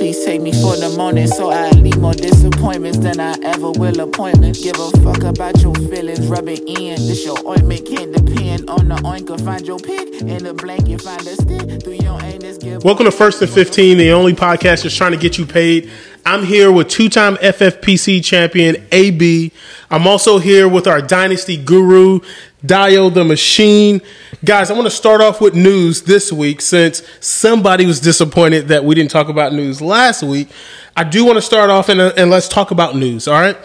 Please 0.00 0.24
take 0.24 0.42
me 0.42 0.52
for 0.52 0.76
the 0.76 0.94
morning 0.96 1.26
so 1.26 1.50
I 1.50 1.70
leave 1.70 1.98
more 1.98 2.14
disappointments 2.14 2.98
than 2.98 3.20
I 3.20 3.36
ever 3.42 3.70
will 3.70 4.00
appointments. 4.00 4.62
Give 4.62 4.76
a 4.78 4.90
fuck 5.02 5.22
about 5.22 5.60
your 5.62 5.74
feelings, 5.74 6.26
rub 6.26 6.48
it 6.48 6.60
in. 6.60 6.94
This 6.96 7.24
your 7.24 7.38
ointment 7.46 7.86
can't 7.86 8.12
depend 8.12 8.68
on 8.70 8.88
the. 8.88 9.00
Find 9.38 9.66
your 9.66 9.78
pick 9.78 10.20
in 10.22 10.44
the 10.44 10.54
blanket, 10.54 11.00
find 11.02 11.20
a 11.26 11.34
stick 11.34 11.82
through 11.82 11.94
your 11.94 12.20
anus. 12.22 12.58
Give 12.58 12.82
Welcome 12.84 13.06
to 13.06 13.12
First 13.12 13.40
and 13.42 13.50
15, 13.50 13.98
the 13.98 14.12
only 14.12 14.34
podcast 14.34 14.82
that's 14.82 14.94
trying 14.94 15.12
to 15.12 15.18
get 15.18 15.38
you 15.38 15.46
paid. 15.46 15.90
I'm 16.24 16.44
here 16.44 16.70
with 16.70 16.88
two 16.88 17.08
time 17.08 17.36
FFPC 17.36 18.24
champion 18.24 18.76
AB. 18.92 19.52
I'm 19.90 20.06
also 20.06 20.38
here 20.38 20.68
with 20.68 20.86
our 20.86 21.00
dynasty 21.00 21.56
guru, 21.56 22.20
Dio 22.64 23.10
the 23.10 23.24
Machine. 23.24 24.00
Guys, 24.44 24.70
I 24.70 24.74
want 24.74 24.86
to 24.86 24.90
start 24.90 25.20
off 25.20 25.40
with 25.40 25.54
news 25.54 26.02
this 26.02 26.32
week 26.32 26.60
since 26.60 27.02
somebody 27.20 27.86
was 27.86 28.00
disappointed 28.00 28.68
that 28.68 28.84
we 28.84 28.94
didn't 28.94 29.10
talk 29.10 29.28
about 29.28 29.52
news 29.52 29.80
last 29.80 30.22
week. 30.22 30.48
I 30.96 31.04
do 31.04 31.24
want 31.24 31.36
to 31.36 31.42
start 31.42 31.70
off 31.70 31.88
and, 31.88 32.00
uh, 32.00 32.12
and 32.16 32.30
let's 32.30 32.48
talk 32.48 32.70
about 32.70 32.96
news, 32.96 33.28
all 33.28 33.40
right? 33.40 33.56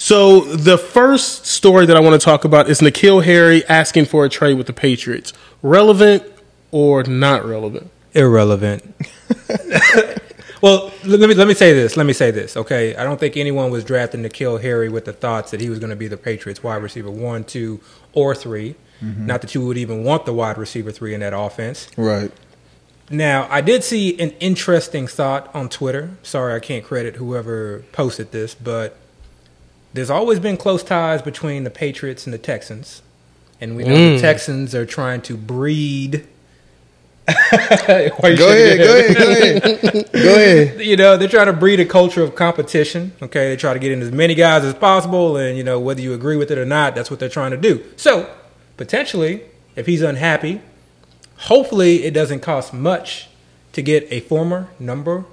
So, 0.00 0.40
the 0.42 0.78
first 0.78 1.46
story 1.46 1.86
that 1.86 1.96
I 1.96 2.00
want 2.00 2.20
to 2.20 2.24
talk 2.24 2.44
about 2.44 2.70
is 2.70 2.80
N'Keal 2.80 3.24
Harry 3.24 3.66
asking 3.66 4.04
for 4.04 4.24
a 4.24 4.28
trade 4.28 4.54
with 4.54 4.68
the 4.68 4.72
Patriots. 4.72 5.32
Relevant 5.60 6.22
or 6.70 7.02
not 7.02 7.44
relevant? 7.44 7.90
irrelevant. 8.14 8.82
well, 10.60 10.92
let 11.04 11.28
me 11.28 11.34
let 11.34 11.48
me 11.48 11.54
say 11.54 11.72
this. 11.72 11.96
Let 11.96 12.06
me 12.06 12.12
say 12.12 12.30
this. 12.30 12.56
Okay, 12.56 12.96
I 12.96 13.04
don't 13.04 13.18
think 13.18 13.36
anyone 13.36 13.70
was 13.70 13.84
drafting 13.84 14.22
N'Keal 14.22 14.60
Harry 14.60 14.88
with 14.88 15.04
the 15.04 15.12
thoughts 15.12 15.50
that 15.50 15.60
he 15.60 15.70
was 15.70 15.78
going 15.78 15.90
to 15.90 15.96
be 15.96 16.08
the 16.08 16.16
Patriots 16.16 16.62
wide 16.62 16.82
receiver 16.82 17.10
one, 17.10 17.44
two, 17.44 17.80
or 18.12 18.34
3 18.34 18.74
mm-hmm. 19.02 19.26
Not 19.26 19.42
that 19.42 19.54
you 19.54 19.64
would 19.66 19.78
even 19.78 20.04
want 20.04 20.26
the 20.26 20.32
wide 20.32 20.58
receiver 20.58 20.90
three 20.90 21.14
in 21.14 21.20
that 21.20 21.36
offense. 21.36 21.88
Right. 21.96 22.32
Now, 23.10 23.46
I 23.50 23.60
did 23.60 23.84
see 23.84 24.20
an 24.20 24.30
interesting 24.32 25.06
thought 25.06 25.54
on 25.54 25.68
Twitter. 25.68 26.10
Sorry, 26.22 26.54
I 26.54 26.60
can't 26.60 26.84
credit 26.84 27.16
whoever 27.16 27.84
posted 27.92 28.32
this, 28.32 28.54
but 28.54 28.98
there's 29.94 30.10
always 30.10 30.38
been 30.38 30.56
close 30.56 30.82
ties 30.82 31.22
between 31.22 31.64
the 31.64 31.70
Patriots 31.70 32.26
and 32.26 32.34
the 32.34 32.38
Texans. 32.38 33.02
And 33.60 33.76
we 33.76 33.84
know 33.84 33.94
the 33.94 34.18
mm. 34.18 34.20
Texans 34.20 34.74
are 34.74 34.86
trying 34.86 35.22
to 35.22 35.36
breed. 35.36 36.26
Why 37.17 37.17
you 37.17 37.17
Go 37.17 37.17
shaking 37.17 37.17
ahead, 37.28 38.12
go 38.38 38.48
ahead, 38.48 38.78
go 38.78 38.98
ahead. 38.98 40.12
Go 40.12 40.34
ahead. 40.34 40.80
you 40.80 40.96
know, 40.96 41.16
they're 41.16 41.28
trying 41.28 41.46
to 41.46 41.52
breed 41.52 41.80
a 41.80 41.84
culture 41.84 42.22
of 42.22 42.34
competition. 42.34 43.12
Okay, 43.22 43.48
they 43.48 43.56
try 43.56 43.72
to 43.72 43.78
get 43.78 43.92
in 43.92 44.02
as 44.02 44.10
many 44.10 44.34
guys 44.34 44.64
as 44.64 44.74
possible, 44.74 45.36
and 45.36 45.56
you 45.56 45.64
know 45.64 45.78
whether 45.78 46.00
you 46.00 46.14
agree 46.14 46.36
with 46.36 46.50
it 46.50 46.58
or 46.58 46.64
not, 46.64 46.94
that's 46.94 47.10
what 47.10 47.20
they're 47.20 47.28
trying 47.28 47.50
to 47.50 47.56
do. 47.56 47.84
So 47.96 48.30
potentially, 48.76 49.42
if 49.76 49.86
he's 49.86 50.02
unhappy, 50.02 50.60
hopefully 51.36 52.04
it 52.04 52.12
doesn't 52.12 52.40
cost 52.40 52.72
much 52.72 53.28
to 53.72 53.82
get 53.82 54.06
a 54.10 54.20
former 54.20 54.68
number, 54.78 55.24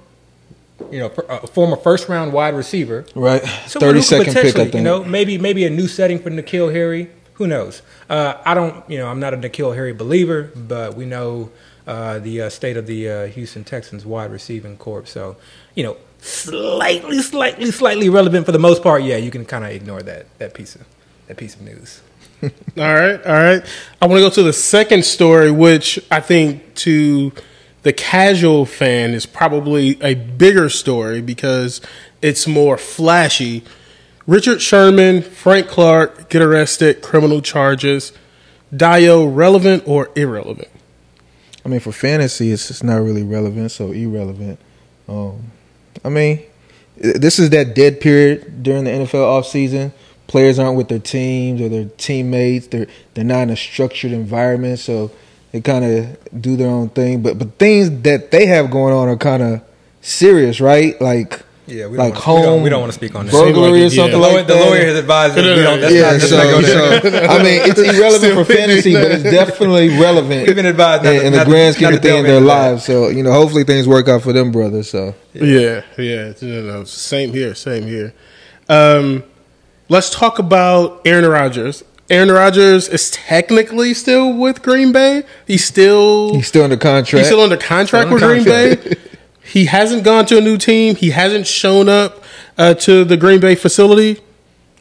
you 0.90 0.98
know, 0.98 1.06
a 1.28 1.46
former 1.46 1.76
first 1.76 2.08
round 2.08 2.32
wide 2.32 2.54
receiver. 2.54 3.06
Right. 3.14 3.42
Someone 3.66 3.90
Thirty 3.90 4.02
second 4.02 4.34
pick, 4.34 4.46
I 4.46 4.50
think. 4.50 4.74
You 4.74 4.82
know, 4.82 5.02
maybe 5.02 5.38
maybe 5.38 5.64
a 5.64 5.70
new 5.70 5.88
setting 5.88 6.18
for 6.18 6.30
N'Keal 6.30 6.72
Harry. 6.72 7.10
Who 7.34 7.46
knows? 7.46 7.82
Uh, 8.08 8.34
I 8.44 8.54
don't. 8.54 8.88
You 8.88 8.98
know, 8.98 9.08
I'm 9.08 9.20
not 9.20 9.34
a 9.34 9.36
N'Keal 9.36 9.74
Harry 9.74 9.92
believer, 9.92 10.50
but 10.54 10.94
we 10.94 11.06
know 11.06 11.50
uh, 11.86 12.18
the 12.18 12.42
uh, 12.42 12.50
state 12.50 12.76
of 12.76 12.86
the 12.86 13.08
uh, 13.08 13.26
Houston 13.28 13.64
Texans 13.64 14.04
wide 14.04 14.30
receiving 14.30 14.76
corps. 14.76 15.06
So, 15.06 15.36
you 15.74 15.84
know, 15.84 15.96
slightly, 16.20 17.20
slightly, 17.20 17.70
slightly 17.70 18.08
relevant 18.08 18.46
for 18.46 18.52
the 18.52 18.58
most 18.58 18.82
part. 18.82 19.02
Yeah, 19.02 19.16
you 19.16 19.30
can 19.30 19.44
kind 19.44 19.64
of 19.64 19.70
ignore 19.70 20.02
that 20.02 20.26
that 20.38 20.54
piece 20.54 20.74
of 20.74 20.86
that 21.28 21.36
piece 21.36 21.54
of 21.54 21.62
news. 21.62 22.02
All 22.42 22.50
right, 22.76 23.26
all 23.26 23.32
right. 23.32 23.64
I 24.02 24.06
want 24.06 24.18
to 24.18 24.20
go 24.20 24.28
to 24.28 24.42
the 24.42 24.52
second 24.52 25.06
story, 25.06 25.50
which 25.50 25.98
I 26.10 26.20
think 26.20 26.74
to 26.76 27.32
the 27.82 27.94
casual 27.94 28.66
fan 28.66 29.14
is 29.14 29.24
probably 29.24 29.98
a 30.02 30.14
bigger 30.14 30.68
story 30.68 31.22
because 31.22 31.80
it's 32.20 32.46
more 32.46 32.76
flashy. 32.76 33.64
Richard 34.26 34.60
Sherman, 34.60 35.22
Frank 35.22 35.66
Clark 35.68 36.28
get 36.28 36.42
arrested, 36.42 37.00
criminal 37.00 37.40
charges. 37.40 38.12
Dio, 38.76 39.24
relevant 39.24 39.84
or 39.86 40.10
irrelevant? 40.14 40.68
I 41.66 41.68
mean, 41.68 41.80
for 41.80 41.90
fantasy, 41.90 42.52
it's 42.52 42.70
it's 42.70 42.84
not 42.84 42.98
really 43.02 43.24
relevant, 43.24 43.72
so 43.72 43.90
irrelevant. 43.90 44.60
Um, 45.08 45.50
I 46.04 46.10
mean, 46.10 46.40
this 46.96 47.40
is 47.40 47.50
that 47.50 47.74
dead 47.74 48.00
period 48.00 48.62
during 48.62 48.84
the 48.84 48.90
NFL 48.90 49.42
offseason. 49.42 49.90
Players 50.28 50.60
aren't 50.60 50.76
with 50.76 50.86
their 50.86 51.00
teams 51.00 51.60
or 51.60 51.68
their 51.68 51.86
teammates. 51.86 52.68
They're 52.68 52.86
they're 53.14 53.24
not 53.24 53.42
in 53.42 53.50
a 53.50 53.56
structured 53.56 54.12
environment, 54.12 54.78
so 54.78 55.10
they 55.50 55.60
kind 55.60 55.84
of 55.84 56.40
do 56.40 56.54
their 56.54 56.68
own 56.68 56.88
thing. 56.90 57.20
But 57.20 57.36
but 57.36 57.58
things 57.58 57.90
that 58.02 58.30
they 58.30 58.46
have 58.46 58.70
going 58.70 58.94
on 58.94 59.08
are 59.08 59.16
kind 59.16 59.42
of 59.42 59.60
serious, 60.02 60.60
right? 60.60 61.00
Like 61.00 61.42
Yeah, 61.68 61.88
we 61.88 61.98
like 61.98 62.14
don't 62.14 62.14
wanna, 62.14 62.14
we 62.14 62.20
home 62.20 62.42
don't, 62.44 62.62
we 62.62 62.70
don't 62.70 62.80
want 62.80 62.92
to 62.92 62.98
speak 62.98 63.14
on 63.16 63.26
that. 63.26 63.32
burglary 63.32 63.78
Seem 63.78 63.86
or 63.86 63.90
something 63.90 64.06
yeah. 64.06 64.10
The 64.12 64.18
lawyer, 64.18 64.36
like 64.36 64.46
the 64.46 64.54
that. 64.54 64.66
lawyer 64.68 64.84
has 64.86 64.98
advised 64.98 65.38
us 65.38 65.44
we 65.56 65.62
don't. 65.62 65.80
That's 65.80 65.94
yeah, 65.94 66.12
not, 66.12 66.20
so, 66.20 66.36
not 66.36 67.02
so 67.02 67.18
I 67.26 67.42
mean, 67.42 67.60
it's 67.64 67.78
irrelevant 67.98 68.34
for 68.34 68.44
fantasy, 68.44 68.92
but 68.94 69.10
it's 69.10 69.22
definitely 69.24 69.88
relevant 69.98 70.46
We've 70.46 70.54
been 70.56 70.66
advised 70.66 71.02
not 71.04 71.14
in, 71.14 71.20
to- 71.22 71.26
in 71.26 71.32
the 71.32 71.38
to- 71.40 71.44
grand 71.44 71.66
not 71.66 71.74
scheme 71.74 71.94
of 71.94 72.02
things 72.02 72.04
in 72.04 72.12
delve 72.12 72.26
their 72.26 72.40
that. 72.40 72.46
lives. 72.46 72.84
So 72.84 73.08
you 73.08 73.22
know, 73.24 73.32
hopefully 73.32 73.64
things 73.64 73.88
work 73.88 74.06
out 74.08 74.22
for 74.22 74.32
them 74.32 74.52
brother. 74.52 74.82
So 74.84 75.14
Yeah, 75.34 75.82
yeah. 75.98 76.32
No, 76.40 76.62
no, 76.62 76.84
same 76.84 77.32
here, 77.32 77.54
same 77.56 77.82
here. 77.88 78.14
Um, 78.68 79.24
let's 79.88 80.10
talk 80.10 80.38
about 80.38 81.02
Aaron 81.04 81.28
Rodgers. 81.28 81.82
Aaron 82.08 82.30
Rodgers 82.30 82.88
is 82.88 83.10
technically 83.10 83.92
still 83.92 84.32
with 84.32 84.62
Green 84.62 84.92
Bay. 84.92 85.24
He's 85.48 85.64
still 85.64 86.34
he's 86.34 86.46
still 86.46 86.62
under 86.62 86.76
contract. 86.76 87.18
He's 87.18 87.26
still 87.26 87.40
under 87.40 87.56
contract 87.56 88.06
Still 88.06 88.14
with 88.14 88.22
under 88.22 88.44
Green 88.44 88.78
Bay. 88.78 88.94
He 89.56 89.64
hasn't 89.64 90.04
gone 90.04 90.26
to 90.26 90.36
a 90.36 90.40
new 90.42 90.58
team. 90.58 90.96
He 90.96 91.12
hasn't 91.12 91.46
shown 91.46 91.88
up 91.88 92.22
uh, 92.58 92.74
to 92.74 93.06
the 93.06 93.16
Green 93.16 93.40
Bay 93.40 93.54
facility. 93.54 94.20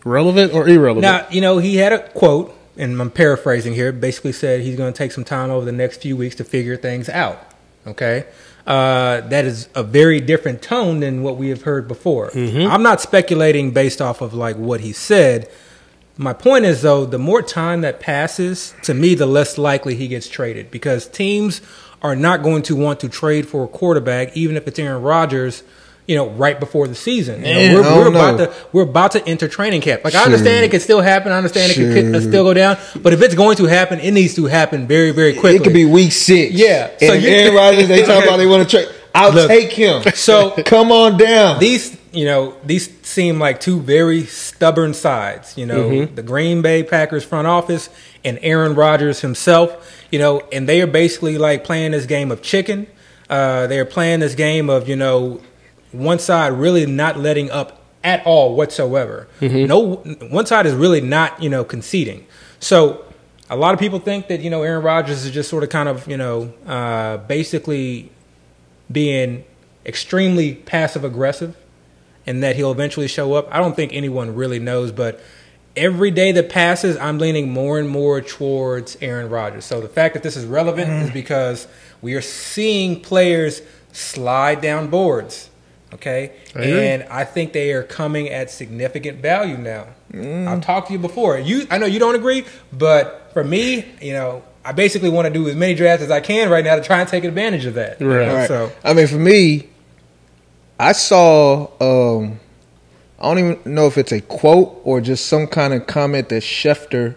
Relevant 0.03 0.53
or 0.53 0.67
irrelevant? 0.67 1.03
Now, 1.03 1.25
you 1.31 1.39
know, 1.39 1.59
he 1.59 1.77
had 1.77 1.93
a 1.93 2.09
quote, 2.09 2.53
and 2.75 2.99
I'm 2.99 3.09
paraphrasing 3.09 3.73
here, 3.73 3.93
basically 3.93 4.33
said 4.33 4.59
he's 4.59 4.75
going 4.75 4.91
to 4.91 4.97
take 4.97 5.13
some 5.13 5.23
time 5.23 5.49
over 5.49 5.63
the 5.63 5.71
next 5.71 6.01
few 6.01 6.17
weeks 6.17 6.35
to 6.35 6.43
figure 6.43 6.75
things 6.75 7.07
out. 7.07 7.39
Okay? 7.87 8.25
Uh, 8.67 9.21
that 9.21 9.45
is 9.45 9.69
a 9.75 9.81
very 9.81 10.19
different 10.19 10.61
tone 10.61 10.99
than 10.99 11.23
what 11.23 11.37
we 11.37 11.47
have 11.47 11.61
heard 11.61 11.87
before. 11.87 12.31
I'm 12.67 12.83
not 12.83 12.99
speculating 12.99 13.71
based 13.71 14.01
off 14.01 14.19
of 14.19 14.33
like 14.33 14.57
what 14.57 14.81
he 14.81 14.91
said. 14.91 15.49
My 16.17 16.33
point 16.33 16.65
is, 16.65 16.81
though, 16.81 17.05
the 17.05 17.17
more 17.17 17.41
time 17.41 17.79
that 17.79 18.01
passes, 18.01 18.75
to 18.83 18.93
me, 18.93 19.15
the 19.15 19.25
less 19.25 19.57
likely 19.57 19.95
he 19.95 20.09
gets 20.09 20.27
traded 20.27 20.69
because 20.69 21.07
teams 21.07 21.61
are 22.05 22.15
not 22.15 22.43
going 22.43 22.61
to 22.63 22.75
want 22.75 22.99
to 23.01 23.09
trade 23.09 23.47
for 23.47 23.63
a 23.63 23.67
quarterback, 23.67 24.35
even 24.37 24.55
if 24.57 24.67
it's 24.67 24.79
Aaron 24.79 25.01
Rodgers. 25.01 25.63
You 26.07 26.15
know, 26.15 26.29
right 26.29 26.59
before 26.59 26.87
the 26.87 26.93
season, 26.93 27.43
You 27.43 27.51
know, 27.51 27.59
Man, 27.59 27.73
we're, 27.73 27.81
we're 28.03 28.07
about 28.09 28.37
know. 28.37 28.45
to 28.45 28.53
we're 28.71 28.83
about 28.83 29.13
to 29.13 29.27
enter 29.27 29.47
training 29.47 29.81
camp. 29.81 30.03
Like 30.03 30.13
I 30.13 30.23
understand 30.23 30.63
it 30.63 30.69
can 30.69 30.79
still 30.79 31.01
happen. 31.01 31.31
I 31.31 31.37
understand 31.37 31.71
it 31.71 31.75
can 31.95 32.13
uh, 32.13 32.21
still 32.21 32.43
go 32.43 32.53
down. 32.53 32.77
But 33.01 33.13
if 33.13 33.23
it's 33.23 33.33
going 33.33 33.57
to 33.57 33.65
happen, 33.65 33.99
it 33.99 34.11
needs 34.11 34.35
to 34.35 34.45
happen 34.45 34.85
very, 34.85 35.09
very 35.09 35.33
quickly. 35.33 35.55
it 35.55 35.63
could 35.63 35.73
be 35.73 35.85
week 35.85 36.11
six. 36.11 36.53
Yeah, 36.53 36.91
so 36.99 37.07
So 37.07 37.13
Aaron 37.13 37.55
Rodgers, 37.55 37.87
they 37.87 38.03
talk 38.03 38.23
about 38.27 38.37
they 38.37 38.45
want 38.45 38.69
to 38.69 38.77
trade. 38.85 38.95
I'll 39.15 39.33
Look, 39.33 39.47
take 39.47 39.71
him. 39.71 40.03
so 40.13 40.51
Come 40.65 40.91
on 40.91 41.17
down. 41.17 41.59
these 41.59 41.95
you 42.15 42.25
know 42.25 42.55
these 42.63 42.89
seem 43.01 43.39
like 43.39 43.59
two 43.59 43.79
very 43.79 44.25
stubborn 44.25 44.93
sides 44.93 45.57
you 45.57 45.65
know. 45.65 45.89
Mm-hmm. 45.89 46.15
the 46.15 46.23
green 46.23 46.61
bay 46.61 46.81
packers 46.83 47.23
front 47.23 47.47
office 47.47 47.89
and 48.23 48.39
aaron 48.41 48.73
rodgers 48.73 49.21
himself 49.21 50.05
you 50.11 50.19
know 50.19 50.41
and 50.51 50.67
they 50.69 50.81
are 50.81 50.87
basically 50.87 51.37
like 51.37 51.63
playing 51.63 51.91
this 51.91 52.05
game 52.05 52.31
of 52.31 52.41
chicken. 52.41 52.87
Uh, 53.29 53.67
they 53.67 53.79
are 53.79 53.85
playing 53.85 54.19
this 54.19 54.35
game 54.35 54.69
of 54.69 54.87
you 54.87 54.95
know 54.95 55.41
one 55.91 56.19
side 56.19 56.53
really 56.53 56.85
not 56.85 57.17
letting 57.17 57.51
up 57.51 57.81
at 58.03 58.25
all 58.25 58.55
whatsoever. 58.55 59.27
No 59.67 59.95
one 60.29 60.45
side 60.45 60.65
is 60.65 60.73
really 60.73 61.01
not 61.01 61.41
you 61.41 61.49
know 61.49 61.63
conceding. 61.63 62.25
So 62.59 63.03
a 63.49 63.55
lot 63.55 63.73
of 63.73 63.79
people 63.79 63.99
think 63.99 64.27
that 64.27 64.41
you 64.41 64.49
know 64.49 64.63
aaron 64.63 64.83
rodgers 64.83 65.25
is 65.25 65.31
just 65.31 65.49
sort 65.49 65.63
of 65.63 65.69
kind 65.69 65.89
of 65.89 66.07
you 66.07 66.17
know 66.17 66.53
uh, 66.65 67.17
basically 67.17 68.11
being 68.91 69.43
extremely 69.85 70.55
passive 70.55 71.03
aggressive 71.03 71.57
and 72.27 72.43
that 72.43 72.55
he'll 72.55 72.71
eventually 72.71 73.07
show 73.07 73.33
up. 73.33 73.47
I 73.51 73.59
don't 73.59 73.75
think 73.75 73.93
anyone 73.93 74.35
really 74.35 74.59
knows, 74.59 74.91
but 74.91 75.21
every 75.75 76.11
day 76.11 76.31
that 76.33 76.49
passes, 76.49 76.97
I'm 76.97 77.17
leaning 77.17 77.51
more 77.51 77.79
and 77.79 77.89
more 77.89 78.21
towards 78.21 78.97
Aaron 79.01 79.29
Rodgers. 79.29 79.65
So 79.65 79.81
the 79.81 79.89
fact 79.89 80.13
that 80.13 80.23
this 80.23 80.37
is 80.37 80.45
relevant 80.45 80.89
is 80.89 81.05
mm-hmm. 81.05 81.13
because 81.13 81.67
we 82.01 82.13
are 82.15 82.21
seeing 82.21 83.01
players 83.01 83.61
slide 83.91 84.61
down 84.61 84.87
boards. 84.87 85.49
Okay, 85.93 86.33
I 86.53 86.61
and 86.61 87.03
I 87.03 87.23
think 87.23 87.53
they 87.53 87.71
are 87.71 87.83
coming 87.83 88.27
at 88.27 88.51
significant 88.51 89.21
value 89.21 89.55
now. 89.55 89.87
Mm. 90.11 90.47
I've 90.47 90.61
talked 90.61 90.87
to 90.87 90.93
you 90.93 90.99
before. 90.99 91.37
You, 91.37 91.67
I 91.71 91.77
know 91.77 91.85
you 91.85 91.99
don't 91.99 92.15
agree, 92.15 92.43
but 92.73 93.29
for 93.33 93.43
me, 93.43 93.85
you 94.01 94.11
know, 94.11 94.43
I 94.65 94.73
basically 94.73 95.09
want 95.09 95.27
to 95.27 95.33
do 95.33 95.47
as 95.47 95.55
many 95.55 95.73
drafts 95.73 96.03
as 96.03 96.11
I 96.11 96.19
can 96.19 96.49
right 96.49 96.65
now 96.65 96.75
to 96.75 96.81
try 96.81 96.99
and 96.99 97.07
take 97.07 97.23
advantage 97.23 97.65
of 97.65 97.75
that. 97.75 98.01
you 98.21 98.25
know, 98.25 98.35
Right. 98.35 98.47
So 98.47 98.71
I 98.83 98.93
mean, 98.93 99.07
for 99.07 99.17
me, 99.17 99.69
I 100.79 100.91
saw. 100.91 101.69
Um, 101.79 102.39
I 103.19 103.33
don't 103.33 103.39
even 103.39 103.73
know 103.73 103.87
if 103.87 103.97
it's 103.97 104.11
a 104.11 104.21
quote 104.21 104.81
or 104.83 105.01
just 105.01 105.25
some 105.27 105.47
kind 105.47 105.73
of 105.73 105.87
comment 105.87 106.29
that 106.29 106.43
Schefter 106.43 107.15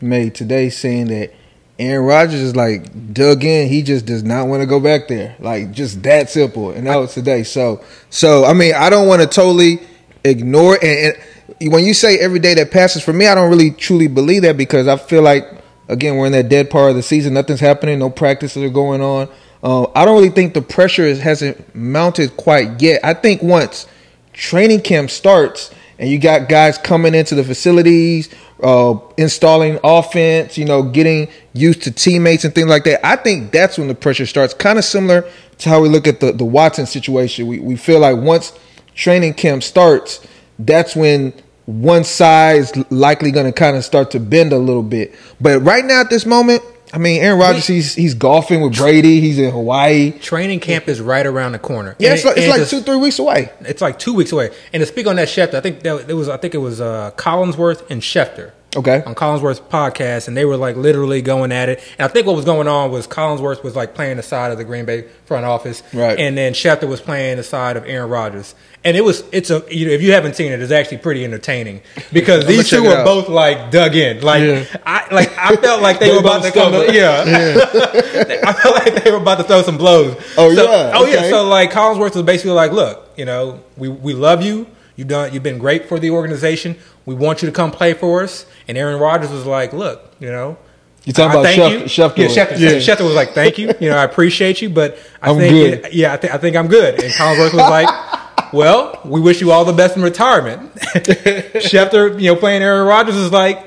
made 0.00 0.34
today, 0.34 0.68
saying 0.68 1.08
that 1.08 1.32
Aaron 1.78 2.04
Rodgers 2.04 2.40
is 2.40 2.56
like 2.56 3.14
dug 3.14 3.44
in. 3.44 3.68
He 3.68 3.82
just 3.82 4.04
does 4.04 4.24
not 4.24 4.48
want 4.48 4.62
to 4.62 4.66
go 4.66 4.80
back 4.80 5.06
there. 5.06 5.36
Like 5.38 5.70
just 5.70 6.02
that 6.02 6.28
simple. 6.28 6.70
And 6.70 6.86
that 6.86 6.96
was 6.96 7.14
today. 7.14 7.44
So, 7.44 7.84
so 8.10 8.44
I 8.44 8.52
mean, 8.52 8.74
I 8.74 8.90
don't 8.90 9.06
want 9.06 9.22
to 9.22 9.28
totally 9.28 9.78
ignore. 10.24 10.74
And, 10.82 11.16
and 11.60 11.72
when 11.72 11.84
you 11.84 11.94
say 11.94 12.18
every 12.18 12.40
day 12.40 12.54
that 12.54 12.72
passes 12.72 13.02
for 13.04 13.12
me, 13.12 13.28
I 13.28 13.34
don't 13.34 13.48
really 13.48 13.70
truly 13.70 14.08
believe 14.08 14.42
that 14.42 14.56
because 14.56 14.88
I 14.88 14.96
feel 14.96 15.22
like 15.22 15.44
again 15.88 16.16
we're 16.16 16.26
in 16.26 16.32
that 16.32 16.48
dead 16.48 16.68
part 16.68 16.90
of 16.90 16.96
the 16.96 17.02
season. 17.02 17.34
Nothing's 17.34 17.60
happening. 17.60 18.00
No 18.00 18.10
practices 18.10 18.62
are 18.62 18.68
going 18.70 19.00
on. 19.00 19.28
Uh, 19.62 19.86
I 19.94 20.04
don't 20.04 20.14
really 20.14 20.30
think 20.30 20.54
the 20.54 20.62
pressure 20.62 21.02
is, 21.02 21.20
hasn't 21.20 21.74
mounted 21.74 22.36
quite 22.36 22.80
yet. 22.80 23.00
I 23.04 23.14
think 23.14 23.42
once 23.42 23.86
training 24.32 24.82
camp 24.82 25.10
starts 25.10 25.74
and 25.98 26.08
you 26.08 26.18
got 26.18 26.48
guys 26.48 26.78
coming 26.78 27.14
into 27.14 27.34
the 27.34 27.42
facilities, 27.42 28.32
uh, 28.62 28.96
installing 29.16 29.78
offense, 29.82 30.56
you 30.56 30.64
know, 30.64 30.82
getting 30.82 31.28
used 31.52 31.82
to 31.82 31.90
teammates 31.90 32.44
and 32.44 32.54
things 32.54 32.68
like 32.68 32.84
that. 32.84 33.04
I 33.04 33.16
think 33.16 33.52
that's 33.52 33.78
when 33.78 33.88
the 33.88 33.94
pressure 33.94 34.26
starts. 34.26 34.54
Kind 34.54 34.78
of 34.78 34.84
similar 34.84 35.28
to 35.58 35.68
how 35.68 35.80
we 35.80 35.88
look 35.88 36.06
at 36.06 36.20
the, 36.20 36.32
the 36.32 36.44
Watson 36.44 36.86
situation. 36.86 37.46
We, 37.46 37.58
we 37.58 37.76
feel 37.76 38.00
like 38.00 38.16
once 38.16 38.52
training 38.94 39.34
camp 39.34 39.62
starts, 39.62 40.24
that's 40.58 40.94
when 40.94 41.32
one 41.66 42.02
side 42.04 42.56
is 42.56 42.76
likely 42.90 43.30
going 43.30 43.46
to 43.46 43.52
kind 43.52 43.76
of 43.76 43.84
start 43.84 44.10
to 44.12 44.20
bend 44.20 44.52
a 44.52 44.58
little 44.58 44.82
bit. 44.82 45.14
But 45.40 45.60
right 45.60 45.84
now 45.84 46.00
at 46.00 46.10
this 46.10 46.24
moment, 46.24 46.62
I 46.92 46.98
mean, 46.98 47.20
Aaron 47.22 47.38
Rodgers, 47.38 47.66
he's 47.66 47.94
he's 47.94 48.14
golfing 48.14 48.60
with 48.62 48.76
Brady. 48.76 49.20
He's 49.20 49.38
in 49.38 49.50
Hawaii. 49.50 50.12
Training 50.12 50.60
camp 50.60 50.88
is 50.88 51.00
right 51.00 51.26
around 51.26 51.52
the 51.52 51.58
corner. 51.58 51.96
Yeah, 51.98 52.10
And 52.10 52.16
it's 52.16 52.24
like, 52.24 52.36
it's 52.36 52.48
like 52.48 52.68
two, 52.68 52.80
three 52.80 52.96
weeks 52.96 53.18
away. 53.18 53.50
It's 53.60 53.82
like 53.82 53.98
two 53.98 54.14
weeks 54.14 54.32
away. 54.32 54.50
And 54.72 54.80
to 54.80 54.86
speak 54.86 55.06
on 55.06 55.16
that 55.16 55.28
Schefter, 55.28 55.54
I 55.54 55.60
think 55.60 55.80
that 55.80 56.08
it 56.08 56.14
was 56.14 56.28
I 56.28 56.36
think 56.36 56.54
it 56.54 56.58
was 56.58 56.80
uh, 56.80 57.10
Collinsworth 57.16 57.88
and 57.90 58.00
Schefter. 58.00 58.52
Okay. 58.76 59.02
On 59.06 59.14
Collinsworth's 59.14 59.60
podcast, 59.60 60.28
and 60.28 60.36
they 60.36 60.44
were 60.44 60.56
like 60.58 60.76
literally 60.76 61.22
going 61.22 61.52
at 61.52 61.70
it. 61.70 61.80
And 61.98 62.04
I 62.08 62.12
think 62.12 62.26
what 62.26 62.36
was 62.36 62.44
going 62.44 62.68
on 62.68 62.90
was 62.90 63.06
Collinsworth 63.08 63.62
was 63.64 63.74
like 63.74 63.94
playing 63.94 64.18
the 64.18 64.22
side 64.22 64.52
of 64.52 64.58
the 64.58 64.64
Green 64.64 64.84
Bay 64.84 65.06
front 65.24 65.46
office, 65.46 65.82
Right. 65.94 66.18
And 66.18 66.36
then 66.36 66.52
Schefter 66.52 66.86
was 66.86 67.00
playing 67.00 67.38
the 67.38 67.42
side 67.42 67.78
of 67.78 67.86
Aaron 67.86 68.10
Rodgers. 68.10 68.54
And 68.84 68.94
it 68.94 69.00
was 69.02 69.24
it's 69.32 69.48
a 69.50 69.64
you 69.70 69.86
know 69.86 69.92
if 69.92 70.02
you 70.02 70.12
haven't 70.12 70.36
seen 70.36 70.52
it, 70.52 70.60
it's 70.60 70.70
actually 70.70 70.98
pretty 70.98 71.24
entertaining 71.24 71.80
because 72.12 72.46
these 72.52 72.68
two 72.68 72.82
were 72.84 73.02
both 73.04 73.28
like 73.30 73.70
dug 73.70 73.96
in. 73.96 74.20
Like 74.20 74.42
Yeah. 74.42 74.64
I 74.84 75.14
like 75.14 75.36
I 75.38 75.56
felt 75.56 75.80
like 75.80 75.98
they 75.98 76.08
They 76.08 76.12
were 76.14 76.20
about 76.20 76.42
to 76.42 76.50
come. 76.52 76.72
stumbled. 76.72 76.94
Yeah, 76.94 77.24
I 78.46 78.52
felt 78.52 78.74
like 78.84 79.02
they 79.02 79.10
were 79.10 79.16
about 79.16 79.38
to 79.38 79.44
throw 79.44 79.62
some 79.62 79.78
blows. 79.78 80.14
Oh, 80.36 80.54
So- 80.54 80.62
yeah, 80.64 80.92
oh 80.94 81.06
yeah. 81.06 81.30
So 81.30 81.48
like 81.48 81.70
Collinsworth 81.72 82.14
was 82.14 82.22
basically 82.22 82.52
like, 82.52 82.72
look, 82.72 83.08
you 83.16 83.24
know, 83.24 83.60
we 83.78 83.88
we 83.88 84.12
love 84.12 84.42
you. 84.44 84.66
You 84.98 85.04
done. 85.04 85.32
You've 85.32 85.44
been 85.44 85.58
great 85.58 85.88
for 85.88 86.00
the 86.00 86.10
organization. 86.10 86.76
We 87.06 87.14
want 87.14 87.40
you 87.40 87.46
to 87.46 87.52
come 87.52 87.70
play 87.70 87.94
for 87.94 88.24
us. 88.24 88.46
And 88.66 88.76
Aaron 88.76 88.98
Rodgers 89.00 89.30
was 89.30 89.46
like, 89.46 89.72
look, 89.72 90.12
you 90.18 90.28
know. 90.30 90.58
You 91.04 91.12
talking 91.12 91.30
I 91.30 91.40
about 91.40 91.44
thank 91.44 91.62
Schef- 91.84 92.16
you. 92.18 92.24
Schefter? 92.26 92.36
Yeah, 92.36 92.44
Schefter, 92.44 92.58
Yeah. 92.58 92.70
Schefter 92.94 93.04
was 93.04 93.14
like, 93.14 93.30
"Thank 93.30 93.56
you. 93.56 93.72
You 93.80 93.90
know, 93.90 93.96
I 93.96 94.02
appreciate 94.04 94.60
you, 94.60 94.68
but 94.68 94.98
I 95.22 95.30
I'm 95.30 95.38
think, 95.38 95.82
good. 95.84 95.92
yeah, 95.94 96.12
I, 96.12 96.16
thi- 96.18 96.28
I 96.30 96.36
think 96.36 96.56
I'm 96.56 96.66
good." 96.66 97.02
And 97.02 97.12
Collinsworth 97.14 97.54
was 97.54 97.70
like, 97.70 98.52
"Well, 98.52 99.00
we 99.06 99.20
wish 99.20 99.40
you 99.40 99.52
all 99.52 99.64
the 99.64 99.72
best 99.72 99.96
in 99.96 100.02
retirement." 100.02 100.74
Schefter, 100.74 102.20
you 102.20 102.26
know, 102.32 102.36
playing 102.36 102.62
Aaron 102.62 102.86
Rodgers 102.86 103.14
is 103.16 103.32
like, 103.32 103.64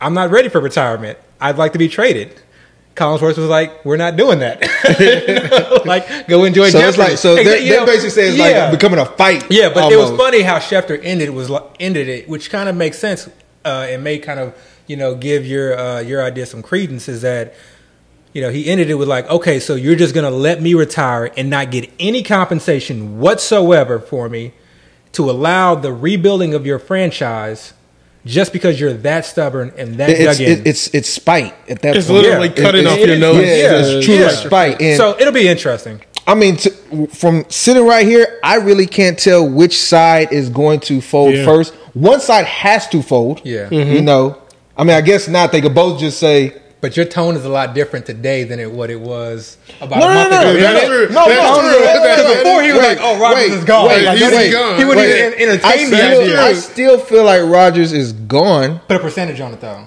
"I'm 0.00 0.14
not 0.14 0.30
ready 0.30 0.48
for 0.48 0.60
retirement. 0.60 1.18
I'd 1.40 1.58
like 1.58 1.72
to 1.72 1.78
be 1.78 1.88
traded." 1.88 2.40
Collinsworth 2.98 3.38
was 3.38 3.48
like, 3.48 3.84
"We're 3.84 3.96
not 3.96 4.16
doing 4.16 4.40
that. 4.40 4.60
like, 5.86 6.26
go 6.26 6.44
enjoy." 6.44 6.70
So 6.70 6.78
it's 6.80 6.98
like 6.98 7.16
so 7.16 7.36
they, 7.36 7.64
you 7.64 7.76
know, 7.76 7.86
basically 7.86 8.10
say 8.10 8.28
it's 8.28 8.36
yeah. 8.36 8.64
like 8.64 8.72
becoming 8.72 8.98
a 8.98 9.06
fight. 9.06 9.46
Yeah, 9.50 9.72
but 9.72 9.92
it 9.92 9.96
was 9.96 10.10
funny 10.18 10.42
how 10.42 10.58
Schefter 10.58 11.00
ended 11.02 11.28
it 11.28 11.32
was 11.32 11.50
ended 11.78 12.08
it, 12.08 12.28
which 12.28 12.50
kind 12.50 12.68
of 12.68 12.76
makes 12.76 12.98
sense 12.98 13.28
uh, 13.64 13.86
and 13.88 14.02
may 14.02 14.18
kind 14.18 14.40
of 14.40 14.54
you 14.86 14.96
know 14.96 15.14
give 15.14 15.46
your 15.46 15.78
uh, 15.78 16.00
your 16.00 16.22
idea 16.22 16.44
some 16.44 16.62
credence. 16.62 17.08
Is 17.08 17.22
that 17.22 17.54
you 18.32 18.42
know 18.42 18.50
he 18.50 18.66
ended 18.66 18.90
it 18.90 18.94
with 18.94 19.08
like, 19.08 19.28
okay, 19.30 19.60
so 19.60 19.74
you're 19.76 19.96
just 19.96 20.14
gonna 20.14 20.30
let 20.30 20.60
me 20.60 20.74
retire 20.74 21.30
and 21.36 21.48
not 21.48 21.70
get 21.70 21.90
any 22.00 22.22
compensation 22.22 23.18
whatsoever 23.20 24.00
for 24.00 24.28
me 24.28 24.52
to 25.12 25.30
allow 25.30 25.74
the 25.74 25.92
rebuilding 25.92 26.52
of 26.52 26.66
your 26.66 26.78
franchise 26.78 27.72
just 28.28 28.52
because 28.52 28.78
you're 28.78 28.92
that 28.92 29.24
stubborn 29.24 29.72
and 29.78 29.94
that 29.96 30.10
It's, 30.10 30.38
dug 30.38 30.46
in. 30.46 30.52
it- 30.58 30.66
it's 30.66 30.88
it's 30.94 31.08
spite 31.08 31.54
at 31.68 31.80
that 31.80 31.82
point. 31.82 31.96
It's 31.96 32.06
point. 32.08 32.22
literally 32.22 32.48
Yeah. 32.48 32.62
cutting 32.62 32.84
It- 32.84 32.88
off 32.88 32.98
it- 32.98 33.06
your 33.06 33.14
is- 33.14 33.20
nose. 33.20 33.36
Yeah, 33.36 33.54
Yeah. 33.56 33.80
it's 33.96 34.06
true 34.06 34.14
Yeah. 34.16 34.28
spite. 34.28 34.80
And 34.82 34.96
so 34.96 35.16
it'll 35.18 35.32
be 35.32 35.48
interesting. 35.48 36.00
I 36.26 36.34
mean, 36.34 36.56
to, 36.56 36.70
from 37.14 37.46
sitting 37.48 37.86
right 37.86 38.06
here, 38.06 38.28
I 38.44 38.56
really 38.56 38.86
can't 38.86 39.18
tell 39.18 39.48
which 39.48 39.80
side 39.80 40.28
is 40.30 40.50
going 40.50 40.80
to 40.80 41.00
fold 41.00 41.34
Yeah. 41.34 41.44
first. 41.46 41.72
One 41.94 42.20
side 42.20 42.44
has 42.44 42.86
to 42.88 43.00
fold. 43.02 43.40
Yeah. 43.44 43.66
you 43.70 43.80
mm-hmm. 43.80 44.04
know. 44.04 44.36
I 44.76 44.84
mean, 44.84 44.94
I 44.94 45.00
guess 45.00 45.26
not. 45.26 45.50
They 45.52 45.62
could 45.62 45.74
both 45.74 45.98
just 45.98 46.18
say, 46.20 46.52
But 46.80 46.96
your 46.96 47.06
tone 47.06 47.34
is 47.34 47.44
a 47.44 47.48
lot 47.48 47.74
different 47.74 48.06
today 48.06 48.44
than 48.44 48.60
it 48.60 48.70
what 48.70 48.88
it 48.88 49.00
was 49.00 49.56
about 49.80 49.98
No, 49.98 50.08
a 50.08 50.14
month 50.14 50.30
no, 50.30 50.40
ago. 50.40 50.52
no, 50.52 50.60
That's 50.60 50.82
no, 50.82 50.88
true. 50.88 51.08
no, 51.08 51.28
That's 51.28 51.56
no, 51.56 51.60
true. 51.60 52.00
Because 52.00 52.36
before 52.36 52.62
he 52.62 52.72
was 52.72 52.80
Wait, 52.82 52.88
like, 52.88 52.98
"Oh, 53.00 53.18
Rodgers 53.20 53.50
wait, 53.50 53.58
is 53.58 53.64
gone." 53.64 53.88
wait, 53.88 54.04
like, 54.04 54.18
he's 54.18 54.28
he 54.28 54.34
wouldn't- 54.36 54.52
gone. 54.52 54.78
He 54.78 54.84
wouldn't 54.84 55.06
Wait. 55.06 55.26
even 55.26 55.48
entertain 55.50 55.90
the 55.90 55.96
idea. 56.02 56.40
I 56.40 56.52
still 56.52 56.98
feel 56.98 57.24
like 57.24 57.42
Rodgers 57.42 57.92
is 57.92 58.12
gone. 58.12 58.80
Put 58.86 58.96
a 58.96 59.00
percentage 59.00 59.40
on 59.40 59.54
it 59.54 59.60
though. 59.60 59.86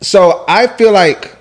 So 0.00 0.44
I 0.48 0.68
feel 0.68 0.92
like 0.92 1.34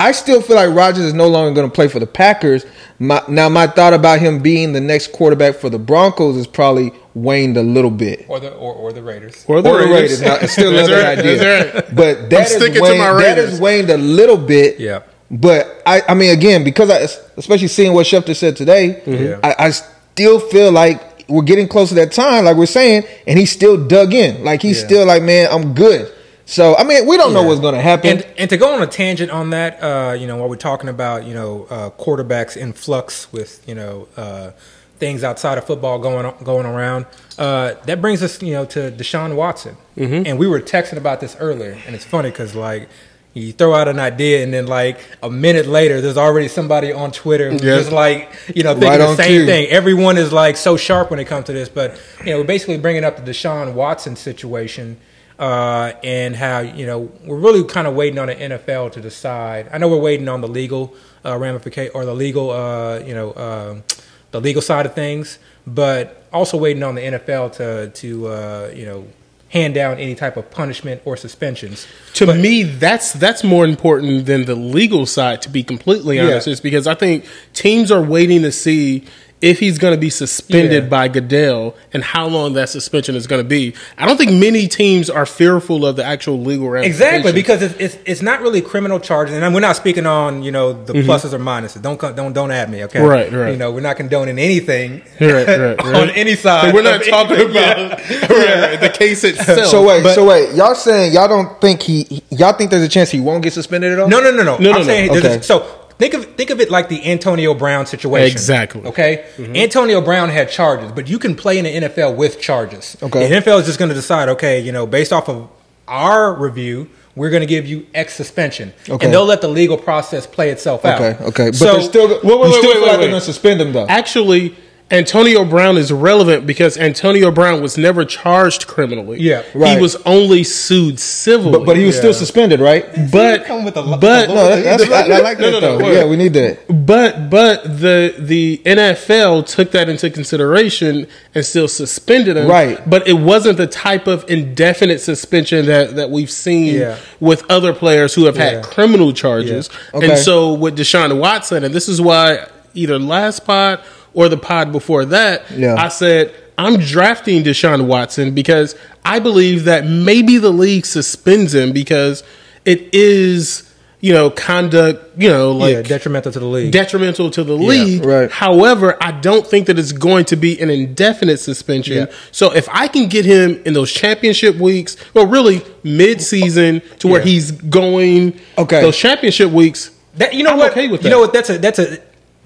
I 0.00 0.12
still 0.12 0.40
feel 0.40 0.54
like 0.56 0.72
Rodgers 0.74 1.04
is 1.06 1.14
no 1.14 1.26
longer 1.28 1.52
going 1.54 1.68
to 1.68 1.74
play 1.74 1.88
for 1.88 1.98
the 1.98 2.06
Packers. 2.06 2.64
My, 3.00 3.20
now, 3.28 3.48
my 3.48 3.66
thought 3.66 3.94
about 3.94 4.20
him 4.20 4.40
being 4.40 4.72
the 4.72 4.80
next 4.80 5.12
quarterback 5.12 5.56
for 5.56 5.68
the 5.70 5.78
Broncos 5.78 6.36
is 6.36 6.46
probably 6.46 6.92
waned 7.14 7.56
a 7.56 7.62
little 7.62 7.90
bit. 7.90 8.26
Or 8.28 8.38
the 8.38 8.52
or, 8.54 8.72
or 8.74 8.92
the 8.92 9.02
Raiders. 9.02 9.44
Or 9.48 9.56
Or 9.56 9.62
the 9.62 9.70
Raiders. 9.72 10.20
Now, 10.22 10.36
I 10.36 10.46
still 10.46 10.70
love 10.70 10.86
That's 10.88 11.02
that 11.02 11.08
right. 11.08 11.18
idea. 11.18 11.36
That's 11.38 11.74
right. 11.88 11.96
But 11.96 12.30
that 12.30 12.46
is 12.46 12.54
sticking 12.54 12.74
to 12.74 12.80
waned, 12.82 12.98
my 12.98 13.12
that 13.12 13.36
Raiders. 13.36 13.60
waned 13.60 13.90
a 13.90 13.96
little 13.98 14.36
bit. 14.36 14.78
Yeah. 14.78 15.02
But 15.30 15.82
I, 15.84 16.02
I 16.08 16.14
mean, 16.14 16.30
again, 16.36 16.62
because 16.64 16.90
I, 16.90 16.98
especially 17.36 17.68
seeing 17.68 17.92
what 17.92 18.06
Schefter 18.06 18.36
said 18.36 18.56
today, 18.56 19.02
Yeah. 19.04 19.40
I, 19.42 19.66
I 19.66 19.70
still 19.70 20.38
feel 20.40 20.70
like 20.72 21.28
we're 21.28 21.42
getting 21.42 21.68
close 21.68 21.88
to 21.90 21.94
that 21.96 22.12
time, 22.12 22.44
like 22.46 22.56
we're 22.56 22.66
saying, 22.66 23.04
and 23.26 23.38
he's 23.38 23.50
still 23.52 23.76
dug 23.86 24.14
in. 24.14 24.44
Like 24.44 24.62
he's 24.62 24.80
Yeah. 24.80 24.86
still 24.86 25.06
like, 25.06 25.22
man, 25.24 25.48
I'm 25.50 25.74
good. 25.74 26.12
So 26.50 26.74
I 26.76 26.82
mean, 26.84 27.06
we 27.06 27.18
don't 27.18 27.34
know 27.34 27.42
what's 27.42 27.60
going 27.60 27.74
to 27.74 27.80
happen. 27.82 28.08
And 28.10 28.26
and 28.38 28.48
to 28.50 28.56
go 28.56 28.72
on 28.74 28.80
a 28.82 28.86
tangent 28.86 29.30
on 29.30 29.50
that, 29.50 29.82
uh, 29.82 30.14
you 30.18 30.26
know, 30.26 30.38
while 30.38 30.48
we're 30.48 30.56
talking 30.56 30.88
about 30.88 31.26
you 31.26 31.34
know 31.34 31.66
uh, 31.68 31.90
quarterbacks 31.90 32.56
in 32.56 32.72
flux 32.72 33.30
with 33.32 33.62
you 33.68 33.74
know 33.74 34.08
uh, 34.16 34.52
things 34.98 35.22
outside 35.22 35.58
of 35.58 35.64
football 35.66 35.98
going 35.98 36.24
on, 36.24 36.42
going 36.42 36.64
around, 36.64 37.04
uh, 37.38 37.74
that 37.84 38.00
brings 38.00 38.22
us 38.22 38.42
you 38.42 38.54
know 38.54 38.64
to 38.64 38.90
Deshaun 38.90 39.36
Watson, 39.36 39.76
Mm-hmm. 39.98 40.26
and 40.26 40.38
we 40.38 40.46
were 40.46 40.60
texting 40.60 40.96
about 40.96 41.20
this 41.20 41.36
earlier, 41.38 41.76
and 41.86 41.94
it's 41.94 42.04
funny 42.06 42.30
because 42.30 42.54
like. 42.54 42.88
You 43.34 43.52
throw 43.52 43.72
out 43.74 43.86
an 43.86 44.00
idea, 44.00 44.42
and 44.42 44.52
then 44.52 44.66
like 44.66 44.98
a 45.22 45.30
minute 45.30 45.66
later, 45.66 46.00
there's 46.00 46.16
already 46.16 46.48
somebody 46.48 46.92
on 46.92 47.12
Twitter 47.12 47.50
Yeah. 47.52 47.58
just 47.58 47.92
like, 47.92 48.32
you 48.52 48.64
know, 48.64 48.72
thinking 48.72 48.88
Right 48.88 48.98
the 48.98 49.14
same 49.16 49.28
cue. 49.28 49.46
thing. 49.46 49.68
Everyone 49.68 50.18
is 50.18 50.32
like 50.32 50.56
so 50.56 50.76
sharp 50.76 51.10
when 51.10 51.20
it 51.20 51.26
comes 51.26 51.44
to 51.46 51.52
this, 51.52 51.68
but 51.68 52.00
you 52.24 52.32
know, 52.32 52.38
we're 52.38 52.44
basically 52.44 52.78
bringing 52.78 53.04
up 53.04 53.22
the 53.22 53.30
Deshaun 53.30 53.74
Watson 53.74 54.16
situation 54.16 54.96
uh, 55.38 55.92
and 56.02 56.34
how 56.36 56.60
you 56.60 56.86
know 56.86 57.10
we're 57.24 57.36
really 57.38 57.64
kind 57.64 57.86
of 57.86 57.94
waiting 57.94 58.18
on 58.18 58.26
the 58.28 58.34
NFL 58.34 58.92
to 58.92 59.00
decide. 59.00 59.68
I 59.72 59.78
know 59.78 59.88
we're 59.88 59.98
waiting 60.00 60.28
on 60.28 60.40
the 60.40 60.48
legal 60.48 60.94
uh, 61.24 61.36
ramification 61.38 61.92
or 61.94 62.04
the 62.04 62.14
legal, 62.14 62.50
uh, 62.50 62.98
you 63.00 63.14
know, 63.14 63.34
um 63.34 63.82
the 64.30 64.40
legal 64.40 64.60
side 64.60 64.84
of 64.84 64.94
things, 64.94 65.38
but 65.66 66.22
also 66.32 66.58
waiting 66.58 66.82
on 66.82 66.94
the 66.96 67.00
NFL 67.02 67.52
to 67.56 67.88
to 67.90 68.26
uh, 68.28 68.70
you 68.74 68.84
know 68.86 69.06
hand 69.50 69.72
down 69.74 69.96
any 69.98 70.14
type 70.14 70.36
of 70.36 70.50
punishment 70.50 71.00
or 71.06 71.16
suspensions. 71.16 71.86
to 72.12 72.26
me 72.34 72.62
that's 72.64 73.14
that's 73.14 73.42
more 73.42 73.64
important 73.64 74.26
than 74.26 74.44
the 74.44 74.54
legal 74.54 75.06
side 75.06 75.40
to 75.40 75.48
be 75.48 75.62
completely 75.62 76.20
honest 76.20 76.46
Yeah. 76.46 76.52
is 76.52 76.60
because 76.60 76.86
i 76.86 76.94
think 76.94 77.24
teams 77.54 77.90
are 77.90 78.02
waiting 78.02 78.42
to 78.42 78.52
see 78.52 79.04
if 79.40 79.60
he's 79.60 79.78
going 79.78 79.94
to 79.94 80.00
be 80.00 80.10
suspended 80.10 80.84
Yeah. 80.84 80.88
by 80.88 81.06
Goodell 81.08 81.76
and 81.92 82.02
how 82.02 82.26
long 82.26 82.54
that 82.54 82.68
suspension 82.68 83.14
is 83.14 83.26
going 83.28 83.42
to 83.42 83.48
be. 83.48 83.72
I 83.96 84.04
don't 84.04 84.16
think 84.16 84.32
many 84.32 84.66
teams 84.66 85.08
are 85.08 85.24
fearful 85.26 85.86
of 85.86 85.94
the 85.96 86.04
actual 86.04 86.40
legal 86.40 86.68
ramifications. 86.68 87.00
Exactly, 87.00 87.32
because 87.32 87.62
it's, 87.62 87.74
it's 87.78 87.98
it's 88.04 88.22
not 88.22 88.40
really 88.40 88.60
criminal 88.60 88.98
charges, 88.98 89.36
and 89.36 89.54
we're 89.54 89.60
not 89.60 89.76
speaking 89.76 90.06
on 90.06 90.42
you 90.42 90.50
know 90.50 90.72
the 90.72 90.92
pluses 90.94 91.32
or 91.32 91.38
minuses. 91.38 91.80
Don't 91.80 92.00
don't 92.16 92.32
don't 92.32 92.50
at 92.50 92.68
me, 92.68 92.82
okay? 92.84 92.98
Mm-hmm. 92.98 93.08
Right, 93.08 93.32
right. 93.32 93.50
You 93.52 93.56
know, 93.56 93.70
we're 93.70 93.80
not 93.80 93.96
condoning 93.96 94.38
anything 94.38 95.02
Right, 95.20 95.46
right, 95.46 95.78
on 95.84 96.10
any 96.10 96.34
side. 96.34 96.70
So 96.70 96.74
we're 96.74 96.82
not 96.82 97.04
talking 97.04 97.36
anything. 97.36 97.50
about 97.50 97.78
right, 98.30 98.70
right, 98.70 98.80
the 98.80 98.90
case 98.92 99.22
itself. 99.24 99.66
so 99.66 99.86
wait, 99.86 100.02
but- 100.02 100.14
so 100.14 100.26
wait, 100.26 100.54
y'all 100.54 100.74
saying 100.74 101.12
y'all 101.12 101.28
don't 101.28 101.60
think 101.60 101.82
he, 101.82 102.22
y'all 102.30 102.52
think 102.54 102.70
there's 102.70 102.82
a 102.82 102.88
chance 102.88 103.10
he 103.10 103.20
won't 103.20 103.42
get 103.44 103.52
suspended 103.52 103.92
at 103.92 103.98
all? 104.00 104.08
No, 104.08 104.20
no, 104.20 104.30
no, 104.32 104.42
no. 104.42 104.56
No, 104.58 104.58
no, 104.58 104.70
I'm 104.72 104.76
no. 104.78 104.82
saying 104.82 105.10
a- 105.10 105.18
Okay. 105.18 105.40
so. 105.42 105.84
Think 105.98 106.14
of 106.14 106.24
think 106.36 106.50
of 106.50 106.60
it 106.60 106.70
like 106.70 106.88
the 106.88 107.10
Antonio 107.10 107.54
Brown 107.54 107.84
situation. 107.86 108.30
Exactly. 108.30 108.82
Okay. 108.84 109.24
Mm-hmm. 109.36 109.56
Antonio 109.56 110.00
Brown 110.00 110.28
had 110.28 110.48
charges, 110.48 110.92
but 110.92 111.08
you 111.08 111.18
can 111.18 111.34
play 111.34 111.58
in 111.58 111.64
the 111.64 111.88
NFL 111.88 112.16
with 112.16 112.40
charges. 112.40 112.96
Okay. 113.02 113.28
The 113.28 113.34
NFL 113.36 113.60
is 113.60 113.66
just 113.66 113.78
going 113.80 113.88
to 113.88 113.94
decide. 113.96 114.28
Okay, 114.30 114.60
you 114.60 114.70
know, 114.70 114.86
based 114.86 115.12
off 115.12 115.28
of 115.28 115.50
our 115.88 116.32
review, 116.34 116.88
we're 117.16 117.30
going 117.30 117.40
to 117.40 117.46
give 117.46 117.66
you 117.66 117.84
X 117.94 118.14
suspension, 118.14 118.72
Okay. 118.88 119.04
and 119.06 119.12
they'll 119.12 119.24
let 119.24 119.40
the 119.40 119.48
legal 119.48 119.76
process 119.76 120.24
play 120.26 120.50
itself 120.50 120.84
out. 120.84 121.00
Okay, 121.00 121.24
okay, 121.24 121.46
but 121.46 121.54
So- 121.56 121.72
they're 121.72 121.82
still, 121.82 122.08
wait, 122.08 122.22
wait, 122.22 122.30
you 122.32 122.38
wait, 122.38 122.52
still 122.52 122.62
wait, 122.62 122.62
feel 122.62 122.62
wait, 122.74 122.80
like 122.82 122.90
wait. 122.92 122.96
they're 123.00 123.08
gonna 123.10 123.20
suspend 123.20 123.60
him 123.60 123.72
though. 123.72 123.86
Actually, 123.88 124.54
Antonio 124.90 125.44
Brown 125.44 125.76
is 125.76 125.92
relevant 125.92 126.46
because 126.46 126.78
Antonio 126.78 127.30
Brown 127.30 127.60
was 127.60 127.76
never 127.76 128.06
charged 128.06 128.66
criminally. 128.66 129.20
Yeah, 129.20 129.42
right. 129.54 129.76
He 129.76 129.82
was 129.82 129.96
only 130.06 130.42
sued 130.44 130.98
civilly. 130.98 131.52
But, 131.58 131.66
but 131.66 131.76
he 131.76 131.84
was 131.84 131.96
still 131.96 132.14
suspended, 132.14 132.58
right? 132.58 132.86
but 133.12 133.44
come 133.44 133.64
with 133.66 133.76
a 133.76 133.82
lo- 133.82 133.98
but 133.98 134.28
No, 134.30 134.34
that, 134.34 134.64
that's, 134.78 134.90
I, 134.90 135.02
I 135.16 135.20
like 135.20 135.36
that 135.38 135.50
no, 135.52 135.60
no, 135.60 135.60
though. 135.60 135.84
wait. 135.84 135.94
yeah, 135.94 136.06
we 136.06 136.16
need 136.16 136.32
that. 136.32 136.60
But 136.86 137.28
but 137.28 137.64
the 137.64 138.14
the 138.18 138.62
NFL 138.64 139.46
took 139.46 139.72
that 139.72 139.90
into 139.90 140.08
consideration 140.08 141.06
and 141.34 141.44
still 141.44 141.68
suspended 141.68 142.38
him. 142.38 142.48
Right. 142.48 142.80
But 142.88 143.06
it 143.06 143.12
wasn't 143.18 143.58
the 143.58 143.66
type 143.66 144.06
of 144.06 144.24
indefinite 144.30 145.00
suspension 145.02 145.66
that 145.66 145.96
that 145.96 146.10
we've 146.10 146.30
seen 146.30 146.76
Yeah. 146.76 146.98
with 147.20 147.44
other 147.50 147.74
players 147.74 148.14
who 148.14 148.24
have 148.24 148.36
Yeah. 148.36 148.52
had 148.52 148.64
criminal 148.64 149.12
charges. 149.12 149.68
Yeah. 149.92 149.98
Okay. 149.98 150.10
And 150.12 150.18
so 150.18 150.54
with 150.54 150.78
Deshaun 150.78 151.18
Watson, 151.18 151.62
and 151.62 151.74
this 151.74 151.90
is 151.90 152.00
why 152.00 152.46
either 152.74 152.98
last 152.98 153.44
pod 153.44 153.80
or 154.18 154.28
the 154.28 154.36
pod 154.36 154.72
before 154.72 155.04
that, 155.04 155.48
Yeah. 155.50 155.76
I 155.78 155.88
said 155.88 156.34
I'm 156.58 156.78
drafting 156.80 157.44
Deshaun 157.44 157.86
Watson 157.86 158.34
because 158.34 158.74
I 159.04 159.20
believe 159.20 159.64
that 159.66 159.86
maybe 159.86 160.38
the 160.38 160.50
league 160.50 160.86
suspends 160.86 161.54
him 161.54 161.70
because 161.72 162.24
it 162.64 162.92
is 162.92 163.64
you 164.00 164.12
know 164.12 164.28
conduct 164.30 164.98
you 165.22 165.28
know 165.28 165.52
like 165.52 165.72
yeah, 165.74 165.82
detrimental 165.82 166.32
to 166.32 166.40
the 166.40 166.46
league. 166.46 166.72
detrimental 166.72 167.30
to 167.30 167.44
the 167.44 167.54
league. 167.54 168.04
right. 168.04 168.30
However, 168.30 168.96
I 169.00 169.12
don't 169.12 169.46
think 169.46 169.66
that 169.68 169.78
it's 169.78 169.92
going 169.92 170.24
to 170.26 170.36
be 170.36 170.60
an 170.60 170.68
indefinite 170.70 171.38
suspension. 171.38 171.96
Yeah. 171.96 172.06
So 172.32 172.52
if 172.52 172.68
I 172.72 172.88
can 172.88 173.08
get 173.08 173.24
him 173.24 173.60
in 173.64 173.72
those 173.74 173.92
championship 173.92 174.56
weeks, 174.56 174.96
well, 175.14 175.26
really 175.28 175.62
mid-season 175.84 176.82
to 177.00 177.08
where 177.08 177.20
he's 177.20 177.50
going, 177.52 178.38
Okay. 178.56 178.80
those 178.80 178.96
championship 178.96 179.50
weeks. 179.52 179.90
That 180.16 180.34
you 180.34 180.42
know 180.42 180.50
I'm 180.52 180.58
what? 180.58 180.72
okay 180.72 180.88
with 180.88 181.04
You 181.04 181.10
know 181.10 181.20
what? 181.20 181.32
That's 181.32 181.50
a 181.50 181.58
that's 181.58 181.78
a. 181.78 181.98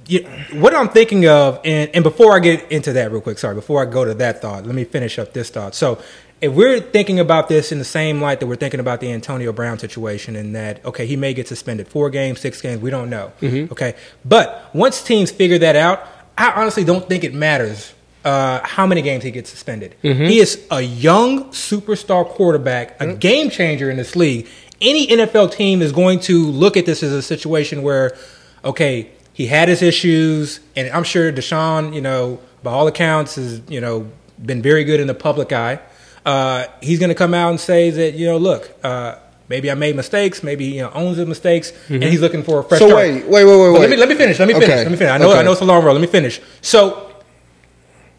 You, 0.07 0.25
what 0.53 0.75
I'm 0.75 0.89
thinking 0.89 1.27
of, 1.29 1.61
and 1.65 1.91
and 1.95 2.03
before 2.03 2.37
I 2.37 2.41
get 2.41 2.71
into 2.73 2.93
that 2.95 3.13
real 3.13 3.21
quick, 3.21 3.39
sorry, 3.39 3.55
before 3.55 3.83
I 3.83 3.91
go 3.91 4.05
to 4.05 4.15
that 4.15 4.43
thought, 4.43 4.67
let 4.67 4.75
me 4.75 4.85
finish 4.85 5.19
up 5.19 5.33
this 5.33 5.51
thought. 5.51 5.75
So, 5.75 6.03
if 6.41 6.53
we're 6.53 6.81
thinking 6.81 7.21
about 7.21 7.49
this 7.49 7.71
in 7.71 7.79
the 7.79 7.85
same 7.85 8.21
light 8.21 8.41
that 8.41 8.47
we're 8.47 8.57
thinking 8.57 8.81
about 8.81 9.01
the 9.01 9.13
Antonio 9.13 9.53
Brown 9.53 9.79
situation, 9.79 10.37
and 10.37 10.55
that 10.55 10.85
okay, 10.85 11.07
he 11.07 11.17
may 11.17 11.35
get 11.35 11.49
suspended 11.49 11.89
four 11.89 12.11
games, 12.11 12.41
six 12.41 12.61
games, 12.61 12.83
we 12.83 12.91
don't 12.91 13.11
know. 13.11 13.33
Mm-hmm. 13.41 13.73
Okay, 13.73 13.95
but 14.25 14.71
once 14.75 15.03
teams 15.03 15.31
figure 15.31 15.59
that 15.59 15.77
out, 15.77 16.07
I 16.37 16.53
honestly 16.53 16.85
don't 16.85 17.09
think 17.09 17.25
it 17.25 17.35
matters 17.35 17.95
uh, 18.25 18.61
how 18.65 18.87
many 18.87 19.03
games 19.03 19.25
he 19.25 19.31
gets 19.31 19.51
suspended. 19.51 19.95
Mm-hmm. 20.03 20.25
He 20.25 20.39
is 20.39 20.65
a 20.71 20.81
young 20.81 21.51
superstar 21.51 22.27
quarterback, 22.27 23.01
a 23.01 23.15
game 23.15 23.51
changer 23.51 23.91
in 23.91 23.97
this 23.97 24.17
league. 24.17 24.49
Any 24.81 25.07
NFL 25.07 25.53
team 25.53 25.83
is 25.83 25.93
going 25.93 26.21
to 26.21 26.45
look 26.45 26.77
at 26.77 26.87
this 26.87 27.03
as 27.03 27.13
a 27.13 27.23
situation 27.23 27.83
where, 27.83 28.17
okay, 28.65 29.11
he 29.33 29.47
had 29.47 29.69
his 29.69 29.83
issues, 29.83 30.61
and 30.77 30.91
I'm 30.91 31.05
sure 31.05 31.33
Deshaun, 31.33 31.95
you 31.95 32.01
know, 32.01 32.41
by 32.63 32.73
all 32.73 32.87
accounts, 32.87 33.37
has 33.37 33.63
you 33.69 33.81
know 33.81 34.11
been 34.45 34.63
very 34.63 34.85
good 34.85 35.01
in 35.01 35.07
the 35.07 35.15
public 35.15 35.53
eye. 35.53 35.81
Uh, 36.25 36.67
he's 36.81 36.99
going 36.99 37.09
to 37.09 37.15
come 37.15 37.35
out 37.35 37.51
and 37.51 37.59
say 37.61 37.91
that 37.91 38.15
you 38.15 38.27
know, 38.27 38.37
look, 38.37 38.71
uh, 38.85 39.17
maybe 39.49 39.71
I 39.71 39.75
made 39.75 39.97
mistakes, 39.97 40.43
maybe 40.43 40.67
you 40.67 40.83
know 40.83 40.91
owns 40.93 41.17
the 41.17 41.27
mistakes, 41.27 41.73
and 41.89 42.03
he's 42.03 42.21
looking 42.21 42.43
for 42.43 42.61
a 42.61 42.65
fresh. 42.65 42.81
So 42.81 42.89
start. 42.89 43.03
wait, 43.03 43.27
wait, 43.27 43.45
wait, 43.45 43.45
wait, 43.45 43.73
wait. 43.73 43.81
Let 43.81 43.91
me 43.91 43.97
let 43.97 44.09
me 44.09 44.15
finish. 44.15 44.39
Let 44.39 44.49
me 44.49 44.55
finish. 44.55 44.69
Okay. 44.69 44.83
Let 44.83 44.91
me 44.91 44.97
finish. 44.97 45.13
I 45.13 45.19
know 45.19 45.33
I 45.33 45.43
know 45.43 45.53
it's 45.53 45.61
a 45.61 45.65
long 45.65 45.85
road. 45.85 45.93
Let 45.93 46.03
me 46.03 46.07
finish. 46.07 46.41
So 46.61 47.11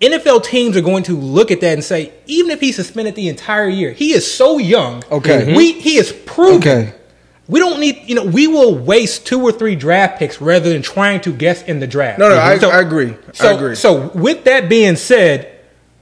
NFL 0.02 0.44
teams 0.44 0.76
are 0.76 0.82
going 0.82 1.04
to 1.04 1.16
look 1.16 1.52
at 1.52 1.62
that 1.62 1.74
and 1.74 1.84
say, 1.84 2.12
even 2.26 2.52
if 2.52 2.60
he's 2.60 2.76
suspended 2.76 3.16
the 3.16 3.30
entire 3.30 3.70
year, 3.70 3.94
he 3.94 4.12
is 4.12 4.30
so 4.30 4.58
young. 4.58 5.04
Okay. 5.10 5.56
we 5.56 5.74
he 5.74 5.98
is 5.98 6.12
proven. 6.12 6.58
Okay. 6.58 6.94
We 7.48 7.60
don't 7.60 7.80
need, 7.80 8.04
you 8.08 8.16
know, 8.16 8.24
we 8.24 8.48
will 8.48 8.74
waste 8.78 9.26
two 9.28 9.42
or 9.42 9.52
three 9.52 9.76
draft 9.76 10.18
picks 10.18 10.40
rather 10.40 10.70
than 10.70 10.82
trying 10.82 11.20
to 11.22 11.34
guess 11.34 11.62
in 11.64 11.80
the 11.82 11.88
draft. 11.88 12.18
No, 12.20 12.30
no, 12.30 12.36
I- 12.38 12.54
I 12.54 12.80
agree. 12.80 13.16
I 13.42 13.52
agree. 13.52 13.76
So, 13.76 14.08
with 14.14 14.46
that 14.46 14.70
being 14.70 14.96
said, 14.96 15.50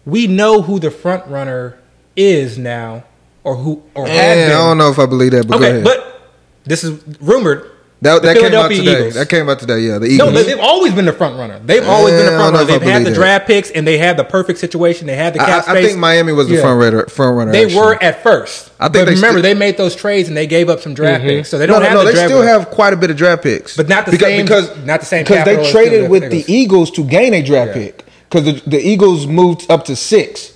we 0.06 0.28
know 0.28 0.62
who 0.62 0.80
the 0.80 0.92
front 0.92 1.26
runner 1.28 1.78
is 2.16 2.58
now, 2.60 3.04
or 3.44 3.56
who, 3.56 3.82
or 3.96 4.08
I 4.08 4.36
don't 4.50 4.78
know 4.78 4.92
if 4.92 5.00
I 5.00 5.08
believe 5.08 5.32
that, 5.32 5.48
but 5.48 5.60
go 5.60 5.66
Okay, 5.66 5.82
but 5.84 6.22
this 6.66 6.84
is 6.84 7.00
rumored. 7.20 7.71
That 8.02 8.22
the 8.22 8.28
that 8.28 8.38
came 8.38 8.54
out 8.56 8.70
today. 8.72 8.82
Eagles. 9.00 9.14
That 9.14 9.30
came 9.30 9.48
out 9.50 9.60
today. 9.60 9.80
Yeah, 9.80 10.00
the 10.00 10.06
Eagles. 10.08 10.18
No, 10.18 10.30
Eagles. 10.30 10.46
they- 10.46 10.52
they've 10.54 10.60
always 10.64 10.94
been 10.94 11.06
the 11.06 11.14
front 11.14 11.38
runner. 11.38 11.60
They've 11.64 11.88
always 11.88 12.14
been 12.16 12.26
the 12.26 12.32
front 12.32 12.56
runner. 12.56 12.58
know 12.58 12.64
if 12.64 12.70
I 12.70 12.80
They've 12.80 12.94
had 12.94 13.06
the 13.06 13.10
that. 13.12 13.16
draft 13.16 13.48
picks 13.48 13.70
and 13.72 13.86
they 13.86 13.98
had 14.00 14.18
the 14.18 14.24
perfect 14.24 14.58
situation. 14.60 15.06
They 15.08 15.16
had 15.16 15.34
the 15.36 15.42
I, 15.42 15.46
cap 15.46 15.68
I 15.68 15.72
space. 15.74 15.88
think 15.88 16.00
Miami 16.00 16.34
was 16.34 16.48
the 16.48 16.56
Yeah. 16.56 16.62
front 16.62 16.80
runner. 16.82 17.06
Front 17.08 17.38
runner. 17.38 17.52
They 17.52 17.66
actually. 17.66 17.78
were 17.80 18.04
at 18.04 18.24
first. 18.24 18.72
I 18.80 18.86
think 18.86 18.94
but 18.94 19.06
they 19.06 19.16
remember 19.16 19.28
still- 19.40 19.42
they 19.44 19.54
made 19.54 19.78
those 19.78 19.96
trades 19.96 20.28
and 20.28 20.36
they 20.36 20.48
gave 20.48 20.68
up 20.70 20.82
some 20.82 20.94
draft 20.96 21.24
picks, 21.24 21.50
so 21.50 21.58
they 21.60 21.68
don't 21.68 21.80
no, 21.82 21.86
have 21.86 21.94
no. 21.94 22.00
the 22.00 22.06
They 22.08 22.12
draft. 22.14 22.30
still 22.30 22.42
picks. 22.42 22.52
have 22.52 22.70
quite 22.72 22.94
a 22.94 22.98
bit 22.98 23.12
of 23.12 23.18
draft 23.18 23.44
picks, 23.44 23.78
But 23.78 23.88
not 23.88 24.06
the 24.06 24.12
because, 24.12 24.28
same- 24.28 24.46
because 24.46 24.70
not 24.86 25.00
the 25.00 25.06
same 25.06 25.24
because 25.24 25.46
they 25.46 25.72
traded 25.72 26.10
with 26.10 26.24
Eagles. 26.24 26.46
the 26.46 26.54
Eagles 26.54 26.92
to 26.92 27.04
gain 27.04 27.34
a 27.36 27.44
draft 27.44 27.76
Yeah. 27.76 27.84
pick 27.84 28.06
because 28.30 28.46
the, 28.46 28.62
the 28.70 28.80
Eagles 28.82 29.28
moved 29.28 29.70
up 29.70 29.86
to 29.86 29.96
six. 29.96 30.54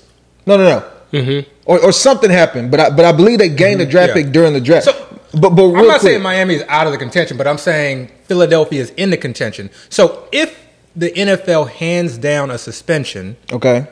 No, 0.47 0.57
no, 0.57 0.63
no. 0.63 0.83
Mm-hmm. 1.13 1.49
Or, 1.67 1.79
or 1.79 1.91
something 1.91 2.29
happened, 2.29 2.69
but 2.71 2.79
I, 2.79 2.89
but 2.89 3.05
I 3.05 3.11
believe 3.11 3.39
they 3.39 3.49
gained 3.49 3.81
a 3.81 3.85
draft 3.85 4.09
Yeah. 4.09 4.23
pick 4.23 4.31
during 4.31 4.53
the 4.53 4.61
draft. 4.61 4.85
So- 4.85 4.93
but 5.39 5.49
but 5.49 5.67
I'm 5.67 5.87
not 5.87 5.99
quick, 5.99 6.13
saying 6.13 6.21
Miami 6.21 6.55
is 6.55 6.63
out 6.67 6.87
of 6.87 6.93
the 6.93 6.99
contention, 6.99 7.37
but 7.37 7.47
I'm 7.47 7.57
saying 7.57 8.11
Philadelphia 8.23 8.81
is 8.81 8.89
in 8.91 9.09
the 9.09 9.17
contention. 9.17 9.69
So 9.89 10.27
if 10.31 10.65
the 10.95 11.11
NFL 11.11 11.69
hands 11.69 12.17
down 12.17 12.51
a 12.51 12.57
suspension, 12.57 13.35
okay. 13.51 13.87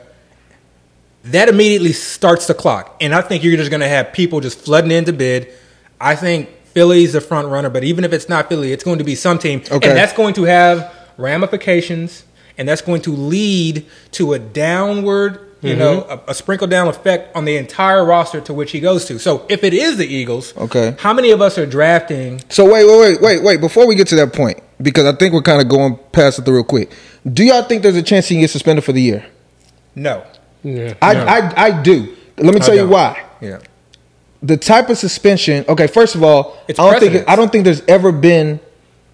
that 1.24 1.48
immediately 1.48 1.92
starts 1.92 2.46
the 2.46 2.54
clock. 2.54 2.96
And 3.00 3.14
I 3.14 3.20
think 3.20 3.44
you're 3.44 3.56
just 3.56 3.70
going 3.70 3.80
to 3.80 3.88
have 3.88 4.12
people 4.12 4.40
just 4.40 4.58
flooding 4.58 4.90
into 4.90 5.12
bid. 5.12 5.52
I 6.00 6.16
think 6.16 6.48
Philly's 6.66 7.12
the 7.12 7.20
front 7.20 7.48
runner, 7.48 7.70
but 7.70 7.84
even 7.84 8.04
if 8.04 8.12
it's 8.12 8.28
not 8.28 8.48
Philly, 8.48 8.72
it's 8.72 8.84
going 8.84 8.98
to 8.98 9.04
be 9.04 9.14
some 9.14 9.38
team. 9.38 9.60
Okay. 9.70 9.88
And 9.88 9.96
that's 9.96 10.12
going 10.12 10.34
to 10.34 10.44
have 10.44 10.92
ramifications, 11.16 12.24
and 12.58 12.68
that's 12.68 12.82
going 12.82 13.02
to 13.02 13.12
lead 13.12 13.86
to 14.12 14.32
a 14.32 14.38
downward, 14.38 15.43
you 15.64 15.76
know, 15.76 16.02
Mm-hmm. 16.02 16.28
a, 16.28 16.32
a 16.32 16.34
sprinkle 16.34 16.66
down 16.66 16.88
effect 16.88 17.34
on 17.36 17.44
the 17.44 17.56
entire 17.56 18.04
roster 18.04 18.40
to 18.42 18.52
which 18.54 18.70
he 18.72 18.80
goes 18.80 19.04
to. 19.06 19.18
So 19.18 19.46
if 19.48 19.64
it 19.64 19.72
is 19.74 19.96
the 19.96 20.06
Eagles, 20.06 20.56
Okay. 20.56 20.94
how 20.98 21.12
many 21.12 21.30
of 21.30 21.40
us 21.40 21.56
are 21.58 21.66
drafting? 21.66 22.40
So 22.48 22.64
wait, 22.64 22.84
wait, 22.84 22.98
wait, 23.00 23.20
wait, 23.22 23.42
wait. 23.42 23.60
Before 23.60 23.86
we 23.86 23.94
get 23.94 24.08
to 24.08 24.16
that 24.16 24.32
point, 24.32 24.60
because 24.80 25.06
I 25.06 25.12
think 25.16 25.32
we're 25.34 25.42
kind 25.42 25.60
of 25.62 25.68
going 25.68 25.98
past 26.12 26.38
it 26.38 26.46
real 26.50 26.64
quick. 26.64 26.92
Do 27.32 27.42
y'all 27.44 27.62
think 27.62 27.82
there's 27.82 27.96
a 27.96 28.02
chance 28.02 28.26
he 28.28 28.40
gets 28.40 28.52
suspended 28.52 28.84
for 28.84 28.92
the 28.92 29.00
year? 29.02 29.24
No. 29.94 30.24
Yeah. 30.62 30.94
I, 31.00 31.14
I, 31.16 31.64
I 31.66 31.82
do. 31.82 32.16
Let 32.38 32.52
me 32.54 32.60
tell 32.60 32.74
you 32.74 32.88
why. 32.88 33.22
Yeah. 33.40 33.60
the 34.42 34.56
type 34.56 34.90
of 34.90 34.98
suspension. 34.98 35.64
Okay, 35.68 35.86
first 35.86 36.14
of 36.14 36.22
all, 36.22 36.58
It's 36.68 36.78
I 36.78 36.90
don't 36.90 37.00
think. 37.12 37.28
I 37.28 37.36
don't 37.36 37.50
think 37.52 37.64
there's 37.64 37.82
ever 37.86 38.12
been 38.12 38.60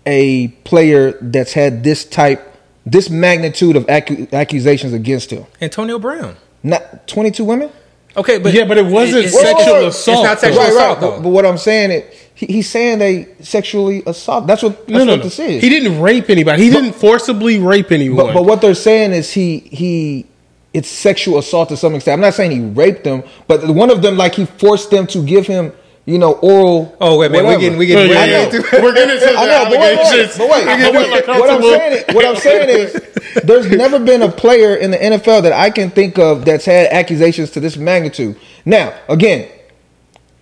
a 0.06 0.48
player 0.64 1.12
that's 1.20 1.52
had 1.52 1.84
this 1.84 2.04
type, 2.04 2.49
this 2.86 3.10
magnitude 3.10 3.76
of 3.76 3.86
accu- 3.86 4.32
accusations 4.32 4.92
against 4.92 5.30
him. 5.30 5.44
Antonio 5.60 5.98
Brown. 5.98 6.36
Not 6.62 7.06
22 7.08 7.44
women. 7.44 7.70
Okay, 8.16 8.38
but 8.38 8.52
Yeah, 8.52 8.64
but 8.64 8.76
it 8.76 8.86
wasn't 8.86 9.26
it's- 9.26 9.32
sexual 9.40 9.74
it's- 9.76 9.94
assault, 9.98 10.18
It's 10.18 10.24
not 10.24 10.40
sexual 10.40 10.62
right, 10.62 10.72
assault, 10.72 10.88
right. 10.88 11.00
though. 11.00 11.10
But, 11.16 11.22
but 11.22 11.28
what 11.28 11.46
I'm 11.46 11.58
saying 11.58 11.90
is, 11.92 12.04
he, 12.34 12.46
he's 12.46 12.68
saying 12.68 12.98
they 12.98 13.28
sexually 13.40 14.02
assault. 14.06 14.46
That's 14.46 14.62
what 14.62 14.78
that's 14.86 14.90
No, 14.90 15.04
no, 15.04 15.12
what 15.12 15.16
no. 15.18 15.22
this 15.24 15.38
is. 15.38 15.62
He 15.62 15.68
didn't 15.68 16.00
rape 16.00 16.28
anybody. 16.28 16.62
He 16.64 16.70
didn't 16.70 16.94
forcibly 16.94 17.58
rape 17.58 17.92
anyone. 17.92 18.16
But, 18.26 18.34
but 18.34 18.44
what 18.44 18.60
they're 18.60 18.74
saying 18.74 19.12
is 19.12 19.32
he 19.32 19.58
he 19.60 20.26
it's 20.74 20.88
sexual 20.88 21.38
assault 21.38 21.68
to 21.68 21.76
some 21.76 21.94
extent. 21.94 22.14
I'm 22.14 22.20
not 22.20 22.34
saying 22.34 22.50
he 22.52 22.60
raped 22.60 23.04
them, 23.04 23.22
but 23.46 23.68
one 23.68 23.90
of 23.90 24.02
them 24.02 24.16
like 24.16 24.34
he 24.34 24.46
forced 24.46 24.90
them 24.90 25.06
to 25.08 25.22
give 25.22 25.46
him 25.46 25.72
you 26.10 26.18
know 26.18 26.32
oral. 26.32 26.96
Oh, 27.00 27.18
wait, 27.18 27.30
man, 27.30 27.40
we 27.42 27.44
whatever. 27.46 27.60
getting- 27.60 27.78
we 27.78 27.86
No, 27.88 27.94
getting- 27.94 28.12
yeah, 28.12 28.20
I 28.20 28.24
yeah. 28.26 28.48
know. 28.48 28.82
We're 28.82 28.92
getting 28.94 29.14
into 29.14 29.26
the 29.26 29.38
I 29.38 29.46
know, 29.46 29.64
but 29.64 29.70
wait, 29.72 29.80
wait, 29.80 29.98
allegations. 29.98 30.38
but 30.38 30.50
wait, 30.50 30.64
but 30.66 30.94
wait, 30.94 31.10
like 31.10 31.26
what 31.28 31.50
I'm 31.50 31.62
saying, 31.62 31.92
is, 32.08 32.14
what 32.14 32.24
I'm 32.26 32.36
saying 32.36 32.68
is, 32.68 33.02
there's 33.44 33.70
never 33.70 33.98
been 33.98 34.22
a 34.22 34.28
player 34.30 34.74
in 34.74 34.90
the 34.90 34.98
NFL 34.98 35.42
that 35.42 35.52
I 35.52 35.70
can 35.70 35.90
think 35.90 36.18
of 36.18 36.44
that's 36.44 36.64
had 36.64 36.88
accusations 36.88 37.50
to 37.52 37.60
this 37.60 37.76
magnitude. 37.76 38.36
Now, 38.64 38.92
again, 39.08 39.48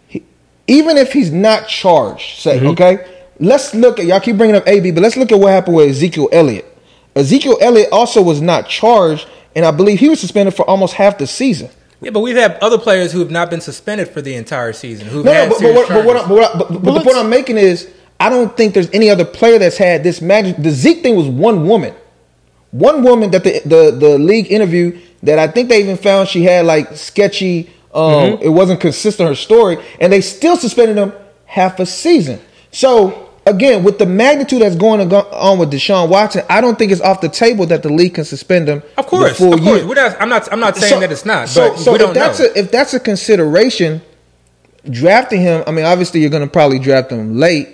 he- 0.07 0.23
even 0.67 0.97
if 0.97 1.13
he's 1.13 1.31
not 1.31 1.69
charged, 1.69 2.41
say, 2.41 2.57
Mm-hmm. 2.59 2.69
okay, 2.69 3.05
let's 3.39 3.75
look 3.75 3.99
at 4.01 4.07
y'all 4.07 4.21
keep 4.21 4.37
bringing 4.37 4.57
up 4.57 4.67
AB, 4.67 4.91
but 4.93 5.03
let's 5.03 5.17
look 5.17 5.31
at 5.33 5.39
what 5.39 5.53
happened 5.53 5.77
with 5.77 5.91
Ezekiel 5.91 6.29
Elliott. 6.33 6.65
Ezekiel 7.15 7.59
Elliott 7.61 7.91
also 7.93 8.23
was 8.23 8.41
not 8.41 8.69
charged, 8.69 9.27
and 9.55 9.65
I 9.67 9.71
believe 9.71 9.99
he 10.01 10.09
was 10.09 10.21
suspended 10.21 10.55
for 10.55 10.63
almost 10.69 10.95
half 10.95 11.19
the 11.19 11.27
season. 11.27 11.69
Yeah, 12.01 12.11
but 12.11 12.21
we've 12.21 12.37
had 12.37 12.59
other 12.61 12.79
players 12.79 13.11
who 13.13 13.19
have 13.21 13.31
not 13.31 13.51
been 13.51 13.61
suspended 13.61 14.09
for 14.09 14.23
the 14.23 14.35
entire 14.35 14.73
season. 14.73 15.09
Who've 15.09 15.25
No, 15.25 15.33
had 15.33 15.49
no, 15.49 15.55
but, 15.55 15.55
but, 15.55 15.59
serious 15.59 15.77
what, 15.77 15.89
but, 15.89 16.05
what, 16.07 16.15
charges. 16.17 16.25
I- 16.25 16.29
but, 16.29 16.35
what 16.35 16.45
I- 16.55 16.59
but, 16.59 16.69
but 16.69 16.83
the 16.85 16.91
let's- 16.93 17.05
point 17.05 17.17
I'm 17.17 17.31
making 17.31 17.59
is, 17.59 17.89
I 18.21 18.29
don't 18.31 18.57
think 18.57 18.75
there's 18.75 18.91
any 18.93 19.11
other 19.11 19.25
player 19.25 19.59
that's 19.59 19.77
had 19.79 20.03
this 20.05 20.21
magic. 20.21 20.57
The 20.59 20.71
Zeke 20.71 21.03
thing 21.03 21.17
was 21.17 21.27
one 21.27 21.67
woman, 21.67 21.95
one 22.71 23.03
woman 23.03 23.31
that 23.31 23.45
the 23.45 23.61
the, 23.65 23.91
the 23.97 24.19
league 24.19 24.51
interviewed 24.51 25.01
that 25.23 25.39
I 25.39 25.47
think 25.49 25.69
they 25.69 25.81
even 25.81 25.97
found 25.97 26.29
she 26.29 26.43
had 26.45 26.65
like 26.67 26.97
sketchy. 26.97 27.71
Um, 27.95 28.39
It 28.43 28.51
wasn't 28.51 28.81
consistent 28.81 29.29
her 29.29 29.35
story, 29.35 29.79
and 30.01 30.13
they 30.13 30.21
still 30.21 30.57
suspended 30.57 30.97
him 30.97 31.13
half 31.47 31.81
a 31.81 31.87
season. 31.87 32.41
So 32.71 33.28
again, 33.49 33.83
with 33.83 33.99
the 33.99 34.07
magnitude 34.07 34.63
that's 34.63 34.77
going 34.77 35.01
on 35.13 35.59
with 35.59 35.73
Deshaun 35.73 36.09
Watson, 36.09 36.45
I 36.49 36.61
don't 36.61 36.79
think 36.79 36.93
it's 36.93 37.01
off 37.01 37.21
the 37.21 37.29
table 37.29 37.67
that 37.67 37.83
the 37.83 37.93
league 37.93 38.15
can 38.15 38.25
suspend 38.25 38.69
him. 38.69 38.83
of 38.97 39.07
course, 39.07 39.41
of 39.41 39.61
course. 39.61 39.85
not, 39.85 40.21
I'm 40.21 40.29
not. 40.29 40.53
I'm 40.53 40.61
not 40.61 40.77
saying 40.77 41.01
that 41.01 41.11
it's 41.11 41.25
not. 41.25 41.49
So, 41.49 41.71
but 41.71 41.79
so 41.79 41.93
we 41.93 41.97
if 41.97 42.01
don't 42.01 42.15
that's 42.15 42.41
know. 42.41 42.47
a 42.47 42.59
if 42.59 42.71
that's 42.71 42.95
a 42.95 43.01
consideration, 43.01 44.03
drafting 44.89 45.41
him. 45.41 45.65
I 45.67 45.71
mean, 45.71 45.85
obviously 45.85 46.21
you're 46.21 46.31
going 46.31 46.47
to 46.47 46.51
probably 46.51 46.79
draft 46.79 47.11
him 47.11 47.37
late, 47.39 47.69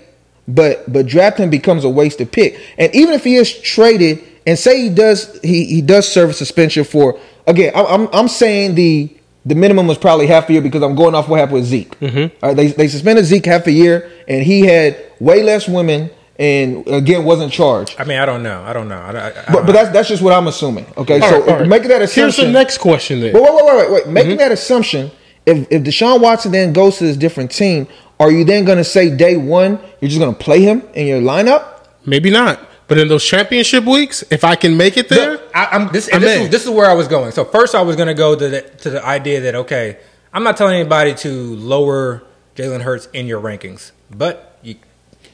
but 0.46 0.90
but 0.90 1.06
drafting 1.06 1.50
becomes 1.50 1.84
a 1.84 1.88
wasted 1.90 2.32
pick. 2.32 2.60
And 2.78 2.94
even 2.94 3.14
if 3.14 3.24
he 3.24 3.36
is 3.36 3.52
traded 3.60 4.22
and 4.46 4.58
say 4.58 4.82
he 4.82 4.88
does 4.88 5.38
he 5.42 5.64
he 5.64 5.82
does 5.82 6.10
serve 6.10 6.30
a 6.30 6.34
suspension 6.34 6.84
for 6.84 7.18
again. 7.46 7.72
I'm 7.74 7.86
I'm, 7.86 8.08
I'm 8.12 8.28
saying 8.28 8.74
the 8.74 9.14
the 9.46 9.54
minimum 9.54 9.86
was 9.86 9.98
probably 9.98 10.26
half 10.26 10.48
a 10.48 10.52
year 10.52 10.62
because 10.62 10.82
I'm 10.82 10.94
going 10.94 11.14
off 11.14 11.28
what 11.28 11.38
happened 11.38 11.54
with 11.56 11.64
Zeke. 11.66 11.98
Mm-hmm. 12.00 12.44
All 12.44 12.50
right, 12.50 12.56
they 12.56 12.68
they 12.68 12.88
suspended 12.88 13.24
Zeke 13.24 13.46
half 13.46 13.66
a 13.66 13.72
year, 13.72 14.10
and 14.26 14.42
he 14.42 14.60
had 14.62 14.96
way 15.20 15.42
less 15.42 15.68
women, 15.68 16.10
and 16.38 16.86
again 16.88 17.24
wasn't 17.24 17.52
charged. 17.52 17.96
I 17.98 18.04
mean, 18.04 18.18
I 18.18 18.26
don't 18.26 18.42
know. 18.42 18.62
I 18.62 18.72
don't 18.72 18.88
know. 18.88 18.98
I, 18.98 19.10
I, 19.10 19.26
I 19.28 19.32
But, 19.32 19.52
don't 19.52 19.66
but 19.66 19.72
that's 19.72 19.90
that's 19.90 20.08
just 20.08 20.22
what 20.22 20.32
I'm 20.32 20.46
assuming. 20.46 20.86
Okay, 20.96 21.20
All 21.20 21.28
so 21.30 21.40
right, 21.46 21.60
right. 21.60 21.68
making 21.68 21.88
that 21.88 22.10
Here's 22.10 22.36
the 22.36 22.50
next 22.50 22.78
question 22.78 23.20
then. 23.20 23.34
Wait, 23.34 23.42
wait, 23.42 23.54
wait, 23.54 23.76
wait, 23.76 23.90
wait. 23.92 24.08
Making 24.08 24.36
that 24.38 24.52
assumption, 24.52 25.10
if 25.46 25.66
if 25.70 25.82
Deshaun 25.82 26.20
Watson 26.20 26.52
then 26.52 26.72
goes 26.72 26.98
to 26.98 27.04
this 27.04 27.16
different 27.16 27.50
team, 27.50 27.86
are 28.18 28.30
you 28.30 28.44
then 28.44 28.64
going 28.64 28.78
to 28.78 28.84
say 28.84 29.14
day 29.14 29.36
one 29.36 29.78
you're 30.00 30.08
just 30.08 30.20
going 30.20 30.34
to 30.34 30.40
play 30.40 30.60
him 30.62 30.82
in 30.94 31.06
your 31.06 31.20
lineup? 31.20 31.86
Maybe 32.06 32.30
not. 32.30 32.60
But 32.86 32.98
in 32.98 33.08
those 33.08 33.24
championship 33.24 33.84
weeks, 33.84 34.22
if 34.30 34.44
I 34.44 34.56
can 34.56 34.76
make 34.76 34.96
it 34.98 35.08
there, 35.08 35.32
Look, 35.32 35.50
I, 35.54 35.66
I'm 35.72 35.90
this. 35.92 36.08
I'm 36.12 36.20
this, 36.20 36.36
in. 36.36 36.42
is, 36.44 36.50
this 36.50 36.64
is 36.64 36.70
where 36.70 36.88
I 36.88 36.92
was 36.94 37.08
going. 37.08 37.32
So 37.32 37.44
first, 37.44 37.74
I 37.74 37.80
was 37.82 37.96
going 37.96 38.08
to 38.08 38.14
go 38.14 38.36
to 38.36 38.48
the, 38.48 38.60
to 38.62 38.90
the 38.90 39.04
idea 39.04 39.40
that 39.42 39.54
okay, 39.54 39.96
I'm 40.32 40.42
not 40.44 40.56
telling 40.56 40.74
anybody 40.78 41.14
to 41.14 41.56
lower 41.56 42.24
Jalen 42.56 42.82
Hurts 42.82 43.08
in 43.14 43.26
your 43.26 43.40
rankings, 43.40 43.92
but 44.10 44.58
you, 44.62 44.76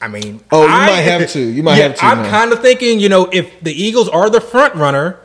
I 0.01 0.07
mean, 0.07 0.41
Oh, 0.51 0.63
you 0.63 0.69
I- 0.69 0.85
might 0.87 1.01
have 1.01 1.29
to. 1.31 1.39
You 1.41 1.61
might 1.61 1.77
yeah, 1.77 1.89
have 1.89 1.97
to, 1.97 2.05
I'm 2.05 2.23
kind 2.29 2.53
of 2.53 2.61
thinking, 2.61 2.99
you 2.99 3.09
know, 3.09 3.27
if 3.31 3.59
the 3.61 3.71
Eagles 3.73 4.07
are 4.09 4.29
the 4.29 4.41
front 4.41 4.75
runner 4.75 5.19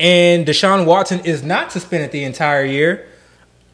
and 0.00 0.46
Deshaun 0.46 0.86
Watson 0.86 1.20
is 1.20 1.42
not 1.42 1.72
suspended 1.72 2.10
the 2.10 2.24
entire 2.24 2.64
year, 2.64 3.06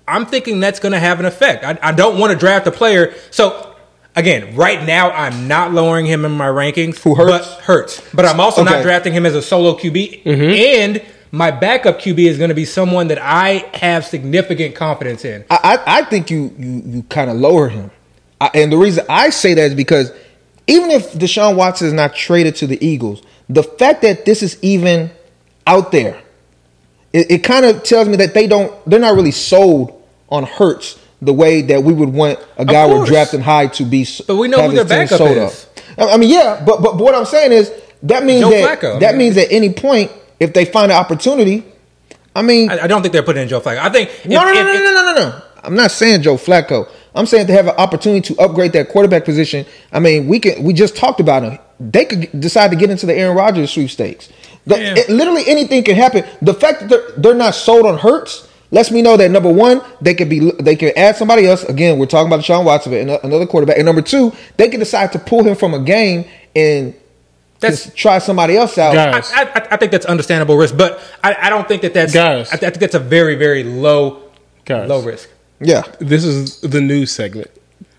I'm 0.09 0.27
thinking 0.27 0.59
that's 0.61 0.81
going 0.81 0.93
to 0.93 0.99
have 0.99 1.21
an 1.21 1.27
effect. 1.27 1.65
I, 1.65 1.79
I 1.81 1.93
don't 1.93 2.19
want 2.19 2.33
to 2.33 2.39
draft 2.39 2.67
a 2.67 2.73
player. 2.73 3.15
So 3.31 3.72
again, 4.17 4.55
right 4.57 4.85
now 4.87 5.11
I'm 5.11 5.49
not 5.49 5.73
lowering 5.73 6.07
him 6.07 6.25
in 6.25 6.33
my 6.33 6.49
rankings. 6.49 6.99
Who 6.99 7.15
Hurts? 7.15 7.47
But 7.47 7.61
Hurts. 7.65 8.15
But 8.15 8.25
I'm 8.25 8.41
also 8.41 8.65
not 8.65 8.83
drafting 8.83 9.13
him 9.13 9.27
as 9.27 9.35
a 9.35 9.43
solo 9.43 9.77
QB. 9.77 10.25
Mm-hmm. 10.25 10.43
And 10.43 11.03
my 11.31 11.51
backup 11.51 11.99
QB 11.99 12.19
is 12.19 12.39
going 12.39 12.51
to 12.51 12.55
be 12.55 12.65
someone 12.65 13.09
that 13.09 13.19
I 13.19 13.69
have 13.75 14.05
significant 14.05 14.75
confidence 14.75 15.25
in. 15.25 15.45
I 15.51 15.59
I, 15.63 15.99
I 15.99 16.05
think 16.05 16.31
you 16.31 16.55
you 16.59 16.83
you 16.85 17.03
kind 17.05 17.31
of 17.31 17.37
lower 17.37 17.69
him, 17.69 17.91
I, 18.41 18.51
and 18.55 18.71
the 18.71 18.77
reason 18.77 19.05
I 19.09 19.31
say 19.31 19.55
that 19.55 19.63
is 19.63 19.75
because 19.75 20.13
even 20.67 20.91
if 20.91 21.13
Deshaun 21.13 21.57
Watson 21.57 21.89
is 21.89 21.93
not 21.93 22.15
traded 22.15 22.57
to 22.57 22.67
the 22.67 22.85
Eagles, 22.85 23.23
the 23.49 23.63
fact 23.63 24.03
that 24.03 24.25
this 24.25 24.43
is 24.43 24.59
even 24.63 25.11
out 25.67 25.91
there, 25.91 26.21
it, 27.13 27.31
it 27.31 27.39
kind 27.39 27.65
of 27.65 27.83
tells 27.83 28.09
me 28.09 28.17
that 28.17 28.35
they 28.35 28.47
don't 28.47 28.73
they're 28.89 29.01
not 29.01 29.15
really 29.15 29.31
sold 29.31 30.03
on 30.29 30.45
Hurts 30.45 30.99
the 31.23 31.33
way 31.33 31.63
that 31.63 31.83
we 31.83 31.93
would 31.95 32.11
want 32.13 32.39
a 32.59 32.65
guy 32.65 32.87
we're 32.87 33.07
drafting 33.07 33.41
high 33.41 33.69
to 33.69 33.85
be. 33.85 34.07
But 34.27 34.37
we 34.37 34.49
know 34.49 34.69
who 34.69 34.75
their 34.75 34.85
backup 34.85 35.21
is. 35.21 35.67
up. 35.97 36.11
I 36.11 36.17
mean, 36.19 36.29
yeah, 36.31 36.63
but 36.67 36.83
but, 36.83 36.97
what 36.97 37.15
I'm 37.15 37.25
saying 37.25 37.53
is 37.53 37.73
that 38.03 38.25
means 38.25 38.41
Joe 38.43 38.51
that 38.51 38.81
Flacco, 38.81 39.01
that 39.01 39.13
mean- 39.15 39.35
means 39.35 39.37
at 39.39 39.51
any 39.51 39.73
point 39.73 40.11
if 40.41 40.53
they 40.53 40.65
find 40.65 40.91
an 40.91 40.99
opportunity, 40.99 41.65
I 42.35 42.43
mean, 42.43 42.71
I, 42.71 42.81
I 42.81 42.87
don't 42.89 43.03
think 43.03 43.13
they're 43.13 43.23
putting 43.23 43.43
in 43.43 43.49
Joe 43.49 43.61
Flacco. 43.61 43.79
I 43.79 43.89
think 43.91 44.09
if- 44.11 44.27
no, 44.27 44.43
no, 44.43 44.51
if- 44.51 44.57
no, 44.57 44.63
no, 44.65 44.73
no, 44.73 44.93
no, 44.93 45.15
no, 45.15 45.29
no. 45.31 45.43
I'm 45.65 45.77
not 45.77 45.93
saying 45.93 46.23
Joe 46.23 46.37
Flacco. 46.37 46.89
I'm 47.15 47.27
saying 47.27 47.47
they 47.47 47.53
have 47.53 47.69
an 47.69 47.77
opportunity 47.77 48.35
to 48.35 48.41
upgrade 48.41 48.73
that 48.73 48.89
quarterback 48.89 49.25
position. 49.25 49.65
I 49.93 50.01
mean, 50.01 50.27
we 50.27 50.41
can. 50.41 50.63
We 50.65 50.73
just 50.73 50.97
talked 50.97 51.21
about 51.21 51.45
it. 51.45 51.61
They 51.79 52.05
could 52.05 52.41
decide 52.41 52.71
to 52.73 52.77
get 52.77 52.91
into 52.91 53.07
the 53.07 53.15
Aaron 53.15 53.37
Rodgers 53.37 53.71
sweepstakes. 53.71 54.29
The- 54.67 54.79
Yeah. 54.81 54.95
it- 54.97 55.09
literally 55.11 55.45
anything 55.47 55.85
can 55.85 55.95
happen. 55.95 56.25
The 56.41 56.55
fact 56.55 56.81
that 56.81 56.89
they're, 56.89 57.11
they're 57.19 57.35
not 57.35 57.55
sold 57.55 57.87
on 57.87 57.99
Hurts 57.99 58.49
lets 58.73 58.91
me 58.91 59.03
know 59.03 59.17
that 59.17 59.31
number 59.31 59.53
one, 59.53 59.81
they 60.01 60.15
could 60.15 60.29
be 60.29 60.51
they 60.51 60.75
could 60.75 60.93
add 60.97 61.15
somebody 61.15 61.47
else. 61.47 61.63
Again, 61.65 61.99
we're 61.99 62.07
talking 62.07 62.27
about 62.27 62.45
Sean 62.45 62.65
Watson, 62.65 62.93
ano- 62.95 63.21
another 63.23 63.47
quarterback. 63.47 63.77
And 63.77 63.87
number 63.87 64.03
two, 64.03 64.33
they 64.57 64.69
could 64.69 64.81
decide 64.81 65.13
to 65.13 65.21
pull 65.21 65.45
him 65.45 65.55
from 65.55 65.75
a 65.75 65.79
game 65.79 66.25
and 66.57 66.95
That's- 67.61 67.85
just 67.85 67.97
try 67.97 68.19
somebody 68.19 68.57
else 68.57 68.77
out. 68.79 68.95
Guys. 68.95 69.31
I, 69.33 69.43
I, 69.43 69.69
I 69.73 69.77
think 69.77 69.93
that's 69.93 70.07
understandable 70.07 70.57
risk, 70.57 70.77
but 70.77 71.01
I, 71.23 71.37
I 71.43 71.51
don't 71.51 71.69
think 71.69 71.83
that 71.83 71.95
that's. 71.95 72.13
Guys. 72.13 72.51
I, 72.51 72.55
I 72.55 72.59
think 72.59 72.79
that's 72.81 72.95
a 72.97 72.99
very, 72.99 73.37
very 73.37 73.63
low, 73.63 74.23
Guys. 74.65 74.89
low 74.89 75.03
risk. 75.03 75.29
Yeah. 75.61 75.83
this 76.01 76.25
is 76.25 76.61
the 76.63 76.81
news 76.81 77.13
segment. 77.13 77.49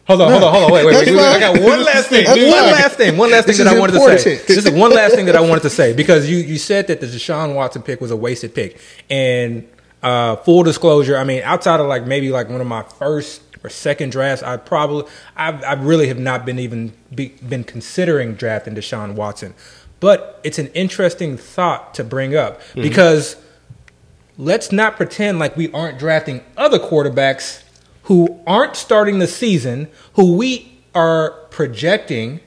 Hold 0.05 0.21
on, 0.21 0.31
hold 0.31 0.43
on, 0.43 0.51
hold 0.51 0.63
on. 0.65 0.71
Wait, 0.73 0.85
wait, 0.85 0.95
wait. 0.95 1.05
That's 1.05 1.17
wait. 1.17 1.19
I 1.19 1.39
got 1.39 1.61
one 1.63 1.83
last 1.85 2.09
thing. 2.09 2.25
One 2.27 2.49
last 2.71 2.97
thing. 2.97 3.17
One 3.17 3.31
last 3.31 3.45
thing 3.45 3.51
This 3.55 3.57
that 3.59 3.67
is 3.67 3.73
I 3.73 3.79
wanted 3.79 3.93
to 3.93 4.19
say. 4.19 4.35
This 4.35 4.65
is 4.65 4.69
one 4.69 4.91
last 4.91 5.15
thing 5.15 5.27
that 5.27 5.35
I 5.37 5.41
wanted 5.41 5.61
to 5.61 5.69
say 5.69 5.93
because 5.93 6.29
you 6.29 6.37
you 6.39 6.57
said 6.57 6.87
that 6.87 6.99
the 6.99 7.07
Deshaun 7.07 7.55
Watson 7.55 7.83
pick 7.83 8.01
was 8.01 8.11
a 8.11 8.17
wasted 8.17 8.53
pick, 8.53 8.81
and 9.09 9.65
uh, 10.03 10.35
full 10.35 10.63
disclosure, 10.63 11.17
I 11.17 11.23
mean, 11.23 11.41
outside 11.43 11.79
of 11.79 11.87
like 11.87 12.05
maybe 12.05 12.29
like 12.29 12.49
one 12.49 12.61
of 12.61 12.67
my 12.67 12.83
first 12.83 13.41
or 13.63 13.69
second 13.69 14.11
drafts, 14.11 14.43
I 14.43 14.57
probably 14.57 15.09
I 15.35 15.51
I 15.51 15.73
really 15.73 16.07
have 16.09 16.19
not 16.19 16.45
been 16.45 16.59
even 16.59 16.93
be, 17.15 17.29
been 17.47 17.63
considering 17.63 18.35
drafting 18.35 18.75
Deshaun 18.75 19.15
Watson, 19.15 19.53
but 19.99 20.39
it's 20.43 20.59
an 20.59 20.67
interesting 20.67 21.37
thought 21.37 21.93
to 21.95 22.03
bring 22.03 22.35
up 22.35 22.59
because 22.75 23.37
let's 24.37 24.71
not 24.71 24.97
pretend 24.97 25.39
like 25.39 25.55
we 25.55 25.71
aren't 25.71 25.97
drafting 25.97 26.43
other 26.57 26.79
quarterbacks 26.79 27.63
who 28.03 28.41
aren't 28.45 28.75
starting 28.75 29.19
the 29.19 29.27
season, 29.27 29.87
who 30.15 30.35
we 30.35 30.83
are 30.93 31.31
projecting 31.49 32.41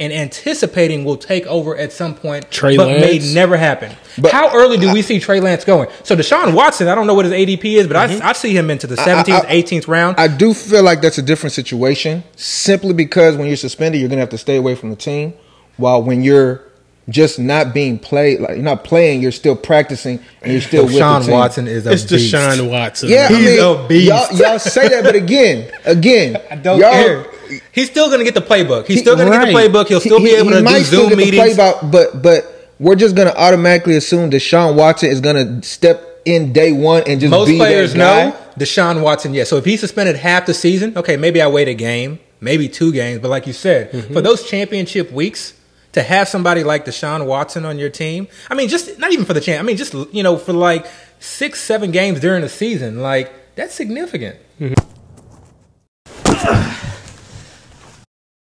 and 0.00 0.14
anticipating 0.14 1.04
will 1.04 1.18
take 1.18 1.46
over 1.46 1.76
at 1.76 1.92
some 1.92 2.14
point, 2.14 2.50
Trey 2.50 2.76
but 2.76 2.88
Lance? 2.88 3.00
may 3.02 3.34
never 3.34 3.58
happen. 3.58 3.94
But 4.18 4.32
How 4.32 4.56
early 4.56 4.78
do 4.78 4.92
we 4.92 5.02
see 5.02 5.20
Trey 5.20 5.40
Lance 5.40 5.64
going? 5.64 5.90
So 6.02 6.16
Deshaun 6.16 6.54
Watson, 6.54 6.88
I 6.88 6.94
don't 6.94 7.06
know 7.06 7.14
what 7.14 7.26
his 7.26 7.34
ADP 7.34 7.64
is, 7.64 7.86
but 7.86 7.96
I, 7.96 8.08
mm-hmm. 8.08 8.26
I 8.26 8.32
see 8.32 8.56
him 8.56 8.70
into 8.70 8.86
the 8.86 8.96
17th, 8.96 9.44
18th 9.44 9.86
round. 9.86 10.18
I 10.18 10.26
do 10.26 10.54
feel 10.54 10.82
like 10.82 11.02
that's 11.02 11.18
a 11.18 11.22
different 11.22 11.52
situation 11.52 12.24
simply 12.34 12.94
because 12.94 13.36
when 13.36 13.46
you're 13.46 13.56
suspended, 13.58 14.00
you're 14.00 14.08
going 14.08 14.16
to 14.16 14.22
have 14.22 14.30
to 14.30 14.38
stay 14.38 14.56
away 14.56 14.74
from 14.74 14.88
the 14.90 14.96
team. 14.96 15.34
While 15.76 16.02
when 16.02 16.22
you're 16.22 16.69
just 17.10 17.38
not 17.38 17.74
being 17.74 17.98
played, 17.98 18.40
like 18.40 18.50
you're 18.54 18.62
not 18.64 18.84
playing, 18.84 19.20
you're 19.20 19.32
still 19.32 19.54
practicing 19.56 20.18
and 20.42 20.52
you're 20.52 20.60
still 20.62 20.84
with 20.84 20.94
the 20.94 21.00
Deshaun 21.00 21.22
team. 21.26 21.32
Watson 21.32 21.66
is 21.68 21.86
a 21.86 21.92
It's 21.92 22.04
beast. 22.04 22.32
Deshaun 22.34 22.70
Watson. 22.70 23.08
Yeah, 23.10 23.28
I 23.30 23.32
mean, 23.32 23.60
a 23.60 23.86
beast. 23.88 24.06
Y'all, 24.08 24.32
y'all 24.38 24.58
say 24.58 24.88
that, 24.88 25.04
but 25.04 25.14
again, 25.24 25.70
again, 25.84 26.36
I 26.50 26.56
don't 26.56 26.78
y'all, 26.78 26.90
care. 26.92 27.26
He's 27.72 27.90
still 27.90 28.06
going 28.06 28.20
to 28.20 28.24
get 28.24 28.34
the 28.34 28.40
playbook. 28.40 28.86
He's 28.86 29.00
still 29.00 29.16
going 29.16 29.30
to 29.30 29.36
get 29.38 29.46
the 29.46 29.52
playbook. 29.52 29.88
He'll 29.88 30.00
still 30.00 30.18
be 30.20 30.30
able 30.30 30.50
to 30.52 30.62
do 30.62 30.80
Zoom 30.84 31.16
meetings. 31.16 31.56
Playbook, 31.56 31.90
but 31.90 32.22
but 32.22 32.72
we're 32.78 32.94
just 32.96 33.14
going 33.16 33.28
to 33.28 33.36
automatically 33.38 33.96
assume 33.96 34.30
Deshaun 34.30 34.74
Watson 34.76 35.10
is 35.10 35.20
going 35.20 35.60
to 35.60 35.66
step 35.66 36.22
in 36.24 36.52
day 36.52 36.72
one 36.72 37.02
and 37.06 37.20
just 37.20 37.30
Most 37.30 37.48
be 37.48 37.56
players 37.56 37.92
that 37.94 37.98
guy. 37.98 38.30
know 38.30 38.36
Deshaun 38.58 39.02
Watson, 39.02 39.32
Yeah, 39.34 39.44
So 39.44 39.56
if 39.56 39.64
he's 39.64 39.80
suspended 39.80 40.16
half 40.16 40.46
the 40.46 40.54
season, 40.54 40.96
okay, 40.96 41.16
maybe 41.16 41.40
I 41.42 41.46
wait 41.48 41.66
a 41.68 41.74
game, 41.74 42.18
maybe 42.40 42.68
two 42.68 42.92
games. 42.92 43.20
But 43.20 43.28
like 43.30 43.46
you 43.46 43.52
said, 43.52 43.90
Mm-hmm. 43.90 44.12
for 44.12 44.20
those 44.20 44.48
championship 44.48 45.10
weeks, 45.12 45.54
to 45.92 46.02
have 46.02 46.28
somebody 46.28 46.62
like 46.64 46.84
Deshaun 46.84 47.26
Watson 47.26 47.64
on 47.64 47.78
your 47.78 47.90
team, 47.90 48.28
I 48.48 48.54
mean, 48.54 48.68
just 48.68 48.98
not 48.98 49.12
even 49.12 49.24
for 49.24 49.34
the 49.34 49.40
champ, 49.40 49.60
I 49.60 49.62
mean, 49.62 49.76
just 49.76 49.94
you 50.12 50.22
know, 50.22 50.36
for 50.36 50.52
like 50.52 50.86
six, 51.18 51.60
seven 51.60 51.90
games 51.90 52.20
during 52.20 52.42
the 52.42 52.48
season, 52.48 53.00
like 53.00 53.32
that's 53.56 53.74
significant. 53.74 54.36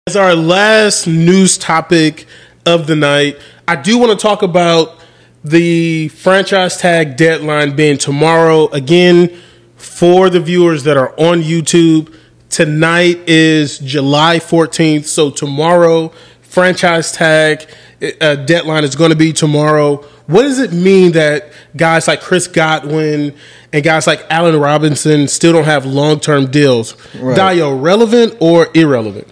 As 0.07 0.15
our 0.15 0.35
last 0.35 1.05
news 1.05 1.57
topic 1.57 2.25
of 2.65 2.87
the 2.87 2.95
night, 2.95 3.37
I 3.67 3.75
do 3.75 3.99
want 3.99 4.11
to 4.11 4.17
talk 4.17 4.41
about 4.41 4.99
the 5.43 6.07
franchise 6.09 6.77
tag 6.77 7.15
deadline 7.15 7.75
being 7.75 7.97
tomorrow. 7.97 8.67
Again, 8.69 9.39
for 9.75 10.29
the 10.29 10.39
viewers 10.39 10.83
that 10.83 10.97
are 10.97 11.11
on 11.19 11.41
YouTube, 11.41 12.13
tonight 12.49 13.19
is 13.27 13.79
July 13.79 14.39
14th. 14.39 15.05
So 15.05 15.29
tomorrow, 15.29 16.11
franchise 16.49 17.11
tag 17.11 17.67
uh, 18.21 18.35
deadline 18.35 18.83
is 18.83 18.95
going 18.95 19.11
to 19.11 19.15
be 19.15 19.31
tomorrow. 19.31 19.97
What 20.27 20.43
does 20.43 20.59
it 20.59 20.73
mean 20.73 21.13
that 21.13 21.51
guys 21.75 22.07
like 22.07 22.21
Chris 22.21 22.47
Godwin 22.47 23.35
and 23.71 23.83
guys 23.83 24.07
like 24.07 24.25
Allen 24.29 24.59
Robinson 24.59 25.27
still 25.27 25.53
don't 25.53 25.65
have 25.65 25.85
long 25.85 26.19
term 26.19 26.49
deals? 26.49 26.95
Right. 27.15 27.35
Dio, 27.35 27.75
relevant 27.75 28.35
or 28.39 28.67
irrelevant? 28.73 29.27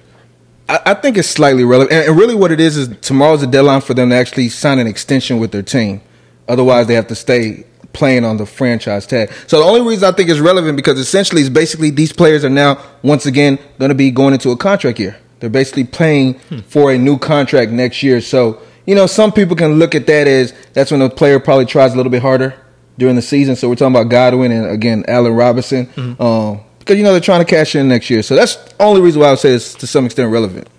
I, 0.70 0.80
I 0.88 0.94
think 0.94 1.18
it's 1.18 1.30
slightly 1.30 1.64
relevant, 1.64 1.92
and, 1.92 2.10
and 2.10 2.18
really 2.18 2.36
what 2.36 2.52
it 2.52 2.60
is 2.60 2.78
is 2.78 2.96
tomorrow's 3.02 3.42
the 3.42 3.48
deadline 3.48 3.82
for 3.82 3.94
them 3.94 4.10
to 4.10 4.16
actually 4.16 4.50
sign 4.50 4.80
an 4.80 4.88
extension 4.88 5.40
with 5.40 5.52
their 5.52 5.64
team. 5.64 6.02
Otherwise, 6.48 6.88
they 6.88 6.94
have 6.94 7.08
to 7.08 7.16
stay 7.16 7.66
playing 7.94 8.24
on 8.24 8.38
the 8.38 8.46
franchise 8.46 9.08
tag. 9.08 9.32
So 9.48 9.60
the 9.60 9.66
only 9.66 9.82
reason 9.82 10.08
I 10.08 10.16
think 10.16 10.30
it's 10.30 10.40
relevant 10.40 10.76
because 10.76 11.00
essentially 11.00 11.42
it's 11.42 11.50
basically 11.50 11.90
these 11.90 12.14
players 12.14 12.46
are 12.46 12.50
now 12.50 12.82
once 13.02 13.26
again 13.26 13.58
going 13.80 13.90
to 13.90 13.96
be 13.96 14.12
going 14.12 14.34
into 14.34 14.52
a 14.52 14.58
contract 14.58 15.00
year. 15.00 15.18
They're 15.40 15.50
basically 15.50 15.84
playing 15.86 16.36
for 16.68 16.92
a 16.92 16.98
new 16.98 17.18
contract 17.18 17.72
next 17.72 18.02
year. 18.04 18.22
So 18.22 18.62
you 18.86 18.96
know, 18.96 19.06
some 19.06 19.32
people 19.34 19.56
can 19.56 19.74
look 19.80 19.96
at 19.96 20.08
that 20.08 20.28
as 20.28 20.54
that's 20.74 20.92
when 20.92 21.02
the 21.02 21.10
player 21.10 21.40
probably 21.40 21.66
tries 21.66 21.94
a 21.94 21.98
little 21.98 22.12
bit 22.12 22.22
harder 22.22 22.54
during 22.98 23.16
the 23.16 23.22
season. 23.22 23.56
So 23.56 23.68
we're 23.70 23.76
talking 23.76 23.96
about 23.96 24.10
Godwin 24.10 24.52
and 24.52 24.66
again 24.68 25.04
Allen 25.08 25.34
Robinson. 25.34 25.90
Um, 26.20 26.62
because 26.80 26.98
you 26.98 27.04
know 27.04 27.12
they're 27.12 27.20
trying 27.20 27.42
to 27.42 27.46
cash 27.46 27.76
in 27.76 27.90
next 27.90 28.10
year. 28.10 28.24
So 28.24 28.34
that's 28.36 28.56
the 28.56 28.74
only 28.84 29.02
reason 29.02 29.20
why 29.22 29.28
I 29.28 29.30
would 29.32 29.40
say 29.40 29.52
it's 29.54 29.74
to 29.76 29.86
some 29.88 30.06
extent 30.06 30.32
relevant. 30.32 30.70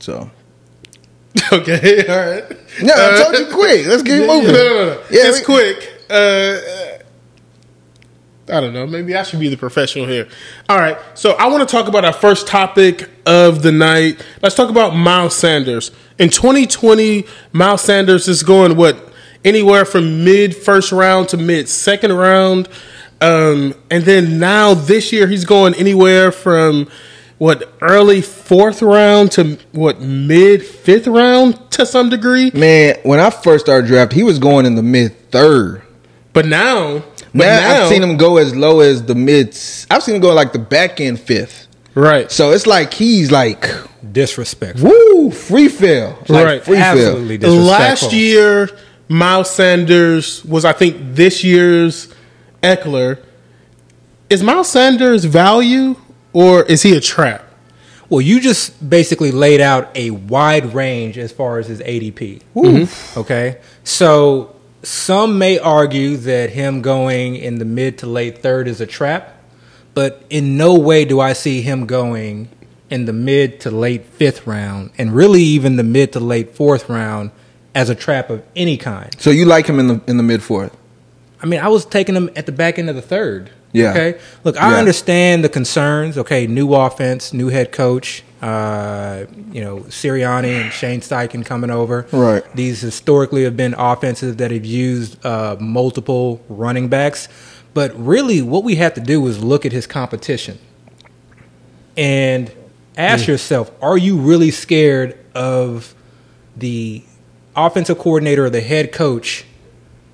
So 0.00 0.30
Okay, 1.52 2.06
all 2.08 2.16
right. 2.16 2.44
yeah, 2.82 2.92
I 2.96 3.22
told 3.22 3.38
you 3.38 3.46
quick. 3.54 3.86
Let's 3.86 4.02
get 4.02 4.26
No, 4.26 4.36
moving. 4.40 4.54
no, 4.54 4.62
no, 4.62 4.84
no. 4.86 5.00
Yeah, 5.10 5.28
it's 5.28 5.40
we- 5.40 5.44
quick. 5.44 5.88
Uh, 6.10 6.58
I 8.48 8.60
don't 8.60 8.72
know. 8.72 8.86
Maybe 8.86 9.14
I 9.14 9.22
should 9.22 9.38
be 9.38 9.48
the 9.48 9.56
professional 9.56 10.06
here. 10.06 10.28
All 10.68 10.78
right. 10.78 10.98
So 11.14 11.32
I 11.32 11.46
want 11.46 11.66
to 11.66 11.72
talk 11.72 11.86
about 11.86 12.04
our 12.04 12.12
first 12.12 12.46
topic 12.46 13.08
of 13.24 13.62
the 13.62 13.70
night. 13.70 14.24
Let's 14.42 14.56
talk 14.56 14.68
about 14.68 14.96
Miles 14.96 15.36
Sanders. 15.36 15.92
In 16.18 16.28
2020, 16.28 17.24
Miles 17.52 17.82
Sanders 17.82 18.26
is 18.26 18.42
going 18.42 18.76
what 18.76 19.12
anywhere 19.44 19.84
from 19.84 20.24
mid 20.24 20.56
first 20.56 20.90
round 20.90 21.28
to 21.30 21.36
mid 21.36 21.68
second 21.68 22.12
round. 22.12 22.68
Um, 23.20 23.74
and 23.90 24.04
then 24.04 24.40
now 24.40 24.74
this 24.74 25.12
year 25.12 25.28
he's 25.28 25.44
going 25.44 25.74
anywhere 25.74 26.32
from 26.32 26.88
what 27.38 27.72
early 27.80 28.20
fourth 28.20 28.82
round 28.82 29.32
to 29.32 29.58
what 29.70 30.00
mid 30.00 30.64
fifth 30.64 31.06
round 31.06 31.70
to 31.72 31.86
some 31.86 32.08
degree. 32.08 32.50
Man, 32.52 32.96
when 33.04 33.20
I 33.20 33.30
first 33.30 33.66
started 33.66 33.86
draft, 33.86 34.12
he 34.12 34.24
was 34.24 34.40
going 34.40 34.66
in 34.66 34.74
the 34.74 34.82
mid 34.82 35.30
third. 35.30 35.82
But 36.32 36.46
now, 36.46 37.04
but 37.34 37.44
Now, 37.46 37.60
now 37.60 37.82
I've 37.84 37.88
seen 37.88 38.02
him 38.02 38.16
go 38.16 38.36
as 38.38 38.54
low 38.54 38.80
as 38.80 39.04
the 39.04 39.14
mids. 39.14 39.86
I've 39.90 40.02
seen 40.02 40.16
him 40.16 40.20
go 40.20 40.32
like 40.34 40.52
the 40.52 40.58
back 40.58 41.00
end 41.00 41.20
fifth. 41.20 41.66
right. 41.94 42.30
So 42.30 42.50
it's 42.50 42.66
like 42.66 42.92
he's 42.94 43.30
like, 43.30 43.68
Disrespectful. 44.12 44.90
woo, 44.90 45.30
free 45.30 45.68
fail, 45.68 46.18
like 46.28 46.44
Right. 46.44 46.64
free 46.64 46.76
Absolutely 46.76 47.38
fail. 47.38 47.50
disrespectful. 47.50 48.08
Last 48.08 48.12
year, 48.12 48.68
Miles 49.08 49.50
Sanders 49.50 50.44
was, 50.44 50.64
I 50.64 50.72
think, 50.72 50.96
this 51.14 51.42
year's 51.44 52.08
Ekeler. 52.62 53.18
Is 54.30 54.42
Miles 54.42 54.68
Sanders 54.68 55.24
value 55.24 55.96
or 56.32 56.62
is 56.64 56.82
he 56.82 56.96
a 56.96 57.00
trap? 57.00 57.44
Well, 58.08 58.20
you 58.20 58.40
just 58.40 58.88
basically 58.90 59.30
laid 59.32 59.60
out 59.60 59.90
a 59.94 60.10
wide 60.10 60.74
range 60.74 61.16
as 61.18 61.32
far 61.32 61.58
as 61.58 61.66
his 61.66 61.80
ADP. 61.80 62.42
Okay. 63.16 63.58
So 63.84 64.54
some 64.82 65.38
may 65.38 65.58
argue 65.58 66.16
that 66.16 66.50
him 66.50 66.82
going 66.82 67.36
in 67.36 67.58
the 67.58 67.64
mid 67.64 67.98
to 67.98 68.06
late 68.06 68.38
third 68.38 68.68
is 68.68 68.80
a 68.80 68.86
trap, 68.86 69.36
but 69.94 70.24
in 70.30 70.56
no 70.56 70.78
way 70.78 71.04
do 71.04 71.20
I 71.20 71.32
see 71.32 71.62
him 71.62 71.86
going 71.86 72.48
in 72.90 73.04
the 73.04 73.12
mid 73.12 73.60
to 73.60 73.70
late 73.70 74.04
fifth 74.04 74.46
round 74.46 74.90
and 74.98 75.14
really 75.14 75.42
even 75.42 75.76
the 75.76 75.82
mid 75.82 76.12
to 76.12 76.20
late 76.20 76.54
fourth 76.54 76.88
round 76.88 77.30
as 77.74 77.88
a 77.88 77.94
trap 77.94 78.28
of 78.28 78.42
any 78.54 78.76
kind. 78.76 79.14
So 79.18 79.30
you 79.30 79.46
like 79.46 79.66
him 79.66 79.78
in 79.78 79.86
the 79.86 80.00
in 80.06 80.16
the 80.16 80.22
mid 80.22 80.42
fourth? 80.42 80.76
I 81.42 81.46
mean, 81.46 81.60
I 81.60 81.68
was 81.68 81.84
taking 81.84 82.14
him 82.14 82.30
at 82.36 82.46
the 82.46 82.52
back 82.52 82.78
end 82.78 82.88
of 82.88 82.96
the 82.96 83.02
third. 83.02 83.50
Yeah. 83.72 83.90
Okay. 83.90 84.18
Look, 84.44 84.56
I 84.60 84.72
Yeah. 84.72 84.76
understand 84.78 85.42
the 85.44 85.48
concerns. 85.48 86.18
Okay, 86.18 86.46
new 86.46 86.74
offense, 86.74 87.32
new 87.32 87.48
head 87.48 87.72
coach. 87.72 88.22
Uh, 88.42 89.24
you 89.52 89.60
know, 89.62 89.78
Sirianni 89.88 90.60
and 90.62 90.72
Shane 90.72 91.00
Steichen 91.00 91.44
coming 91.46 91.70
over. 91.70 92.06
Right. 92.12 92.42
These 92.56 92.80
historically 92.80 93.44
have 93.44 93.56
been 93.56 93.74
offenses 93.78 94.36
that 94.36 94.50
have 94.50 94.64
used 94.64 95.24
uh, 95.24 95.56
multiple 95.60 96.40
running 96.48 96.88
backs, 96.88 97.28
but 97.72 97.92
really, 97.96 98.42
what 98.42 98.64
we 98.64 98.74
have 98.76 98.94
to 98.94 99.00
do 99.00 99.24
is 99.28 99.42
look 99.42 99.64
at 99.64 99.70
his 99.72 99.86
competition 99.86 100.58
and 101.96 102.50
ask 102.96 103.26
yourself: 103.26 103.70
Are 103.80 103.96
you 103.96 104.16
really 104.18 104.50
scared 104.50 105.16
of 105.34 105.94
the 106.56 107.02
offensive 107.56 107.98
coordinator 107.98 108.46
or 108.46 108.50
the 108.50 108.60
head 108.60 108.92
coach 108.92 109.44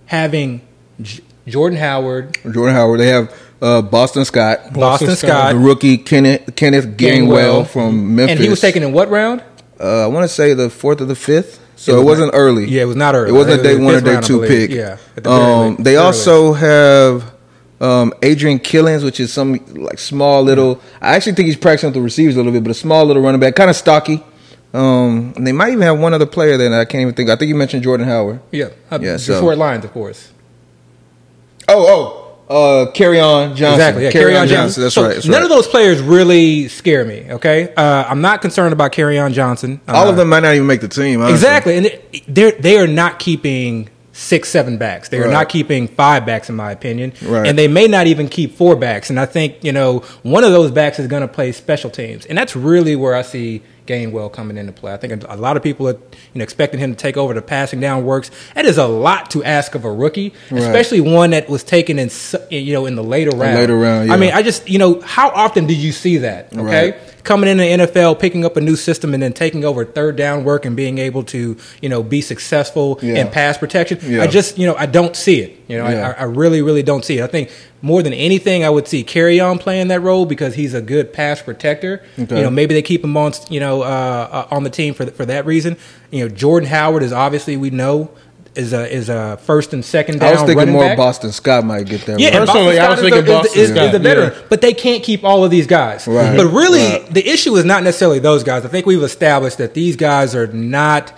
having 0.06 0.60
J- 1.00 1.22
Jordan 1.46 1.78
Howard, 1.78 2.36
Jordan 2.52 2.74
Howard. 2.74 3.00
They 3.00 3.08
have 3.08 3.32
uh, 3.60 3.82
Boston 3.82 4.24
Scott, 4.24 4.72
Boston 4.72 5.08
Scott, 5.16 5.18
Scott, 5.18 5.52
the 5.54 5.58
rookie 5.58 5.98
Kenneth 5.98 6.54
Kenneth 6.56 6.86
Gainwell, 6.96 7.62
Gainwell. 7.64 7.66
from 7.66 8.14
Memphis, 8.16 8.32
and 8.32 8.40
he 8.40 8.48
was 8.48 8.60
taken 8.60 8.82
in 8.82 8.92
what 8.92 9.08
round? 9.10 9.42
Uh, 9.80 10.04
I 10.04 10.06
want 10.08 10.24
to 10.24 10.28
say 10.28 10.54
the 10.54 10.70
fourth 10.70 11.00
or 11.00 11.04
the 11.06 11.14
fifth. 11.16 11.60
So 11.76 11.92
It 11.92 11.96
was 12.04 12.18
was 12.18 12.26
not 12.26 12.30
early. 12.34 12.64
Yeah, 12.66 12.82
it 12.82 12.86
was 12.86 12.96
not 12.96 13.14
early. 13.14 13.30
It 13.30 13.34
wasn't 13.34 13.60
a 13.60 13.60
It 13.60 13.62
day 13.76 13.82
one 13.84 13.94
or 13.94 14.00
day 14.00 14.14
round, 14.14 14.26
two 14.26 14.40
pick. 14.42 14.70
Yeah, 14.70 14.96
the 15.14 15.30
Um, 15.30 15.76
they 15.76 15.96
also 15.96 16.52
have 16.52 17.32
um, 17.80 18.12
Adrian 18.22 18.58
Killins, 18.58 19.04
which 19.04 19.20
is 19.20 19.32
some 19.32 19.60
like 19.74 19.98
small 20.00 20.42
little. 20.42 20.80
I 21.00 21.14
actually 21.14 21.34
think 21.34 21.46
he's 21.46 21.56
practicing 21.56 21.88
with 21.88 21.94
the 21.94 22.00
receivers 22.00 22.34
a 22.34 22.38
little 22.38 22.50
bit, 22.52 22.64
but 22.64 22.70
a 22.72 22.74
small 22.74 23.04
little 23.04 23.22
running 23.22 23.40
back, 23.40 23.54
kind 23.54 23.70
of 23.70 23.76
stocky. 23.76 24.24
Um, 24.74 25.32
and 25.36 25.46
they 25.46 25.52
might 25.52 25.68
even 25.70 25.82
have 25.82 25.98
one 25.98 26.12
other 26.12 26.26
player 26.26 26.56
that 26.56 26.72
I 26.72 26.84
can't 26.84 27.02
even 27.02 27.14
think. 27.14 27.30
I 27.30 27.36
think 27.36 27.48
you 27.48 27.54
mentioned 27.54 27.84
Jordan 27.84 28.06
Howard. 28.08 28.40
Yeah, 28.50 28.70
uh, 28.90 28.98
Yeah, 29.00 29.16
so- 29.16 29.44
lines, 29.44 29.84
of 29.84 29.92
course. 29.92 30.32
Oh, 31.68 31.86
oh, 31.86 32.27
uh, 32.48 32.86
Kerryon 32.94 33.54
Johnson. 33.54 33.74
Exactly. 33.74 34.04
Yeah, 34.04 34.10
Kerryon 34.12 34.46
Johnson. 34.48 34.82
That's 34.84 34.94
So 34.94 35.02
right. 35.02 35.14
That's 35.14 35.26
none 35.26 35.34
right. 35.36 35.42
of 35.42 35.48
those 35.50 35.66
players 35.66 36.00
really 36.00 36.68
scare 36.68 37.04
me. 37.04 37.26
Okay, 37.30 37.72
uh, 37.76 38.04
I'm 38.08 38.20
not 38.20 38.40
concerned 38.40 38.72
about 38.72 38.92
Kerryon 38.92 39.32
Johnson. 39.32 39.80
All 39.88 40.06
Uh, 40.06 40.10
of 40.10 40.16
them 40.16 40.28
might 40.28 40.40
not 40.40 40.54
even 40.54 40.66
make 40.66 40.80
the 40.80 40.88
team. 40.88 41.20
honestly. 41.20 41.34
Exactly, 41.34 41.76
and 41.76 41.90
they're 42.26 42.52
they 42.52 42.78
are 42.78 42.86
not 42.86 43.18
keeping 43.18 43.88
six, 44.12 44.48
seven 44.48 44.78
backs. 44.78 45.10
They 45.10 45.18
are 45.18 45.24
Right. 45.24 45.30
not 45.32 45.48
keeping 45.48 45.86
five 45.86 46.26
backs, 46.26 46.48
in 46.48 46.56
my 46.56 46.72
opinion, 46.72 47.12
Right. 47.22 47.46
and 47.46 47.56
they 47.56 47.68
may 47.68 47.86
not 47.86 48.08
even 48.08 48.28
keep 48.28 48.56
four 48.58 48.74
backs. 48.74 49.10
And 49.10 49.20
I 49.20 49.26
think 49.26 49.56
you 49.62 49.72
know 49.72 50.02
one 50.22 50.42
of 50.42 50.50
those 50.52 50.70
backs 50.70 50.98
is 50.98 51.06
going 51.06 51.22
to 51.22 51.28
play 51.28 51.52
special 51.52 51.90
teams, 51.90 52.24
and 52.26 52.36
that's 52.36 52.56
really 52.56 52.96
where 52.96 53.14
I 53.14 53.22
see 53.22 53.62
Gainwell 53.88 54.32
coming 54.32 54.56
into 54.56 54.70
play. 54.72 54.92
I 54.92 54.96
think 54.98 55.24
a 55.28 55.36
lot 55.36 55.56
of 55.56 55.62
people 55.62 55.88
are 55.88 55.94
you 55.94 56.38
know 56.38 56.42
expecting 56.42 56.78
him 56.78 56.92
to 56.92 56.96
take 56.96 57.16
over 57.16 57.32
the 57.34 57.42
passing 57.42 57.80
down 57.80 58.04
works. 58.04 58.30
That 58.54 58.66
is 58.66 58.78
a 58.78 58.86
lot 58.86 59.30
to 59.30 59.42
ask 59.42 59.74
of 59.74 59.84
a 59.84 59.90
rookie, 59.92 60.32
Right. 60.50 60.62
especially 60.62 61.00
one 61.00 61.30
that 61.30 61.48
was 61.48 61.64
taken 61.64 61.98
in 61.98 62.10
you 62.50 62.72
know 62.74 62.86
in 62.86 62.94
the 62.94 63.02
later 63.04 63.30
round. 63.36 63.56
later 63.56 63.76
round, 63.76 64.12
I 64.12 64.16
mean, 64.16 64.32
I 64.32 64.42
just 64.42 64.68
you 64.68 64.78
know 64.78 65.00
how 65.00 65.30
often 65.30 65.66
do 65.66 65.74
you 65.74 65.92
see 65.92 66.18
that? 66.18 66.52
Okay 66.56 66.90
Right. 66.92 67.17
Coming 67.28 67.50
in 67.50 67.58
the 67.58 67.64
NFL, 67.86 68.18
picking 68.18 68.46
up 68.46 68.56
a 68.56 68.60
new 68.62 68.74
system, 68.74 69.12
and 69.12 69.22
then 69.22 69.34
taking 69.34 69.62
over 69.62 69.84
third 69.84 70.16
down 70.16 70.44
work 70.44 70.64
and 70.64 70.74
being 70.74 70.96
able 70.96 71.22
to, 71.24 71.58
you 71.82 71.88
know, 71.90 72.02
be 72.02 72.22
successful 72.22 72.98
Yeah. 73.02 73.16
in 73.16 73.28
pass 73.28 73.58
protection. 73.58 73.98
Yeah. 74.02 74.22
I 74.22 74.28
just, 74.28 74.56
you 74.56 74.66
know, 74.66 74.74
I 74.76 74.86
don't 74.86 75.14
see 75.14 75.40
it. 75.40 75.60
You 75.68 75.76
know, 75.76 75.90
Yeah. 75.90 76.14
I, 76.16 76.22
I 76.22 76.24
really, 76.24 76.62
really 76.62 76.82
don't 76.82 77.04
see 77.04 77.18
it. 77.18 77.22
I 77.24 77.26
think 77.26 77.50
more 77.82 78.02
than 78.02 78.14
anything, 78.14 78.64
I 78.64 78.70
would 78.70 78.88
see 78.88 79.04
Kerryon 79.04 79.60
playing 79.60 79.88
that 79.88 80.00
role 80.00 80.24
because 80.24 80.54
he's 80.54 80.72
a 80.72 80.80
good 80.80 81.12
pass 81.12 81.42
protector. 81.42 82.02
Okay. 82.18 82.34
You 82.38 82.42
know, 82.44 82.50
maybe 82.50 82.72
they 82.72 82.80
keep 82.80 83.04
him 83.04 83.14
on, 83.14 83.34
you 83.50 83.60
know, 83.60 83.82
uh, 83.82 84.46
uh, 84.48 84.54
on 84.54 84.64
the 84.64 84.70
team 84.70 84.94
for 84.94 85.04
for 85.08 85.26
that 85.26 85.44
reason. 85.44 85.76
You 86.10 86.20
know, 86.26 86.34
Jordan 86.34 86.70
Howard 86.70 87.02
is 87.02 87.12
obviously 87.12 87.58
we 87.58 87.68
know 87.68 88.08
is 88.54 88.72
a 88.72 88.92
is 88.92 89.08
a 89.08 89.36
first 89.38 89.72
and 89.72 89.84
second 89.84 90.18
down. 90.20 90.28
I 90.36 90.40
was 90.42 90.42
thinking 90.42 90.70
more 90.72 90.82
back. 90.82 90.96
Boston 90.96 91.32
Scott 91.32 91.64
might 91.64 91.86
get 91.86 92.02
that. 92.06 92.18
Yeah, 92.18 92.36
role. 92.38 92.46
Personally, 92.46 92.76
Boston 92.76 92.84
I 92.84 92.88
was 92.90 92.98
Scott 92.98 92.98
is 92.98 93.00
thinking 93.02 93.24
the, 93.24 93.60
is 93.60 93.68
the- 93.68 93.74
Boston 93.74 93.82
is, 93.82 93.86
is 93.86 93.92
the 93.92 93.98
veteran, 93.98 94.32
yeah. 94.32 94.46
but 94.48 94.60
they 94.60 94.74
can't 94.74 95.02
keep 95.02 95.24
all 95.24 95.44
of 95.44 95.50
these 95.50 95.66
guys. 95.66 96.06
Right, 96.08 96.36
But 96.36 96.46
really, 96.48 96.80
right. 96.80 97.06
the 97.14 97.26
issue 97.28 97.54
is 97.56 97.64
not 97.64 97.82
necessarily 97.82 98.18
those 98.18 98.42
guys. 98.44 98.64
I 98.64 98.68
think 98.68 98.86
we've 98.86 99.02
established 99.02 99.58
that 99.58 99.74
these 99.74 99.96
guys 99.96 100.34
are 100.34 100.46
not, 100.48 101.12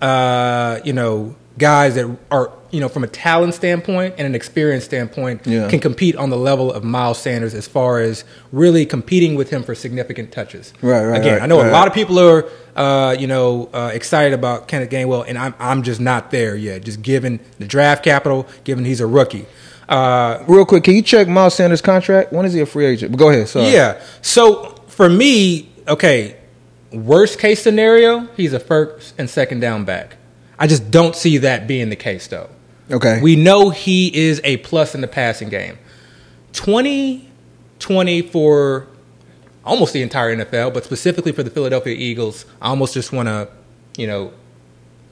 uh, 0.00 0.80
you 0.84 0.92
know, 0.92 1.34
guys 1.58 1.94
that 1.94 2.06
are, 2.30 2.50
you 2.70 2.80
know, 2.80 2.88
from 2.88 3.02
a 3.04 3.06
talent 3.06 3.54
standpoint 3.54 4.14
and 4.18 4.26
an 4.26 4.34
experience 4.34 4.84
standpoint, 4.84 5.40
Yeah. 5.46 5.68
can 5.68 5.80
compete 5.80 6.14
on 6.16 6.28
the 6.30 6.36
level 6.36 6.70
of 6.72 6.84
Miles 6.84 7.18
Sanders 7.18 7.54
as 7.54 7.66
far 7.66 8.00
as 8.00 8.24
really 8.52 8.84
competing 8.84 9.34
with 9.36 9.48
him 9.50 9.62
for 9.62 9.74
significant 9.74 10.32
touches. 10.32 10.72
Right, 10.82 11.04
right, 11.04 11.20
Again, 11.20 11.34
right, 11.34 11.42
I 11.42 11.46
know 11.46 11.60
right. 11.62 11.68
a 11.68 11.72
lot 11.72 11.88
of 11.88 11.94
people 11.94 12.18
are, 12.18 12.44
uh, 12.76 13.16
you 13.18 13.26
know, 13.26 13.70
uh, 13.72 13.90
excited 13.94 14.34
about 14.34 14.68
Kenneth 14.68 14.90
Gainwell, 14.90 15.24
and 15.26 15.38
I'm 15.38 15.54
I'm 15.58 15.82
just 15.82 16.00
not 16.00 16.30
there 16.30 16.54
yet. 16.56 16.84
Just 16.84 17.00
given 17.02 17.40
the 17.58 17.64
draft 17.66 18.04
capital, 18.04 18.46
given 18.64 18.84
he's 18.84 19.00
a 19.00 19.06
rookie. 19.06 19.46
Uh, 19.88 20.42
Real 20.48 20.66
quick, 20.66 20.84
can 20.84 20.94
you 20.94 21.02
check 21.02 21.28
Miles 21.28 21.54
Sanders' 21.54 21.80
contract? 21.80 22.32
When 22.32 22.44
is 22.44 22.52
he 22.52 22.60
a 22.60 22.66
free 22.66 22.84
agent? 22.86 23.12
But 23.12 23.18
go 23.18 23.30
ahead. 23.30 23.48
Sorry. 23.48 23.70
yeah. 23.72 24.00
So 24.20 24.74
for 24.88 25.08
me, 25.08 25.70
okay, 25.88 26.36
worst 26.92 27.38
case 27.38 27.62
scenario, 27.62 28.26
he's 28.36 28.52
a 28.52 28.58
first 28.60 29.14
and 29.16 29.30
second 29.30 29.60
down 29.60 29.84
back. 29.84 30.16
I 30.58 30.66
just 30.66 30.90
don't 30.90 31.14
see 31.14 31.38
that 31.38 31.66
being 31.66 31.88
the 31.90 31.96
case, 31.96 32.26
though. 32.26 32.48
Okay. 32.90 33.20
We 33.20 33.36
know 33.36 33.70
he 33.70 34.14
is 34.16 34.40
a 34.44 34.58
plus 34.58 34.94
in 34.94 35.00
the 35.00 35.08
passing 35.08 35.48
game. 35.48 35.78
2020 36.52 38.22
for 38.22 38.86
almost 39.64 39.92
the 39.92 40.02
entire 40.02 40.34
NFL, 40.36 40.72
but 40.72 40.84
specifically 40.84 41.32
for 41.32 41.42
the 41.42 41.50
Philadelphia 41.50 41.94
Eagles, 41.94 42.44
I 42.62 42.68
almost 42.68 42.94
just 42.94 43.12
want 43.12 43.28
to, 43.28 43.48
you 43.96 44.06
know, 44.06 44.32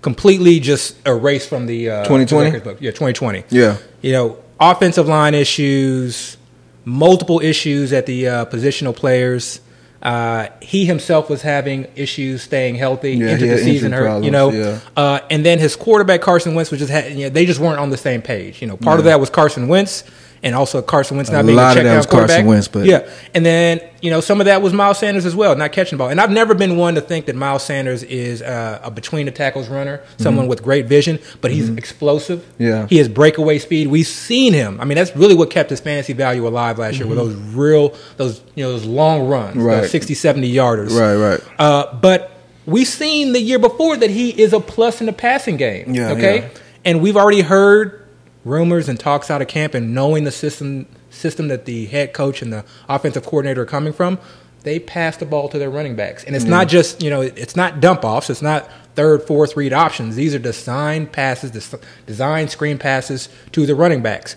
completely 0.03 0.61
just 0.61 0.97
erase 1.07 1.47
from 1.47 1.67
the 1.67 1.91
uh, 1.91 2.03
2020? 2.05 2.51
record 2.51 2.65
book. 2.65 2.79
Yeah, 2.81 2.91
2020 2.91 3.45
Yeah. 3.51 3.79
you 4.03 4.13
know, 4.13 4.39
offensive 4.61 5.09
line 5.09 5.35
issues, 5.35 6.37
multiple 6.85 7.41
issues 7.41 7.93
at 7.93 8.07
the 8.07 8.29
uh, 8.29 8.45
positional 8.47 8.95
players. 8.95 9.61
Uh, 10.05 10.49
he 10.61 10.85
himself 10.85 11.31
was 11.31 11.41
having 11.41 11.87
issues 11.97 12.43
staying 12.43 12.75
healthy 12.75 13.13
Yeah, 13.13 13.29
into 13.29 13.47
he 13.47 13.51
the 13.53 13.59
season, 13.59 13.93
hurt, 13.93 14.23
you 14.23 14.31
know. 14.31 14.51
problems, 14.51 14.83
Uh, 14.97 15.21
and 15.31 15.47
then 15.47 15.59
his 15.59 15.77
quarterback 15.77 16.21
Carson 16.21 16.55
Wentz 16.55 16.71
was 16.71 16.79
just 16.81 16.93
had, 16.93 17.11
you 17.13 17.25
know, 17.25 17.29
they 17.31 17.47
just 17.47 17.59
weren't 17.59 17.79
on 17.79 17.89
the 17.89 17.97
same 17.97 18.21
page. 18.21 18.61
You 18.61 18.69
know, 18.69 18.77
part 18.77 18.99
of 18.99 19.07
that 19.07 19.19
was 19.19 19.31
Carson 19.31 19.67
Wentz, 19.67 20.05
and 20.45 20.55
also 20.55 20.81
Carson 20.83 21.17
Wentz 21.17 21.31
A 21.31 21.33
not 21.33 21.47
being 21.47 21.59
a 21.59 21.63
of 21.63 21.75
check 21.75 21.83
that 21.83 21.89
down 21.89 21.97
was 21.97 22.07
Carson 22.07 22.29
quarterback. 22.29 22.47
Wentz, 22.47 22.69
but- 22.69 22.85
yeah, 22.87 23.09
and 23.35 23.45
then 23.45 23.81
you 24.03 24.11
know 24.11 24.21
some 24.21 24.41
of 24.41 24.45
that 24.45 24.63
was 24.63 24.73
Miles 24.73 24.99
Sanders 24.99 25.25
as 25.27 25.35
well, 25.35 25.57
not 25.57 25.73
catching 25.73 25.97
the 25.97 26.03
ball. 26.03 26.11
And 26.11 26.21
I've 26.21 26.31
never 26.31 26.55
been 26.55 26.77
one 26.77 26.95
to 26.95 27.01
think 27.01 27.27
that 27.27 27.35
Miles 27.35 27.65
Sanders 27.65 28.03
is 28.05 28.43
uh, 28.43 28.79
a 28.85 28.91
between 28.91 29.27
the 29.27 29.33
tackles 29.33 29.69
runner, 29.69 30.03
someone 30.19 30.47
with 30.47 30.63
great 30.63 30.87
vision, 30.87 31.19
but 31.41 31.51
he's 31.51 31.71
explosive. 31.71 32.41
Mm-hmm. 32.41 32.63
Yeah. 32.63 32.87
he 32.87 32.99
has 32.99 33.09
breakaway 33.09 33.59
speed. 33.59 33.89
We've 33.89 34.07
seen 34.07 34.53
him. 34.53 34.81
I 34.81 34.85
mean, 34.85 34.97
that's 34.97 35.17
really 35.17 35.35
what 35.35 35.51
kept 35.51 35.71
his 35.71 35.81
fantasy 35.81 36.13
value 36.13 36.47
alive 36.47 36.79
last 36.79 36.99
year. 36.99 37.07
With 37.09 37.17
those 37.19 37.35
real, 37.35 37.95
those 38.19 38.43
you 38.55 38.63
know, 38.65 38.71
those 38.73 38.85
long 38.85 39.27
runs, 39.27 39.57
Mm-hmm. 39.57 39.63
Right. 39.67 39.81
those 39.83 39.91
60, 39.91 40.15
70 40.15 40.53
yarders. 40.55 40.91
Right, 40.99 41.17
right. 41.17 41.41
Uh, 41.59 41.95
but 41.95 42.31
we've 42.67 42.87
seen 42.87 43.33
the 43.33 43.41
year 43.41 43.59
before 43.59 43.97
that 43.97 44.11
he 44.11 44.31
is 44.31 44.53
a 44.53 44.61
plus 44.61 45.01
in 45.01 45.07
the 45.07 45.13
passing 45.13 45.57
game. 45.57 45.95
Yeah, 45.95 46.11
okay, 46.11 46.39
yeah. 46.41 46.49
and 46.85 47.01
we've 47.01 47.17
already 47.17 47.41
heard 47.41 48.04
rumors 48.45 48.89
and 48.89 48.99
talks 48.99 49.31
out 49.31 49.41
of 49.43 49.49
camp 49.49 49.75
and 49.75 49.95
knowing 49.95 50.25
the 50.25 50.31
system 50.31 50.87
system 51.11 51.49
that 51.49 51.65
the 51.65 51.87
head 51.87 52.13
coach 52.13 52.43
and 52.43 52.53
the 52.53 52.65
offensive 52.89 53.25
coordinator 53.25 53.63
are 53.63 53.67
coming 53.67 53.93
from, 53.93 54.19
they 54.63 54.79
pass 54.79 55.17
the 55.17 55.27
ball 55.27 55.49
to 55.49 55.59
their 55.59 55.71
running 55.71 55.95
backs. 55.95 56.25
And 56.25 56.35
it's 56.35 56.45
mm. 56.45 56.51
not 56.51 56.69
just, 56.69 57.03
you 57.03 57.11
know, 57.11 57.21
it's 57.21 57.55
not 57.55 57.81
dump 57.81 58.05
offs, 58.05 58.31
it's 58.31 58.43
not 58.43 58.69
third, 58.95 59.23
fourth 59.23 59.57
read 59.57 59.73
options. 59.73 60.17
These 60.17 60.35
are 60.35 60.39
designed 60.39 61.13
passes, 61.13 61.51
des- 61.51 61.79
designed 62.07 62.51
screen 62.51 62.79
passes 62.79 63.29
to 63.53 63.67
the 63.67 63.75
running 63.75 64.03
backs. 64.03 64.37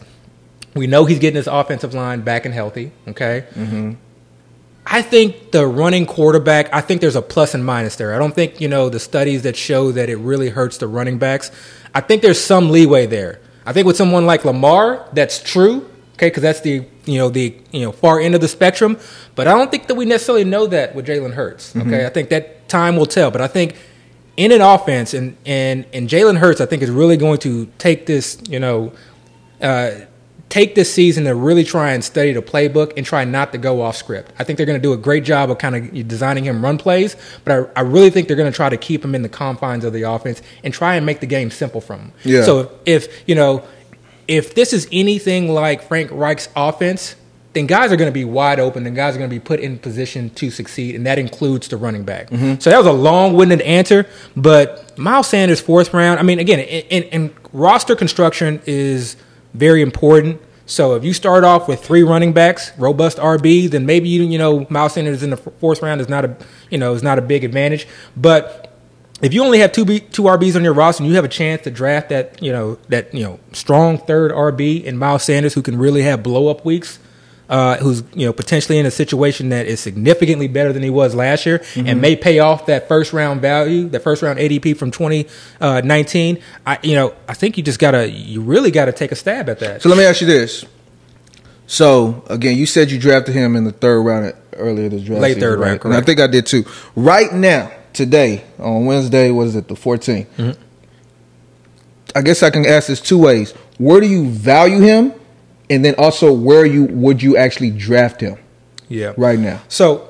We 0.76 0.86
know 0.88 1.06
he's 1.06 1.20
getting 1.20 1.38
his 1.38 1.48
offensive 1.48 1.94
line 1.94 2.22
back 2.22 2.46
and 2.46 2.54
healthy, 2.54 2.92
okay? 3.08 3.46
Mm-hmm. 3.56 3.94
I 4.86 5.02
think 5.02 5.52
the 5.52 5.68
running 5.68 6.06
quarterback, 6.06 6.74
I 6.74 6.82
think 6.82 7.02
there's 7.02 7.16
a 7.16 7.22
plus 7.22 7.54
and 7.54 7.66
minus 7.66 7.96
there. 7.98 8.14
I 8.14 8.20
don't 8.20 8.34
think, 8.34 8.62
you 8.62 8.68
know, 8.68 8.90
the 8.90 9.00
studies 9.00 9.44
that 9.44 9.56
show 9.56 9.92
that 9.92 10.10
it 10.10 10.16
really 10.16 10.50
hurts 10.50 10.78
the 10.78 10.88
running 10.88 11.18
backs. 11.18 11.52
I 11.94 12.02
think 12.02 12.22
there's 12.22 12.40
some 12.40 12.70
leeway 12.70 13.06
there. 13.06 13.42
I 13.68 13.74
think 13.74 13.86
with 13.86 13.98
someone 13.98 14.26
like 14.26 14.46
Lamar, 14.46 15.06
that's 15.12 15.44
true, 15.44 15.90
okay, 16.14 16.28
because 16.28 16.42
that's 16.42 16.62
the, 16.62 16.86
you 17.04 17.18
know, 17.18 17.28
the, 17.28 17.54
you 17.72 17.82
know, 17.82 17.92
far 17.92 18.22
end 18.22 18.34
of 18.34 18.40
the 18.40 18.48
spectrum. 18.48 18.98
But 19.36 19.48
I 19.48 19.52
don't 19.52 19.70
think 19.70 19.88
that 19.88 19.96
we 19.96 20.06
necessarily 20.06 20.46
know 20.46 20.68
that 20.68 20.96
with 20.96 21.06
Jalen 21.06 21.34
Hurts, 21.34 21.76
okay? 21.76 22.06
I 22.06 22.10
think 22.10 22.30
that 22.30 22.70
time 22.70 22.96
will 22.96 23.06
tell. 23.06 23.30
But 23.30 23.42
I 23.42 23.48
think 23.48 23.76
in 24.38 24.54
an 24.54 24.62
offense, 24.62 25.14
and, 25.14 25.36
and, 25.46 25.86
and 25.92 26.08
Jalen 26.08 26.38
Hurts, 26.38 26.62
I 26.62 26.66
think, 26.66 26.82
is 26.82 26.90
really 26.90 27.18
going 27.18 27.40
to 27.40 27.66
take 27.78 28.06
this, 28.06 28.42
you 28.48 28.60
know, 28.62 28.94
uh, 29.62 29.92
take 30.50 30.76
this 30.76 30.94
season 30.94 31.26
to 31.26 31.36
really 31.36 31.64
try 31.64 31.92
and 31.92 32.04
study 32.04 32.32
the 32.32 32.42
playbook 32.42 32.94
and 32.96 33.06
try 33.06 33.26
not 33.26 33.52
to 33.52 33.58
go 33.58 33.82
off 33.82 33.98
script. 33.98 34.32
I 34.40 34.44
think 34.44 34.58
they're 34.58 34.66
going 34.66 34.80
to 34.80 34.82
do 34.82 34.94
a 34.94 34.98
great 34.98 35.26
job 35.26 35.52
of 35.52 35.58
kind 35.58 35.76
of 35.76 36.08
designing 36.08 36.46
him 36.46 36.64
run 36.64 36.78
plays, 36.78 37.18
but 37.44 37.70
I, 37.76 37.80
I 37.80 37.84
really 37.84 38.10
think 38.10 38.28
they're 38.28 38.38
going 38.38 38.52
to 38.52 38.56
try 38.56 38.70
to 38.70 38.78
keep 38.78 39.04
him 39.04 39.14
in 39.14 39.24
the 39.24 39.30
confines 39.30 39.84
of 39.84 39.92
the 39.92 40.04
offense 40.04 40.42
and 40.64 40.74
try 40.74 40.96
and 40.96 41.06
make 41.06 41.20
the 41.20 41.26
game 41.28 41.52
simple 41.52 41.82
from 41.82 42.00
him. 42.00 42.12
Yeah. 42.24 42.44
So 42.44 42.60
if, 42.86 43.08
if 43.08 43.24
you 43.28 43.36
know, 43.36 43.66
if 44.28 44.56
this 44.56 44.72
is 44.72 44.88
anything 44.92 45.50
like 45.54 45.82
Frank 45.82 46.12
Reich's 46.12 46.50
offense, 46.56 47.16
then 47.54 47.66
guys 47.66 47.92
are 47.92 47.96
going 47.96 48.10
to 48.10 48.14
be 48.14 48.26
wide 48.26 48.60
open 48.60 48.86
and 48.86 48.96
guys 48.96 49.16
are 49.16 49.18
going 49.18 49.30
to 49.30 49.36
be 49.36 49.40
put 49.40 49.60
in 49.60 49.80
position 49.80 50.30
to 50.32 50.52
succeed, 50.52 50.96
and 50.96 51.06
that 51.06 51.18
includes 51.18 51.68
the 51.68 51.78
running 51.78 52.04
back. 52.04 52.30
Mm-hmm. 52.30 52.60
So 52.60 52.70
that 52.70 52.78
was 52.78 52.88
a 52.88 52.92
long-winded 52.92 53.62
answer, 53.62 54.06
but 54.36 54.98
Miles 54.98 55.28
Sanders 55.28 55.60
fourth 55.60 55.94
round. 55.94 56.20
I 56.20 56.24
mean, 56.24 56.40
again, 56.40 56.60
and, 56.92 57.06
and 57.06 57.34
roster 57.52 57.96
construction 57.96 58.62
is 58.66 59.18
very 59.58 59.82
important. 59.82 60.42
So 60.66 60.96
if 60.96 61.04
you 61.04 61.14
start 61.14 61.44
off 61.44 61.68
with 61.68 61.84
three 61.84 62.04
running 62.04 62.34
backs, 62.34 62.72
robust 62.78 63.18
RB, 63.18 63.70
then 63.70 63.86
maybe 63.86 64.10
you 64.10 64.24
you 64.24 64.38
know 64.38 64.68
Miles 64.70 64.94
Sanders 64.94 65.24
in 65.24 65.30
the 65.30 65.38
fourth 65.38 65.82
round 65.82 66.02
is 66.02 66.10
not 66.10 66.26
a 66.26 66.38
you 66.70 66.78
know 66.78 66.94
is 66.94 67.04
not 67.04 67.18
a 67.18 67.22
big 67.22 67.44
advantage, 67.44 67.88
but 68.16 68.64
if 69.22 69.34
you 69.34 69.44
only 69.44 69.60
have 69.60 69.72
two 69.72 69.86
B, 69.86 70.00
two 70.00 70.24
RBs 70.24 70.56
on 70.56 70.64
your 70.64 70.74
roster 70.74 71.02
and 71.02 71.10
you 71.10 71.16
have 71.16 71.26
a 71.26 71.30
chance 71.30 71.64
to 71.64 71.72
draft 71.72 72.10
that 72.10 72.42
you 72.42 72.52
know 72.52 72.78
that 72.90 73.14
you 73.14 73.24
know 73.24 73.40
strong 73.54 73.98
third 73.98 74.32
RB 74.32 74.84
in 74.84 74.98
Miles 74.98 75.24
Sanders 75.24 75.54
who 75.54 75.62
can 75.62 75.78
really 75.78 76.04
have 76.04 76.22
blow 76.22 76.50
up 76.50 76.66
weeks, 76.66 77.00
uh, 77.50 77.78
who's 77.78 78.04
you 78.14 78.26
know 78.26 78.34
potentially 78.34 78.78
in 78.78 78.86
a 78.86 78.92
situation 78.92 79.50
that 79.50 79.66
is 79.66 79.80
significantly 79.80 80.48
better 80.48 80.74
than 80.74 80.84
he 80.84 80.90
was 80.90 81.16
last 81.16 81.46
year 81.46 81.64
and 81.76 82.02
may 82.02 82.16
pay 82.16 82.40
off 82.40 82.66
that 82.66 82.88
first 82.88 83.14
round 83.14 83.42
value, 83.42 83.88
that 83.90 84.02
first 84.02 84.22
round 84.22 84.40
ADP 84.40 84.78
from 84.78 84.92
2019. 84.92 86.40
I 86.66 86.80
you 86.84 86.96
know 86.96 87.14
I 87.28 87.34
think 87.34 87.58
you 87.58 87.64
just 87.64 87.80
gotta 87.80 88.10
you 88.10 88.42
really 88.42 88.72
gotta 88.72 88.92
take 88.92 89.12
a 89.12 89.16
stab 89.16 89.50
at 89.50 89.60
that. 89.60 89.82
So 89.82 89.90
let 89.90 89.98
me 89.98 90.04
ask 90.04 90.22
you 90.22 90.28
this. 90.28 90.66
So 91.68 92.24
again, 92.30 92.58
you 92.58 92.66
said 92.66 92.90
you 92.92 93.00
drafted 93.00 93.36
him 93.36 93.56
in 93.56 93.66
the 93.66 93.74
third 93.74 94.02
round 94.02 94.34
earlier 94.54 94.90
this 94.90 95.04
draft. 95.04 95.22
Late 95.22 95.36
season, 95.36 95.42
third 95.42 95.60
round, 95.60 95.84
right? 95.84 95.86
And 95.86 95.94
I 95.94 96.02
think 96.02 96.20
I 96.20 96.28
did 96.28 96.46
too. 96.46 96.66
Right 96.96 97.32
now, 97.32 97.72
today 97.94 98.44
on 98.58 98.86
Wednesday, 98.86 99.32
what 99.32 99.48
is 99.48 99.56
it, 99.56 99.68
the 99.68 99.76
14th? 99.76 100.28
Mm-hmm. 100.38 100.62
I 102.16 102.22
guess 102.22 102.42
I 102.42 102.50
can 102.50 102.66
ask 102.66 102.88
this 102.88 103.02
two 103.02 103.20
ways. 103.20 103.52
Where 103.78 104.00
do 104.00 104.08
you 104.08 104.30
value 104.30 104.80
him, 104.80 105.14
and 105.70 105.84
then 105.84 105.96
also 105.98 106.32
where 106.32 106.66
you 106.66 106.86
would 106.86 107.22
you 107.22 107.38
actually 107.38 107.72
draft 107.72 108.22
him 108.22 108.38
yeah. 108.88 109.14
right 109.18 109.40
now? 109.40 109.62
So 109.68 110.10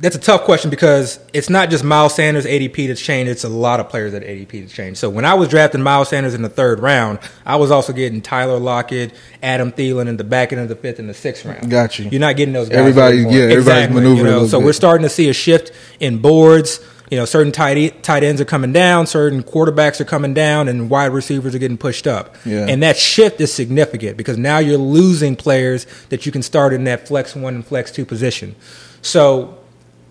that's 0.00 0.16
a 0.16 0.20
tough 0.20 0.42
question 0.42 0.70
because 0.70 1.18
it's 1.32 1.48
not 1.48 1.70
just 1.70 1.84
Miles 1.84 2.14
Sanders 2.14 2.44
ADP 2.44 2.88
that's 2.88 3.00
changed; 3.00 3.30
it's 3.30 3.44
a 3.44 3.48
lot 3.48 3.80
of 3.80 3.88
players 3.88 4.12
that 4.12 4.22
ADP 4.22 4.60
that's 4.60 4.72
changed. 4.72 4.98
So 4.98 5.08
when 5.08 5.24
I 5.24 5.34
was 5.34 5.48
drafting 5.48 5.82
Miles 5.82 6.08
Sanders 6.08 6.34
in 6.34 6.42
the 6.42 6.48
third 6.48 6.80
round, 6.80 7.20
I 7.46 7.56
was 7.56 7.70
also 7.70 7.92
getting 7.92 8.20
Tyler 8.20 8.58
Lockett, 8.58 9.14
Adam 9.42 9.72
Thielen 9.72 10.08
in 10.08 10.16
the 10.16 10.24
back 10.24 10.52
end 10.52 10.60
of 10.60 10.68
the 10.68 10.76
fifth 10.76 10.98
and 10.98 11.08
the 11.08 11.14
sixth 11.14 11.44
round. 11.44 11.70
Got 11.70 11.98
you. 11.98 12.08
You're 12.10 12.20
not 12.20 12.36
getting 12.36 12.52
those 12.54 12.68
guys. 12.68 12.78
Everybody- 12.78 13.18
anymore. 13.18 13.32
yeah, 13.32 13.42
everybody's 13.44 13.66
exactly. 13.66 13.94
maneuvering 13.94 14.26
You 14.26 14.40
know, 14.40 14.46
so 14.46 14.58
bit. 14.58 14.66
we're 14.66 14.72
starting 14.72 15.04
to 15.04 15.10
see 15.10 15.28
a 15.28 15.32
shift 15.32 15.72
in 16.00 16.18
boards. 16.18 16.80
You 17.10 17.18
know, 17.18 17.26
certain 17.26 17.52
tight 17.52 18.02
tight 18.02 18.24
ends 18.24 18.40
are 18.40 18.44
coming 18.46 18.72
down, 18.72 19.06
certain 19.06 19.42
quarterbacks 19.42 20.00
are 20.00 20.04
coming 20.06 20.32
down, 20.32 20.68
and 20.68 20.88
wide 20.88 21.12
receivers 21.12 21.54
are 21.54 21.58
getting 21.58 21.76
pushed 21.76 22.06
up. 22.06 22.34
Yeah. 22.46 22.66
And 22.68 22.82
that 22.82 22.96
shift 22.96 23.40
is 23.40 23.52
significant 23.52 24.16
because 24.16 24.38
now 24.38 24.58
you're 24.58 24.78
losing 24.78 25.36
players 25.36 25.86
that 26.08 26.24
you 26.24 26.32
can 26.32 26.42
start 26.42 26.72
in 26.72 26.84
that 26.84 27.06
flex 27.06 27.34
one 27.36 27.54
and 27.56 27.66
flex 27.66 27.90
two 27.90 28.06
position. 28.06 28.56
So 29.02 29.58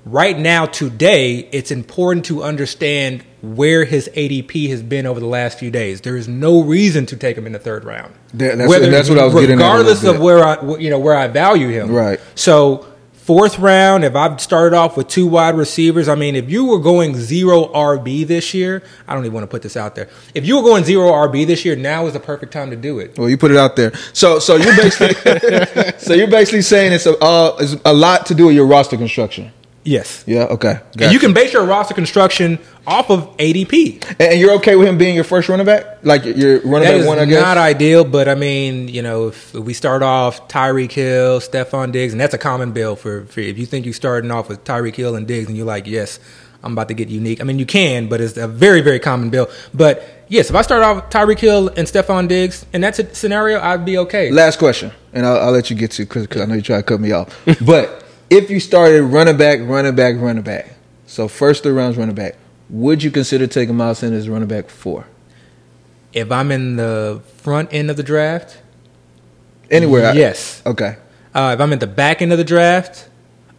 right 0.06 0.38
now, 0.38 0.66
today, 0.68 1.50
it's 1.52 1.72
important 1.72 2.26
to 2.26 2.44
understand 2.44 3.24
where 3.42 3.86
his 3.86 4.08
ADP 4.16 4.70
has 4.70 4.82
been 4.84 5.06
over 5.08 5.20
the 5.20 5.26
last 5.26 5.58
few 5.60 5.72
days. 5.72 6.02
There 6.02 6.16
is 6.16 6.28
no 6.28 6.62
reason 6.62 7.06
to 7.08 7.18
take 7.18 7.38
him 7.38 7.46
in 7.48 7.54
the 7.54 7.60
third 7.60 7.84
round. 7.86 8.14
That- 8.36 8.58
that's- 8.60 8.82
and 8.84 8.94
that's 8.94 9.10
what 9.10 9.18
I 9.20 9.26
was 9.26 9.34
getting 9.34 9.60
at 9.60 9.64
Regardless 9.64 10.04
of 10.04 10.20
where 10.20 10.44
I, 10.44 10.78
you 10.78 10.90
know, 10.90 11.00
where 11.00 11.16
I 11.16 11.28
value 11.28 11.70
him. 11.70 11.92
Right. 11.92 12.20
So 12.36 12.86
fourth 13.24 13.58
round, 13.58 14.04
if 14.04 14.16
I've 14.16 14.42
started 14.42 14.76
off 14.76 14.98
with 14.98 15.08
two 15.08 15.26
wide 15.26 15.56
receivers, 15.56 16.10
I 16.10 16.16
mean, 16.16 16.36
if 16.36 16.50
you 16.50 16.66
were 16.66 16.80
going 16.80 17.16
zero 17.16 17.66
RB 17.68 18.28
this 18.28 18.54
year, 18.54 18.84
I 19.08 19.14
don't 19.14 19.24
even 19.24 19.34
want 19.34 19.46
to 19.46 19.48
put 19.48 19.62
this 19.62 19.78
out 19.78 19.96
there. 19.96 20.10
If 20.36 20.46
you 20.46 20.58
were 20.58 20.64
going 20.64 20.84
zero 20.84 21.10
RB 21.10 21.48
this 21.48 21.64
year, 21.64 21.76
now 21.76 22.06
is 22.06 22.14
the 22.14 22.20
perfect 22.20 22.52
time 22.52 22.70
to 22.72 22.76
do 22.76 23.00
it. 23.00 23.18
Well, 23.18 23.30
you 23.30 23.38
put 23.38 23.52
it 23.52 23.58
out 23.58 23.78
there. 23.78 23.94
So, 24.12 24.40
so 24.40 24.58
you're 24.58 24.76
basically, 24.76 25.14
so 26.00 26.14
you're 26.14 26.28
basically 26.28 26.64
saying 26.64 26.92
it's 26.92 27.06
a, 27.06 27.18
uh, 27.24 27.56
it's 27.60 27.78
a 27.86 27.94
lot 27.94 28.26
to 28.26 28.36
do 28.36 28.48
with 28.48 28.56
your 28.56 28.68
roster 28.68 28.98
construction. 28.98 29.52
Yes. 29.84 30.24
Yeah. 30.26 30.44
Okay. 30.46 30.80
And 31.00 31.12
you 31.12 31.20
can 31.20 31.34
base 31.34 31.54
your 31.54 31.66
roster 31.66 31.94
construction 31.94 32.60
off 32.88 33.10
of 33.10 33.36
ADP. 33.38 34.16
And 34.20 34.40
you're 34.40 34.54
okay 34.54 34.76
with 34.76 34.88
him 34.88 34.98
being 34.98 35.16
your 35.16 35.24
first 35.24 35.50
running 35.50 35.66
back, 35.66 36.04
like 36.04 36.26
your 36.26 36.62
running 36.62 36.88
That 36.88 37.00
back 37.00 37.08
one, 37.08 37.20
I 37.20 37.26
guess. 37.26 37.42
not 37.42 37.58
ideal, 37.58 38.04
but 38.04 38.28
I 38.28 38.36
mean, 38.36 38.88
you 38.88 39.02
know, 39.02 39.28
if 39.28 39.54
we 39.54 39.74
start 39.74 40.02
off 40.04 40.48
Tyreek 40.48 40.92
Hill, 40.92 41.40
Stefon 41.40 41.92
Diggs, 41.92 42.14
and 42.14 42.22
that's 42.22 42.34
a 42.34 42.38
common 42.38 42.72
bill 42.72 42.96
for, 42.96 43.26
for 43.26 43.40
if 43.40 43.58
you 43.58 43.66
think 43.66 43.86
you're 43.86 43.94
starting 43.94 44.32
off 44.32 44.50
with 44.50 44.64
Tyreek 44.64 44.96
Hill 44.96 45.16
and 45.16 45.28
Diggs, 45.28 45.48
and 45.48 45.58
you're 45.58 45.66
like, 45.66 45.88
yes, 45.88 46.20
I'm 46.64 46.74
about 46.74 46.88
to 46.88 46.94
get 46.94 47.10
unique. 47.10 47.42
I 47.42 47.44
mean, 47.44 47.60
you 47.60 47.66
can, 47.66 48.08
but 48.08 48.22
it's 48.22 48.38
a 48.38 48.48
very, 48.48 48.82
very 48.82 49.00
common 49.00 49.30
bill. 49.30 49.50
But 49.74 50.04
yes, 50.30 50.50
if 50.50 50.56
I 50.56 50.62
start 50.62 50.82
off 50.82 50.96
with 50.96 51.06
Tyreek 51.06 51.40
Hill 51.40 51.68
and 51.70 51.88
Stefon 51.88 52.28
Diggs, 52.28 52.66
and 52.72 52.84
that's 52.84 53.00
a 53.00 53.14
scenario, 53.14 53.60
I'd 53.60 53.84
be 53.86 53.98
okay. 54.00 54.32
Last 54.32 54.60
question, 54.60 54.92
and 55.12 55.26
I'll, 55.26 55.40
I'll 55.40 55.52
let 55.52 55.70
you 55.70 55.76
get 55.76 55.92
to 55.92 56.04
because 56.06 56.28
I 56.40 56.46
know 56.46 56.56
you 56.56 56.62
try 56.62 56.78
to 56.78 56.84
cut 56.84 57.00
me 57.02 57.12
off. 57.12 57.38
but 57.66 58.03
if 58.34 58.50
you 58.50 58.60
started 58.60 59.04
running 59.04 59.38
back, 59.38 59.60
running 59.62 59.96
back, 59.96 60.16
running 60.18 60.44
back, 60.44 60.74
so 61.06 61.28
first 61.28 61.64
three 61.64 61.72
rounds 61.72 61.98
running 61.98 62.16
back, 62.16 62.36
would 62.70 63.04
you 63.04 63.12
consider 63.12 63.46
taking 63.48 63.76
Miles 63.76 64.00
Sanders 64.00 64.22
as 64.24 64.30
running 64.30 64.48
back 64.48 64.70
four? 64.70 65.06
If 66.14 66.32
I'm 66.32 66.52
in 66.52 66.76
the 66.76 67.22
front 67.38 67.74
end 67.74 67.90
of 67.90 67.98
the 67.98 68.04
draft, 68.04 68.60
Anywhere? 69.70 70.08
I- 70.08 70.14
yes. 70.14 70.62
okay. 70.66 70.98
Uh, 71.34 71.52
if 71.56 71.62
I'm 71.62 71.74
at 71.74 71.80
the 71.80 71.88
back 71.88 72.22
end 72.22 72.32
of 72.32 72.38
the 72.38 72.44
draft, 72.44 73.10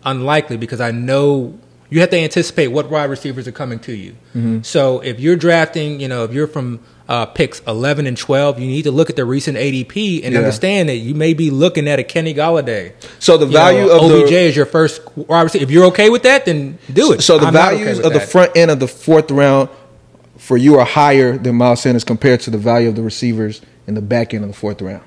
unlikely 0.05 0.57
because 0.57 0.81
I 0.81 0.91
know 0.93 1.59
you 1.91 2.01
have 2.01 2.11
to 2.11 2.19
anticipate 2.19 2.69
what 2.69 2.89
wide 2.91 3.11
receivers 3.11 3.49
are 3.49 3.53
coming 3.53 3.79
to 3.81 3.93
you. 3.93 4.13
Mm-hmm. 4.35 4.63
So 4.63 5.01
if 5.01 5.19
you're 5.19 5.37
drafting, 5.37 6.01
you 6.01 6.09
know, 6.09 6.25
if 6.25 6.33
you're 6.33 6.47
from 6.47 6.81
uh, 7.09 7.27
picks 7.27 7.61
11 7.67 8.07
and 8.07 8.17
12, 8.17 8.59
you 8.59 8.67
need 8.67 8.83
to 8.85 8.90
look 8.90 9.11
at 9.11 9.17
the 9.17 9.25
recent 9.27 9.59
ADP 9.59 10.23
and 10.25 10.33
Yeah. 10.33 10.38
understand 10.38 10.88
that 10.88 10.97
you 10.97 11.14
may 11.14 11.35
be 11.35 11.51
looking 11.51 11.87
at 11.87 11.99
a 11.99 12.03
Kenny 12.05 12.33
Golladay. 12.35 12.93
So 13.19 13.37
the 13.37 13.45
You 13.47 13.53
value 13.53 13.87
know, 13.87 13.97
of 13.97 14.03
OBJ 14.23 14.31
the 14.31 14.37
is 14.37 14.57
your 14.57 14.64
first. 14.67 15.03
If 15.29 15.71
you're 15.71 15.85
okay 15.87 16.09
with 16.09 16.23
that, 16.23 16.47
then 16.47 16.79
do 16.93 17.12
it. 17.12 17.21
so 17.23 17.38
the 17.38 17.47
I'm 17.47 17.55
okay 17.57 17.62
values 17.77 17.97
with 17.99 18.07
of 18.07 18.12
the 18.14 18.21
front 18.21 18.53
end 18.57 18.71
of 18.71 18.81
the 18.81 18.88
fourth 18.88 19.31
round 19.31 19.69
for 20.38 20.57
you 20.57 20.79
are 20.79 20.85
higher 20.87 21.37
than 21.37 21.57
Miles 21.57 21.83
Sanders 21.83 22.05
compared 22.05 22.40
to 22.40 22.51
the 22.51 22.59
value 22.59 22.88
of 22.88 22.97
the 22.97 23.03
receivers 23.03 23.61
in 23.87 23.95
the 23.95 24.03
back 24.03 24.33
end 24.33 24.45
of 24.45 24.49
the 24.51 24.57
fourth 24.57 24.81
round. 24.81 25.03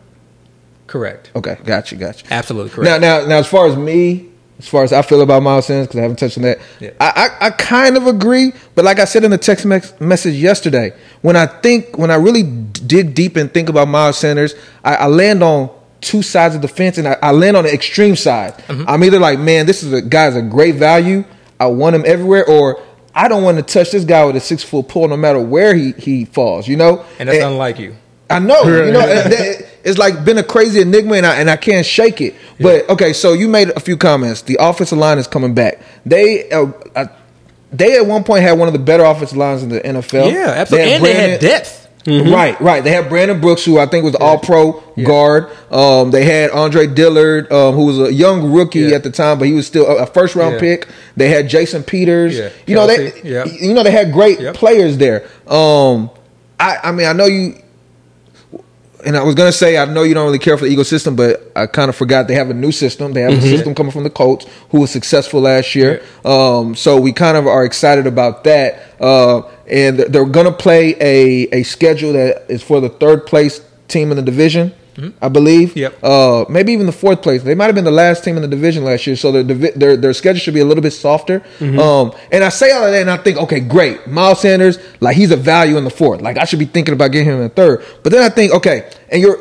Correct. 0.87 1.31
Okay, 1.35 1.57
got 1.65 1.91
you, 1.91 1.97
got 1.97 2.21
you. 2.21 2.27
Absolutely 2.31 2.69
correct. 2.69 3.01
Now, 3.01 3.19
now, 3.19 3.25
now, 3.27 3.37
as 3.37 3.47
far 3.47 3.67
as 3.67 3.75
me, 3.75 4.29
as 4.59 4.67
far 4.67 4.83
as 4.83 4.93
I 4.93 5.01
feel 5.01 5.21
about 5.21 5.43
Miles 5.43 5.65
Sanders, 5.67 5.87
because 5.87 5.99
I 5.99 6.01
haven't 6.03 6.17
touched 6.17 6.37
on 6.37 6.43
that, 6.43 6.59
Yeah. 6.79 6.91
I, 6.99 7.29
I, 7.41 7.47
I 7.47 7.49
kind 7.51 7.97
of 7.97 8.07
agree. 8.07 8.53
But 8.73 8.85
like 8.85 8.97
I 8.99 9.05
said 9.05 9.23
in 9.25 9.31
the 9.31 9.37
text 9.37 9.65
mex- 9.65 9.93
message 9.99 10.35
yesterday, 10.35 10.93
when 11.27 11.35
I 11.35 11.45
think, 11.45 11.97
when 11.97 12.09
I 12.09 12.15
really 12.15 12.43
dig 12.43 13.13
deep 13.13 13.35
and 13.35 13.53
think 13.53 13.67
about 13.67 13.89
Miles 13.89 14.17
Sanders, 14.17 14.55
I, 14.81 14.95
I 14.95 15.07
land 15.07 15.43
on 15.43 15.69
two 15.99 16.21
sides 16.21 16.55
of 16.55 16.61
the 16.61 16.69
fence, 16.69 16.97
and 16.97 17.05
I, 17.05 17.17
I 17.21 17.31
land 17.31 17.57
on 17.57 17.65
the 17.65 17.73
extreme 17.73 18.15
side. 18.15 18.53
Mm-hmm. 18.59 18.85
I'm 18.87 19.03
either 19.03 19.19
like, 19.19 19.37
man, 19.37 19.65
this 19.65 19.83
is 19.83 19.91
a 19.91 20.01
guy's 20.01 20.37
a 20.37 20.41
great 20.41 20.75
value. 20.75 21.25
I 21.59 21.65
want 21.65 21.97
him 21.97 22.03
everywhere, 22.05 22.47
or 22.47 22.81
I 23.13 23.27
don't 23.27 23.43
want 23.43 23.57
to 23.57 23.63
touch 23.63 23.91
this 23.91 24.05
guy 24.05 24.23
with 24.23 24.37
a 24.37 24.39
six 24.39 24.63
foot 24.63 24.87
pole, 24.87 25.09
no 25.09 25.17
matter 25.17 25.41
where 25.41 25.75
he 25.75 25.91
he 25.91 26.23
falls. 26.23 26.65
You 26.65 26.77
know, 26.77 27.03
and 27.19 27.27
that's 27.27 27.43
unlike 27.43 27.77
you. 27.77 27.97
I 28.29 28.39
know, 28.39 28.63
you 28.63 28.91
know, 28.93 29.01
and 29.01 29.33
it's 29.83 29.97
like 29.97 30.23
been 30.23 30.37
a 30.37 30.43
crazy 30.43 30.79
enigma, 30.79 31.15
and 31.15 31.25
I 31.25 31.35
and 31.35 31.49
I 31.49 31.57
can't 31.57 31.85
shake 31.85 32.21
it. 32.21 32.35
But 32.57 32.87
okay, 32.89 33.11
so 33.11 33.33
you 33.33 33.49
made 33.49 33.67
a 33.71 33.81
few 33.81 33.97
comments. 33.97 34.43
The 34.43 34.55
offensive 34.61 34.97
line 34.97 35.17
is 35.17 35.27
coming 35.27 35.53
back. 35.53 35.81
They, 36.05 36.49
uh, 36.51 36.71
uh, 36.95 37.07
they 37.71 37.97
at 37.97 38.05
one 38.05 38.23
point 38.23 38.43
had 38.43 38.53
one 38.53 38.67
of 38.67 38.73
the 38.73 38.79
better 38.79 39.03
offensive 39.03 39.37
lines 39.37 39.63
in 39.63 39.69
the 39.69 39.79
NFL. 39.81 40.31
Yeah, 40.31 40.53
absolutely. 40.55 40.89
had 40.89 40.95
And 40.97 41.05
they 41.05 41.13
had 41.13 41.39
Brandon- 41.39 41.49
depth. 41.49 41.83
Right, 42.09 42.61
right. 42.61 42.81
They 42.85 42.91
had 42.91 43.09
Brandon 43.09 43.41
Brooks, 43.41 43.65
who 43.65 43.77
I 43.79 43.85
think 43.85 44.05
was 44.05 44.15
All 44.15 44.37
Pro 44.39 44.81
guard. 45.03 45.49
Um, 45.69 46.09
they 46.11 46.23
had 46.23 46.51
Andre 46.51 46.87
Dillard, 46.87 47.51
um, 47.51 47.75
who 47.75 47.85
was 47.85 47.99
a 47.99 48.13
young 48.13 48.49
rookie 48.53 48.79
Yeah. 48.79 48.95
at 48.95 49.03
the 49.03 49.09
time, 49.11 49.37
but 49.39 49.47
he 49.49 49.53
was 49.53 49.67
still 49.67 49.85
a, 49.85 50.03
a 50.03 50.05
first 50.05 50.33
round 50.33 50.53
Yeah. 50.53 50.59
pick. 50.61 50.87
They 51.17 51.27
had 51.27 51.49
Jason 51.49 51.83
Peters. 51.83 52.37
Yeah. 52.37 52.47
You 52.65 52.75
know 52.75 52.87
they, 52.87 53.11
Yep. 53.25 53.47
you 53.59 53.73
know 53.73 53.83
they 53.83 53.91
had 53.91 54.13
great 54.13 54.39
Yep. 54.39 54.55
players 54.55 54.95
there. 54.97 55.23
Um, 55.47 56.09
I, 56.57 56.77
I 56.81 56.91
mean, 56.93 57.07
I 57.07 57.11
know 57.13 57.25
you. 57.25 57.55
And 59.07 59.15
I 59.15 59.23
was 59.23 59.35
gonna 59.35 59.53
say, 59.53 59.77
I 59.77 59.85
know 59.85 60.03
you 60.03 60.13
don't 60.13 60.25
really 60.25 60.37
care 60.37 60.57
for 60.57 60.65
the 60.65 60.75
ecosystem, 60.75 61.15
but 61.15 61.49
I 61.55 61.65
kind 61.65 61.87
of 61.87 61.95
forgot 61.95 62.27
they 62.27 62.35
have 62.35 62.49
a 62.49 62.53
new 62.53 62.73
system. 62.73 63.13
They 63.13 63.21
have 63.21 63.31
a 63.31 63.41
system 63.41 63.73
coming 63.73 63.93
from 63.93 64.03
the 64.03 64.09
Colts, 64.09 64.45
who 64.69 64.81
was 64.81 64.91
successful 64.91 65.39
last 65.39 65.75
year. 65.75 66.03
Um, 66.25 66.75
so 66.75 66.99
we 66.99 67.13
kind 67.13 67.37
of 67.37 67.47
are 67.47 67.63
excited 67.63 68.05
about 68.05 68.43
that. 68.43 68.83
Uh, 68.99 69.43
and 69.65 69.99
they're 69.99 70.25
gonna 70.25 70.51
play 70.51 70.95
a 70.99 71.47
a 71.53 71.63
schedule 71.63 72.11
that 72.13 72.47
is 72.49 72.61
for 72.61 72.81
the 72.81 72.89
third 72.89 73.25
place 73.25 73.61
team 73.87 74.11
in 74.11 74.17
the 74.17 74.23
division, 74.23 74.73
I 75.21 75.29
believe. 75.29 75.75
Yep. 75.75 76.03
Uh, 76.03 76.45
maybe 76.49 76.73
even 76.73 76.85
the 76.85 76.91
fourth 76.91 77.21
place. 77.21 77.43
They 77.43 77.53
might 77.55 77.65
have 77.65 77.75
been 77.75 77.83
the 77.85 77.91
last 77.91 78.23
team 78.23 78.35
in 78.35 78.41
the 78.41 78.47
division 78.47 78.83
last 78.83 79.05
year, 79.05 79.15
so 79.15 79.31
their 79.31 79.43
their 79.43 79.95
their 79.97 80.13
schedule 80.13 80.39
should 80.39 80.53
be 80.53 80.59
a 80.59 80.65
little 80.65 80.81
bit 80.81 80.91
softer. 80.91 81.43
Um, 81.61 82.13
and 82.31 82.43
I 82.43 82.49
say 82.49 82.71
all 82.71 82.85
of 82.85 82.91
that, 82.91 83.01
and 83.01 83.11
I 83.11 83.17
think, 83.17 83.37
okay, 83.37 83.59
great, 83.59 84.07
Miles 84.07 84.41
Sanders, 84.41 84.79
like 84.99 85.15
he's 85.15 85.31
a 85.31 85.37
value 85.37 85.77
in 85.77 85.83
the 85.83 85.89
fourth. 85.89 86.21
Like 86.21 86.37
I 86.37 86.45
should 86.45 86.59
be 86.59 86.65
thinking 86.65 86.93
about 86.93 87.11
getting 87.11 87.27
him 87.27 87.35
in 87.35 87.41
the 87.43 87.49
third. 87.49 87.85
But 88.03 88.11
then 88.11 88.23
I 88.23 88.29
think, 88.29 88.53
okay, 88.53 88.89
and 89.09 89.21
you're 89.21 89.37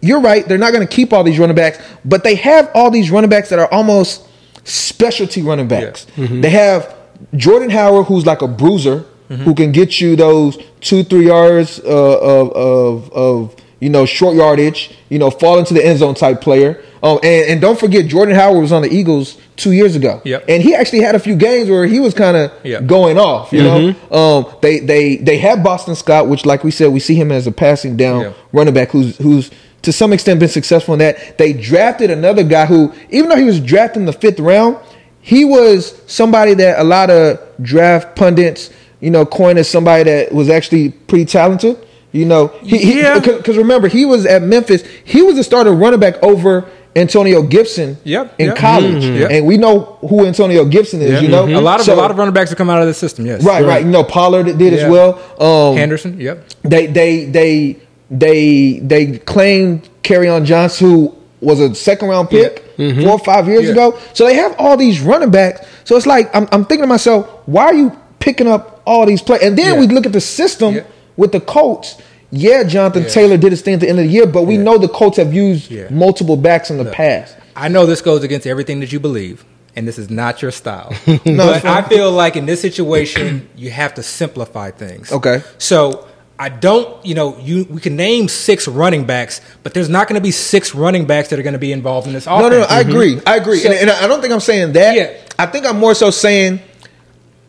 you're 0.00 0.20
right. 0.20 0.46
They're 0.46 0.58
not 0.58 0.72
going 0.72 0.86
to 0.86 0.94
keep 0.94 1.12
all 1.12 1.24
these 1.24 1.38
running 1.40 1.56
backs, 1.56 1.78
but 2.04 2.22
they 2.22 2.36
have 2.36 2.70
all 2.74 2.90
these 2.90 3.10
running 3.10 3.30
backs 3.30 3.48
that 3.48 3.58
are 3.58 3.72
almost 3.72 4.24
specialty 4.64 5.42
running 5.42 5.66
backs. 5.66 6.06
They 6.16 6.50
have 6.50 6.94
Jordan 7.34 7.70
Howard, 7.70 8.06
who's 8.06 8.24
like 8.26 8.42
a 8.42 8.48
bruiser, 8.48 9.04
who 9.28 9.54
can 9.54 9.72
get 9.72 10.00
you 10.00 10.14
those 10.16 10.56
two, 10.80 11.02
three 11.02 11.26
yards 11.26 11.80
uh, 11.80 12.18
of, 12.20 12.52
of 12.52 13.12
of 13.12 13.56
you 13.80 13.88
know 13.90 14.04
short 14.06 14.34
yardage. 14.36 14.90
You 15.08 15.18
know, 15.18 15.30
fall 15.30 15.58
into 15.58 15.72
the 15.74 15.84
end 15.84 15.98
zone 16.00 16.14
type 16.14 16.40
player. 16.40 16.82
Um, 17.02 17.18
and, 17.22 17.50
and 17.50 17.60
don't 17.60 17.78
forget, 17.78 18.06
Jordan 18.06 18.34
Howard 18.34 18.60
was 18.60 18.72
on 18.72 18.82
the 18.82 18.92
Eagles 18.92 19.38
two 19.56 19.70
years 19.72 19.94
ago. 19.96 20.20
Yep. 20.24 20.44
And 20.48 20.62
he 20.62 20.74
actually 20.74 21.00
had 21.00 21.14
a 21.14 21.18
few 21.20 21.36
games 21.36 21.70
where 21.70 21.86
he 21.86 22.00
was 22.00 22.12
kind 22.12 22.36
of 22.36 22.50
Yep. 22.64 22.86
going 22.86 23.18
off. 23.18 23.52
You 23.52 23.62
know, 23.62 23.94
um, 24.10 24.56
they 24.60 24.80
they 24.80 25.16
they 25.16 25.38
have 25.38 25.62
Boston 25.62 25.94
Scott, 25.94 26.28
which, 26.28 26.44
like 26.44 26.64
we 26.64 26.70
said, 26.70 26.88
we 26.92 27.00
see 27.00 27.14
him 27.14 27.30
as 27.32 27.46
a 27.46 27.52
passing 27.52 27.96
down 27.96 28.20
Yeah. 28.22 28.32
running 28.52 28.74
back 28.74 28.90
who's 28.90 29.16
who's 29.18 29.50
to 29.82 29.92
some 29.92 30.12
extent 30.12 30.40
been 30.40 30.48
successful 30.48 30.94
in 30.94 30.98
that. 30.98 31.38
They 31.38 31.52
drafted 31.52 32.10
another 32.10 32.42
guy 32.42 32.66
who, 32.66 32.92
even 33.10 33.28
though 33.30 33.36
he 33.36 33.44
was 33.44 33.60
drafted 33.60 34.00
in 34.00 34.06
the 34.06 34.12
fifth 34.12 34.40
round, 34.40 34.76
he 35.20 35.44
was 35.44 35.94
somebody 36.06 36.54
that 36.54 36.80
a 36.80 36.84
lot 36.84 37.10
of 37.10 37.38
draft 37.62 38.16
pundits, 38.16 38.70
you 39.00 39.10
know, 39.10 39.24
coined 39.24 39.58
as 39.58 39.68
somebody 39.68 40.02
that 40.04 40.32
was 40.32 40.50
actually 40.50 40.90
pretty 40.90 41.24
talented. 41.26 41.76
You 42.12 42.24
know, 42.24 42.48
he, 42.62 43.00
Yeah. 43.00 43.18
because 43.18 43.56
remember 43.56 43.88
he 43.88 44.04
was 44.06 44.24
at 44.26 44.42
Memphis. 44.42 44.82
He 45.04 45.20
was 45.22 45.36
the 45.36 45.44
starter 45.44 45.72
running 45.72 46.00
back 46.00 46.22
over 46.22 46.64
Antonio 46.96 47.42
Gibson 47.42 47.98
Yep, 48.04 48.34
in 48.38 48.46
yep. 48.46 48.56
college, 48.56 49.04
Mhm. 49.04 49.18
Yep. 49.20 49.30
and 49.30 49.46
we 49.46 49.56
know 49.58 49.98
who 50.00 50.24
Antonio 50.26 50.64
Gibson 50.64 51.00
is. 51.02 51.22
You 51.22 51.28
know, 51.28 51.44
a 51.46 51.60
lot 51.60 51.80
of 51.80 51.86
So- 51.86 51.94
a 51.94 51.96
lot 51.96 52.10
of 52.10 52.16
running 52.18 52.32
backs 52.34 52.50
have 52.50 52.56
come 52.58 52.70
out 52.70 52.80
of 52.80 52.88
the 52.88 52.94
system. 52.94 53.26
Yes, 53.26 53.42
right, 53.44 53.64
right. 53.64 53.84
You 53.84 53.90
know, 53.90 54.02
Pollard 54.04 54.56
did 54.58 54.72
as 54.74 54.90
well. 54.90 55.18
Um, 55.38 55.76
Henderson. 55.76 56.16
Yep. 56.18 56.44
they 56.64 56.86
they 56.86 57.24
they 57.26 57.76
they 58.10 58.80
they 58.82 59.06
claimed 59.18 59.88
on 60.10 60.44
Johnson, 60.46 60.88
who 60.88 61.14
was 61.42 61.60
a 61.60 61.74
second 61.74 62.08
round 62.08 62.30
pick 62.30 62.64
four 63.02 63.10
or 63.12 63.18
five 63.18 63.46
years 63.46 63.68
ago. 63.68 63.94
So 64.14 64.24
they 64.24 64.34
have 64.34 64.54
all 64.58 64.76
these 64.78 65.00
running 65.02 65.28
backs. 65.30 65.60
So 65.84 65.96
it's 65.96 66.06
like 66.06 66.34
I'm, 66.34 66.48
I'm 66.50 66.64
thinking 66.64 66.84
to 66.84 66.86
myself, 66.88 67.28
why 67.44 67.64
are 67.64 67.74
you 67.74 67.92
picking 68.18 68.48
up 68.48 68.80
all 68.86 69.04
these 69.04 69.20
players? 69.20 69.42
And 69.42 69.56
then 69.58 69.78
we 69.78 69.86
look 69.86 70.06
at 70.06 70.12
the 70.14 70.20
system. 70.22 70.80
With 71.18 71.32
the 71.32 71.40
Colts. 71.40 71.96
Yeah, 72.30 72.62
Jonathan 72.64 73.02
Yeah. 73.02 73.08
Taylor 73.10 73.36
did 73.36 73.52
his 73.52 73.60
thing 73.60 73.74
at 73.74 73.80
the 73.80 73.88
end 73.88 73.98
of 73.98 74.06
the 74.06 74.10
year, 74.10 74.26
but 74.26 74.42
we 74.44 74.54
Yeah. 74.56 74.62
know 74.62 74.78
the 74.78 74.88
Colts 74.88 75.18
have 75.18 75.34
used 75.34 75.70
Yeah. 75.70 75.84
multiple 75.90 76.36
backs 76.36 76.70
in 76.70 76.78
the 76.78 76.84
past. 76.86 77.34
I 77.56 77.68
know 77.68 77.84
this 77.84 78.00
goes 78.00 78.22
against 78.22 78.46
everything 78.46 78.80
that 78.80 78.92
you 78.92 79.00
believe, 79.00 79.44
and 79.76 79.86
this 79.88 79.98
is 79.98 80.08
not 80.10 80.40
your 80.42 80.50
style. 80.50 80.92
No, 81.26 81.46
but 81.46 81.64
I 81.64 81.82
feel 81.82 82.10
like 82.12 82.36
in 82.36 82.46
this 82.46 82.60
situation, 82.60 83.48
you 83.56 83.70
have 83.70 83.94
to 83.94 84.02
simplify 84.02 84.70
things. 84.70 85.10
Okay. 85.12 85.42
So 85.58 86.04
I 86.38 86.50
don't, 86.50 86.88
you 87.04 87.14
know, 87.14 87.36
you 87.42 87.66
we 87.68 87.80
can 87.80 87.96
name 87.96 88.28
six 88.28 88.68
running 88.68 89.04
backs, 89.04 89.40
but 89.64 89.74
there's 89.74 89.88
not 89.88 90.06
going 90.06 90.14
to 90.20 90.22
be 90.22 90.30
six 90.30 90.72
running 90.74 91.04
backs 91.06 91.30
that 91.30 91.38
are 91.40 91.42
going 91.42 91.54
to 91.54 91.58
be 91.58 91.72
involved 91.72 92.06
in 92.06 92.12
this 92.12 92.26
offense. 92.26 92.42
No, 92.42 92.48
no, 92.50 92.58
no. 92.60 92.66
I 92.68 92.78
agree. 92.80 93.16
Mm-hmm. 93.16 93.28
I 93.28 93.36
agree. 93.36 93.58
So- 93.58 93.70
and, 93.70 93.78
and 93.80 93.90
I 93.90 94.06
don't 94.06 94.20
think 94.20 94.32
I'm 94.32 94.38
saying 94.40 94.72
that. 94.74 94.94
Yeah. 94.94 95.10
I 95.38 95.46
think 95.46 95.66
I'm 95.66 95.78
more 95.78 95.94
so 95.94 96.10
saying 96.10 96.60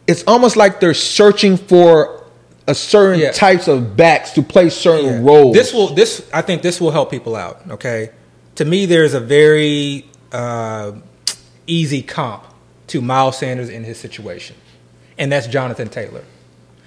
it's 0.07 0.23
almost 0.25 0.55
like 0.57 0.79
they're 0.79 0.95
searching 0.95 1.55
for 1.57 2.18
a 2.69 2.75
certain 2.75 3.19
Yeah. 3.19 3.31
types 3.31 3.67
of 3.67 3.97
backs 3.97 4.31
to 4.31 4.41
play 4.41 4.69
certain 4.69 5.05
Yeah. 5.23 5.29
roles. 5.31 5.55
This 5.55 5.73
will 5.73 5.87
this 5.93 6.21
I 6.33 6.41
think 6.41 6.61
this 6.61 6.79
will 6.79 6.91
help 6.91 7.09
people 7.11 7.35
out. 7.35 7.61
Okay, 7.71 8.09
to 8.55 8.65
me, 8.65 8.85
there's 8.85 9.13
a 9.13 9.19
very 9.19 10.05
uh, 10.31 10.91
easy 11.67 12.01
comp 12.01 12.43
to 12.87 13.01
Miles 13.01 13.37
Sanders 13.37 13.69
in 13.69 13.83
his 13.83 13.97
situation, 13.97 14.55
and 15.17 15.31
that's 15.31 15.47
Jonathan 15.47 15.89
Taylor. 15.89 16.21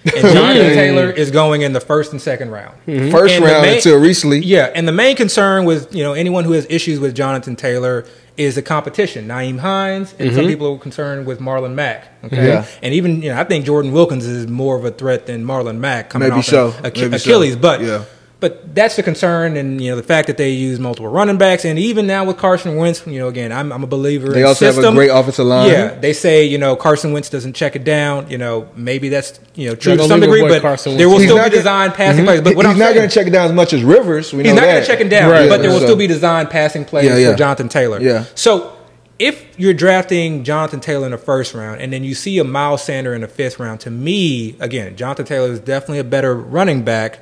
And 0.05 0.15
Jonathan 0.37 0.73
Taylor 0.75 1.11
is 1.11 1.31
going 1.31 1.63
in 1.63 1.73
the 1.73 1.81
first 1.81 2.13
and 2.13 2.21
second 2.21 2.51
round. 2.51 2.75
first 3.13 3.35
And 3.35 3.45
round 3.45 3.63
main- 3.67 3.77
until 3.77 3.99
recently. 4.01 4.39
Yeah, 4.41 4.71
and 4.75 4.87
the 4.87 4.93
main 4.93 5.17
concern 5.17 5.65
with 5.65 5.95
you 5.95 6.03
know 6.05 6.13
anyone 6.13 6.45
who 6.45 6.53
has 6.53 6.67
issues 6.71 6.99
with 7.01 7.15
Jonathan 7.15 7.57
Taylor 7.57 8.05
is 8.43 8.55
the 8.57 8.63
competition. 8.63 9.29
Nyheim 9.29 9.59
Hines 9.59 10.15
and 10.19 10.35
some 10.35 10.47
people 10.47 10.75
are 10.75 10.79
concerned 10.79 11.27
with 11.27 11.39
Marlon 11.41 11.75
Mack. 11.75 12.09
Okay, 12.25 12.37
Mm-hmm. 12.37 12.47
Yeah. 12.47 12.67
and 12.83 12.95
even 12.95 13.23
you 13.23 13.31
know 13.31 13.41
I 13.41 13.45
think 13.45 13.65
Jordan 13.67 13.93
Wilkins 13.93 14.27
is 14.27 14.47
more 14.47 14.77
of 14.77 14.85
a 14.85 14.91
threat 14.91 15.27
than 15.27 15.45
Marlon 15.45 15.79
Mack 15.79 16.11
coming 16.11 16.29
Maybe 16.29 16.39
off 16.41 16.45
so. 16.47 16.69
an 16.69 16.87
Ach- 16.87 16.97
Maybe 16.97 17.19
so. 17.19 17.31
Achilles, 17.31 17.57
but 17.57 17.81
Yeah. 17.81 18.05
But 18.43 18.75
that's 18.75 18.97
the 18.97 19.03
concern, 19.03 19.57
and 19.57 19.81
you 19.81 19.91
know 19.91 19.97
the 19.97 20.03
fact 20.03 20.27
that 20.27 20.37
they 20.37 20.51
use 20.51 20.79
multiple 20.81 21.09
running 21.09 21.39
backs, 21.39 21.65
and 21.65 21.79
even 21.79 22.07
now 22.07 22.25
with 22.25 22.37
Carson 22.37 22.77
Wentz, 22.77 23.07
you 23.07 23.19
know 23.21 23.29
again 23.29 23.53
I'm, 23.53 23.73
I'm 23.73 23.85
a 23.85 23.87
believer. 23.87 24.33
They 24.33 24.41
in 24.41 24.47
also 24.47 24.67
have 24.67 24.77
a 24.77 24.93
great 24.93 25.09
offensive 25.09 25.47
line. 25.47 25.71
Yeah, 25.71 25.95
they 25.95 26.13
say 26.13 26.45
you 26.45 26.59
know 26.59 26.77
Carson 26.77 27.13
Wentz 27.13 27.31
doesn't 27.31 27.55
check 27.55 27.77
it 27.77 27.85
down. 27.85 28.29
You 28.29 28.39
know 28.39 28.69
maybe 28.77 29.09
that's 29.09 29.41
you 29.55 29.69
know 29.69 29.75
true 29.77 29.97
to 29.97 30.05
some 30.09 30.21
degree, 30.21 30.43
but 30.43 30.61
Carson 30.61 30.97
there 30.99 31.09
will 31.09 31.19
He's 31.19 31.29
still 31.29 31.37
be 31.37 31.43
gonna- 31.45 31.55
designed 31.55 31.95
passing 31.95 32.25
mhm. 32.25 32.27
plays. 32.27 32.41
But 32.43 32.57
what 32.57 32.67
he's 32.67 32.73
I'm 32.75 32.79
not 32.79 32.95
going 32.95 33.09
to 33.09 33.15
check 33.15 33.27
it 33.27 33.31
down 33.31 33.47
as 33.47 33.53
much 33.53 33.73
as 33.73 33.83
Rivers. 33.85 34.33
We 34.33 34.43
know 34.43 34.51
He's 34.51 34.57
not 34.61 34.67
going 34.67 34.81
to 34.81 34.87
check 34.87 35.01
it 35.01 35.09
down, 35.09 35.31
Right. 35.31 35.49
but 35.49 35.63
there 35.63 35.71
will 35.71 35.79
So- 35.79 35.87
still 35.87 35.97
be 35.97 36.07
designed 36.09 36.51
passing 36.51 36.85
plays 36.85 37.07
Yeah, 37.07 37.17
yeah. 37.17 37.31
for 37.33 37.39
Jonathan 37.39 37.69
Taylor. 37.69 38.01
Yeah. 38.01 38.25
So 38.35 38.73
if 39.19 39.45
you're 39.57 39.75
drafting 39.75 40.43
Jonathan 40.43 40.81
Taylor 40.81 41.07
in 41.07 41.13
the 41.13 41.19
first 41.19 41.55
round 41.55 41.81
and 41.81 41.93
then 41.93 42.03
you 42.03 42.15
see 42.15 42.39
a 42.39 42.45
Miles 42.45 42.83
Sander 42.83 43.15
in 43.15 43.21
the 43.21 43.29
fifth 43.29 43.61
round, 43.61 43.79
to 43.81 43.91
me, 43.91 44.57
again, 44.59 44.97
Jonathan 44.97 45.27
Taylor 45.27 45.53
is 45.53 45.61
definitely 45.61 46.01
a 46.01 46.05
better 46.05 46.35
running 46.35 46.83
back. 46.83 47.21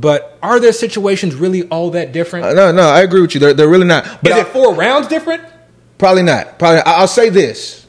But 0.00 0.38
are 0.42 0.60
there 0.60 0.72
situations 0.72 1.34
really 1.34 1.62
all 1.68 1.90
that 1.92 2.12
different? 2.12 2.44
Uh, 2.46 2.52
no, 2.52 2.72
no, 2.72 2.82
I 2.82 3.00
agree 3.02 3.20
with 3.22 3.34
you. 3.34 3.40
They're, 3.40 3.54
they're 3.54 3.68
really 3.68 3.86
not. 3.86 4.04
But 4.22 4.32
is 4.32 4.38
it 4.38 4.48
four 4.48 4.74
rounds 4.74 5.08
different? 5.08 5.42
Probably 5.98 6.22
not. 6.22 6.58
Probably. 6.58 6.76
Not. 6.78 6.86
I- 6.88 6.92
I'll 7.00 7.08
say 7.08 7.30
this. 7.30 7.86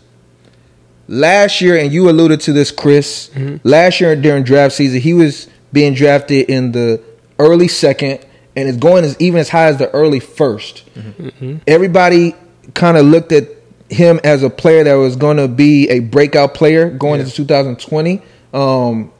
Last 1.09 1.61
year, 1.61 1.77
and 1.77 1.91
you 1.91 2.09
alluded 2.09 2.41
to 2.41 2.53
this, 2.53 2.69
Chris. 2.71 3.29
Last 3.63 4.01
year 4.01 4.15
during 4.15 4.43
draft 4.43 4.75
season, 4.75 4.99
he 5.01 5.13
was 5.13 5.47
being 5.71 5.93
drafted 5.93 6.49
in 6.49 6.71
the 6.73 7.01
early 7.39 7.67
second, 7.69 8.25
and 8.55 8.67
it's 8.67 8.77
going 8.77 9.05
as 9.05 9.15
even 9.19 9.39
as 9.39 9.47
high 9.49 9.67
as 9.67 9.77
the 9.77 9.89
early 9.91 10.19
1st 10.19 11.61
Everybody 11.67 12.35
kind 12.73 12.97
of 12.97 13.05
looked 13.05 13.31
at 13.31 13.47
him 13.89 14.19
as 14.25 14.43
a 14.43 14.49
player 14.49 14.83
that 14.83 14.95
was 14.95 15.15
going 15.15 15.37
to 15.37 15.47
be 15.47 15.89
a 15.89 15.99
breakout 15.99 16.53
player 16.53 16.89
going 16.89 17.19
Yeah. 17.19 17.25
into 17.25 17.35
2020. 17.37 18.21
Um, 18.53 19.11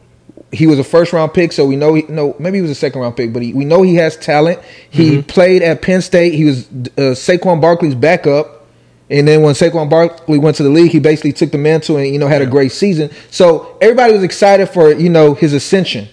he 0.57 0.67
was 0.67 0.79
a 0.79 0.83
first 0.83 1.13
round 1.13 1.33
pick, 1.33 1.51
so 1.51 1.65
we 1.65 1.75
know 1.75 1.93
he 1.93 2.03
no 2.09 2.35
maybe 2.39 2.57
he 2.57 2.61
was 2.61 2.71
a 2.71 2.75
second 2.75 2.99
round 3.01 3.15
pick, 3.15 3.31
but 3.31 3.41
he, 3.41 3.53
we 3.53 3.63
know 3.65 3.81
he 3.83 3.95
has 3.95 4.17
talent. 4.17 4.59
He 4.89 5.21
played 5.21 5.61
at 5.61 5.81
Penn 5.81 6.01
State. 6.01 6.33
He 6.33 6.45
was 6.45 6.67
uh, 6.67 7.13
Saquon 7.15 7.61
Barkley's 7.61 7.95
backup, 7.95 8.65
and 9.09 9.27
then 9.27 9.41
when 9.43 9.53
Saquon 9.53 9.89
Barkley 9.89 10.39
went 10.39 10.57
to 10.57 10.63
the 10.63 10.69
league, 10.69 10.91
he 10.91 10.99
basically 10.99 11.33
took 11.33 11.51
the 11.51 11.57
mantle 11.57 11.97
and 11.97 12.07
you 12.07 12.17
know 12.19 12.27
had 12.27 12.41
a 12.41 12.45
great 12.47 12.71
season. 12.71 13.11
So 13.29 13.77
everybody 13.81 14.13
was 14.13 14.23
excited 14.23 14.67
for 14.69 14.91
you 14.91 15.09
know 15.09 15.33
his 15.35 15.53
ascension. 15.53 16.07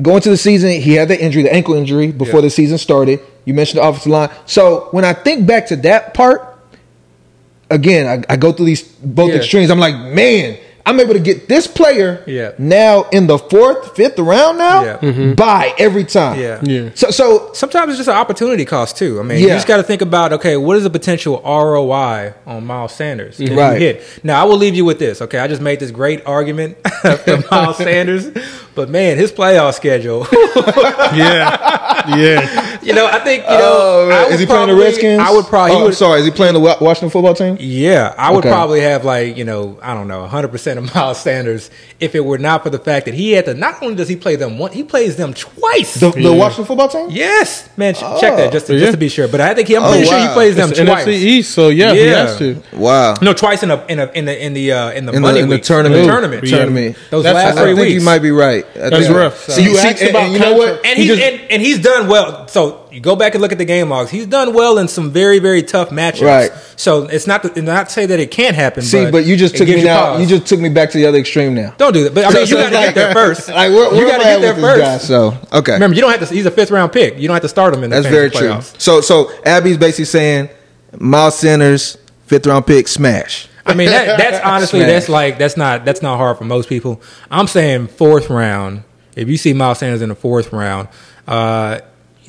Going 0.00 0.20
to 0.22 0.30
the 0.30 0.36
season, 0.36 0.70
he 0.80 0.92
had 0.94 1.08
the 1.08 1.20
injury, 1.20 1.42
the 1.42 1.52
ankle 1.52 1.74
injury, 1.74 2.12
before 2.12 2.36
Yeah. 2.36 2.42
the 2.42 2.50
season 2.50 2.78
started. 2.78 3.20
You 3.44 3.52
mentioned 3.52 3.82
the 3.82 3.86
offensive 3.88 4.12
line. 4.12 4.30
So 4.46 4.88
when 4.92 5.04
I 5.04 5.12
think 5.12 5.44
back 5.46 5.66
to 5.66 5.76
that 5.76 6.14
part, 6.14 6.56
again, 7.70 8.06
I, 8.28 8.32
I 8.32 8.36
go 8.36 8.52
through 8.52 8.66
these 8.66 8.82
both 8.82 9.30
Yeah. 9.30 9.36
extremes. 9.36 9.70
I'm 9.70 9.78
like, 9.80 9.96
man, 9.96 10.56
I'm 10.88 10.98
able 11.00 11.12
to 11.12 11.20
get 11.20 11.48
this 11.48 11.66
player 11.66 12.22
Yeah. 12.26 12.52
now 12.58 13.04
in 13.12 13.26
the 13.26 13.38
fourth, 13.38 13.94
fifth 13.94 14.18
round 14.18 14.56
now. 14.58 14.84
Yeah. 14.84 14.98
Mm-hmm. 14.98 15.32
Buy 15.34 15.74
every 15.78 16.04
time. 16.04 16.40
Yeah. 16.40 16.60
Yeah. 16.62 16.90
So 16.94 17.10
so 17.10 17.52
Sometimes 17.52 17.90
it's 17.90 17.98
just 17.98 18.08
an 18.08 18.16
opportunity 18.16 18.64
cost 18.64 18.96
too. 18.96 19.20
I 19.20 19.22
mean, 19.22 19.40
you 19.40 19.48
just 19.48 19.66
got 19.66 19.76
to 19.78 19.82
think 19.82 20.00
about 20.00 20.32
okay, 20.34 20.56
what 20.56 20.76
is 20.76 20.84
the 20.84 20.90
potential 20.90 21.42
ROI 21.44 22.32
on 22.46 22.64
Miles 22.64 22.92
Sanders? 22.94 23.36
that 23.36 23.44
you 23.50 23.58
Right. 23.58 23.78
hit? 23.80 24.02
Now, 24.24 24.40
I 24.40 24.44
will 24.44 24.56
leave 24.56 24.74
you 24.74 24.84
with 24.84 24.98
this. 24.98 25.20
Okay, 25.20 25.38
I 25.38 25.46
just 25.48 25.60
made 25.60 25.78
this 25.80 25.90
great 25.90 26.24
argument 26.26 26.78
for 27.24 27.42
Miles 27.50 27.76
Sanders, 27.76 28.30
but 28.74 28.88
man, 28.88 29.18
his 29.18 29.30
playoff 29.30 29.74
schedule. 29.74 30.26
Yeah, 31.08 32.16
yeah. 32.16 32.47
You 32.88 32.94
know, 32.94 33.06
I 33.06 33.18
think 33.20 33.44
you 33.44 33.50
know. 33.50 33.60
Oh, 33.62 34.10
I 34.10 34.32
is 34.32 34.40
he 34.40 34.46
playing 34.46 34.68
the 34.68 34.74
Redskins? 34.74 35.20
I 35.20 35.30
would 35.30 35.44
probably. 35.46 35.76
he 35.76 35.82
Oh, 35.82 35.86
I'm 35.86 35.92
sorry. 35.92 36.20
Is 36.20 36.26
he 36.26 36.32
playing 36.32 36.54
the 36.54 36.60
Washington 36.60 37.10
football 37.10 37.34
team? 37.34 37.56
Yeah, 37.60 38.14
I 38.18 38.30
would 38.32 38.38
Okay. 38.40 38.48
probably 38.50 38.80
have 38.80 39.04
like 39.04 39.36
you 39.36 39.44
know 39.44 39.78
I 39.82 39.94
don't 39.94 40.08
know 40.08 40.20
100 40.20 40.48
percent 40.48 40.78
of 40.78 40.94
Miles 40.94 41.20
Sanders 41.20 41.70
if 42.00 42.14
it 42.14 42.24
were 42.24 42.38
not 42.38 42.62
for 42.64 42.70
the 42.70 42.78
fact 42.78 43.06
that 43.06 43.14
he 43.14 43.32
had 43.32 43.44
to. 43.46 43.54
Not 43.54 43.82
only 43.82 43.94
does 43.94 44.08
he 44.08 44.16
play 44.16 44.36
them 44.36 44.58
one, 44.58 44.72
he 44.72 44.82
plays 44.82 45.16
them 45.16 45.34
twice. 45.34 45.94
The, 46.00 46.10
the 46.10 46.32
Washington 46.32 46.64
football 46.64 46.88
team? 46.88 47.08
yes, 47.10 47.68
man, 47.76 47.94
ch- 47.94 48.00
check 48.20 48.36
that 48.36 48.52
just 48.52 48.66
to, 48.68 48.74
Yeah. 48.74 48.80
just 48.80 48.92
to 48.92 48.98
be 48.98 49.08
sure. 49.08 49.28
But 49.28 49.40
I 49.40 49.54
think 49.54 49.68
he, 49.68 49.76
I'm 49.76 49.84
Oh, 49.84 49.90
pretty 49.90 50.06
sure 50.06 50.18
he 50.18 50.26
wow. 50.26 50.34
plays 50.34 50.56
them 50.56 50.70
It's 50.70 50.78
twice. 50.80 51.04
NFC 51.06 51.08
East, 51.14 51.50
so 51.52 51.68
yeah, 51.68 51.92
he 51.92 52.04
Yeah. 52.06 52.26
has 52.26 52.38
to. 52.38 52.62
Wow. 52.72 53.14
No, 53.20 53.32
twice 53.32 53.62
in 53.62 53.70
a 53.70 53.84
in 53.88 53.98
a 53.98 54.06
in 54.14 54.24
the 54.24 54.44
in 54.44 54.52
the 54.54 54.72
uh, 54.72 54.90
in 54.92 55.06
the 55.06 55.12
In 55.12 55.22
money 55.22 55.38
the, 55.38 55.44
in 55.44 55.48
the 55.50 55.58
tournament. 55.58 56.00
In 56.00 56.06
the 56.06 56.12
tournament. 56.12 56.44
Yeah. 56.44 56.56
Tournament. 56.58 56.96
Those 57.10 57.24
That's- 57.24 57.44
last 57.44 57.58
I 57.58 57.62
three 57.62 57.74
think 57.74 57.88
weeks. 57.88 57.94
you 57.94 58.00
might 58.02 58.18
be 58.22 58.30
right. 58.30 58.64
That's 58.74 59.08
rough. 59.08 59.44
See, 59.50 59.64
You 59.64 59.76
asked 59.78 60.02
about 60.02 60.30
you 60.30 60.38
know 60.38 60.54
what? 60.54 60.84
And 60.86 60.98
He 60.98 61.06
just- 61.06 61.20
and, 61.50 61.62
he's 61.62 61.78
done 61.80 62.08
well. 62.08 62.46
So 62.48 62.86
you 62.92 63.00
go 63.00 63.16
back 63.16 63.34
and 63.34 63.42
look 63.42 63.52
at 63.52 63.58
the 63.58 63.64
game 63.64 63.88
logs. 63.90 64.10
He's 64.10 64.26
done 64.26 64.52
well 64.54 64.78
in 64.78 64.88
some 64.88 65.10
very 65.10 65.38
very 65.38 65.62
tough 65.62 65.90
matchups. 65.90 66.22
Right. 66.22 66.52
So 66.76 67.04
it's 67.04 67.26
not 67.26 67.42
to, 67.42 67.62
not 67.62 67.86
to 67.88 67.92
say 67.92 68.06
that 68.06 68.18
it 68.20 68.30
can't 68.30 68.54
happen. 68.56 68.82
See, 68.82 69.10
but 69.10 69.24
you 69.26 69.36
just 69.36 69.56
took 69.56 69.68
me 69.68 69.82
now. 69.82 70.16
You 70.18 70.26
just 70.26 70.46
took 70.46 70.60
me 70.60 70.68
back 70.68 70.90
to 70.92 70.98
the 70.98 71.06
other 71.06 71.18
extreme 71.18 71.54
now. 71.54 71.74
don't 71.78 71.92
do 71.92 72.04
that. 72.04 72.14
But 72.14 72.24
I 72.24 72.28
mean, 72.28 72.34
So- 72.34 72.40
you 72.40 72.46
so 72.46 72.56
got 72.56 72.70
to 72.70 72.76
it's 72.76 72.86
get 72.86 72.94
there 72.94 73.12
first. 73.14 73.48
Like, 73.58 73.70
where, 73.72 73.90
where 73.90 74.00
you 74.00 74.06
got 74.08 74.18
to 74.18 74.24
get 74.24 74.40
there 74.40 74.54
this 74.54 74.62
guy? 74.64 74.96
first. 74.98 75.06
So, 75.08 75.38
okay. 75.52 75.72
Remember, 75.72 75.94
you 75.96 76.00
don't 76.02 76.10
have 76.10 76.28
to. 76.28 76.34
He's 76.34 76.46
a 76.46 76.50
fifth 76.50 76.70
round 76.70 76.92
pick. 76.92 77.18
You 77.18 77.26
don't 77.28 77.34
have 77.34 77.42
to 77.42 77.48
start 77.48 77.74
him 77.74 77.82
in 77.84 77.90
the 77.90 77.96
That's 77.96 78.06
very 78.08 78.30
fantasy 78.30 78.46
true. 78.46 78.54
playoffs. 78.56 78.80
So, 78.80 79.00
so 79.00 79.32
Abby's 79.44 79.78
basically 79.78 80.04
saying 80.04 80.48
Miles 80.98 81.38
Sanders, 81.38 81.96
fifth 82.26 82.46
round 82.46 82.66
pick, 82.66 82.88
smash. 82.88 83.48
I 83.66 83.74
mean, 83.74 83.88
that, 83.88 84.16
that's 84.18 84.38
honestly 84.44 84.80
Smash. 84.80 84.90
that's 84.90 85.08
like 85.10 85.38
that's 85.38 85.56
not 85.56 85.84
that's 85.84 86.00
not 86.00 86.16
hard 86.16 86.38
for 86.38 86.44
most 86.44 86.68
people. 86.70 87.02
I'm 87.30 87.46
saying 87.46 87.88
fourth 87.88 88.30
round. 88.30 88.82
If 89.16 89.28
you 89.28 89.36
see 89.36 89.52
Miles 89.52 89.80
Sanders 89.80 90.00
in 90.00 90.08
the 90.10 90.14
fourth 90.14 90.52
round, 90.52 90.88
uh, 91.28 91.80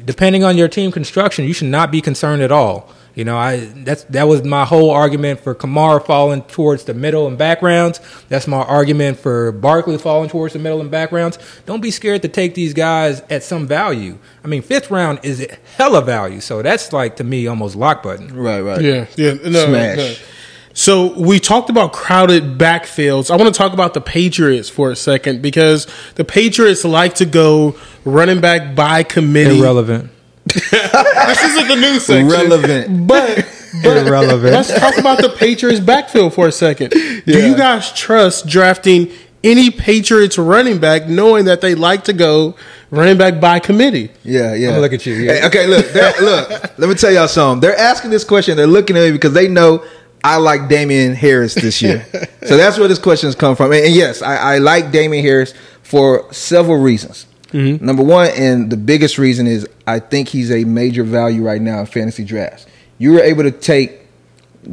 depending 0.06 0.44
on 0.44 0.58
your 0.58 0.68
team 0.68 0.92
construction, 0.92 1.46
you 1.46 1.54
should 1.54 1.70
not 1.70 1.92
be 1.92 2.02
concerned 2.02 2.42
at 2.42 2.52
all. 2.52 2.94
You 3.16 3.26
know, 3.26 3.38
I 3.38 3.58
that's 3.58 4.04
that 4.06 4.30
was 4.30 4.44
my 4.44 4.64
whole 4.66 4.92
argument 4.92 5.40
for 5.42 5.54
Kamara 5.56 6.06
falling 6.06 6.42
towards 6.44 6.86
the 6.86 6.94
middle 6.94 7.28
and 7.28 7.38
backgrounds. 7.38 8.00
That's 8.30 8.48
my 8.48 8.62
argument 8.62 9.20
for 9.20 9.52
Barkley 9.52 9.98
falling 9.98 10.30
towards 10.30 10.54
the 10.54 10.60
middle 10.60 10.80
and 10.80 10.92
backgrounds. 10.92 11.38
Don't 11.66 11.82
be 11.82 11.92
scared 11.92 12.22
to 12.22 12.28
take 12.28 12.54
these 12.56 12.74
guys 12.74 13.22
at 13.30 13.44
some 13.44 13.68
value. 13.68 14.20
I 14.44 14.48
mean, 14.48 14.62
fifth 14.62 14.92
round 14.92 15.20
is 15.24 15.46
hella 15.76 16.02
value, 16.02 16.40
so 16.40 16.62
that's 16.62 16.94
like 16.94 17.18
to 17.18 17.24
me 17.24 17.48
almost 17.48 17.76
lock 17.76 18.04
button. 18.04 18.34
Right, 18.34 18.62
right. 18.62 18.82
Yeah, 18.82 19.08
yeah. 19.18 19.34
No, 19.34 19.66
Smash. 19.66 19.98
no. 19.98 20.16
So 20.80 21.12
we 21.20 21.42
talked 21.42 21.70
about 21.70 21.92
crowded 21.92 22.58
backfields. 22.58 23.30
I 23.30 23.36
want 23.36 23.54
to 23.54 23.58
talk 23.58 23.74
about 23.74 23.94
the 23.94 24.00
Patriots 24.00 24.70
for 24.70 24.92
a 24.92 24.96
second 24.96 25.42
because 25.42 25.88
the 26.16 26.24
Patriots 26.24 26.86
like 26.86 27.16
to 27.16 27.26
go 27.26 27.76
running 28.06 28.40
back 28.40 28.78
by 28.78 29.04
committee. 29.04 29.60
Irrelevant. 29.60 30.10
This 30.72 31.44
isn't 31.44 31.68
the 31.68 31.76
news 31.76 32.06
section. 32.06 32.30
Relevant. 32.30 33.08
But, 33.08 33.46
but 33.84 34.08
Irrelevant. 34.08 34.54
let's 34.54 34.74
talk 34.74 34.98
about 34.98 35.22
the 35.22 35.28
Patriots 35.30 35.82
backfield 35.82 36.34
for 36.34 36.48
a 36.48 36.52
second. 36.52 36.92
Do 36.92 37.22
you 37.26 37.58
guys 37.58 37.92
trust 37.94 38.48
drafting 38.48 39.12
any 39.44 39.70
Patriots 39.70 40.38
running 40.38 40.80
back 40.80 41.08
knowing 41.08 41.46
that 41.46 41.60
they 41.60 41.76
like 41.76 42.06
to 42.06 42.14
go 42.14 42.56
running 42.90 43.18
back 43.18 43.42
by 43.42 43.60
committee? 43.60 44.12
Yeah, 44.24 44.56
yeah. 44.56 44.70
I'ma 44.70 44.80
look 44.80 44.94
at 44.94 45.06
you, 45.06 45.14
yeah. 45.14 45.34
Hey, 45.34 45.48
okay, 45.48 45.68
look, 45.68 45.94
look. 45.94 46.50
Let 46.80 46.90
me 46.90 46.96
tell 46.96 47.12
y'all 47.12 47.28
something. 47.28 47.60
They're 47.60 47.78
asking 47.78 48.12
this 48.12 48.24
question. 48.24 48.56
They're 48.58 48.66
looking 48.66 48.96
at 48.98 49.02
me 49.02 49.12
because 49.12 49.34
they 49.34 49.50
know 49.50 49.84
I 50.24 50.38
like 50.38 50.68
Damien 50.68 51.16
Harris 51.16 51.54
this 51.54 51.82
year. 51.82 52.06
so 52.44 52.58
that's 52.58 52.78
where 52.78 52.88
this 52.88 53.00
question 53.00 53.28
has 53.28 53.36
come 53.36 53.56
from. 53.56 53.72
And, 53.72 53.86
and 53.86 53.94
yes, 53.94 54.22
I, 54.22 54.36
I 54.36 54.58
like 54.58 54.92
Damien 54.92 55.24
Harris 55.24 55.54
for 55.84 56.32
several 56.34 56.78
reasons. 56.78 57.26
Mm-hmm. 57.52 57.84
Number 57.84 58.04
one, 58.04 58.30
and 58.36 58.70
the 58.70 58.78
biggest 58.78 59.18
reason 59.18 59.48
is 59.48 59.68
I 59.88 60.00
think 60.00 60.30
he's 60.30 60.52
a 60.52 60.64
major 60.66 61.04
value 61.04 61.44
right 61.44 61.62
now 61.62 61.80
in 61.80 61.86
fantasy 61.86 62.24
drafts. 62.24 62.66
You 62.98 63.14
were 63.14 63.22
able 63.22 63.44
to 63.44 63.52
take 63.52 64.02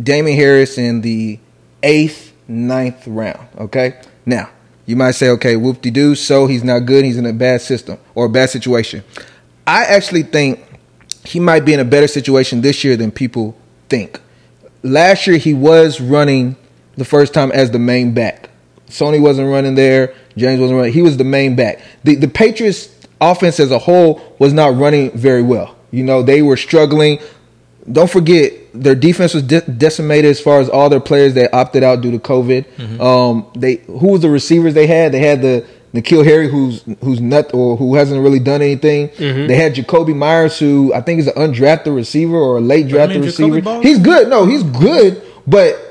Damien 0.02 0.36
Harris 0.36 0.78
in 0.78 1.00
the 1.00 1.38
eighth, 1.82 2.32
ninth 2.48 3.06
round. 3.06 3.48
Okay. 3.58 4.00
Now, 4.26 4.50
you 4.84 4.96
might 4.96 5.12
say, 5.12 5.30
okay, 5.30 5.56
whoop 5.56 5.80
de 5.80 5.90
doo, 5.90 6.14
so 6.14 6.46
he's 6.46 6.64
not 6.64 6.80
good. 6.80 7.04
He's 7.04 7.16
in 7.16 7.26
a 7.26 7.32
bad 7.32 7.60
system 7.60 7.98
or 8.14 8.26
a 8.26 8.28
bad 8.28 8.50
situation. 8.50 9.02
I 9.66 9.84
actually 9.84 10.22
think 10.22 10.64
he 11.24 11.40
might 11.40 11.64
be 11.64 11.72
in 11.72 11.80
a 11.80 11.84
better 11.84 12.06
situation 12.06 12.60
this 12.60 12.84
year 12.84 12.96
than 12.96 13.10
people 13.10 13.56
think. 13.88 14.20
Last 14.82 15.26
year, 15.26 15.36
he 15.36 15.54
was 15.54 16.00
running 16.00 16.56
the 16.96 17.04
first 17.04 17.34
time 17.34 17.50
as 17.52 17.70
the 17.70 17.78
main 17.78 18.14
back. 18.14 18.50
Sony 18.88 19.20
wasn't 19.20 19.48
running 19.50 19.74
there. 19.74 20.14
James 20.36 20.60
wasn't 20.60 20.78
running. 20.78 20.92
He 20.92 21.02
was 21.02 21.16
the 21.16 21.24
main 21.24 21.56
back. 21.56 21.80
The, 22.04 22.14
the 22.14 22.28
Patriots 22.28 22.88
offense 23.20 23.58
as 23.58 23.70
a 23.70 23.78
whole 23.78 24.36
was 24.38 24.52
not 24.52 24.76
running 24.76 25.10
very 25.16 25.42
well. 25.42 25.76
You 25.90 26.04
know, 26.04 26.22
they 26.22 26.42
were 26.42 26.56
struggling 26.56 27.18
don't 27.90 28.10
forget 28.10 28.52
their 28.74 28.94
defense 28.94 29.32
was 29.34 29.42
de- 29.44 29.60
decimated 29.62 30.30
as 30.30 30.40
far 30.40 30.60
as 30.60 30.68
all 30.68 30.88
their 30.88 31.00
players 31.00 31.34
that 31.34 31.54
opted 31.54 31.82
out 31.82 32.00
due 32.00 32.10
to 32.10 32.18
COVID. 32.18 33.00
Um, 33.00 33.46
they 33.56 33.76
who 33.76 34.08
was 34.08 34.22
the 34.22 34.30
receivers 34.30 34.74
they 34.74 34.86
had? 34.86 35.12
They 35.12 35.20
had 35.20 35.40
the 35.42 35.66
N'Keal 35.96 36.24
Harry, 36.24 36.48
who's 36.48 36.82
who's 37.02 37.20
nut 37.20 37.50
or 37.54 37.76
who 37.76 37.94
hasn't 37.94 38.22
really 38.22 38.38
done 38.40 38.62
anything. 38.62 39.10
They 39.18 39.56
had 39.56 39.74
Jakobi 39.74 40.14
Meyers, 40.14 40.58
who 40.58 40.92
I 40.94 41.00
think 41.00 41.20
is 41.20 41.26
an 41.28 41.34
undrafted 41.34 41.94
receiver 41.94 42.36
or 42.36 42.58
a 42.58 42.60
late 42.60 42.88
drafted 42.88 43.20
mean, 43.20 43.26
receiver. 43.26 43.80
He's 43.82 43.98
good. 43.98 44.28
No, 44.28 44.44
he's 44.46 44.62
good, 44.62 45.22
but 45.46 45.82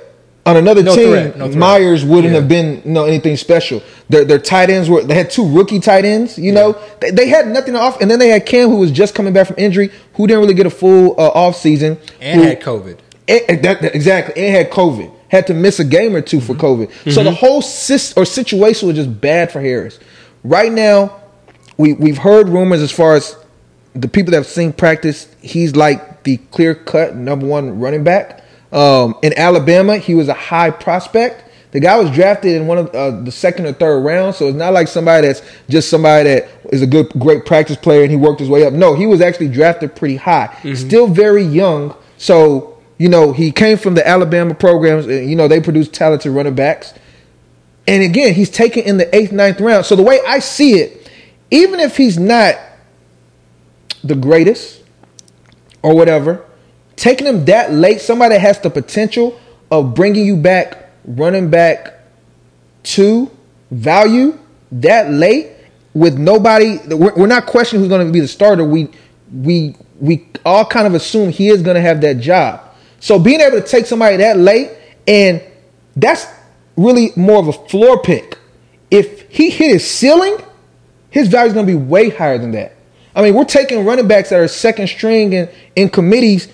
on 0.46 0.58
another 0.58 0.84
No 0.84 0.96
team, 0.96 1.10
threat, 1.10 1.38
no 1.38 1.46
threat. 1.48 1.58
Meyers 1.58 2.06
wouldn't 2.06 2.34
Yeah. 2.34 2.40
have 2.40 2.48
been 2.48 2.82
you 2.86 2.92
know 2.92 3.06
anything 3.06 3.36
special. 3.36 3.82
Their 4.10 4.24
their 4.26 4.38
tight 4.38 4.70
ends 4.70 4.88
were 4.90 5.02
they 5.02 5.16
had 5.16 5.32
two 5.32 5.48
rookie 5.48 5.80
tight 5.80 6.06
ends. 6.06 6.38
You 6.38 6.52
know 6.52 6.78
they, 7.00 7.10
they 7.12 7.28
had 7.30 7.48
nothing 7.48 7.76
off, 7.76 8.00
and 8.00 8.12
then 8.12 8.20
they 8.20 8.30
had 8.30 8.46
Cam 8.46 8.70
who 8.70 8.78
was 8.78 8.92
just 8.92 9.16
coming 9.16 9.34
back 9.34 9.48
from 9.48 9.56
injury, 9.58 9.90
who 10.14 10.28
didn't 10.28 10.42
really 10.42 10.54
get 10.54 10.68
a 10.68 10.70
full 10.70 11.16
uh, 11.20 11.30
off 11.30 11.56
season, 11.56 11.98
and 12.22 12.42
who- 12.42 12.48
had 12.48 12.62
COVID. 12.62 12.98
and, 13.28 13.64
that- 13.64 13.96
exactly, 13.96 14.46
and 14.46 14.56
had 14.56 14.70
COVID. 14.70 15.12
Had 15.30 15.48
to 15.48 15.54
miss 15.54 15.80
a 15.80 15.84
game 15.84 16.16
or 16.16 16.22
2 16.22 16.40
for 16.42 16.54
COVID. 16.54 17.12
So 17.12 17.24
the 17.24 17.32
whole 17.32 17.62
sis, 17.62 18.14
or 18.16 18.26
situation 18.26 18.88
was 18.88 18.96
just 18.96 19.22
bad 19.22 19.52
for 19.52 19.60
Harris. 19.62 20.00
Right 20.44 20.72
now, 20.72 21.22
we 21.78 21.94
we've 21.94 22.18
heard 22.18 22.48
rumors 22.50 22.82
as 22.82 22.92
far 22.92 23.16
as 23.16 23.36
the 23.94 24.08
people 24.08 24.32
that 24.32 24.38
have 24.38 24.48
seen 24.48 24.72
practice. 24.74 25.34
He's 25.42 25.76
like 25.76 26.24
the 26.24 26.38
clear 26.38 26.76
cut 26.76 27.16
number 27.16 27.48
one 27.48 27.80
running 27.80 28.04
back. 28.04 28.44
Um, 28.72 29.16
in 29.24 29.34
Alabama, 29.38 29.98
he 29.98 30.16
was 30.16 30.28
a 30.28 30.34
high 30.34 30.70
prospect. 30.70 31.44
The 31.72 31.80
guy 31.82 31.98
was 31.98 32.10
drafted 32.12 32.56
in 32.56 32.68
one 32.68 32.78
of 32.78 32.90
uh, 32.96 33.12
the 33.22 33.32
second 33.32 33.66
or 33.66 33.74
third 33.74 34.00
round, 34.00 34.36
so 34.36 34.48
it's 34.48 34.56
not 34.56 34.72
like 34.74 34.88
somebody 34.88 35.28
that's 35.28 35.42
just 35.68 35.90
somebody 35.90 36.30
that 36.30 36.48
is 36.72 36.82
a 36.82 36.88
good, 36.88 37.10
great 37.20 37.46
practice 37.46 37.76
player 37.76 38.02
and 38.04 38.12
he 38.12 38.16
worked 38.18 38.40
his 38.40 38.50
way 38.50 38.66
up. 38.66 38.72
No, 38.74 38.96
he 38.96 39.06
was 39.06 39.20
actually 39.20 39.50
drafted 39.50 39.94
pretty 39.96 40.16
high. 40.16 40.56
Still 40.76 41.08
very 41.08 41.44
young, 41.44 41.94
so 42.18 42.75
you 42.98 43.10
know 43.10 43.34
he 43.34 43.52
came 43.52 43.78
from 43.78 43.96
the 43.96 44.08
Alabama 44.08 44.54
programs. 44.54 45.06
and, 45.08 45.30
You 45.30 45.36
know 45.36 45.48
they 45.48 45.62
produce 45.62 45.88
talented 45.90 46.32
running 46.32 46.56
backs. 46.56 46.94
And 47.88 48.02
again, 48.02 48.34
he's 48.34 48.50
taken 48.50 48.84
in 48.84 48.98
the 48.98 49.14
eighth, 49.16 49.32
ninth 49.32 49.62
round. 49.62 49.86
So 49.86 49.96
the 49.96 50.02
way 50.04 50.20
I 50.26 50.40
see 50.40 50.80
it, 50.80 51.10
even 51.52 51.80
if 51.80 51.98
he's 51.98 52.18
not 52.18 52.56
the 54.04 54.16
greatest 54.16 54.82
or 55.84 55.96
whatever, 55.96 56.44
taking 56.96 57.28
him 57.28 57.46
that 57.46 57.72
late, 57.74 58.02
somebody 58.02 58.38
has 58.38 58.60
the 58.60 58.72
potential 58.72 59.40
of 59.70 59.94
bringing 59.94 60.26
you 60.26 60.36
back, 60.36 60.90
running 61.06 61.50
back 61.50 62.00
to 62.84 63.30
value 63.72 64.38
that 64.72 65.12
late 65.12 65.52
with 65.94 66.18
nobody. 66.18 66.78
We're, 66.88 67.28
not 67.28 67.46
questioning 67.46 67.82
who's 67.82 67.90
going 67.90 68.06
to 68.06 68.12
be 68.12 68.20
the 68.20 68.28
starter. 68.28 68.64
We 68.64 68.90
we 69.32 69.76
we 70.00 70.28
all 70.46 70.66
kind 70.66 70.88
of 70.88 70.94
assume 70.94 71.30
he 71.30 71.50
is 71.50 71.62
going 71.62 71.76
to 71.76 71.82
have 71.82 72.02
that 72.02 72.20
job. 72.20 72.62
So 73.00 73.20
being 73.20 73.42
able 73.42 73.62
to 73.62 73.68
take 73.68 73.86
somebody 73.86 74.18
that 74.18 74.38
late 74.38 74.72
and 75.08 75.42
that's 75.96 76.26
really 76.76 77.12
more 77.16 77.40
of 77.40 77.48
a 77.48 77.54
floor 77.54 78.02
pick. 78.02 78.38
If 78.92 79.30
he 79.30 79.50
hit 79.50 79.72
his 79.72 79.90
ceiling, 79.90 80.38
his 81.10 81.28
value 81.28 81.48
is 81.48 81.54
going 81.54 81.66
to 81.66 81.72
be 81.72 81.78
way 81.78 82.10
higher 82.10 82.38
than 82.38 82.52
that. 82.52 82.76
I 83.16 83.22
mean, 83.22 83.34
we're 83.34 83.46
taking 83.46 83.86
running 83.86 84.08
backs 84.08 84.30
that 84.30 84.40
are 84.40 84.48
second 84.48 84.88
string 84.88 85.34
in, 85.34 85.50
in 85.76 85.90
committees 85.90 86.50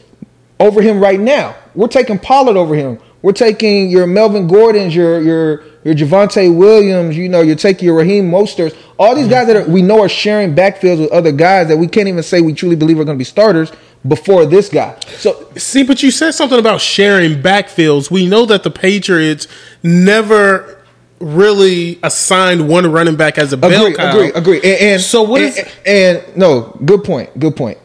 over 0.59 0.81
him 0.81 0.99
right 0.99 1.19
now. 1.19 1.55
We're 1.73 1.87
taking 1.87 2.19
Pollard 2.19 2.57
over 2.57 2.75
him. 2.75 2.99
We're 3.21 3.33
taking 3.33 3.89
your 3.89 4.07
Melvin 4.07 4.47
Gordons, 4.47 4.95
your 4.95 5.21
your 5.21 5.63
your 5.83 5.93
Javonte 5.93 6.55
Williams. 6.55 7.15
You 7.15 7.29
know, 7.29 7.41
you're 7.41 7.55
taking 7.55 7.85
your 7.85 7.95
Raheem 7.97 8.29
Mosterts. 8.31 8.75
All 8.97 9.15
these 9.15 9.27
guys 9.27 9.47
that 9.47 9.55
are, 9.55 9.69
we 9.69 9.81
know 9.81 10.01
are 10.01 10.09
sharing 10.09 10.55
backfields 10.55 10.99
with 10.99 11.11
other 11.11 11.31
guys 11.31 11.67
that 11.67 11.77
we 11.77 11.87
can't 11.87 12.07
even 12.07 12.23
say 12.23 12.41
we 12.41 12.53
truly 12.53 12.75
believe 12.75 12.99
are 12.99 13.03
going 13.05 13.17
to 13.17 13.21
be 13.21 13.25
starters 13.25 13.71
before 14.07 14.45
this 14.47 14.69
guy. 14.69 14.99
So 15.17 15.47
See, 15.55 15.83
but 15.83 16.01
you 16.01 16.09
said 16.09 16.31
something 16.31 16.57
about 16.57 16.81
sharing 16.81 17.41
backfields. 17.41 18.09
We 18.09 18.27
know 18.27 18.45
that 18.47 18.63
the 18.63 18.71
Patriots 18.71 19.47
never 19.83 20.79
really 21.19 21.99
assigned 22.01 22.67
one 22.67 22.91
running 22.91 23.15
back 23.15 23.37
as 23.37 23.53
a 23.53 23.57
bell 23.57 23.69
agree, 23.85 23.93
cow. 23.95 24.09
agree, 24.11 24.31
agree. 24.33 24.57
And, 24.57 24.81
and 24.81 25.01
So 25.01 25.21
what 25.21 25.41
and, 25.41 25.57
is- 25.57 25.75
and, 25.85 26.37
no, 26.37 26.75
good 26.83 27.03
point, 27.03 27.37
good 27.37 27.55
point. 27.55 27.77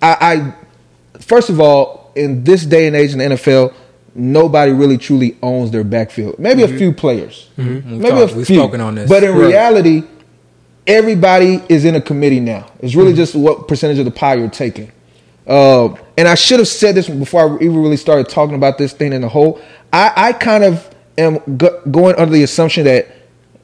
I, 0.00 0.54
I 1.14 1.18
first 1.20 1.50
of 1.50 1.60
all, 1.60 2.12
in 2.14 2.44
this 2.44 2.64
day 2.64 2.86
and 2.86 2.96
age 2.96 3.12
in 3.12 3.18
the 3.18 3.24
NFL, 3.24 3.74
nobody 4.14 4.72
really 4.72 4.98
truly 4.98 5.36
owns 5.42 5.70
their 5.70 5.84
backfield. 5.84 6.38
Maybe 6.38 6.62
a 6.62 6.68
mm-hmm. 6.68 6.78
few 6.78 6.92
players, 6.92 7.48
mm-hmm. 7.56 7.98
maybe 7.98 8.10
talked- 8.10 8.32
a 8.32 8.36
we've 8.36 8.46
few. 8.46 8.56
spoken 8.56 8.80
on 8.80 8.94
this. 8.94 9.08
But 9.08 9.24
in 9.24 9.34
Right. 9.34 9.48
reality, 9.48 10.04
everybody 10.86 11.62
is 11.68 11.84
in 11.84 11.94
a 11.94 12.00
committee 12.00 12.40
now. 12.40 12.66
It's 12.80 12.94
really 12.94 13.10
mm-hmm. 13.10 13.16
just 13.16 13.34
what 13.34 13.68
percentage 13.68 13.98
of 13.98 14.04
the 14.04 14.10
pie 14.10 14.34
you're 14.34 14.48
taking. 14.48 14.92
Um, 15.46 15.96
and 16.16 16.28
I 16.28 16.34
should 16.34 16.60
have 16.60 16.68
said 16.68 16.94
this 16.94 17.08
before 17.08 17.58
I 17.58 17.64
even 17.64 17.82
really 17.82 17.96
started 17.96 18.28
talking 18.28 18.54
about 18.54 18.78
this 18.78 18.92
thing 18.92 19.12
in 19.12 19.22
the 19.22 19.28
whole. 19.28 19.60
I, 19.92 20.12
I 20.14 20.32
kind 20.32 20.62
of 20.62 20.88
am 21.18 21.40
go- 21.56 21.80
going 21.90 22.14
under 22.16 22.32
the 22.32 22.42
assumption 22.42 22.84
that 22.84 23.08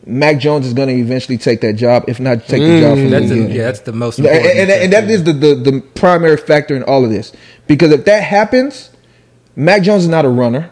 Mac 0.05 0.39
Jones 0.39 0.67
is 0.67 0.73
going 0.73 0.89
to 0.89 0.95
eventually 0.95 1.39
take 1.39 1.61
that 1.61 1.75
job, 1.75 2.05
if 2.09 2.19
not 2.19 2.47
take 2.47 2.63
the 2.63 2.81
job 2.81 2.97
mm, 2.97 3.03
from 3.03 3.11
That's 3.11 3.29
the 3.29 3.41
yeah, 3.43 3.65
that's 3.65 3.81
the 3.81 3.93
most 3.93 4.19
And, 4.19 4.27
and, 4.29 4.71
and 4.71 4.93
that 4.93 5.09
is 5.11 5.23
the, 5.23 5.35
the, 5.35 5.55
the 5.55 5.81
primary 5.95 6.39
factor 6.39 6.75
in 6.75 6.83
all 6.83 7.05
of 7.05 7.11
this. 7.11 7.33
Because 7.67 7.93
if 7.93 8.07
that 8.07 8.23
happens, 8.23 8.91
Mac 9.59 9.83
Jones 9.83 10.05
is 10.05 10.09
not 10.09 10.25
a 10.25 10.29
runner. 10.29 10.71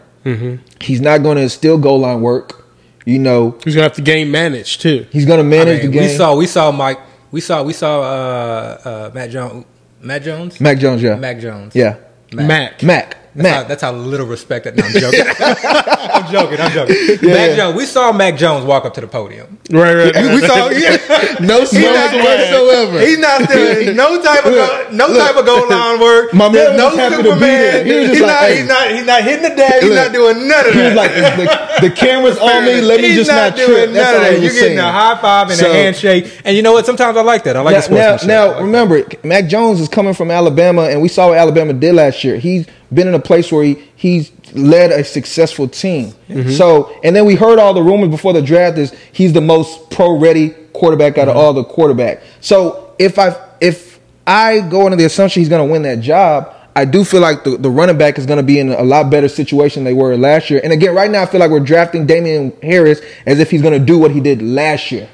He's 0.81 0.99
not 1.01 1.19
going 1.23 1.37
to 1.37 1.47
steal 1.49 1.77
goal 1.77 1.99
line 1.99 2.21
work. 2.21 2.65
You 3.05 3.19
know, 3.19 3.57
He's 3.63 3.75
gonna 3.75 3.83
have 3.83 3.93
to 3.95 4.01
game 4.01 4.31
manage 4.31 4.79
too. 4.79 5.05
he's 5.11 5.25
going 5.25 5.39
to 5.39 5.45
I 5.45 5.49
manage 5.49 5.81
mean, 5.83 5.91
the 5.91 5.97
game. 5.99 6.09
we 6.09 6.15
saw 6.17 6.35
we 6.35 6.47
saw 6.47 6.71
Mike. 6.71 6.99
We 7.31 7.39
saw 7.41 7.63
we 7.63 7.71
saw 7.73 8.01
uh, 8.01 8.81
uh, 8.83 9.11
Matt 9.13 9.29
Jones. 9.29 9.65
Matt 10.01 10.23
Jones. 10.23 10.59
Mac 10.59 10.77
Jones, 10.77 11.01
yeah. 11.01 11.15
Mac 11.15 11.39
Jones. 11.39 11.73
Yeah. 11.75 11.97
Mac. 12.33 12.83
Mac. 12.83 13.16
That's 13.37 13.55
how, 13.55 13.63
that's 13.63 13.81
how 13.83 13.91
little 13.93 14.25
respect 14.25 14.65
that. 14.65 14.75
No, 14.75 14.83
I'm 14.85 14.91
joking. 14.93 15.21
I'm 15.39 16.31
joking. 16.31 16.59
I'm 16.59 16.71
joking. 16.71 17.29
Mac 17.29 17.55
Jones. 17.55 17.75
We 17.77 17.85
saw 17.85 18.11
Mac 18.11 18.35
Jones 18.37 18.65
walk 18.65 18.85
up 18.85 18.93
to 18.95 19.01
the 19.01 19.07
podium. 19.07 19.57
Right, 19.71 19.93
right. 19.95 20.15
We, 20.27 20.35
we 20.41 20.47
saw. 20.47 20.69
Yeah. 20.69 20.97
No 21.39 21.59
He's 21.61 21.69
smoke 21.69 22.13
whatsoever. 22.13 22.99
he's 22.99 23.19
not 23.19 23.47
doing 23.47 23.95
no 23.95 24.21
type 24.21 24.45
of 24.45 24.51
go, 24.53 24.87
no 24.91 25.07
look. 25.07 25.17
type 25.19 25.35
of 25.37 25.45
goal 25.45 25.69
line 25.69 25.99
work. 25.99 26.33
My 26.33 26.49
man 26.49 26.75
no 26.75 26.89
just 26.89 26.97
happy 26.97 27.15
to 27.17 27.23
be 27.23 27.29
Superman. 27.29 27.85
He 27.85 28.07
he's, 28.07 28.21
like, 28.21 28.27
not, 28.27 28.41
hey. 28.41 28.57
he's 28.57 28.67
not. 28.67 28.91
He's 28.91 29.05
not 29.05 29.23
hitting 29.23 29.43
the 29.43 29.55
dab. 29.55 29.81
He's 29.81 29.89
Look. 29.89 29.95
not 29.95 30.13
doing 30.13 30.47
none 30.47 30.65
of 30.67 30.73
He 30.73 30.79
that. 30.79 30.87
was 30.87 30.95
like, 30.97 31.81
the, 31.81 31.89
the 31.89 31.95
camera's 31.95 32.37
on 32.39 32.65
me. 32.65 32.81
Let 32.81 33.01
me 33.01 33.07
He's 33.09 33.17
just 33.17 33.29
not, 33.29 33.55
doing 33.55 33.67
trip. 33.67 33.91
That's 33.93 34.05
none 34.11 34.15
all 34.15 34.21
of 34.21 34.27
I 34.27 34.33
that. 34.33 34.41
You're 34.41 34.53
getting 34.53 34.79
a 34.79 34.91
high 34.91 35.17
five 35.21 35.49
and 35.49 35.59
So- 35.59 35.69
a 35.69 35.73
handshake, 35.73 36.41
and 36.43 36.55
you 36.57 36.63
know 36.63 36.71
what? 36.73 36.85
Sometimes 36.85 37.15
I 37.17 37.21
like 37.21 37.43
that. 37.43 37.55
I 37.55 37.61
like 37.61 37.75
the 37.85 37.89
now, 37.93 37.95
now, 37.97 38.17
sportsmanship. 38.17 38.27
now 38.27 38.43
I 38.43 38.47
like 38.47 38.61
remember, 38.61 39.03
Mac 39.23 39.47
Jones 39.47 39.79
is 39.79 39.89
coming 39.89 40.13
from 40.13 40.31
Alabama, 40.31 40.83
and 40.83 41.01
we 41.01 41.07
saw 41.07 41.29
what 41.29 41.37
Alabama 41.37 41.73
did 41.73 41.93
last 41.95 42.23
year. 42.23 42.37
He's 42.37 42.65
been 42.93 43.07
in 43.07 43.13
a 43.13 43.19
place 43.19 43.51
where 43.51 43.63
he 43.63 43.83
he's 43.95 44.31
led 44.53 44.91
a 44.91 45.03
successful 45.03 45.67
team. 45.67 46.13
Mm-hmm. 46.29 46.51
So, 46.51 46.97
and 47.03 47.15
then 47.15 47.25
we 47.25 47.35
heard 47.35 47.59
all 47.59 47.73
the 47.73 47.83
rumors 47.83 48.09
before 48.09 48.33
the 48.33 48.41
draft 48.41 48.77
is 48.77 48.95
he's 49.11 49.33
the 49.33 49.41
most 49.41 49.89
pro 49.89 50.17
ready 50.17 50.49
quarterback 50.73 51.17
out 51.17 51.27
of 51.27 51.35
Mm-hmm. 51.35 51.43
all 51.43 51.53
the 51.53 51.63
quarterback. 51.63 52.21
So 52.41 52.93
if 52.99 53.19
I 53.19 53.35
if 53.61 53.99
I 54.25 54.59
go 54.59 54.85
into 54.85 54.97
the 54.97 55.05
assumption 55.05 55.41
he's 55.41 55.49
going 55.49 55.65
to 55.67 55.71
win 55.71 55.83
that 55.83 56.01
job. 56.01 56.53
I 56.75 56.85
do 56.85 57.03
feel 57.03 57.21
like 57.21 57.43
the, 57.43 57.57
the 57.57 57.71
running 57.71 57.97
back 57.97 58.19
is 58.19 58.27
going 58.27 58.37
to 58.37 58.43
be 58.43 58.59
in 58.59 58.69
a 58.69 58.83
lot 58.83 59.09
better 59.09 59.27
situation 59.27 59.83
than 59.83 59.95
they 59.95 59.99
were 59.99 60.15
last 60.15 60.51
year. 60.51 60.61
And 60.63 60.71
again, 60.71 60.93
right 60.93 61.09
now 61.09 61.23
I 61.23 61.25
feel 61.25 61.39
like 61.39 61.49
we're 61.49 61.59
drafting 61.59 62.05
Damian 62.05 62.53
Harris 62.61 63.01
as 63.25 63.39
if 63.39 63.49
he's 63.49 63.63
going 63.63 63.73
to 63.79 63.83
do 63.83 63.97
what 63.97 64.11
he 64.11 64.19
did 64.19 64.43
last 64.43 64.91
year. 64.91 65.09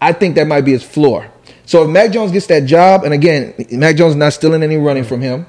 I 0.00 0.14
think 0.14 0.36
that 0.36 0.46
might 0.46 0.62
be 0.62 0.72
his 0.72 0.82
floor. 0.82 1.30
So 1.66 1.82
if 1.82 1.90
Mac 1.90 2.12
Jones 2.12 2.32
gets 2.32 2.46
that 2.46 2.64
job, 2.64 3.04
and 3.04 3.12
again, 3.12 3.52
Mac 3.72 3.96
Jones 3.96 4.12
is 4.12 4.16
not 4.16 4.32
stealing 4.32 4.62
any 4.62 4.78
running 4.78 5.04
from 5.04 5.20
him. 5.20 5.44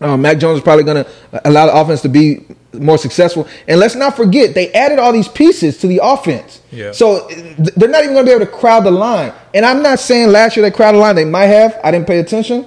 Um, 0.00 0.22
Mac 0.22 0.38
Jones 0.38 0.58
is 0.58 0.64
probably 0.64 0.84
going 0.84 1.04
to 1.04 1.10
allow 1.48 1.66
the 1.66 1.74
offense 1.78 2.00
to 2.02 2.08
be 2.08 2.46
more 2.72 2.96
successful. 2.96 3.46
And 3.68 3.78
let's 3.78 3.94
not 3.94 4.16
forget, 4.16 4.54
they 4.54 4.72
added 4.72 4.98
all 4.98 5.12
these 5.12 5.28
pieces 5.28 5.76
to 5.78 5.86
the 5.86 6.00
offense. 6.02 6.62
Yeah. 6.72 6.92
So 6.92 7.28
th- 7.28 7.56
they're 7.76 7.88
not 7.88 8.02
even 8.04 8.14
going 8.14 8.24
to 8.24 8.30
be 8.30 8.34
able 8.34 8.46
to 8.46 8.50
crowd 8.52 8.84
the 8.84 8.90
line. 8.90 9.32
And 9.52 9.64
I'm 9.66 9.82
not 9.82 9.98
saying 10.00 10.28
last 10.30 10.56
year 10.56 10.62
they 10.68 10.74
crowded 10.74 10.96
the 10.98 11.02
line. 11.02 11.16
They 11.16 11.24
might 11.26 11.46
have. 11.46 11.78
I 11.84 11.90
didn't 11.90 12.06
pay 12.06 12.18
attention. 12.20 12.66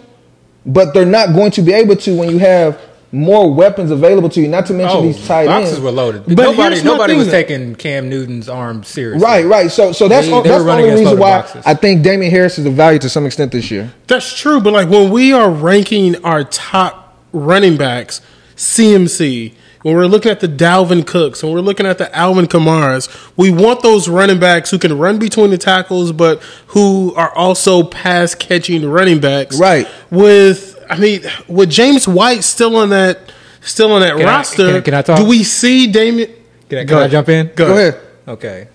But 0.66 0.94
they're 0.94 1.06
not 1.06 1.34
going 1.34 1.52
to 1.52 1.62
be 1.62 1.74
able 1.74 1.96
to 1.96 2.16
when 2.16 2.30
you 2.30 2.38
have 2.38 2.80
more 3.12 3.54
weapons 3.54 3.92
available 3.92 4.28
to 4.30 4.42
you. 4.42 4.48
Not 4.48 4.66
to 4.68 4.74
mention 4.74 4.98
Oh, 4.98 5.02
these 5.02 5.26
tight 5.28 5.46
boxes 5.48 5.74
ends. 5.74 5.82
were 5.84 5.92
loaded. 5.92 6.24
But 6.26 6.38
nobody, 6.38 6.76
here's 6.76 6.84
nobody 6.84 7.14
thing, 7.14 7.18
was 7.20 7.28
though. 7.28 7.32
taking 7.34 7.76
Cam 7.76 8.10
Newton's 8.10 8.50
arm 8.50 8.84
seriously. 8.84 9.24
Right, 9.26 9.46
right. 9.46 9.70
So, 9.72 9.92
so 9.92 10.08
that's 10.08 10.28
They- 10.28 10.34
all, 10.34 10.42
they 10.42 10.50
that's 10.50 10.60
were 10.64 10.66
the 10.72 10.78
only 10.78 10.90
reason 11.02 11.20
why 11.20 11.42
boxes. 11.42 11.64
I 11.66 11.74
think 11.76 12.02
Damien 12.04 12.32
Harris 12.32 12.58
is 12.60 12.66
a 12.66 12.70
value 12.72 13.00
to 13.00 13.10
some 13.10 13.26
extent 13.26 13.52
this 13.52 13.70
year. 13.72 13.92
That's 14.08 14.36
true, 14.38 14.62
but 14.62 14.74
like 14.74 14.90
when 14.90 15.12
we 15.12 15.32
are 15.34 15.50
ranking 15.50 16.24
our 16.26 16.44
top 16.44 17.03
running 17.34 17.76
backs, 17.78 18.22
CMC, 18.56 19.54
when 19.82 19.96
we're 19.96 20.06
looking 20.06 20.32
at 20.32 20.40
the 20.40 20.48
Dalvin 20.48 21.06
Cooks, 21.06 21.44
and 21.44 21.52
we're 21.52 21.60
looking 21.60 21.86
at 21.86 21.98
the 21.98 22.14
Alvin 22.16 22.46
Kamaras, 22.46 23.10
we 23.36 23.52
want 23.52 23.82
those 23.82 24.08
running 24.08 24.40
backs 24.40 24.72
who 24.72 24.80
can 24.80 24.98
run 24.98 25.20
between 25.20 25.50
the 25.50 25.58
tackles, 25.58 26.12
but 26.14 26.42
who 26.68 27.14
are 27.16 27.34
also 27.36 27.84
pass 27.84 28.34
catching 28.34 28.88
running 28.90 29.20
backs. 29.20 29.60
Right. 29.60 29.86
With 30.10 30.82
I 30.90 30.98
mean, 30.98 31.24
with 31.50 31.70
James 31.70 32.08
White 32.08 32.44
still 32.46 32.76
on 32.78 32.90
that 32.92 33.20
still 33.62 33.92
on 33.92 34.02
that 34.02 34.16
Can 34.18 34.22
I- 34.28 34.32
roster, 34.38 34.72
can- 34.74 34.82
can 34.84 34.94
I 34.94 35.02
talk? 35.02 35.18
do 35.20 35.26
we 35.26 35.44
see 35.44 35.88
Damien? 35.92 36.30
Can, 36.70 36.80
I, 36.80 36.86
can 36.86 36.98
I 36.98 37.08
jump 37.10 37.30
in? 37.30 37.48
Go, 37.48 37.68
Go 37.68 37.74
ahead. 37.74 37.94
ahead. 37.96 38.08
Okay. 38.28 38.68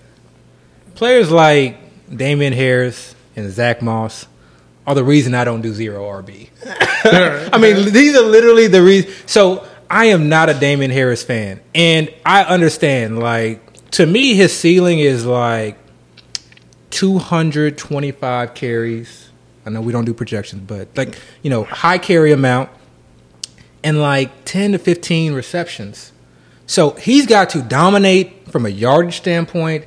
Players 0.95 1.31
like 1.31 1.77
Damien 2.15 2.53
Harris 2.53 3.15
and 3.35 3.49
Zach 3.51 3.81
Moss 3.81 4.27
are 4.89 4.95
the 4.95 5.03
reason 5.03 5.35
I 5.35 5.43
don't 5.43 5.61
do 5.61 5.71
zero 5.71 6.03
RB. 6.03 6.49
I 7.53 7.59
mean, 7.59 7.93
these 7.93 8.15
are 8.15 8.23
literally 8.23 8.65
the 8.65 8.81
reason. 8.81 9.11
So 9.27 9.67
I 9.87 10.05
am 10.05 10.29
not 10.29 10.49
a 10.49 10.55
Damon 10.55 10.89
Harris 10.89 11.21
fan, 11.21 11.61
and 11.75 12.11
I 12.25 12.43
understand. 12.43 13.19
Like 13.19 13.91
to 13.91 14.07
me, 14.07 14.33
his 14.33 14.51
ceiling 14.57 14.97
is 14.97 15.27
like 15.27 15.77
two 16.89 17.19
hundred 17.19 17.77
twenty-five 17.77 18.55
carries. 18.55 19.29
I 19.63 19.69
know 19.69 19.81
we 19.81 19.93
don't 19.93 20.05
do 20.05 20.13
projections, 20.15 20.63
but 20.65 20.87
like 20.97 21.19
you 21.43 21.51
know, 21.51 21.65
high 21.65 21.99
carry 21.99 22.31
amount 22.31 22.71
and 23.83 24.01
like 24.01 24.31
ten 24.43 24.71
to 24.71 24.79
fifteen 24.79 25.33
receptions. 25.33 26.13
So 26.65 26.91
he's 26.91 27.27
got 27.27 27.51
to 27.51 27.61
dominate 27.61 28.49
from 28.49 28.65
a 28.65 28.69
yardage 28.69 29.17
standpoint 29.17 29.85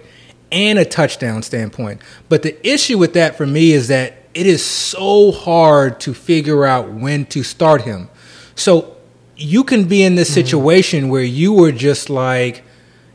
and 0.52 0.78
a 0.78 0.84
touchdown 0.84 1.42
standpoint. 1.42 2.02
But 2.28 2.44
the 2.44 2.56
issue 2.64 2.98
with 2.98 3.14
that 3.14 3.34
for 3.34 3.46
me 3.46 3.72
is 3.72 3.88
that 3.88 4.21
it 4.34 4.46
is 4.46 4.64
so 4.64 5.32
hard 5.32 6.00
to 6.00 6.14
figure 6.14 6.64
out 6.64 6.90
when 6.90 7.26
to 7.26 7.42
start 7.42 7.82
him. 7.82 8.08
So 8.54 8.96
you 9.36 9.64
can 9.64 9.84
be 9.84 10.02
in 10.02 10.14
this 10.14 10.32
situation 10.32 11.08
where 11.08 11.22
you 11.24 11.52
were 11.52 11.72
just 11.72 12.08
like, 12.10 12.62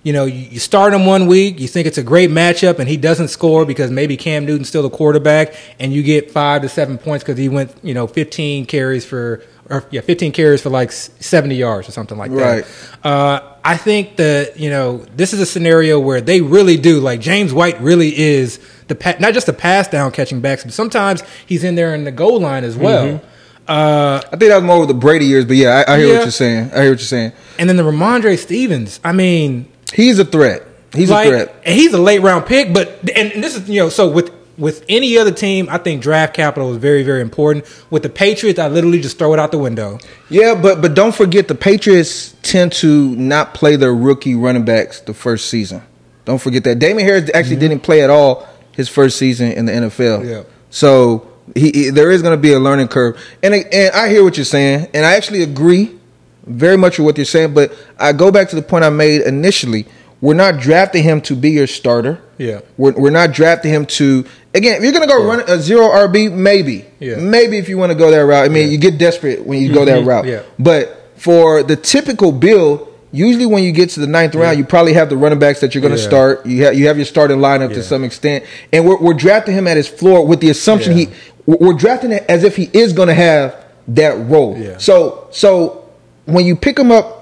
you 0.03 0.13
know, 0.13 0.26
you 0.26 0.41
you 0.51 0.59
start 0.59 0.93
him 0.93 1.05
one 1.05 1.28
week, 1.28 1.59
you 1.59 1.68
think 1.68 1.86
it's 1.88 1.97
a 1.97 2.03
great 2.03 2.30
matchup, 2.30 2.80
and 2.80 2.88
he 2.88 2.97
doesn't 2.97 3.28
score 3.30 3.65
because 3.65 3.91
maybe 3.91 4.15
Cam 4.15 4.45
Newton's 4.45 4.70
still 4.70 4.84
the 4.84 4.89
quarterback, 4.89 5.53
and 5.80 5.91
you 5.91 6.01
get 6.03 6.32
five 6.32 6.61
to 6.61 6.70
seven 6.70 6.97
points 6.97 7.24
because 7.24 7.38
he 7.38 7.49
went, 7.49 7.74
you 7.84 7.93
know, 7.93 8.07
15 8.07 8.65
carries 8.68 9.05
for, 9.05 9.43
or 9.70 9.84
yeah, 9.91 10.01
15 10.01 10.32
carries 10.32 10.61
for 10.61 10.70
like 10.70 10.91
70 10.93 11.55
yards 11.55 11.89
or 11.89 11.91
something 11.91 12.18
like 12.18 12.32
Right. 12.32 12.63
that. 13.01 13.07
Uh, 13.07 13.41
I 13.65 13.76
think 13.76 14.15
that 14.15 14.57
you 14.57 14.70
know 14.70 14.99
this 15.15 15.34
is 15.34 15.41
a 15.41 15.45
scenario 15.45 15.99
where 15.99 16.22
they 16.22 16.39
really 16.41 16.78
do 16.78 16.99
like 17.01 17.20
James 17.20 17.53
White 17.53 17.82
really 17.82 18.18
is 18.18 18.59
the 18.88 18.96
pa- 18.96 19.16
not 19.20 19.34
just 19.34 19.46
the 19.48 19.54
pass 19.54 19.88
down 19.88 20.12
catching 20.12 20.42
backs, 20.42 20.64
but 20.64 20.74
sometimes 20.74 21.24
he's 21.46 21.64
in 21.64 21.76
there 21.76 21.94
in 21.96 22.04
the 22.04 22.12
goal 22.12 22.40
line 22.40 22.64
as 22.64 22.76
well. 22.78 23.22
Uh, 23.68 24.22
I 24.26 24.30
think 24.38 24.50
that 24.50 24.56
was 24.56 24.64
more 24.64 24.80
with 24.80 24.88
the 24.88 24.94
Brady 24.94 25.26
years, 25.26 25.44
but 25.46 25.58
yeah, 25.58 25.84
I, 25.88 25.96
I 25.96 25.98
hear 25.98 26.08
Yeah. 26.08 26.14
what 26.16 26.22
you're 26.24 26.32
saying. 26.32 26.72
I 26.74 26.82
hear 26.84 26.92
what 26.92 27.00
you're 27.00 27.00
saying. 27.00 27.34
and 27.60 27.68
then 27.70 27.76
the 27.76 27.84
Rhamondre 27.84 28.38
Stevens, 28.38 29.00
I 29.04 29.12
mean, 29.12 29.68
He's 29.94 30.20
a 30.20 30.26
threat. 30.26 30.64
He's 30.94 31.10
like, 31.10 31.28
a 31.28 31.30
threat. 31.30 31.56
and 31.66 31.76
he's 31.76 31.94
a 31.94 31.98
late 32.02 32.22
round 32.22 32.46
pick, 32.46 32.74
but 32.74 33.00
and, 33.16 33.32
and 33.34 33.44
this 33.44 33.56
is 33.56 33.70
you 33.70 33.82
know 33.82 33.90
so 33.90 34.10
with 34.10 34.32
with 34.58 34.84
any 34.90 35.18
other 35.18 35.32
team, 35.32 35.68
I 35.70 35.78
think 35.78 36.02
draft 36.02 36.34
capital 36.34 36.72
is 36.72 36.78
very 36.78 37.04
very 37.04 37.22
important. 37.22 37.66
With 37.90 38.04
the 38.04 38.10
Patriots, 38.10 38.58
I 38.58 38.70
literally 38.70 39.02
just 39.02 39.18
throw 39.20 39.34
it 39.34 39.40
out 39.40 39.52
the 39.52 39.58
window. 39.58 40.00
Yeah, 40.30 40.56
but 40.56 40.82
but 40.82 40.94
don't 40.94 41.14
forget 41.14 41.48
the 41.50 41.56
Patriots 41.56 42.36
tend 42.44 42.72
to 42.74 43.16
not 43.18 43.54
play 43.54 43.76
their 43.76 43.94
rookie 43.94 44.34
running 44.36 44.64
backs 44.66 45.02
the 45.02 45.14
first 45.14 45.50
season. 45.50 45.84
Don't 46.26 46.42
forget 46.42 46.64
that 46.64 46.80
Damien 46.80 47.06
Harris 47.08 47.30
actually 47.34 47.58
didn't 47.58 47.82
play 47.82 48.02
at 48.02 48.10
all 48.10 48.48
his 48.78 48.88
first 48.88 49.18
season 49.18 49.52
in 49.52 49.66
the 49.66 49.72
NFL. 49.72 50.30
Yeah. 50.30 50.44
So 50.70 51.28
he, 51.56 51.72
he- 51.72 51.90
there 51.90 52.12
is 52.12 52.22
going 52.22 52.38
to 52.38 52.42
be 52.42 52.54
a 52.54 52.60
learning 52.60 52.88
curve, 52.88 53.20
and 53.44 53.54
and 53.54 53.94
I 53.94 54.08
hear 54.08 54.24
what 54.24 54.38
you're 54.38 54.46
saying, 54.46 54.88
and 54.94 55.06
I 55.06 55.16
actually 55.16 55.42
agree 55.42 55.98
very 56.46 56.78
much 56.78 57.00
with 57.00 57.06
what 57.06 57.18
you're 57.18 57.26
saying. 57.26 57.54
But 57.54 57.74
I 58.00 58.14
go 58.14 58.32
back 58.32 58.50
to 58.50 58.56
the 58.56 58.62
point 58.62 58.86
I 58.86 58.90
made 58.90 59.22
initially. 59.22 59.88
We're 60.22 60.36
not 60.36 60.60
drafting 60.60 61.04
him 61.04 61.22
to 61.22 61.36
be 61.36 61.52
your 61.52 61.68
starter. 61.68 62.22
Yeah. 62.38 62.62
We're, 62.78 62.94
we're 62.94 63.10
not 63.10 63.34
drafting 63.34 63.72
him 63.72 63.86
to 63.98 64.26
again. 64.54 64.78
If 64.78 64.84
you're 64.84 64.92
going 64.92 65.08
to 65.08 65.14
go 65.14 65.26
run 65.26 65.42
a 65.48 65.60
zero 65.60 65.88
RB, 65.88 66.32
maybe, 66.32 66.86
Yeah. 67.00 67.18
maybe 67.18 67.58
if 67.58 67.68
you 67.70 67.78
want 67.78 67.92
to 67.92 67.98
go 67.98 68.12
that 68.12 68.20
route. 68.26 68.46
I 68.46 68.50
mean, 68.50 68.72
you 68.72 68.78
get 68.78 68.98
desperate 68.98 69.46
when 69.46 69.62
you 69.62 69.74
go 69.74 69.86
that 69.86 70.00
mm-hmm. 70.00 70.10
route. 70.10 70.26
Yeah. 70.26 70.44
But 70.58 71.12
for 71.18 71.64
the 71.64 71.76
typical 71.76 72.32
build, 72.32 72.94
usually 73.18 73.45
when 73.45 73.63
you 73.63 73.72
get 73.72 73.89
to 73.91 73.99
the 73.99 74.07
ninth 74.07 74.36
round, 74.36 74.57
you 74.57 74.63
probably 74.63 74.93
have 74.93 75.09
the 75.09 75.18
running 75.18 75.39
backs 75.39 75.59
that 75.61 75.74
you're 75.74 75.82
going 75.82 75.95
to 75.95 75.99
Yeah. 76.01 76.07
start. 76.07 76.45
You 76.45 76.63
have 76.65 76.76
you 76.78 76.88
have 76.88 76.97
your 76.97 77.05
starting 77.05 77.38
lineup 77.39 77.70
Yeah. 77.70 77.76
to 77.78 77.84
some 77.84 78.03
extent, 78.03 78.45
and 78.72 78.86
we're, 78.86 78.97
we're 78.97 79.13
drafting 79.13 79.53
him 79.55 79.68
at 79.68 79.76
his 79.78 79.88
floor 79.88 80.26
with 80.26 80.39
the 80.39 80.49
assumption 80.49 80.95
he 80.95 81.09
we're 81.45 81.74
drafting 81.74 82.11
it 82.11 82.26
as 82.30 82.43
if 82.43 82.55
he 82.57 82.70
is 82.74 82.91
going 82.93 83.07
to 83.07 83.13
have 83.13 83.55
that 83.89 84.13
role. 84.28 84.57
So 84.78 85.28
so 85.32 85.86
when 86.26 86.45
you 86.45 86.55
pick 86.55 86.78
him 86.78 86.91
up. 86.91 87.15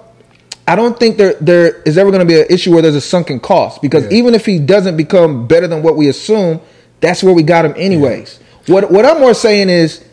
I 0.68 0.76
don't 0.76 1.00
think 1.00 1.18
there 1.18 1.36
there 1.40 1.80
is 1.84 1.96
ever 1.96 2.10
going 2.10 2.22
to 2.22 2.26
be 2.26 2.40
an 2.42 2.48
issue 2.50 2.74
where 2.74 2.82
there's 2.82 2.96
a 2.96 3.00
sunken 3.16 3.40
cost 3.40 3.84
because 3.84 4.12
even 4.12 4.34
if 4.34 4.48
he 4.48 4.58
doesn't 4.58 4.98
become 4.98 5.46
better 5.46 5.68
than 5.68 5.84
what 5.84 5.96
we 5.96 6.08
assume, 6.10 6.60
that's 7.02 7.22
where 7.22 7.36
we 7.36 7.44
got 7.44 7.66
him 7.66 7.76
anyways. 7.78 8.40
What 8.66 8.90
what 8.90 9.06
I'm 9.06 9.20
more 9.20 9.36
saying 9.36 9.70
is, 9.70 10.04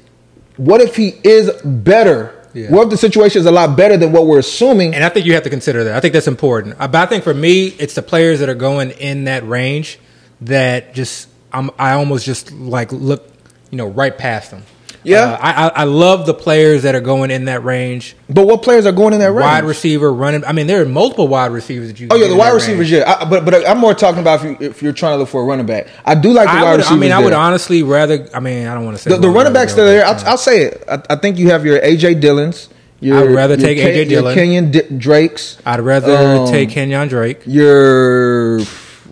what 0.59 0.83
if 0.83 0.95
he 0.95 1.15
is 1.25 1.51
better? 1.65 2.35
Yeah. 2.55 2.71
What 2.71 2.85
if 2.85 2.91
the 2.91 2.97
situation 2.99 3.41
is 3.41 3.47
a 3.47 3.51
lot 3.51 3.77
better 3.77 3.97
than 3.97 4.13
what 4.13 4.27
we're 4.27 4.39
assuming? 4.39 4.95
And 4.95 5.03
I 5.03 5.09
think 5.09 5.27
you 5.27 5.35
have 5.35 5.43
to 5.45 5.51
consider 5.51 5.85
that. 5.85 5.97
I 5.97 6.01
think 6.01 6.13
that's 6.13 6.29
important. 6.29 6.77
Uh, 6.79 6.89
But 6.89 7.03
I 7.03 7.07
think 7.07 7.25
for 7.25 7.35
me, 7.35 7.69
it's 7.79 7.95
the 7.95 8.03
players 8.03 8.41
that 8.41 8.49
are 8.49 8.55
going 8.55 8.91
in 8.91 9.25
that 9.25 9.47
range 9.49 9.99
that 10.43 10.95
just 10.95 11.29
I'm 11.53 11.71
I 11.79 11.93
almost 11.93 12.27
just 12.27 12.53
like 12.53 12.93
look, 12.93 13.29
you 13.71 13.79
know, 13.79 13.87
right 13.87 14.17
past 14.17 14.51
them. 14.51 14.65
Yeah. 15.05 15.23
Uh, 15.25 15.39
I, 15.41 15.51
I 15.53 15.69
I 15.69 15.85
love 15.85 16.27
the 16.27 16.35
players 16.35 16.85
that 16.85 16.95
are 16.95 17.01
going 17.01 17.31
in 17.31 17.47
that 17.47 17.65
range. 17.65 18.15
But 18.29 18.47
what 18.47 18.63
players 18.63 18.87
are 18.87 18.93
going 18.93 19.15
in 19.15 19.21
that 19.21 19.33
range? 19.33 19.43
Wide 19.45 19.65
receiver, 19.65 20.13
running. 20.13 20.45
I 20.45 20.53
mean, 20.53 20.67
there 20.67 20.81
are 20.83 20.87
multiple 20.87 21.27
wide 21.29 21.51
receivers 21.53 21.89
that 21.89 21.99
you. 22.01 22.09
Oh 22.11 22.17
yeah, 22.17 22.29
the 22.29 22.37
wide 22.37 22.51
receivers. 22.55 22.91
range. 22.91 23.05
Yeah, 23.05 23.17
I, 23.21 23.25
but 23.25 23.45
but 23.45 23.67
I'm 23.69 23.79
more 23.79 23.95
talking 23.95 24.21
about 24.21 24.45
if, 24.45 24.61
you, 24.61 24.67
if 24.69 24.83
you're 24.83 24.93
trying 24.93 25.15
to 25.15 25.19
look 25.19 25.29
for 25.29 25.43
a 25.43 25.45
running 25.45 25.67
back. 25.67 25.89
I 26.05 26.15
do 26.15 26.33
like 26.33 26.47
the 26.47 26.53
I 26.53 26.63
wide 26.63 26.71
would. 26.73 26.77
receivers. 26.79 26.97
I 26.97 27.01
mean, 27.01 27.13
I 27.13 27.19
would 27.19 27.33
honestly 27.33 27.83
rather. 27.83 28.29
I 28.35 28.41
mean, 28.41 28.67
I 28.69 28.75
don't 28.75 28.85
want 28.85 28.97
to 28.97 29.03
say 29.03 29.11
the, 29.11 29.17
the 29.19 29.29
running 29.31 29.53
backs 29.53 29.75
that 29.75 29.83
are 29.83 29.87
there. 29.87 30.05
I'll, 30.07 30.25
I'll 30.29 30.39
say 30.39 30.63
it. 30.63 30.85
I, 30.89 31.03
I 31.11 31.17
think 31.17 31.37
you 31.39 31.51
have 31.51 31.65
your 31.67 31.81
AJ 31.81 32.21
Dillons. 32.21 32.69
Your, 33.01 33.19
I 33.19 33.23
would 33.23 33.33
rather 33.35 33.57
take 33.57 33.79
A.J. 33.79 34.05
Ken- 34.05 34.11
your 34.11 34.21
Dillon. 34.23 34.39
Kenyan 34.39 34.71
D- 34.73 34.97
Drakes. 34.97 35.59
I'd 35.67 35.81
rather 35.81 36.13
Um, 36.43 36.47
take 36.49 36.69
Kenyan 36.71 37.09
Drake. 37.09 37.41
Your 37.47 38.61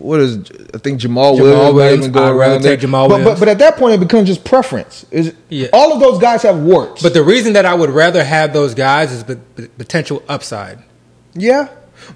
what 0.01 0.21
is 0.21 0.37
I 0.75 0.79
think 0.79 1.01
Jamaal, 1.01 1.37
Jamaal 1.39 1.75
Williams. 1.75 2.09
Williams. 2.09 2.17
I'd 2.17 2.31
rather 2.31 2.61
take 2.61 2.81
Jamaal 2.81 3.09
but, 3.09 3.09
But, 3.09 3.19
Williams. 3.19 3.41
but 3.41 3.49
at 3.49 3.59
that 3.59 3.77
point, 3.77 3.95
it 3.95 4.01
becomes 4.01 4.27
just 4.29 4.45
preference. 4.45 5.07
Is 5.11 5.33
Yeah. 5.49 5.69
all 5.73 5.93
of 5.93 6.01
those 6.01 6.19
guys 6.19 6.43
have 6.43 6.59
warts? 6.59 7.03
But 7.03 7.15
the 7.15 7.23
reason 7.23 7.53
that 7.55 7.65
I 7.67 7.75
would 7.75 7.91
rather 7.91 8.23
have 8.25 8.53
those 8.53 8.75
guys 8.75 9.13
is 9.13 9.25
potential 9.79 10.23
upside. 10.29 10.79
Yeah, 11.35 11.69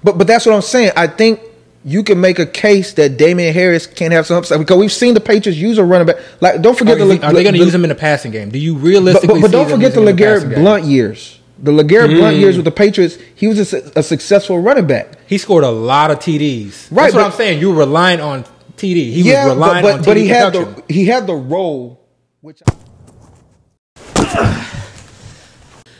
but 0.03 0.17
but 0.17 0.27
that's 0.27 0.45
what 0.45 0.53
I'm 0.55 0.61
saying. 0.61 0.91
I 0.95 1.07
think 1.07 1.39
you 1.87 2.01
can 2.03 2.19
make 2.19 2.39
a 2.39 2.45
case 2.47 2.93
that 2.93 3.15
Damien 3.17 3.53
Harris 3.53 3.85
can 3.85 4.11
have 4.11 4.25
some 4.25 4.37
upside 4.37 4.57
because 4.59 4.77
we've 4.77 4.91
seen 4.91 5.13
the 5.13 5.19
Patriots 5.19 5.59
use 5.59 5.77
a 5.77 5.83
running 5.83 6.07
back. 6.07 6.17
Like, 6.41 6.61
don't 6.61 6.75
forget 6.77 6.99
Are, 6.99 7.05
the. 7.05 7.23
are 7.23 7.31
they 7.33 7.43
going 7.43 7.53
to 7.53 7.59
use 7.63 7.73
him 7.75 7.83
in 7.85 7.89
the 7.89 7.95
passing 7.95 8.31
game? 8.31 8.49
Do 8.49 8.57
you 8.57 8.73
But, 8.73 8.81
realistically? 8.83 9.27
but, 9.39 9.41
but 9.41 9.47
see 9.47 9.51
don't 9.51 9.69
forget 9.69 9.93
the 9.93 10.01
LeGarrette 10.01 10.33
passing 10.35 10.49
game? 10.49 10.59
Blount 10.61 10.83
years. 10.85 11.39
The 11.57 11.71
LeGarrette 11.71 12.17
Blount 12.17 12.35
mm. 12.35 12.39
years 12.39 12.57
with 12.57 12.65
the 12.65 12.71
Patriots, 12.71 13.17
he 13.33 13.47
was 13.47 13.73
a, 13.73 13.91
a 13.95 14.03
successful 14.03 14.59
running 14.59 14.87
back. 14.87 15.17
He 15.27 15.37
scored 15.37 15.63
a 15.63 15.69
lot 15.69 16.11
of 16.11 16.19
TDs. 16.19 16.91
Right, 16.91 17.03
That's 17.03 17.13
what 17.13 17.21
but- 17.21 17.25
I'm 17.27 17.31
saying. 17.31 17.61
You 17.61 17.71
were 17.71 17.79
relying 17.79 18.19
on 18.19 18.43
TD. 18.77 18.95
He 18.95 19.21
yeah, 19.21 19.45
was 19.45 19.53
but 19.53 19.65
relying 19.65 19.83
but, 19.83 19.93
on 19.93 19.99
TD 20.01 20.05
but 20.05 20.17
he 20.17 20.27
had 20.27 20.53
the 20.53 20.83
he 20.89 21.05
had 21.05 21.27
the 21.27 21.35
role, 21.35 22.05
which 22.41 22.61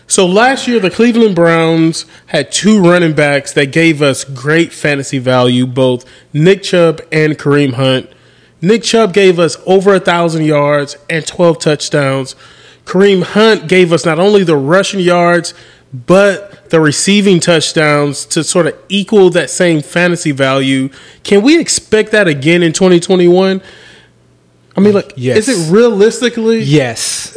So 0.07 0.27
last 0.27 0.67
year, 0.67 0.79
the 0.79 0.91
Cleveland 0.91 1.35
Browns 1.35 2.05
had 2.27 2.51
two 2.51 2.81
running 2.81 3.13
backs 3.13 3.53
that 3.53 3.71
gave 3.71 4.01
us 4.01 4.23
great 4.23 4.71
fantasy 4.71 5.17
value, 5.17 5.65
both 5.65 6.05
Nick 6.31 6.63
Chubb 6.63 7.01
and 7.11 7.37
Kareem 7.37 7.73
Hunt. 7.73 8.09
Nick 8.61 8.83
Chubb 8.83 9.13
gave 9.13 9.39
us 9.39 9.57
over 9.65 9.95
a 9.95 9.99
thousand 9.99 10.45
yards 10.45 10.95
and 11.09 11.25
12 11.25 11.59
touchdowns. 11.59 12.35
Kareem 12.85 13.23
Hunt 13.23 13.67
gave 13.67 13.91
us 13.91 14.05
not 14.05 14.19
only 14.19 14.43
the 14.43 14.55
rushing 14.55 14.99
yards, 14.99 15.53
but 15.93 16.69
the 16.69 16.79
receiving 16.79 17.39
touchdowns 17.39 18.25
to 18.27 18.43
sort 18.43 18.67
of 18.67 18.77
equal 18.89 19.29
that 19.31 19.49
same 19.49 19.81
fantasy 19.81 20.31
value. 20.31 20.89
Can 21.23 21.41
we 21.41 21.59
expect 21.59 22.11
that 22.11 22.27
again 22.27 22.63
in 22.63 22.73
2021? 22.73 23.61
I 24.77 24.79
mean, 24.81 24.93
like, 24.93 25.13
Yes. 25.15 25.47
is 25.47 25.69
it 25.69 25.73
realistically? 25.73 26.59
Yes. 26.61 27.35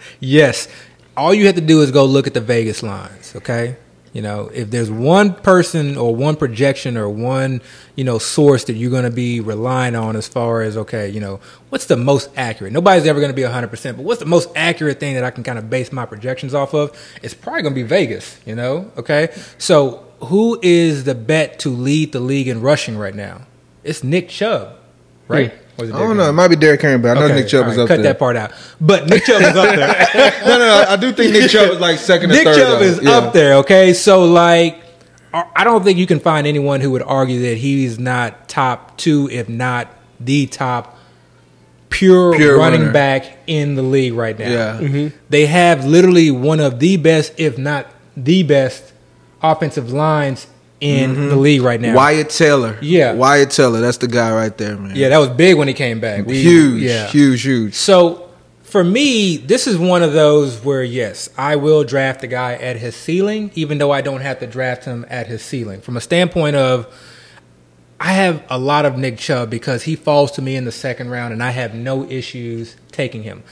yes. 0.20 0.68
All 1.16 1.32
you 1.32 1.46
have 1.46 1.54
to 1.54 1.60
do 1.60 1.80
is 1.82 1.90
go 1.90 2.04
look 2.04 2.26
at 2.26 2.34
the 2.34 2.40
Vegas 2.40 2.82
lines, 2.82 3.34
okay? 3.36 3.76
You 4.12 4.20
know, 4.20 4.50
if 4.52 4.70
there's 4.70 4.90
one 4.90 5.34
person 5.34 5.96
or 5.96 6.14
one 6.14 6.36
projection 6.36 6.98
or 6.98 7.08
one, 7.08 7.62
you 7.96 8.04
know, 8.04 8.18
source 8.18 8.64
that 8.64 8.74
you're 8.74 8.90
going 8.90 9.04
to 9.04 9.10
be 9.10 9.40
relying 9.40 9.96
on 9.96 10.16
as 10.16 10.28
far 10.28 10.60
as, 10.60 10.76
okay, 10.76 11.08
you 11.08 11.18
know, 11.18 11.40
what's 11.70 11.86
the 11.86 11.96
most 11.96 12.28
accurate? 12.36 12.74
Nobody's 12.74 13.06
ever 13.06 13.20
going 13.20 13.32
to 13.32 13.34
be 13.34 13.42
100%, 13.42 13.96
but 13.96 14.04
what's 14.04 14.20
the 14.20 14.26
most 14.26 14.50
accurate 14.54 15.00
thing 15.00 15.14
that 15.14 15.24
I 15.24 15.30
can 15.30 15.42
kind 15.42 15.58
of 15.58 15.70
base 15.70 15.92
my 15.92 16.04
projections 16.04 16.52
off 16.52 16.74
of? 16.74 16.94
It's 17.22 17.32
probably 17.32 17.62
going 17.62 17.74
to 17.74 17.82
be 17.82 17.88
Vegas, 17.88 18.38
you 18.44 18.54
know, 18.54 18.90
okay? 18.98 19.34
So 19.56 20.06
who 20.20 20.58
is 20.62 21.04
the 21.04 21.14
bet 21.14 21.58
to 21.60 21.70
lead 21.70 22.12
the 22.12 22.20
league 22.20 22.48
in 22.48 22.60
rushing 22.60 22.98
right 22.98 23.14
now? 23.14 23.46
It's 23.82 24.04
Nick 24.04 24.28
Chubb, 24.28 24.76
right? 25.26 25.52
It 25.71 25.71
I 25.78 25.84
don't 25.86 26.16
know. 26.16 26.28
It 26.28 26.32
might 26.32 26.48
be 26.48 26.56
Derrick 26.56 26.80
Henry, 26.82 26.98
but 26.98 27.16
I 27.16 27.20
know 27.20 27.26
Okay, 27.26 27.34
Nick 27.36 27.48
Chubb 27.48 27.64
all 27.64 27.70
is 27.72 27.76
right, 27.78 27.82
up 27.84 27.88
cut 27.88 27.94
there. 27.96 28.02
that 28.04 28.18
part 28.18 28.36
out. 28.36 28.52
But 28.80 29.08
Nick 29.08 29.24
Chubb 29.24 29.40
is 29.42 29.48
up 29.56 29.74
there. 29.74 30.32
no, 30.46 30.58
no, 30.58 30.84
I 30.88 30.96
do 30.96 31.12
think 31.12 31.32
Nick 31.32 31.50
Chubb 31.50 31.70
is 31.70 31.80
like 31.80 31.98
second 31.98 32.30
or 32.30 32.34
Nick 32.34 32.44
third. 32.44 32.56
Chubb 32.56 32.78
though. 32.78 32.84
is 32.84 33.02
Yeah. 33.02 33.10
up 33.10 33.32
there. 33.32 33.54
Okay, 33.56 33.92
so 33.94 34.24
like, 34.24 34.80
I 35.34 35.44
I 35.56 35.64
don't 35.64 35.82
think 35.82 35.98
you 35.98 36.06
can 36.06 36.20
find 36.20 36.46
anyone 36.46 36.80
who 36.80 36.90
would 36.92 37.02
argue 37.02 37.40
that 37.48 37.56
he's 37.58 37.98
not 37.98 38.48
top 38.48 38.96
two, 38.98 39.28
if 39.32 39.48
not 39.48 39.88
the 40.20 40.46
top 40.46 40.98
pure, 41.88 42.34
Pure 42.36 42.58
running 42.58 42.80
runner. 42.82 42.92
back 42.92 43.38
in 43.46 43.74
the 43.74 43.82
league 43.82 44.14
right 44.14 44.38
now. 44.38 44.48
Yeah. 44.50 44.78
Mm-hmm. 44.80 45.16
They 45.30 45.46
have 45.46 45.84
literally 45.84 46.30
one 46.30 46.60
of 46.60 46.80
the 46.80 46.96
best, 46.96 47.32
if 47.38 47.58
not 47.58 47.86
the 48.16 48.42
best, 48.42 48.92
offensive 49.42 49.92
lines 49.92 50.46
in 50.82 51.28
the 51.28 51.36
league 51.36 51.62
right 51.62 51.80
now. 51.80 51.88
Mm-hmm. 51.88 51.96
Wyatt 51.96 52.30
Teller. 52.30 52.76
Yeah. 52.82 53.12
Wyatt 53.12 53.50
Teller. 53.50 53.80
That's 53.80 53.98
the 53.98 54.08
guy 54.08 54.34
right 54.34 54.56
there, 54.58 54.76
man. 54.76 54.96
Yeah, 54.96 55.10
that 55.10 55.18
was 55.18 55.28
big 55.28 55.56
when 55.56 55.68
he 55.68 55.74
came 55.74 56.00
back. 56.00 56.26
We- 56.26 56.42
huge, 56.42 56.82
yeah. 56.82 57.06
huge, 57.06 57.42
huge. 57.42 57.74
So 57.74 58.28
for 58.64 58.82
me, 58.82 59.36
this 59.36 59.66
is 59.68 59.78
one 59.78 60.02
of 60.02 60.12
those 60.12 60.64
where 60.64 60.82
yes, 60.82 61.28
I 61.38 61.56
will 61.56 61.84
draft 61.84 62.20
the 62.20 62.26
guy 62.26 62.54
at 62.54 62.76
his 62.76 62.96
ceiling, 62.96 63.52
even 63.54 63.78
though 63.78 63.92
I 63.92 64.00
don't 64.00 64.22
have 64.22 64.40
to 64.40 64.46
draft 64.46 64.84
him 64.84 65.06
at 65.08 65.28
his 65.28 65.40
ceiling. 65.42 65.80
From 65.80 65.96
a 65.96 66.00
standpoint 66.00 66.56
of 66.56 66.92
I 68.00 68.14
have 68.14 68.42
a 68.50 68.58
lot 68.58 68.84
of 68.84 68.98
Nick 68.98 69.18
Chubb 69.18 69.50
because 69.50 69.84
he 69.84 69.94
falls 69.94 70.32
to 70.32 70.42
me 70.42 70.56
in 70.56 70.64
the 70.64 70.72
second 70.72 71.10
round 71.10 71.32
and 71.32 71.40
I 71.40 71.50
have 71.50 71.74
no 71.74 72.02
issues 72.10 72.74
taking 72.90 73.22
him. 73.22 73.44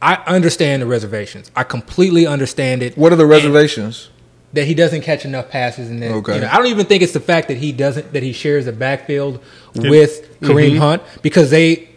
I 0.00 0.22
understand 0.26 0.82
the 0.82 0.86
reservations. 0.86 1.50
I 1.56 1.64
completely 1.64 2.26
understand 2.26 2.84
it. 2.84 2.96
What 2.96 3.12
are 3.12 3.16
the 3.16 3.24
And 3.24 3.30
reservations? 3.32 4.10
That 4.52 4.64
he 4.66 4.74
doesn't 4.74 5.02
catch 5.02 5.24
enough 5.24 5.48
passes, 5.48 5.90
and 5.90 6.02
that 6.02 6.10
Okay. 6.10 6.34
you 6.36 6.40
know, 6.40 6.48
I 6.50 6.56
don't 6.56 6.66
even 6.66 6.86
think 6.86 7.02
it's 7.02 7.12
the 7.12 7.20
fact 7.20 7.48
that 7.48 7.58
he 7.58 7.72
doesn't 7.72 8.12
that 8.12 8.22
he 8.22 8.32
shares 8.32 8.64
the 8.64 8.72
backfield 8.72 9.40
with 9.74 10.40
Kareem 10.40 10.78
Hunt 10.78 11.02
because 11.22 11.50
they 11.50 11.88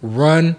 run 0.00 0.56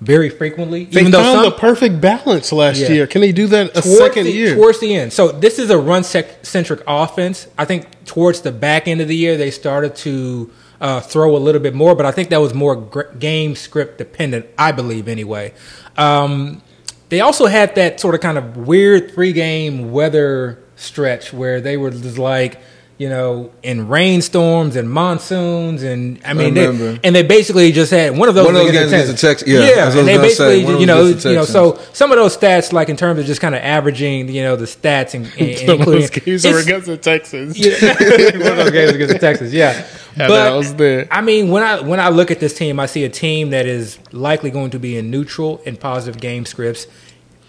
very 0.00 0.30
frequently. 0.30 0.84
They 0.86 1.00
even 1.00 1.12
though 1.12 1.22
found 1.22 1.36
some, 1.36 1.44
the 1.44 1.50
perfect 1.58 2.00
balance 2.00 2.52
last 2.52 2.78
Yeah. 2.78 2.88
year. 2.90 3.06
Can 3.06 3.20
they 3.20 3.32
do 3.32 3.46
that 3.48 3.70
a 3.76 3.82
towards 3.82 3.98
second 3.98 4.24
the, 4.24 4.32
year? 4.32 4.54
towards 4.54 4.80
the 4.80 4.94
end. 4.94 5.12
So 5.12 5.28
this 5.28 5.58
is 5.58 5.68
a 5.70 5.78
run 5.78 6.04
centric 6.04 6.80
offense. 6.86 7.46
I 7.58 7.64
think 7.66 7.86
towards 8.06 8.40
the 8.40 8.50
back 8.52 8.88
end 8.88 9.00
of 9.02 9.08
the 9.08 9.16
year 9.16 9.36
they 9.36 9.50
started 9.50 9.94
to 9.96 10.50
uh, 10.80 11.00
throw 11.00 11.36
a 11.36 11.38
little 11.38 11.60
bit 11.60 11.74
more, 11.74 11.94
but 11.94 12.06
I 12.06 12.12
think 12.12 12.30
that 12.30 12.40
was 12.40 12.54
more 12.54 12.74
gr- 12.74 13.02
game 13.18 13.54
script 13.54 13.98
dependent. 13.98 14.46
I 14.56 14.72
believe 14.72 15.06
anyway. 15.06 15.52
Um, 15.98 16.62
they 17.10 17.20
also 17.20 17.46
had 17.46 17.74
that 17.74 18.00
sort 18.00 18.14
of 18.14 18.20
kind 18.22 18.38
of 18.38 18.56
weird 18.56 19.12
three 19.12 19.32
game 19.32 19.92
weather 19.92 20.62
stretch 20.76 21.32
where 21.32 21.60
they 21.60 21.76
were 21.76 21.90
just 21.90 22.18
like. 22.18 22.60
You 23.00 23.08
know, 23.08 23.50
in 23.62 23.88
rainstorms 23.88 24.76
and 24.76 24.90
monsoons, 24.90 25.82
and 25.82 26.20
I 26.22 26.34
mean, 26.34 26.52
they, 26.52 27.00
and 27.02 27.16
they 27.16 27.22
basically 27.22 27.72
just 27.72 27.90
had 27.90 28.14
one 28.14 28.28
of 28.28 28.34
those 28.34 28.44
One 28.44 28.54
of 28.56 28.60
those 28.60 28.68
against 28.68 28.90
games 28.90 29.06
the 29.06 29.12
against 29.12 29.22
the 29.22 29.26
Texans. 29.26 29.50
yeah, 29.50 29.60
yeah, 29.60 29.74
that's 29.86 29.96
what 29.96 29.96
I 29.96 29.98
and 30.00 30.08
they 30.08 30.16
gonna 30.16 30.28
say. 30.28 30.56
basically, 30.58 30.80
you 30.80 30.86
know, 30.86 31.06
you 31.06 31.34
know, 31.34 31.44
so 31.46 31.80
some 31.94 32.12
of 32.12 32.18
those 32.18 32.36
stats, 32.36 32.74
like 32.74 32.90
in 32.90 32.98
terms 32.98 33.18
of 33.18 33.24
just 33.24 33.40
kind 33.40 33.54
of 33.54 33.62
averaging, 33.62 34.28
you 34.28 34.42
know, 34.42 34.54
the 34.54 34.66
stats 34.66 35.14
and, 35.14 35.24
and, 35.38 35.48
and 35.48 35.58
Some 35.66 35.80
of 35.80 35.86
those 35.86 36.10
games 36.10 36.44
it's- 36.44 36.44
were 36.54 36.60
against 36.60 36.88
the 36.88 36.98
Texans. 36.98 37.58
yeah, 37.58 37.72
one 38.38 38.52
of 38.52 38.56
those 38.58 38.70
games 38.70 38.92
against 38.92 39.14
the 39.14 39.18
Texans, 39.18 39.54
yeah. 39.54 39.86
Yeah, 40.18 40.28
that 40.28 40.50
was 40.50 40.74
there. 40.74 41.08
I 41.10 41.22
mean, 41.22 41.48
when 41.48 41.62
I 41.62 41.80
when 41.80 42.00
I 42.00 42.10
look 42.10 42.30
at 42.30 42.38
this 42.38 42.52
team, 42.52 42.78
I 42.80 42.84
see 42.84 43.04
a 43.04 43.08
team 43.08 43.48
that 43.50 43.64
is 43.64 43.98
likely 44.12 44.50
going 44.50 44.72
to 44.72 44.78
be 44.78 44.98
in 44.98 45.10
neutral 45.10 45.62
and 45.64 45.80
positive 45.80 46.20
game 46.20 46.44
scripts 46.44 46.86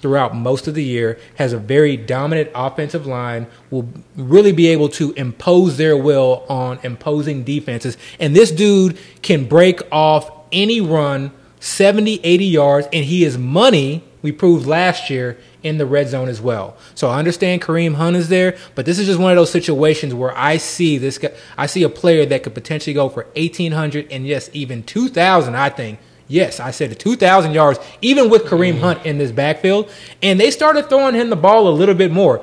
throughout 0.02 0.36
most 0.36 0.68
of 0.68 0.74
the 0.74 0.84
year. 0.84 1.20
Has 1.36 1.54
a 1.54 1.58
very 1.58 1.98
dominant 1.98 2.50
offensive 2.56 3.06
line. 3.06 3.48
Will 3.70 3.88
really 4.16 4.52
be 4.52 4.68
able 4.68 4.90
to 4.90 5.12
impose 5.14 5.78
their 5.78 5.96
will 5.96 6.46
on 6.50 6.80
imposing 6.84 7.44
defenses. 7.44 7.98
And 8.20 8.36
this 8.36 8.52
dude 8.52 8.98
can 9.22 9.46
break 9.46 9.82
off 9.92 10.30
any 10.52 10.82
run 10.82 11.32
70, 11.62 12.22
80 12.24 12.46
yards, 12.46 12.88
and 12.92 13.06
he 13.06 13.24
is 13.24 13.38
money. 13.38 14.04
We 14.24 14.32
proved 14.32 14.66
last 14.66 15.10
year 15.10 15.38
in 15.64 15.78
the 15.78 15.86
red 15.86 16.08
zone 16.10 16.28
as 16.28 16.42
well. 16.42 16.76
So 16.96 17.10
I 17.10 17.20
understand 17.20 17.62
Kareem 17.62 17.96
Hunt 17.96 18.16
is 18.16 18.30
there, 18.30 18.58
but 18.76 18.86
this 18.86 19.00
is 19.00 19.06
just 19.06 19.20
one 19.20 19.32
of 19.32 19.36
those 19.36 19.52
situations 19.52 20.14
where 20.14 20.36
I 20.36 20.58
see 20.58 20.98
this 20.98 21.18
guy, 21.18 21.32
I 21.58 21.68
see 21.68 21.84
a 21.84 21.90
player 21.90 22.26
that 22.26 22.44
could 22.44 22.56
potentially 22.56 22.94
go 22.94 23.10
for 23.10 23.26
1800 23.36 24.12
and 24.12 24.26
yes, 24.26 24.50
even 24.54 24.84
2000, 24.84 25.56
I 25.56 25.70
think. 25.70 26.00
Yes, 26.32 26.62
I 26.62 26.72
said 26.72 26.98
2000 26.98 27.52
yards 27.52 27.78
even 28.02 28.30
with 28.30 28.46
Kareem 28.46 28.76
mm. 28.76 28.80
Hunt 28.80 29.06
in 29.06 29.18
this 29.18 29.32
backfield, 29.32 29.92
and 30.24 30.40
they 30.40 30.50
started 30.50 30.88
throwing 30.88 31.14
him 31.14 31.30
the 31.30 31.36
ball 31.36 31.68
a 31.68 31.76
little 31.76 31.94
bit 31.94 32.10
more. 32.10 32.42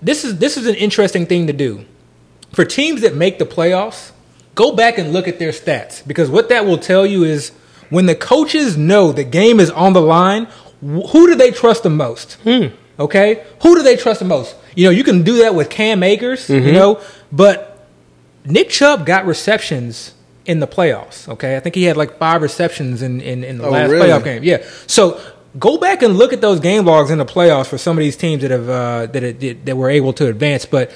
This 0.00 0.24
is 0.24 0.38
this 0.38 0.56
is 0.56 0.68
an 0.68 0.76
interesting 0.76 1.26
thing 1.26 1.48
to 1.48 1.52
do. 1.52 1.84
For 2.52 2.64
teams 2.64 3.00
that 3.00 3.16
make 3.16 3.40
the 3.40 3.44
playoffs, 3.44 4.12
go 4.54 4.76
back 4.76 4.96
and 4.96 5.12
look 5.12 5.26
at 5.26 5.40
their 5.40 5.50
stats 5.50 6.06
because 6.06 6.30
what 6.30 6.50
that 6.50 6.66
will 6.66 6.78
tell 6.78 7.04
you 7.04 7.24
is 7.24 7.50
when 7.90 8.06
the 8.06 8.14
coaches 8.14 8.76
know 8.76 9.10
the 9.10 9.24
game 9.24 9.58
is 9.58 9.72
on 9.72 9.92
the 9.92 10.00
line, 10.00 10.46
who 10.80 11.26
do 11.26 11.34
they 11.34 11.50
trust 11.50 11.82
the 11.82 11.90
most? 11.90 12.34
Hmm. 12.44 12.66
Okay, 13.00 13.44
who 13.60 13.74
do 13.74 13.82
they 13.82 13.96
trust 13.96 14.20
the 14.20 14.24
most? 14.24 14.54
You 14.76 14.84
know, 14.84 14.90
you 14.90 15.02
can 15.02 15.24
do 15.24 15.38
that 15.38 15.56
with 15.56 15.68
Cam 15.68 16.04
Akers, 16.04 16.48
you 16.48 16.60
mm-hmm. 16.60 16.72
know, 16.72 17.00
but 17.32 17.88
Nick 18.44 18.70
Chubb 18.70 19.04
got 19.04 19.26
receptions 19.26 20.14
in 20.48 20.58
the 20.60 20.66
playoffs. 20.66 21.28
Okay, 21.28 21.56
I 21.56 21.60
think 21.60 21.74
he 21.76 21.84
had 21.84 21.96
like 21.96 22.18
five 22.18 22.42
receptions 22.42 23.02
in 23.02 23.20
in, 23.20 23.44
in 23.44 23.58
the 23.58 23.66
Oh, 23.66 23.70
last 23.70 23.90
really? 23.90 24.08
playoff 24.08 24.24
game. 24.24 24.42
Yeah, 24.42 24.64
so 24.88 25.20
go 25.58 25.78
back 25.78 26.02
and 26.02 26.16
look 26.16 26.32
at 26.32 26.40
those 26.40 26.58
game 26.60 26.84
logs 26.86 27.10
in 27.10 27.18
the 27.18 27.24
playoffs 27.24 27.66
for 27.66 27.78
some 27.78 27.96
of 27.96 28.02
these 28.02 28.16
teams 28.16 28.42
that 28.42 28.50
have 28.50 28.68
uh, 28.68 29.06
that 29.06 29.38
that 29.40 29.64
that 29.66 29.76
were 29.76 29.90
able 29.90 30.12
to 30.14 30.26
advance, 30.26 30.66
but 30.66 30.90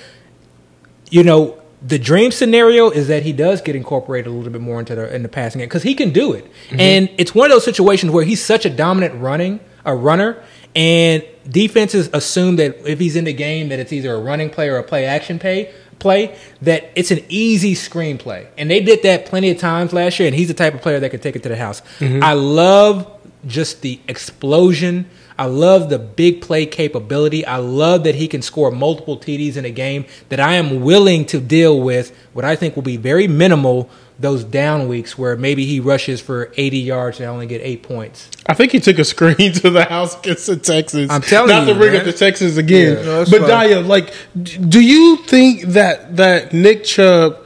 you 1.10 1.22
know, 1.22 1.58
the 1.86 1.98
dream 1.98 2.30
scenario 2.30 2.88
is 2.90 3.08
that 3.08 3.22
he 3.22 3.32
does 3.32 3.60
get 3.60 3.76
incorporated 3.76 4.26
a 4.28 4.30
little 4.30 4.52
bit 4.52 4.60
more 4.62 4.80
into 4.80 4.94
the 4.94 5.14
in 5.14 5.22
the 5.22 5.28
passing 5.28 5.58
game 5.60 5.68
because 5.68 5.82
he 5.82 5.94
can 5.94 6.10
do 6.10 6.32
it, 6.32 6.46
and 6.70 7.08
it's 7.18 7.34
one 7.34 7.46
of 7.50 7.54
those 7.54 7.64
situations 7.64 8.10
where 8.12 8.24
he's 8.24 8.42
such 8.44 8.64
a 8.64 8.70
dominant 8.70 9.14
running 9.20 9.60
a 9.84 9.94
runner, 9.94 10.40
and 10.76 11.24
defenses 11.48 12.08
assume 12.12 12.54
that 12.56 12.88
if 12.88 13.00
he's 13.00 13.16
in 13.16 13.24
the 13.24 13.32
game 13.32 13.68
that 13.68 13.78
it's 13.80 13.92
either 13.92 14.14
a 14.14 14.20
running 14.20 14.48
play 14.48 14.68
or 14.68 14.76
a 14.76 14.82
play 14.82 15.04
action 15.04 15.38
pay 15.40 15.72
play 16.02 16.36
that 16.60 16.90
it's 16.94 17.10
an 17.10 17.24
easy 17.28 17.74
screenplay, 17.74 18.46
and 18.58 18.70
they 18.70 18.80
did 18.80 19.02
that 19.04 19.24
plenty 19.24 19.50
of 19.50 19.58
times 19.58 19.92
last 19.92 20.18
year, 20.18 20.26
and 20.26 20.36
he's 20.36 20.48
the 20.48 20.54
type 20.54 20.74
of 20.74 20.82
player 20.82 21.00
that 21.00 21.10
can 21.10 21.20
take 21.20 21.36
it 21.36 21.42
to 21.44 21.48
the 21.48 21.56
house. 21.56 21.80
Mm-hmm. 22.00 22.22
I 22.22 22.34
love 22.34 23.08
just 23.46 23.80
the 23.80 24.00
explosion. 24.08 25.08
I 25.38 25.46
love 25.46 25.88
the 25.88 25.98
big 25.98 26.42
play 26.42 26.66
capability. 26.66 27.46
I 27.46 27.56
love 27.56 28.04
that 28.04 28.16
he 28.16 28.28
can 28.28 28.42
score 28.42 28.70
multiple 28.70 29.16
TDs 29.16 29.56
in 29.56 29.64
a 29.64 29.70
game 29.70 30.04
that 30.28 30.40
I 30.40 30.54
am 30.54 30.82
willing 30.82 31.24
to 31.26 31.40
deal 31.40 31.80
with 31.80 32.14
what 32.32 32.44
I 32.44 32.54
think 32.54 32.76
will 32.76 32.82
be 32.82 32.96
very 32.96 33.26
minimal 33.26 33.88
those 34.22 34.44
down 34.44 34.88
weeks 34.88 35.18
where 35.18 35.36
maybe 35.36 35.66
he 35.66 35.80
rushes 35.80 36.20
for 36.20 36.52
80 36.56 36.78
yards 36.78 37.20
and 37.20 37.28
only 37.28 37.46
get 37.46 37.60
8 37.60 37.82
points. 37.82 38.30
I 38.46 38.54
think 38.54 38.72
he 38.72 38.80
took 38.80 38.98
a 38.98 39.04
screen 39.04 39.52
to 39.54 39.70
the 39.70 39.84
house 39.84 40.18
against 40.18 40.46
the 40.46 40.56
Texans. 40.56 41.10
I'm 41.10 41.20
telling 41.20 41.50
not 41.50 41.66
you, 41.66 41.74
to 41.74 41.78
bring 41.78 41.92
man. 41.92 42.00
up 42.00 42.06
the 42.06 42.12
Texans 42.12 42.56
again. 42.56 42.98
Yeah, 42.98 43.04
no, 43.04 43.24
but 43.30 43.40
fine. 43.42 43.50
Daya, 43.50 43.86
like, 43.86 44.14
do 44.42 44.80
you 44.80 45.18
think 45.26 45.62
that 45.62 46.16
that 46.16 46.52
Nick 46.52 46.84
Chubb 46.84 47.44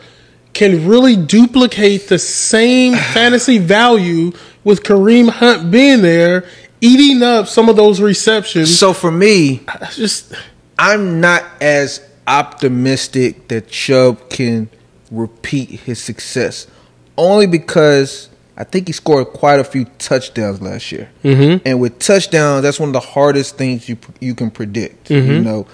can 0.52 0.86
really 0.88 1.16
duplicate 1.16 2.08
the 2.08 2.18
same 2.18 2.94
fantasy 3.12 3.58
value 3.58 4.32
with 4.62 4.82
Kareem 4.82 5.28
Hunt 5.28 5.70
being 5.70 6.02
there, 6.02 6.46
eating 6.80 7.22
up 7.22 7.48
some 7.48 7.68
of 7.68 7.76
those 7.76 8.00
receptions? 8.00 8.78
So 8.78 8.92
for 8.92 9.10
me, 9.10 9.62
I 9.66 9.86
just 9.92 10.34
I'm 10.78 11.20
not 11.20 11.44
as 11.60 12.06
optimistic 12.26 13.48
that 13.48 13.68
Chubb 13.68 14.28
can 14.28 14.68
repeat 15.16 15.70
his 15.70 16.02
success, 16.02 16.66
only 17.16 17.46
because 17.46 18.28
I 18.56 18.64
think 18.64 18.86
he 18.86 18.92
scored 18.92 19.28
quite 19.28 19.60
a 19.60 19.64
few 19.64 19.84
touchdowns 19.98 20.62
last 20.62 20.90
year. 20.90 21.10
Mm-hmm. 21.24 21.66
And 21.66 21.80
with 21.80 21.98
touchdowns, 21.98 22.62
that's 22.62 22.80
one 22.80 22.88
of 22.88 22.94
the 22.94 23.00
hardest 23.00 23.56
things 23.56 23.88
you 23.88 23.98
you 24.20 24.34
can 24.34 24.50
predict. 24.50 25.10
You 25.10 25.40
know, 25.40 25.66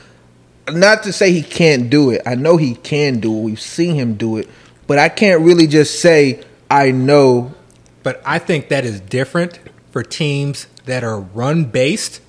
not 0.71 1.03
to 1.05 1.13
say 1.13 1.33
he 1.33 1.43
can't 1.43 1.91
do 1.91 2.11
it. 2.11 2.23
I 2.27 2.35
know 2.35 2.57
he 2.57 2.75
can 2.75 3.21
do 3.21 3.37
it. 3.39 3.43
We've 3.43 3.61
seen 3.61 3.95
him 3.95 4.15
do 4.15 4.37
it, 4.37 4.49
but 4.87 4.99
I 4.99 5.09
can't 5.09 5.43
really 5.43 5.67
just 5.67 6.01
say 6.01 6.43
I 6.71 6.91
know. 6.91 7.55
But 8.03 8.21
I 8.27 8.41
think 8.41 8.69
that 8.69 8.85
is 8.85 9.01
different 9.01 9.61
for 9.93 10.03
teams 10.03 10.67
that 10.87 11.05
are 11.05 11.21
run 11.21 11.67
based, 11.67 12.21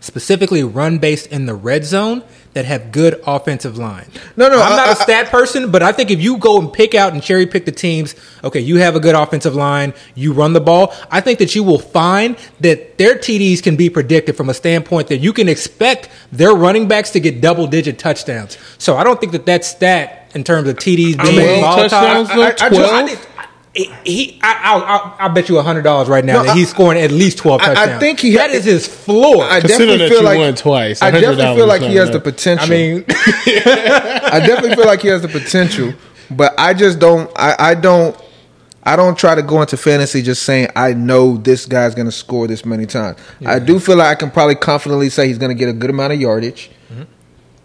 specifically 0.00 0.64
run 0.64 0.98
based 0.98 1.26
in 1.26 1.44
the 1.44 1.54
red 1.54 1.84
zone 1.84 2.22
that 2.52 2.64
have 2.64 2.90
good 2.90 3.20
offensive 3.26 3.78
line. 3.78 4.06
No, 4.36 4.48
no, 4.48 4.60
I'm 4.60 4.72
I- 4.72 4.76
not 4.76 4.88
a 4.92 4.96
stat 4.96 5.30
person, 5.30 5.70
but 5.70 5.82
I 5.82 5.92
think 5.92 6.10
if 6.10 6.20
you 6.20 6.36
go 6.36 6.58
and 6.58 6.72
pick 6.72 6.94
out 6.94 7.12
and 7.12 7.22
cherry 7.22 7.46
pick 7.46 7.64
the 7.64 7.72
teams, 7.72 8.14
okay, 8.42 8.58
you 8.60 8.76
have 8.76 8.96
a 8.96 9.00
good 9.00 9.14
offensive 9.14 9.54
line, 9.54 9.94
you 10.14 10.32
run 10.32 10.52
the 10.52 10.60
ball. 10.60 10.92
I 11.10 11.20
think 11.20 11.38
that 11.38 11.54
you 11.54 11.62
will 11.62 11.78
find 11.78 12.36
that 12.60 12.98
their 12.98 13.14
TDs 13.14 13.62
can 13.62 13.76
be 13.76 13.88
predicted 13.88 14.36
from 14.36 14.48
a 14.48 14.54
standpoint 14.54 15.08
that 15.08 15.18
you 15.18 15.32
can 15.32 15.48
expect 15.48 16.08
their 16.32 16.52
running 16.52 16.88
backs 16.88 17.10
to 17.10 17.20
get 17.20 17.40
double 17.40 17.66
digit 17.66 17.98
touchdowns. 17.98 18.58
So 18.78 18.96
I 18.96 19.04
don't 19.04 19.20
think 19.20 19.32
that 19.32 19.46
that 19.46 19.64
stat 19.64 20.16
in 20.34 20.44
terms 20.44 20.68
of 20.68 20.76
TDs 20.76 21.16
being 21.22 21.36
mean, 21.36 21.60
volatile. 21.60 21.88
touchdowns, 21.88 22.30
I- 22.30 22.36
though, 22.36 22.42
I- 22.42 22.46
I 22.46 22.50
just- 22.50 22.62
I 22.62 22.68
12? 23.04 23.26
Think- 23.74 23.92
he, 24.04 24.12
he 24.32 24.40
I, 24.42 24.60
I'll, 24.64 24.82
I'll, 24.82 25.16
I'll 25.20 25.28
bet 25.34 25.48
you 25.48 25.60
hundred 25.60 25.82
dollars 25.82 26.08
right 26.08 26.24
now 26.24 26.34
No, 26.34 26.42
that 26.44 26.50
I- 26.50 26.54
he's 26.54 26.70
scoring 26.70 27.00
at 27.00 27.10
least 27.12 27.38
twelve 27.38 27.60
I- 27.62 27.94
I 27.94 27.98
think 27.98 28.20
he- 28.20 28.34
that 28.34 28.50
is 28.50 28.64
his 28.64 28.86
floor. 28.86 29.44
I 29.44 29.60
Considering 29.60 29.98
definitely 29.98 29.98
that 29.98 30.08
feel 30.08 30.18
you 30.18 30.24
like 30.24 30.38
won 30.38 30.54
twice, 30.56 31.02
I 31.02 31.10
definitely 31.10 31.56
feel 31.56 31.66
like 31.66 31.82
he 31.82 31.88
not 31.88 31.96
has 31.96 32.10
the 32.10 32.20
potential. 32.20 32.66
I 32.66 32.68
mean, 32.68 33.04
I 33.08 34.40
definitely 34.44 34.76
feel 34.76 34.86
like 34.86 35.02
he 35.02 35.08
has 35.08 35.22
the 35.22 35.28
potential, 35.28 35.92
but 36.30 36.54
I 36.58 36.74
just 36.74 36.98
don't. 36.98 37.30
I, 37.36 37.54
I 37.58 37.74
don't. 37.74 38.16
I 38.82 38.96
don't 38.96 39.16
try 39.16 39.34
to 39.34 39.42
go 39.42 39.60
into 39.60 39.76
fantasy 39.76 40.22
just 40.22 40.42
saying 40.44 40.68
I 40.74 40.94
know 40.94 41.36
this 41.36 41.66
guy's 41.66 41.94
going 41.94 42.06
to 42.06 42.12
score 42.12 42.46
this 42.48 42.64
many 42.64 42.86
times. 42.86 43.18
I 43.44 43.58
do 43.58 43.78
feel 43.78 43.96
like 43.96 44.08
I 44.08 44.14
can 44.18 44.30
probably 44.30 44.54
confidently 44.54 45.10
say 45.10 45.28
he's 45.28 45.36
going 45.38 45.50
to 45.50 45.54
get 45.54 45.68
a 45.68 45.74
good 45.74 45.90
amount 45.90 46.14
of 46.14 46.20
yardage. 46.20 46.70
Mm-hmm. 46.90 47.02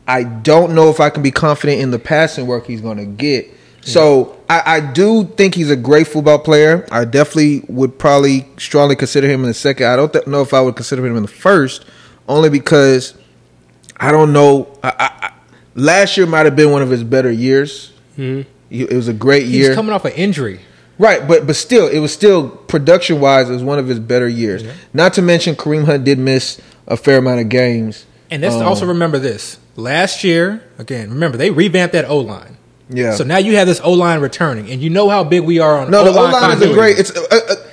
I 0.08 0.24
don't 0.24 0.76
know 0.76 0.90
if 0.90 1.00
I 1.00 1.10
can 1.10 1.24
be 1.24 1.32
confident 1.32 1.80
in 1.82 1.92
the 1.92 2.00
passing 2.00 2.48
work 2.48 2.68
he's 2.68 2.82
going 2.82 2.98
to 2.98 3.06
get. 3.06 3.48
So 3.86 4.38
I, 4.50 4.64
I 4.78 4.80
do 4.80 5.26
think 5.26 5.54
he's 5.54 5.70
a 5.70 5.76
great 5.76 6.08
football 6.08 6.40
player. 6.40 6.88
I 6.92 7.06
definitely 7.06 7.64
would 7.68 7.98
probably 8.00 8.48
strongly 8.58 8.96
consider 8.96 9.28
him 9.28 9.42
in 9.42 9.48
the 9.48 9.54
second. 9.54 9.86
I 9.88 9.96
don't 9.96 10.12
th- 10.12 10.26
know 10.28 10.42
if 10.42 10.54
I 10.56 10.62
would 10.62 10.76
consider 10.76 11.06
him 11.06 11.16
in 11.16 11.22
the 11.22 11.28
first, 11.30 11.86
only 12.28 12.50
because 12.50 13.14
I 13.98 14.12
don't 14.12 14.34
know. 14.34 14.76
I, 14.84 14.90
I, 14.90 15.28
I, 15.28 15.34
last 15.76 16.18
year 16.18 16.26
might 16.26 16.46
have 16.48 16.56
been 16.56 16.72
one 16.72 16.82
of 16.82 16.90
his 16.90 17.04
better 17.04 17.30
years. 17.32 17.92
He- 18.16 18.46
It 18.72 18.92
was 18.94 19.08
a 19.08 19.14
great 19.14 19.44
he's 19.44 19.54
year, 19.56 19.76
coming 19.76 19.94
off 19.94 20.04
an 20.06 20.14
injury. 20.14 20.62
right? 20.98 21.26
But 21.28 21.46
but 21.46 21.56
still, 21.56 21.88
it 21.88 22.00
was 22.00 22.12
still 22.12 22.50
production 22.50 23.20
wise, 23.22 23.50
it 23.50 23.54
was 23.54 23.64
one 23.64 23.78
of 23.78 23.88
his 23.88 24.00
better 24.00 24.28
years. 24.28 24.64
Not 24.94 25.14
to 25.14 25.22
mention 25.22 25.56
Kareem 25.56 25.86
Hunt 25.86 26.04
did 26.04 26.18
miss 26.18 26.60
a 26.88 26.98
fair 26.98 27.20
amount 27.20 27.42
of 27.42 27.50
games. 27.50 28.06
And 28.32 28.42
let's 28.42 28.56
Um, 28.56 28.64
also 28.66 28.88
remember 28.88 29.20
this. 29.20 29.60
Last 29.76 30.24
year, 30.24 30.64
again, 30.80 31.12
remember 31.12 31.38
they 31.38 31.52
revamped 31.52 31.94
that 31.94 32.06
O 32.10 32.18
line. 32.20 32.58
Yeah. 32.90 33.16
So 33.16 33.24
now 33.24 33.38
you 33.38 33.56
have 33.56 33.68
this 33.68 33.82
O 33.84 33.94
line 33.94 34.20
returning, 34.20 34.70
and 34.70 34.82
you 34.82 34.90
know 34.90 35.10
how 35.10 35.24
big 35.24 35.44
we 35.44 35.60
are 35.60 35.80
on 35.80 35.90
no, 35.92 36.04
the 36.04 36.12
O-line 36.12 36.32
No, 36.32 36.40
the 36.40 36.46
O 36.46 36.48
line 36.50 36.58
is 36.58 36.62
a 36.64 36.74
great. 36.74 37.00
It's 37.00 37.12
uh, 37.16 37.22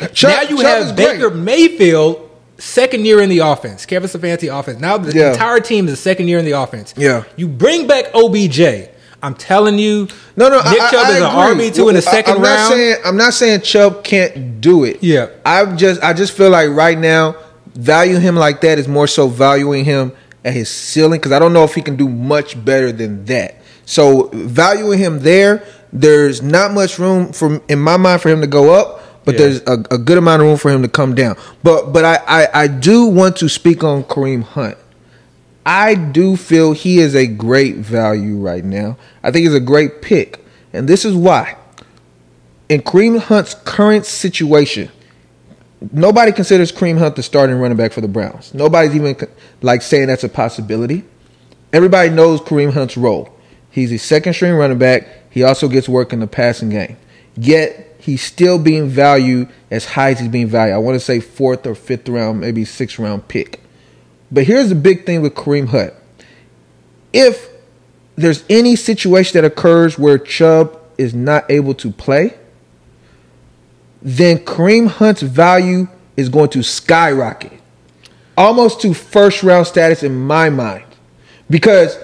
uh, 0.01 0.09
Chubb, 0.09 0.31
now 0.31 0.43
you 0.43 0.57
Chubb 0.57 0.67
have 0.67 0.83
is 0.87 0.93
great. 0.93 1.19
Baker 1.21 1.31
Mayfield, 1.31 2.31
second 2.59 3.05
year 3.05 3.21
in 3.21 3.29
the 3.29 3.41
offense. 3.41 3.85
Kevin 3.87 4.09
Stefanski 4.09 4.57
offense. 4.57 4.81
Now 4.81 4.97
the 4.99 5.17
Yeah. 5.17 5.33
entire 5.33 5.61
team 5.61 5.87
is 5.87 5.93
the 5.93 5.97
second 5.97 6.29
year 6.29 6.39
in 6.39 6.45
the 6.45 6.53
offense. 6.53 6.95
Yeah. 6.97 7.25
You 7.37 7.49
bring 7.49 7.87
back 7.87 8.07
OBJ. 8.15 8.89
I'm 9.25 9.35
telling 9.35 9.79
you, 9.79 10.09
No, 10.35 10.49
no, 10.49 10.57
Nick 10.57 10.81
I, 10.81 10.91
Chubb 10.91 11.07
I, 11.07 11.11
is 11.13 11.17
an 11.19 11.23
army 11.23 11.71
RB 11.71 11.75
two 11.77 11.89
in 11.89 11.95
the 11.95 12.03
second 12.03 12.37
I'm 12.39 12.43
round. 12.43 12.57
Not 12.57 12.71
saying, 12.73 12.97
I'm 13.05 13.17
not 13.17 13.35
saying 13.35 13.61
Chubb 13.61 14.03
can't 14.03 14.61
do 14.61 14.83
it. 14.85 14.99
Yeah. 15.03 15.29
I'm 15.47 15.77
just, 15.77 16.03
I 16.03 16.13
just 16.13 16.33
feel 16.33 16.51
like 16.51 16.71
right 16.71 16.99
now, 16.99 17.37
value 17.75 18.17
him 18.19 18.35
like 18.37 18.61
that 18.63 18.79
is 18.79 18.89
more 18.89 19.07
so 19.07 19.29
valuing 19.29 19.85
him 19.85 20.13
at 20.45 20.53
his 20.55 20.69
ceiling 20.69 21.19
because 21.21 21.33
I 21.33 21.39
don't 21.39 21.53
know 21.53 21.65
if 21.65 21.75
he 21.75 21.83
can 21.83 21.97
do 21.97 22.09
much 22.09 22.63
better 22.65 22.93
than 22.93 23.25
that. 23.27 23.57
So 23.85 24.31
valuing 24.33 24.99
him 24.99 25.21
there, 25.21 25.65
there's 25.93 26.43
not 26.43 26.73
much 26.73 26.99
room 26.99 27.33
for, 27.33 27.61
in 27.69 27.79
my 27.79 27.97
mind, 27.97 28.23
for 28.23 28.29
him 28.29 28.41
to 28.41 28.47
go 28.47 28.73
up. 28.75 29.01
But 29.25 29.35
Yeah. 29.35 29.39
there's 29.41 29.61
a, 29.69 29.75
a 29.95 29.99
good 29.99 30.19
amount 30.19 30.43
of 30.43 30.49
room 30.49 30.57
for 30.57 30.71
him 30.71 30.83
to 30.83 30.89
come 30.89 31.15
down. 31.15 31.37
But 31.63 31.93
but 31.93 32.05
I, 32.05 32.19
I, 32.27 32.63
I 32.65 32.67
do 32.67 33.07
want 33.07 33.37
to 33.37 33.49
speak 33.49 33.85
on 33.85 34.03
Kareem 34.05 34.43
Hunt. 34.43 34.77
I 35.65 35.95
do 35.95 36.37
feel 36.37 36.73
he 36.73 36.99
is 36.99 37.15
a 37.15 37.29
great 37.29 37.77
value 37.77 38.37
right 38.37 38.65
now. 38.65 38.97
I 39.23 39.31
think 39.31 39.45
he's 39.45 39.55
a 39.55 39.61
great 39.61 40.03
pick. 40.03 40.45
And 40.73 40.89
this 40.89 41.05
is 41.05 41.15
why. 41.15 41.57
In 42.69 42.81
Kareem 42.83 43.21
Hunt's 43.21 43.55
current 43.55 44.07
situation, 44.07 44.91
nobody 45.93 46.33
considers 46.33 46.71
Kareem 46.71 46.99
Hunt 46.99 47.17
the 47.17 47.23
starting 47.23 47.57
running 47.59 47.77
back 47.77 47.93
for 47.93 48.01
the 48.01 48.09
Browns. 48.09 48.55
Nobody's 48.55 48.95
even 48.95 49.17
like 49.63 49.83
saying 49.83 50.09
that's 50.09 50.25
a 50.25 50.29
possibility. 50.29 51.05
Everybody 51.73 52.11
knows 52.11 52.41
Kareem 52.41 52.73
Hunt's 52.73 52.97
role. 52.97 53.35
He's 53.71 53.91
a 53.91 53.99
second 53.99 54.35
string 54.35 54.55
running 54.55 54.79
back. 54.79 55.09
He 55.31 55.43
also 55.43 55.69
gets 55.69 55.89
work 55.89 56.13
in 56.13 56.21
the 56.21 56.27
passing 56.27 56.69
game. 56.69 56.99
Yet 57.37 57.97
he's 57.99 58.23
still 58.23 58.59
being 58.59 58.89
valued 58.89 59.49
as 59.71 59.87
high 59.87 60.11
as 60.11 60.21
he's 60.21 60.29
being 60.29 60.49
valued. 60.49 60.75
I 60.75 60.79
want 60.79 60.97
to 60.97 61.01
say 61.01 61.21
fourth 61.21 61.67
or 61.67 61.75
fifth 61.75 62.09
round, 62.09 62.41
maybe 62.41 62.65
sixth 62.65 62.99
round 62.99 63.29
pick. 63.29 63.61
But 64.31 64.45
here's 64.45 64.69
the 64.69 64.75
big 64.75 65.07
thing 65.07 65.23
with 65.23 65.35
Kareem 65.35 65.69
Hunt. 65.69 65.95
If 67.13 67.49
there's 68.17 68.45
any 68.51 68.77
situation 68.77 69.41
that 69.41 69.47
occurs 69.47 69.99
where 69.99 70.19
Chubb 70.19 70.79
is 70.99 71.15
not 71.15 71.51
able 71.51 71.75
to 71.77 71.91
play, 71.91 72.39
then 74.03 74.39
Kareem 74.39 74.89
Hunt's 74.89 75.23
value 75.23 75.89
is 76.17 76.29
going 76.29 76.51
to 76.51 76.63
skyrocket. 76.63 77.53
Almost 78.37 78.81
to 78.83 78.95
first 78.95 79.43
round 79.43 79.67
status 79.67 80.03
in 80.03 80.15
my 80.19 80.51
mind. 80.51 80.85
Because 81.49 81.99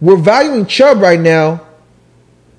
we're 0.00 0.16
valuing 0.16 0.66
Chubb 0.66 0.98
right 1.00 1.18
now. 1.20 1.66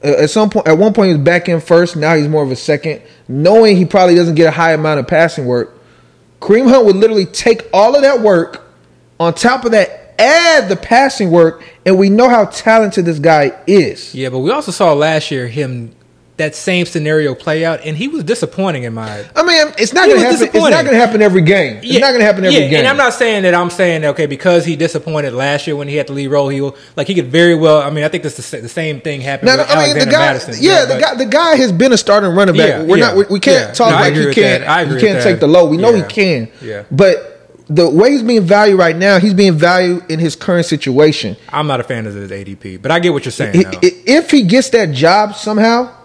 uh, 0.04 0.08
At 0.08 0.30
some 0.30 0.50
point, 0.50 0.68
at 0.68 0.78
one 0.78 0.94
point, 0.94 1.08
he 1.10 1.14
was 1.16 1.24
back 1.24 1.48
in 1.48 1.62
first. 1.62 1.96
Now 1.96 2.16
he's 2.16 2.28
more 2.28 2.44
of 2.44 2.52
a 2.52 2.56
second. 2.56 3.02
Knowing 3.28 3.78
he 3.78 3.86
probably 3.86 4.16
doesn't 4.16 4.36
get 4.36 4.48
a 4.48 4.52
high 4.52 4.74
amount 4.74 5.00
of 5.00 5.08
passing 5.08 5.46
work, 5.46 5.78
Kareem 6.40 6.68
Hunt 6.70 6.86
would 6.86 6.96
literally 6.96 7.26
take 7.26 7.70
all 7.72 7.96
of 7.96 8.02
that 8.02 8.22
work, 8.22 8.68
on 9.20 9.34
top 9.36 9.64
of 9.66 9.72
that, 9.72 10.16
add 10.20 10.68
the 10.68 10.76
passing 10.76 11.30
work, 11.32 11.64
and 11.86 11.98
we 11.98 12.10
know 12.10 12.28
how 12.28 12.46
talented 12.46 13.06
this 13.06 13.20
guy 13.20 13.52
is. 13.68 14.14
Yeah, 14.16 14.30
but 14.30 14.40
we 14.40 14.52
also 14.52 14.72
saw 14.72 14.94
last 14.94 15.30
year 15.32 15.48
him 15.48 15.94
that 16.42 16.56
same 16.56 16.86
scenario 16.86 17.36
play 17.36 17.64
out, 17.64 17.82
and 17.86 17.96
he 17.96 18.08
was 18.08 18.24
disappointing 18.24 18.84
in 18.84 18.94
my. 18.94 19.26
I 19.36 19.44
mean, 19.44 19.74
it's 19.78 19.94
not 19.94 20.08
going 20.08 20.20
to 20.20 20.26
happen. 20.26 20.48
It's 20.48 20.54
not 20.54 20.84
going 20.84 20.86
to 20.88 20.96
happen 20.96 21.22
every 21.22 21.42
game. 21.42 21.80
It's 21.84 22.00
not 22.00 22.10
going 22.10 22.20
to 22.20 22.26
happen 22.26 22.44
every 22.44 22.60
yeah, 22.60 22.68
game. 22.68 22.80
And 22.80 22.88
I'm 22.88 22.98
not 22.98 23.14
saying 23.14 23.44
that 23.44 23.54
I'm 23.54 23.70
saying 23.70 24.04
okay 24.06 24.26
because 24.26 24.66
he 24.66 24.76
disappointed 24.76 25.34
last 25.34 25.68
year 25.68 25.76
when 25.76 25.88
he 25.88 25.96
had 25.96 26.08
the 26.08 26.14
lead 26.14 26.28
role. 26.28 26.50
He 26.50 26.62
will 26.62 26.76
like 26.96 27.08
he 27.08 27.16
could 27.16 27.28
very 27.28 27.56
well. 27.56 27.82
I 27.82 27.90
mean, 27.90 28.04
I 28.04 28.10
think 28.10 28.24
this 28.24 28.38
the, 28.38 28.62
the 28.62 28.70
same 28.70 29.02
thing 29.02 29.22
happened 29.22 29.48
No, 29.48 29.56
no, 29.56 29.64
with 29.64 29.72
I 29.72 29.76
mean 29.76 29.94
the 29.94 30.02
Alexander 30.02 30.12
guy. 30.12 30.34
Mattison. 30.34 30.56
Yeah, 30.60 30.86
the 30.86 31.00
guy. 31.00 31.16
The 31.16 31.26
guy 31.26 31.56
has 31.56 31.72
been 31.72 31.94
a 31.94 31.98
starting 31.98 32.32
running 32.32 32.58
back. 32.58 32.70
Yeah, 32.70 32.84
We're 32.84 32.98
yeah, 32.98 33.08
not. 33.08 33.18
We, 33.18 33.24
we 33.30 33.40
can't 33.40 33.70
yeah. 33.70 33.74
talk 33.74 33.92
No, 33.92 33.96
like 33.96 34.14
he 34.14 34.34
can't. 34.34 34.64
I 34.64 34.82
agree 34.82 35.00
he 35.00 35.08
can't 35.08 35.24
take 35.24 35.40
the 35.40 35.48
low. 35.48 35.68
We 35.68 35.78
know 35.78 35.94
he 35.94 36.04
can. 36.04 36.52
Yeah. 36.62 36.84
But 36.92 37.32
the 37.76 37.90
way 37.90 38.12
he's 38.12 38.24
being 38.24 38.42
valued 38.42 38.78
right 38.78 38.96
now, 38.96 39.20
he's 39.20 39.34
being 39.34 39.54
valued 39.54 40.10
in 40.10 40.20
his 40.20 40.36
current 40.36 40.66
situation. 40.66 41.38
I'm 41.50 41.68
not 41.68 41.80
a 41.80 41.84
fan 41.84 42.06
of 42.06 42.14
his 42.14 42.30
ADP, 42.30 42.82
but 42.82 42.92
I 42.92 43.00
get 43.00 43.14
what 43.14 43.24
you're 43.24 43.32
saying. 43.32 43.64
If 43.82 44.32
he 44.32 44.44
gets 44.44 44.70
that 44.72 44.92
job 44.92 45.36
somehow, 45.36 45.96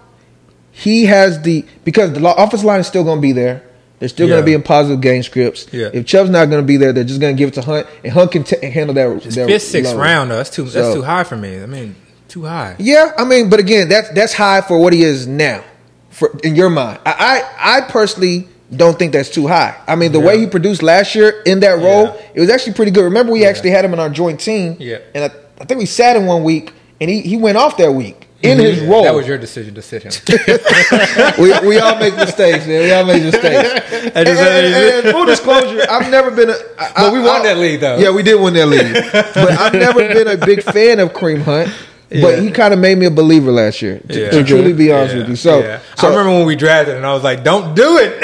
he 0.78 1.06
has 1.06 1.40
the 1.40 1.64
because 1.84 2.12
the 2.12 2.34
offensive 2.36 2.64
line 2.64 2.80
is 2.80 2.86
still 2.86 3.02
going 3.02 3.16
to 3.16 3.22
be 3.22 3.32
there. 3.32 3.62
They're 3.98 4.10
still 4.10 4.28
going 4.28 4.42
to 4.42 4.44
be 4.44 4.52
in 4.52 4.62
positive 4.62 5.00
game 5.00 5.22
scripts. 5.22 5.66
Yeah. 5.72 5.88
If 5.90 6.04
Chubb's 6.04 6.28
not 6.28 6.50
going 6.50 6.62
to 6.62 6.66
be 6.66 6.76
there, 6.76 6.92
they're 6.92 7.02
just 7.02 7.18
going 7.18 7.34
to 7.34 7.38
give 7.38 7.48
it 7.48 7.54
to 7.54 7.62
Hunt, 7.62 7.86
and 8.04 8.12
Hunt 8.12 8.30
can 8.30 8.44
t- 8.44 8.66
handle 8.68 8.94
that. 8.94 9.22
Just 9.22 9.36
that 9.36 9.46
fifth, 9.48 9.62
sixth 9.62 9.94
load. 9.94 10.00
round, 10.02 10.30
though. 10.30 10.36
That's 10.36 10.50
too. 10.50 10.66
So- 10.68 10.82
that's 10.82 10.94
too 10.94 11.00
high 11.02 11.24
for 11.24 11.34
me. 11.36 11.62
I 11.62 11.64
mean, 11.64 11.96
too 12.28 12.44
high. 12.44 12.76
Yeah, 12.78 13.12
I 13.16 13.24
mean, 13.24 13.48
but 13.48 13.58
again, 13.58 13.88
that's 13.88 14.10
that's 14.10 14.34
high 14.34 14.60
for 14.60 14.78
what 14.78 14.92
he 14.92 15.02
is 15.02 15.26
now. 15.26 15.64
For 16.10 16.38
in 16.44 16.56
your 16.56 16.68
mind, 16.68 17.00
I 17.06 17.42
I, 17.58 17.78
I 17.78 17.80
personally 17.90 18.46
don't 18.74 18.98
think 18.98 19.14
that's 19.14 19.30
too 19.30 19.46
high. 19.46 19.80
I 19.88 19.94
mean, 19.96 20.12
the 20.12 20.20
way 20.20 20.38
he 20.40 20.46
produced 20.46 20.82
last 20.82 21.14
year 21.14 21.42
in 21.46 21.60
that 21.60 21.78
role, 21.78 22.04
Yeah. 22.06 22.20
it 22.34 22.40
was 22.40 22.50
actually 22.50 22.74
pretty 22.74 22.90
good. 22.90 23.04
Remember, 23.04 23.32
we 23.32 23.46
actually 23.46 23.70
had 23.70 23.82
him 23.84 23.94
in 23.94 23.98
our 23.98 24.10
joint 24.10 24.40
team. 24.40 24.76
Yeah. 24.78 24.98
and 25.14 25.24
I, 25.24 25.34
I 25.58 25.64
think 25.64 25.78
we 25.78 25.86
sat 25.86 26.16
him 26.16 26.26
one 26.26 26.44
week, 26.44 26.74
and 27.00 27.08
he 27.08 27.22
he 27.22 27.38
went 27.38 27.56
off 27.56 27.78
that 27.78 27.92
week 27.92 28.25
in 28.42 28.58
his 28.58 28.80
role. 28.82 29.02
That 29.04 29.14
was 29.14 29.26
your 29.26 29.38
decision 29.38 29.74
to 29.74 29.82
sit 29.82 30.02
him. 30.02 30.12
we, 31.38 31.58
we 31.68 31.78
all 31.78 31.98
make 31.98 32.14
mistakes, 32.16 32.66
man. 32.66 32.82
We 32.82 32.92
all 32.92 33.04
make 33.04 33.22
mistakes. 33.22 33.68
and, 34.14 34.28
and- 34.28 34.28
and- 34.28 35.06
and 35.06 35.14
full 35.14 35.24
disclosure, 35.24 35.84
I've 35.90 36.10
never 36.10 36.30
been 36.30 36.50
a. 36.50 36.56
I, 36.78 36.92
But 36.96 37.12
we 37.12 37.18
I- 37.20 37.24
won 37.24 37.40
I- 37.40 37.44
that 37.44 37.56
league, 37.58 37.80
though. 37.80 37.98
Yeah, 37.98 38.10
we 38.10 38.22
did 38.22 38.40
win 38.40 38.54
that 38.54 38.66
league. 38.66 38.92
but 39.12 39.36
I've 39.58 39.72
never 39.74 40.00
been 40.00 40.28
a 40.28 40.36
big 40.36 40.62
fan 40.62 41.00
of 41.00 41.12
Kareem 41.12 41.42
Hunt. 41.42 41.70
But 42.08 42.16
Yeah. 42.36 42.40
he 42.40 42.52
kind 42.52 42.72
of 42.72 42.78
made 42.78 42.96
me 42.98 43.06
a 43.06 43.10
believer 43.10 43.50
last 43.50 43.82
year. 43.82 43.98
To, 44.08 44.20
Yeah. 44.20 44.30
to 44.30 44.44
truly 44.44 44.72
be 44.72 44.92
honest 44.92 45.14
Yeah, 45.14 45.20
with 45.22 45.30
you, 45.30 45.34
so, 45.36 45.58
yeah. 45.58 45.80
so 45.96 46.06
I 46.06 46.10
remember 46.10 46.30
when 46.38 46.46
we 46.46 46.54
drafted, 46.54 46.94
and 46.96 47.04
I 47.04 47.12
was 47.12 47.24
like, 47.24 47.42
"Don't 47.42 47.74
do 47.74 47.98
it," 48.00 48.20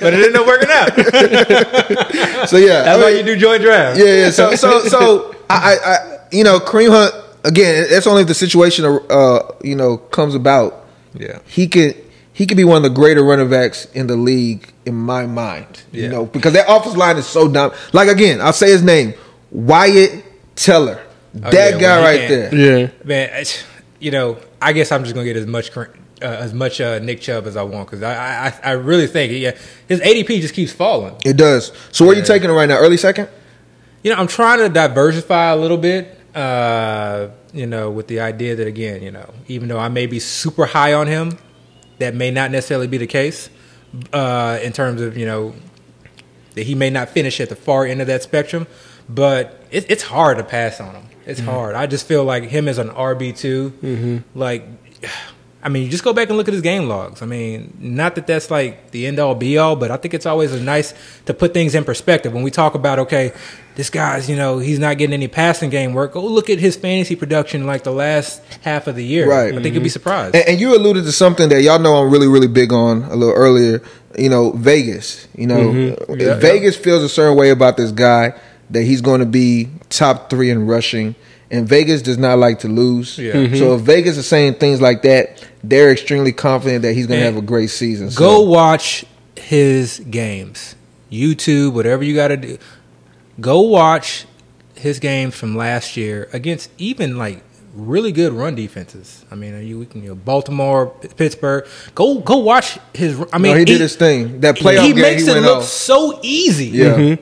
but 0.00 0.12
it 0.12 0.20
ended 0.22 0.36
up 0.36 0.46
working 0.46 0.68
out. 0.70 2.48
so 2.48 2.58
yeah, 2.58 2.82
That's 2.82 2.98
I 2.98 3.02
why 3.02 3.08
you 3.08 3.22
do 3.22 3.36
joint 3.36 3.62
draft. 3.62 3.98
Yeah, 3.98 4.04
yeah. 4.16 4.30
So, 4.30 4.54
so, 4.54 4.80
so, 4.86 5.34
I, 5.48 5.54
I, 5.54 5.92
I, 5.94 6.18
you 6.30 6.44
know, 6.44 6.60
Kareem 6.60 6.90
Hunt 6.90 7.14
again. 7.44 7.86
That's 7.90 8.06
only 8.06 8.22
if 8.22 8.28
the 8.28 8.34
situation, 8.34 8.84
uh, 9.10 9.38
you 9.62 9.74
know, 9.76 9.96
comes 9.98 10.34
about. 10.34 10.78
Yeah. 11.14 11.40
he 11.46 11.68
could 11.68 11.96
he 12.32 12.46
could 12.46 12.56
be 12.56 12.64
one 12.64 12.78
of 12.78 12.82
the 12.84 12.88
greater 12.90 13.22
running 13.22 13.50
backs 13.50 13.84
in 13.92 14.06
the 14.06 14.16
league 14.16 14.72
in 14.86 14.94
my 14.94 15.26
mind. 15.26 15.82
You 15.92 16.08
know, 16.08 16.24
because 16.26 16.54
that 16.54 16.64
offensive 16.68 16.96
line 16.98 17.18
is 17.18 17.26
so 17.26 17.48
dumb. 17.52 17.72
Like 17.92 18.08
again, 18.08 18.40
I'll 18.40 18.52
say 18.54 18.70
his 18.70 18.82
name, 18.82 19.12
Wyatt 19.50 20.24
Teller. 20.56 21.00
Oh, 21.36 21.50
that 21.50 21.74
yeah, 21.74 21.78
guy 21.78 21.80
well, 21.80 22.02
right 22.02 22.20
can't- 22.28 22.50
there. 22.52 22.80
Yeah. 22.80 22.90
Man, 23.04 23.44
you 24.00 24.10
know, 24.10 24.38
I 24.60 24.72
guess 24.72 24.90
I'm 24.92 25.02
just 25.04 25.14
gonna 25.14 25.26
get 25.26 25.36
as 25.36 25.46
much 25.46 25.70
cr- 25.72 25.84
uh, 26.20 26.24
as 26.24 26.52
much 26.54 26.80
uh, 26.80 26.98
Nick 26.98 27.20
Chubb 27.20 27.46
as 27.46 27.56
I 27.56 27.62
want 27.62 27.88
because 27.90 28.02
I, 28.02 28.48
I 28.48 28.70
I 28.70 28.70
really 28.72 29.06
think 29.06 29.32
yeah 29.32 29.56
his 29.88 30.00
ADP 30.00 30.40
just 30.40 30.54
keeps 30.54 30.72
falling. 30.72 31.14
It 31.24 31.36
does. 31.36 31.72
So 31.90 32.04
where 32.06 32.14
are 32.14 32.18
you 32.18 32.24
taking 32.24 32.48
it 32.50 32.52
right 32.54 32.68
now? 32.68 32.78
Early 32.78 32.96
second? 32.96 33.28
You 34.02 34.10
know, 34.12 34.16
I'm 34.18 34.26
trying 34.26 34.58
to 34.60 34.68
diversify 34.68 35.50
a 35.50 35.56
little 35.56 35.76
bit. 35.78 36.18
Uh, 36.34 37.28
you 37.52 37.66
know, 37.66 37.90
with 37.90 38.06
the 38.08 38.20
idea 38.20 38.56
that 38.56 38.66
again, 38.66 39.02
you 39.02 39.10
know, 39.10 39.32
even 39.48 39.68
though 39.68 39.78
I 39.78 39.88
may 39.88 40.06
be 40.06 40.18
super 40.18 40.64
high 40.66 40.94
on 40.94 41.06
him, 41.06 41.38
that 41.98 42.14
may 42.14 42.30
not 42.30 42.50
necessarily 42.50 42.86
be 42.86 42.98
the 42.98 43.06
case. 43.06 43.50
Uh, 44.12 44.58
in 44.62 44.72
terms 44.72 45.02
of 45.02 45.18
you 45.18 45.26
know 45.26 45.54
that 46.54 46.62
he 46.62 46.74
may 46.74 46.88
not 46.88 47.10
finish 47.10 47.40
at 47.40 47.50
the 47.50 47.56
far 47.56 47.84
end 47.84 48.00
of 48.00 48.06
that 48.06 48.22
spectrum, 48.22 48.66
but 49.08 49.62
it, 49.70 49.90
it's 49.90 50.04
hard 50.04 50.38
to 50.38 50.44
pass 50.44 50.80
on 50.80 50.94
him. 50.94 51.06
It's 51.26 51.40
hard. 51.40 51.74
I 51.74 51.86
just 51.86 52.06
feel 52.06 52.24
like 52.24 52.44
him 52.44 52.68
as 52.68 52.78
an 52.78 52.88
RB 52.88 53.36
2 53.36 54.22
like. 54.34 54.64
I 55.64 55.68
mean, 55.68 55.84
you 55.84 55.90
just 55.90 56.02
go 56.02 56.12
back 56.12 56.28
and 56.28 56.36
look 56.36 56.48
at 56.48 56.54
his 56.54 56.62
game 56.62 56.88
logs. 56.88 57.22
I 57.22 57.26
mean, 57.26 57.76
not 57.78 58.16
that 58.16 58.26
that's 58.26 58.50
like 58.50 58.90
the 58.90 59.06
end 59.06 59.20
all 59.20 59.36
be 59.36 59.58
all, 59.58 59.76
but 59.76 59.92
I 59.92 59.96
think 59.96 60.12
it's 60.12 60.26
always 60.26 60.52
nice 60.60 60.92
to 61.26 61.34
put 61.34 61.54
things 61.54 61.74
in 61.76 61.84
perspective. 61.84 62.32
When 62.32 62.42
we 62.42 62.50
talk 62.50 62.74
about, 62.74 62.98
okay, 62.98 63.32
this 63.76 63.88
guy's, 63.88 64.28
you 64.28 64.34
know, 64.34 64.58
he's 64.58 64.80
not 64.80 64.98
getting 64.98 65.14
any 65.14 65.28
passing 65.28 65.70
game 65.70 65.92
work. 65.92 66.14
Go 66.14 66.24
look 66.24 66.50
at 66.50 66.58
his 66.58 66.76
fantasy 66.76 67.14
production 67.14 67.64
like 67.64 67.84
the 67.84 67.92
last 67.92 68.42
half 68.62 68.88
of 68.88 68.96
the 68.96 69.04
year. 69.04 69.28
Right. 69.30 69.54
I 69.54 69.62
think 69.62 69.74
you'll 69.74 69.84
be 69.84 69.88
surprised. 69.88 70.34
And, 70.34 70.48
and 70.48 70.60
you 70.60 70.76
alluded 70.76 71.04
to 71.04 71.12
something 71.12 71.48
that 71.50 71.62
y'all 71.62 71.78
know 71.78 71.94
I'm 71.94 72.10
really, 72.10 72.28
really 72.28 72.48
big 72.48 72.72
on 72.72 73.04
a 73.04 73.14
little 73.14 73.34
earlier. 73.34 73.82
You 74.18 74.28
know, 74.28 74.50
Vegas. 74.52 75.28
You 75.36 75.46
know, 75.46 75.58
Mm-hmm. 75.58 76.20
Yeah, 76.20 76.34
Vegas 76.34 76.76
feels 76.76 77.02
a 77.02 77.08
certain 77.08 77.36
way 77.36 77.50
about 77.50 77.76
this 77.76 77.92
guy 77.92 78.34
that 78.70 78.82
he's 78.82 79.00
going 79.00 79.20
to 79.20 79.26
be 79.26 79.68
top 79.90 80.28
three 80.28 80.50
in 80.50 80.66
rushing, 80.66 81.14
and 81.52 81.68
Vegas 81.68 82.02
does 82.02 82.18
not 82.18 82.38
like 82.38 82.58
to 82.60 82.68
lose. 82.68 83.16
Yeah. 83.18 83.34
Mhm. 83.34 83.58
So 83.58 83.74
if 83.76 83.82
Vegas 83.82 84.16
is 84.16 84.26
saying 84.26 84.54
things 84.54 84.80
like 84.80 85.02
that, 85.02 85.44
they're 85.62 85.92
extremely 85.92 86.32
confident 86.32 86.82
that 86.82 86.94
he's 86.94 87.06
going 87.06 87.20
to 87.20 87.26
have 87.26 87.36
a 87.36 87.42
great 87.42 87.70
season. 87.70 88.10
So, 88.10 88.18
Go 88.18 88.40
watch 88.40 89.04
his 89.36 90.00
games, 90.10 90.74
YouTube, 91.12 91.74
whatever 91.74 92.02
you 92.02 92.14
got 92.16 92.28
to 92.28 92.36
do. 92.36 92.58
Go 93.40 93.60
watch 93.60 94.24
his 94.74 94.98
games 94.98 95.34
from 95.36 95.56
last 95.56 95.96
year 95.96 96.28
against 96.32 96.70
even 96.78 97.16
like 97.16 97.42
really 97.74 98.12
good 98.12 98.32
run 98.32 98.54
defenses. 98.54 99.24
I 99.30 99.34
mean, 99.34 99.64
you, 99.66 99.78
we 99.78 99.86
can, 99.86 100.02
you 100.02 100.08
know, 100.10 100.14
Baltimore, 100.14 100.88
Pittsburgh. 101.16 101.66
Go 101.94 102.18
go 102.20 102.38
watch 102.38 102.78
his. 102.92 103.18
I 103.32 103.38
mean, 103.38 103.52
no, 103.52 103.58
he 103.58 103.64
did 103.64 103.80
his 103.80 103.94
thing. 103.96 104.40
That 104.40 104.56
playoff 104.56 104.82
he 104.86 104.92
game, 104.92 105.02
makes 105.02 105.24
he 105.24 105.30
it 105.30 105.34
went 105.34 105.46
look 105.46 105.58
off. 105.58 105.64
so 105.64 106.18
easy. 106.22 106.66
Yeah. 106.66 107.16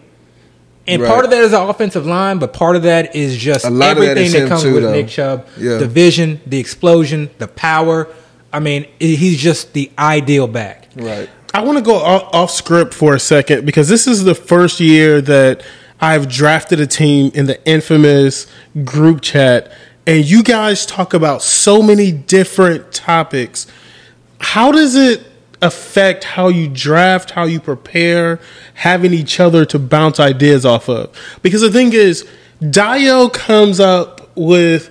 And 0.87 1.03
Right. 1.03 1.09
part 1.09 1.25
of 1.25 1.31
that 1.31 1.43
is 1.43 1.51
the 1.53 1.61
offensive 1.61 2.07
line, 2.07 2.39
but 2.39 2.53
part 2.53 2.75
of 2.75 2.83
that 2.83 3.15
is 3.15 3.37
just 3.37 3.65
A 3.65 3.71
lot 3.71 3.97
of 3.97 4.03
that 4.03 4.17
everything 4.17 4.43
that, 4.43 4.49
comes 4.49 4.63
too, 4.63 4.75
with 4.75 4.83
though. 4.85 4.93
Nick 4.93 5.09
Chubb. 5.09 5.47
Yeah. 5.59 5.77
The 5.77 5.87
vision, 5.87 6.41
the 6.47 6.59
explosion, 6.59 7.31
the 7.39 7.49
power. 7.49 8.09
I 8.53 8.59
mean, 8.61 8.87
he's 8.99 9.39
just 9.41 9.75
the 9.75 9.91
ideal 9.99 10.49
back. 10.49 10.89
Right. 10.97 11.29
I 11.55 11.61
want 11.65 11.79
to 11.79 11.85
go 11.85 11.97
off, 11.97 12.35
off 12.35 12.51
script 12.51 12.95
for 12.95 13.15
a 13.15 13.21
second 13.21 13.65
because 13.67 13.89
this 13.89 14.07
is 14.07 14.25
the 14.25 14.35
first 14.35 14.81
year 14.81 15.21
that 15.23 15.63
I've 16.01 16.29
drafted 16.29 16.81
a 16.81 16.87
team 16.87 17.31
in 17.35 17.47
the 17.47 17.63
infamous 17.69 18.47
group 18.85 19.21
chat, 19.21 19.71
and 20.07 20.25
you 20.25 20.43
guys 20.43 20.87
talk 20.87 21.13
about 21.13 21.43
so 21.43 21.83
many 21.83 22.11
different 22.11 22.93
topics. 22.93 23.67
How 24.41 24.73
does 24.73 24.95
it 24.97 25.21
affect 25.63 26.25
how 26.25 26.49
you 26.49 26.69
draft, 26.69 27.33
how 27.33 27.45
you 27.45 27.61
prepare, 27.61 28.41
having 28.75 29.13
each 29.13 29.41
other 29.41 29.65
to 29.67 29.79
bounce 29.79 30.19
ideas 30.21 30.65
off 30.65 30.89
of? 30.89 31.15
Because 31.43 31.61
the 31.61 31.71
thing 31.71 31.93
is, 31.93 32.27
Dio 32.69 33.29
comes 33.29 33.81
up 33.81 34.31
with 34.37 34.91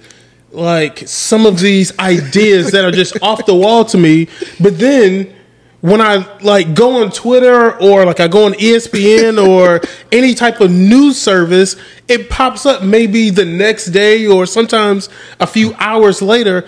like 0.51 0.99
some 1.07 1.45
of 1.45 1.59
these 1.59 1.97
ideas 1.99 2.71
that 2.71 2.83
are 2.83 2.91
just 2.91 3.21
off 3.21 3.45
the 3.45 3.55
wall 3.55 3.85
to 3.85 3.97
me, 3.97 4.27
but 4.59 4.79
then 4.79 5.35
when 5.81 6.01
I 6.01 6.25
like 6.39 6.73
go 6.73 7.01
on 7.01 7.11
Twitter 7.11 7.79
or 7.79 8.05
like 8.05 8.19
I 8.19 8.27
go 8.27 8.45
on 8.45 8.53
ESPN 8.53 9.45
or 9.45 9.81
any 10.11 10.33
type 10.33 10.59
of 10.59 10.71
news 10.71 11.21
service, 11.21 11.75
it 12.07 12.29
pops 12.29 12.65
up 12.65 12.83
maybe 12.83 13.29
the 13.29 13.45
next 13.45 13.87
day 13.87 14.27
or 14.27 14.45
sometimes 14.45 15.09
a 15.39 15.47
few 15.47 15.73
hours 15.75 16.21
later. 16.21 16.67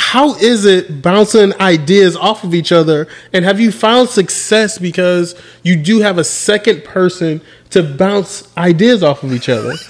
How 0.00 0.36
is 0.36 0.64
it 0.64 1.02
bouncing 1.02 1.52
ideas 1.60 2.16
off 2.16 2.44
of 2.44 2.54
each 2.54 2.70
other? 2.70 3.08
And 3.32 3.44
have 3.44 3.58
you 3.58 3.72
found 3.72 4.08
success 4.08 4.78
because 4.78 5.34
you 5.64 5.74
do 5.74 5.98
have 6.00 6.18
a 6.18 6.24
second 6.24 6.84
person 6.84 7.40
to 7.70 7.82
bounce 7.82 8.48
ideas 8.56 9.02
off 9.02 9.24
of 9.24 9.32
each 9.32 9.48
other? 9.48 9.72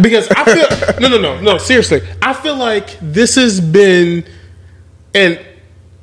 because 0.00 0.26
I 0.30 0.44
feel 0.46 1.00
no, 1.00 1.08
no, 1.08 1.20
no, 1.20 1.40
no. 1.40 1.58
Seriously, 1.58 2.00
I 2.22 2.32
feel 2.32 2.56
like 2.56 2.98
this 3.02 3.34
has 3.34 3.60
been, 3.60 4.24
and 5.12 5.38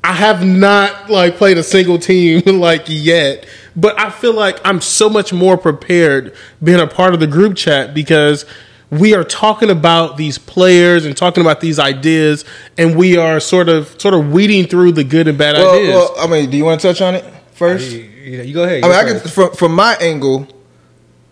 I 0.04 0.14
have 0.14 0.46
not 0.46 1.10
like 1.10 1.38
played 1.38 1.58
a 1.58 1.64
single 1.64 1.98
team 1.98 2.44
like 2.60 2.84
yet, 2.86 3.48
but 3.76 4.00
I 4.00 4.12
feel 4.12 4.34
like 4.34 4.60
I'm 4.64 4.80
so 4.80 5.10
much 5.10 5.34
more 5.34 5.58
prepared 5.58 6.36
being 6.64 6.80
a 6.80 6.88
part 6.88 7.16
of 7.16 7.20
the 7.20 7.28
group 7.28 7.58
chat 7.58 7.96
because 7.96 8.46
we 8.92 9.16
are 9.16 9.24
talking 9.24 9.70
about 9.72 10.18
these 10.18 10.38
players 10.38 11.06
and 11.06 11.16
talking 11.18 11.42
about 11.42 11.62
these 11.62 11.80
ideas, 11.80 12.46
and 12.78 12.96
we 12.98 13.18
are 13.18 13.40
sort 13.40 13.70
of 13.70 14.00
sort 14.00 14.14
of 14.14 14.32
weeding 14.32 14.68
through 14.68 14.92
the 14.92 15.04
good 15.04 15.28
and 15.28 15.38
bad 15.38 15.56
Well, 15.58 15.76
ideas. 15.76 15.96
well, 15.96 16.16
I 16.20 16.28
mean, 16.28 16.50
do 16.52 16.58
you 16.58 16.66
want 16.66 16.82
to 16.82 16.88
touch 16.90 17.02
on 17.02 17.16
it 17.16 17.24
first? 17.54 17.92
You, 17.92 18.00
you- 18.02 18.42
you 18.44 18.54
go 18.54 18.64
ahead. 18.64 18.84
I 18.84 18.88
mean, 18.88 18.96
I 18.98 19.04
can 19.20 19.20
from 19.30 19.52
from 19.54 19.74
my 19.74 19.96
angle. 20.00 20.48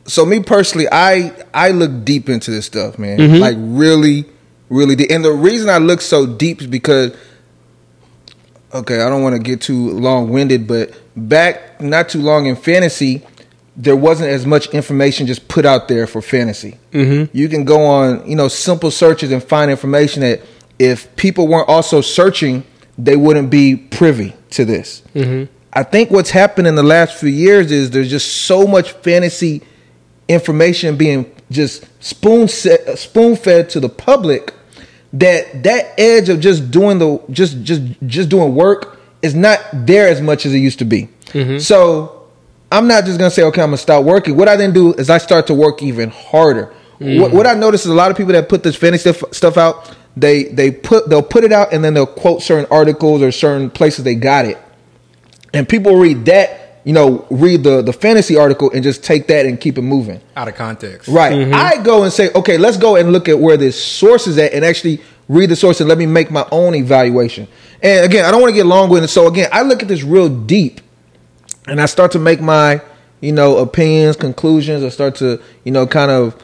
So 0.06 0.26
me 0.26 0.42
personally, 0.42 0.88
I 0.92 1.32
I 1.54 1.70
look 1.72 2.04
deep 2.04 2.30
into 2.30 2.50
this 2.50 2.66
stuff, 2.66 2.98
man. 2.98 3.20
Mm-hmm. 3.20 3.36
Like 3.42 3.56
really, 3.60 4.26
really 4.70 4.96
deep. 4.96 5.12
And 5.12 5.24
the 5.24 5.32
reason 5.34 5.70
I 5.70 5.78
look 5.78 6.02
so 6.02 6.26
deep 6.26 6.62
is 6.62 6.68
because, 6.68 7.16
okay, 8.74 9.02
I 9.02 9.10
don't 9.10 9.22
want 9.22 9.36
to 9.36 9.40
get 9.42 9.62
too 9.62 9.92
long 9.92 10.30
winded, 10.30 10.68
but 10.68 10.94
back 11.16 11.80
not 11.82 12.10
too 12.10 12.22
long 12.22 12.46
in 12.48 12.56
fantasy, 12.56 13.22
there 13.80 13.96
wasn't 13.96 14.30
as 14.30 14.46
much 14.46 14.68
information 14.74 15.26
just 15.26 15.48
put 15.48 15.66
out 15.66 15.88
there 15.88 16.06
for 16.06 16.22
fantasy. 16.22 16.78
Mm-hmm. 16.92 17.36
You 17.36 17.48
can 17.48 17.64
go 17.64 17.86
on, 17.86 18.30
you 18.30 18.36
know, 18.36 18.50
simple 18.50 18.92
searches 18.92 19.32
and 19.32 19.42
find 19.42 19.72
information 19.72 20.22
that 20.22 20.42
if 20.78 21.16
people 21.16 21.48
weren't 21.48 21.70
also 21.70 22.02
searching, 22.02 22.66
they 22.98 23.16
wouldn't 23.16 23.50
be 23.50 23.78
privy 23.78 24.36
to 24.52 24.66
this. 24.66 25.02
Mm-hmm. 25.16 25.52
I 25.72 25.84
think 25.84 26.12
what's 26.12 26.32
happened 26.32 26.68
in 26.68 26.76
the 26.76 26.84
last 26.84 27.18
few 27.18 27.30
years 27.30 27.72
is 27.72 27.92
there's 27.92 28.10
just 28.10 28.44
so 28.44 28.68
much 28.68 28.92
fantasy 28.92 29.62
information 30.28 30.98
being 30.98 31.34
just 31.50 31.86
spoon 32.04 32.50
set, 32.50 33.00
spoon 33.00 33.38
fed 33.38 33.70
to 33.70 33.80
the 33.80 33.90
public 33.90 34.54
that 35.14 35.64
that 35.64 35.98
edge 35.98 36.28
of 36.28 36.42
just 36.42 36.70
doing 36.70 37.00
the 37.00 37.22
just 37.32 37.64
just 37.64 37.82
just 38.06 38.28
doing 38.30 38.54
work 38.54 39.00
is 39.22 39.34
not 39.34 39.60
there 39.74 40.08
as 40.08 40.22
much 40.22 40.46
as 40.46 40.54
it 40.54 40.60
used 40.60 40.80
to 40.80 40.86
be. 40.86 41.08
So 41.60 42.19
I'm 42.72 42.88
not 42.88 43.06
just 43.06 43.18
gonna 43.18 43.32
say, 43.32 43.44
okay, 43.44 43.62
I'm 43.62 43.70
gonna 43.70 43.78
stop 43.78 44.04
working. 44.06 44.36
What 44.36 44.48
I 44.48 44.56
then 44.56 44.74
do 44.74 44.94
is 44.94 45.10
I 45.10 45.18
start 45.18 45.48
to 45.48 45.54
work 45.54 45.82
even 45.82 46.10
harder. 46.10 46.74
What, 47.00 47.32
mm. 47.32 47.34
what 47.34 47.48
I 47.48 47.54
notice 47.54 47.86
is 47.86 47.92
a 47.92 47.96
lot 47.96 48.12
of 48.12 48.18
people 48.18 48.34
that 48.34 48.50
put 48.50 48.62
this 48.62 48.76
fantasy 48.76 49.14
stuff, 49.14 49.34
stuff 49.34 49.58
out, 49.58 49.96
they 50.18 50.44
they 50.46 50.70
put 50.70 51.10
they'll 51.10 51.24
put 51.24 51.44
it 51.46 51.52
out 51.54 51.72
and 51.72 51.84
then 51.84 51.94
they'll 51.94 52.06
quote 52.06 52.42
certain 52.42 52.68
articles 52.70 53.22
or 53.22 53.32
certain 53.32 53.70
places 53.70 54.04
they 54.04 54.16
got 54.16 54.46
it, 54.46 54.58
and 55.54 55.68
people 55.68 55.96
read 55.96 56.26
that, 56.26 56.82
you 56.84 56.92
know, 56.92 57.26
read 57.30 57.64
the 57.64 57.82
the 57.82 57.94
fantasy 57.94 58.36
article 58.36 58.70
and 58.72 58.84
just 58.84 59.04
take 59.04 59.28
that 59.28 59.46
and 59.46 59.62
keep 59.62 59.78
it 59.78 59.82
moving. 59.82 60.20
out 60.36 60.48
of 60.48 60.56
context. 60.56 61.08
Right. 61.08 61.34
Mm-hmm. 61.34 61.54
I 61.54 61.82
go 61.84 62.04
and 62.04 62.12
say, 62.12 62.32
okay, 62.34 62.58
let's 62.58 62.78
go 62.78 62.96
and 62.96 63.12
look 63.12 63.30
at 63.30 63.40
where 63.40 63.58
this 63.58 63.82
source 63.82 64.28
is 64.28 64.38
at 64.38 64.54
and 64.54 64.66
actually 64.66 65.02
read 65.28 65.50
the 65.50 65.56
source 65.56 65.80
and 65.80 65.88
let 65.88 65.98
me 65.98 66.06
make 66.06 66.32
my 66.32 66.46
own 66.52 66.76
evaluation. 66.76 67.48
And 67.82 68.06
again, 68.06 68.26
I 68.26 68.32
don't 68.32 68.42
want 68.42 68.52
to 68.52 68.56
get 68.56 68.66
long 68.66 68.90
winded. 68.90 69.10
So 69.10 69.28
again, 69.28 69.50
I 69.52 69.62
look 69.62 69.82
at 69.82 69.88
this 69.88 70.04
real 70.04 70.28
deep 70.28 70.82
and 71.70 71.82
I 71.82 71.86
start 71.86 72.12
to 72.14 72.20
make 72.20 72.42
my, 72.42 72.82
you 73.22 73.32
know, 73.32 73.58
opinions, 73.58 74.16
conclusions. 74.16 74.84
I 74.84 74.90
start 74.90 75.16
to, 75.16 75.42
you 75.64 75.72
know, 75.72 75.88
kind 75.88 76.12
of 76.12 76.42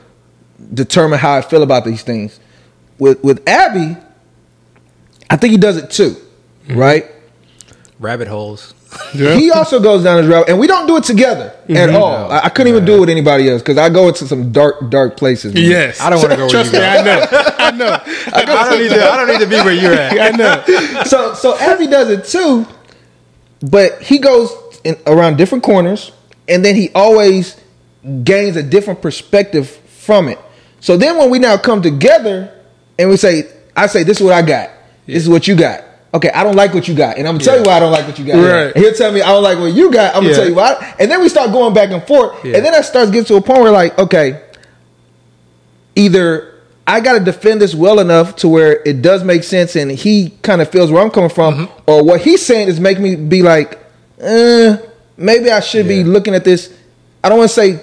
determine 0.74 1.20
how 1.20 1.34
I 1.34 1.42
feel 1.42 1.64
about 1.64 1.86
these 1.86 2.04
things. 2.04 2.40
With 2.98 3.24
with 3.24 3.48
Abby, 3.48 3.98
I 5.30 5.38
think 5.38 5.52
he 5.52 5.58
does 5.58 5.78
it 5.78 5.90
too, 5.92 6.16
mm-hmm. 6.68 6.78
right? 6.78 7.06
Rabbit 8.00 8.28
holes. 8.28 8.74
Yeah. 9.14 9.36
He 9.36 9.52
also 9.52 9.82
goes 9.82 10.04
down 10.06 10.22
this 10.22 10.32
route, 10.32 10.48
and 10.50 10.58
we 10.58 10.68
don't 10.68 10.88
do 10.88 10.96
it 10.96 11.04
together 11.04 11.54
mm-hmm. 11.64 11.76
at 11.76 11.90
all. 11.90 12.32
I, 12.32 12.46
I 12.46 12.50
couldn't 12.50 12.72
even 12.72 12.86
do 12.86 12.96
it 12.96 13.00
with 13.02 13.10
anybody 13.10 13.50
else 13.50 13.62
because 13.62 13.78
I 13.78 13.90
go 13.90 14.08
into 14.08 14.26
some 14.26 14.54
dark, 14.54 14.90
dark 14.90 15.18
places. 15.18 15.54
man. 15.54 15.64
Yes. 15.64 16.00
I 16.00 16.10
don't 16.10 16.22
wanna 16.22 16.38
go 16.38 16.44
where 16.44 16.50
Trust 16.50 16.74
you 16.74 16.80
me, 16.80 16.86
go. 16.86 16.92
I 16.92 17.02
know. 17.02 17.28
I 17.58 17.72
know. 17.72 18.00
I 18.34 18.70
don't 18.70 18.80
need 18.80 18.90
to. 18.90 19.12
I 19.12 19.18
don't 19.18 19.28
need 19.28 19.40
to 19.40 19.48
be 19.48 19.56
where 19.58 19.74
you're 19.74 19.94
at. 19.94 20.34
I 20.34 20.38
know. 20.38 21.04
so 21.04 21.34
so 21.34 21.58
Abby 21.60 21.88
does 21.88 22.10
it 22.10 22.26
too, 22.26 22.66
but 23.70 24.02
he 24.02 24.18
goes 24.18 24.50
in, 24.86 24.96
around 25.06 25.36
different 25.38 25.64
corners, 25.66 26.14
and 26.48 26.64
then 26.64 26.76
he 26.76 26.90
always 26.96 27.60
gains 28.24 28.56
a 28.56 28.64
different 28.64 29.02
perspective 29.02 29.70
from 29.70 30.30
it. 30.30 30.40
So 30.80 30.96
then 30.96 31.18
when 31.18 31.30
we 31.30 31.40
now 31.40 31.58
come 31.58 31.82
together 31.82 32.54
and 32.98 33.10
we 33.10 33.18
say, 33.18 33.52
I 33.76 33.88
say, 33.88 34.04
this 34.04 34.18
is 34.18 34.24
what 34.24 34.34
I 34.34 34.42
got. 34.44 34.70
This 35.08 35.24
is 35.24 35.28
what 35.30 35.48
you 35.48 35.56
got. 35.56 35.84
Okay, 36.14 36.30
I 36.30 36.44
don't 36.44 36.56
like 36.56 36.74
what 36.74 36.88
you 36.88 36.96
got, 36.96 37.18
and 37.18 37.28
I'm 37.28 37.34
gonna 37.36 37.44
tell 37.44 37.58
you 37.58 37.64
why 37.66 37.74
I 37.74 37.80
don't 37.82 37.92
like 37.92 38.08
what 38.08 38.18
you 38.18 38.26
got. 38.26 38.36
Right. 38.36 38.74
And 38.74 38.78
he'll 38.86 38.94
tell 38.94 39.12
me 39.12 39.22
I 39.22 39.28
don't 39.28 39.44
like 39.44 39.60
what 39.60 39.74
you 39.74 39.92
got. 39.92 40.16
I'm 40.16 40.22
gonna 40.22 40.30
Yeah. 40.30 40.36
tell 40.38 40.48
you 40.48 40.56
why. 40.56 40.96
And 40.98 41.12
then 41.12 41.20
we 41.20 41.28
start 41.28 41.52
going 41.52 41.74
back 41.74 41.90
and 41.92 42.02
forth, 42.08 42.36
Yeah. 42.46 42.56
and 42.56 42.66
then 42.66 42.72
that 42.72 42.86
starts 42.86 43.12
getting 43.12 43.26
to 43.26 43.36
a 43.36 43.42
point 43.42 43.62
where 43.64 43.72
like, 43.72 43.98
okay, 44.00 44.40
either 45.96 46.54
I 46.88 47.00
got 47.00 47.14
to 47.14 47.20
defend 47.20 47.62
this 47.62 47.74
well 47.74 48.00
enough 48.00 48.36
to 48.38 48.48
where 48.48 48.82
it 48.86 49.02
does 49.02 49.24
make 49.24 49.44
sense 49.44 49.76
and 49.76 49.90
he 49.92 50.30
kind 50.44 50.62
of 50.62 50.70
feels 50.70 50.92
where 50.92 51.02
I'm 51.04 51.10
coming 51.10 51.30
from, 51.32 51.56
Mm-hmm. 51.56 51.82
or 51.90 52.04
what 52.04 52.22
he's 52.22 52.46
saying 52.46 52.68
is 52.68 52.80
make 52.80 53.00
me 53.00 53.16
be 53.16 53.42
like, 53.42 53.80
eh, 54.20 54.78
maybe 55.18 55.50
I 55.52 55.60
should 55.60 55.88
be 55.88 56.04
looking 56.04 56.34
at 56.36 56.44
this. 56.44 56.74
I 57.24 57.30
don't 57.30 57.38
want 57.40 57.50
to 57.50 57.56
say. 57.56 57.80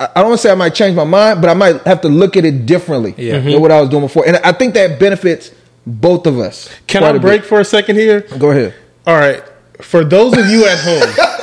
I 0.00 0.06
don't 0.16 0.30
want 0.30 0.40
to 0.40 0.48
say 0.48 0.50
I 0.50 0.56
might 0.56 0.74
change 0.74 0.96
my 0.96 1.04
mind, 1.04 1.40
but 1.40 1.48
I 1.48 1.54
might 1.54 1.80
have 1.82 2.00
to 2.00 2.08
look 2.08 2.36
at 2.36 2.44
it 2.44 2.66
differently 2.66 3.14
Yeah. 3.16 3.38
than 3.38 3.60
what 3.60 3.70
I 3.70 3.80
was 3.80 3.88
doing 3.90 4.02
before, 4.02 4.26
and 4.26 4.36
I 4.38 4.50
think 4.52 4.74
that 4.74 4.98
benefits 4.98 5.52
both 5.86 6.26
of 6.26 6.38
us. 6.40 6.68
Can 6.88 7.04
I 7.04 7.16
break 7.18 7.42
bit. 7.42 7.48
for 7.48 7.60
a 7.60 7.64
second 7.64 7.96
here? 7.96 8.22
Go 8.38 8.50
ahead. 8.50 8.74
All 9.06 9.16
right. 9.16 9.42
For 9.80 10.04
those 10.04 10.36
of 10.36 10.46
you 10.46 10.66
at 10.66 10.78
home, 10.78 11.14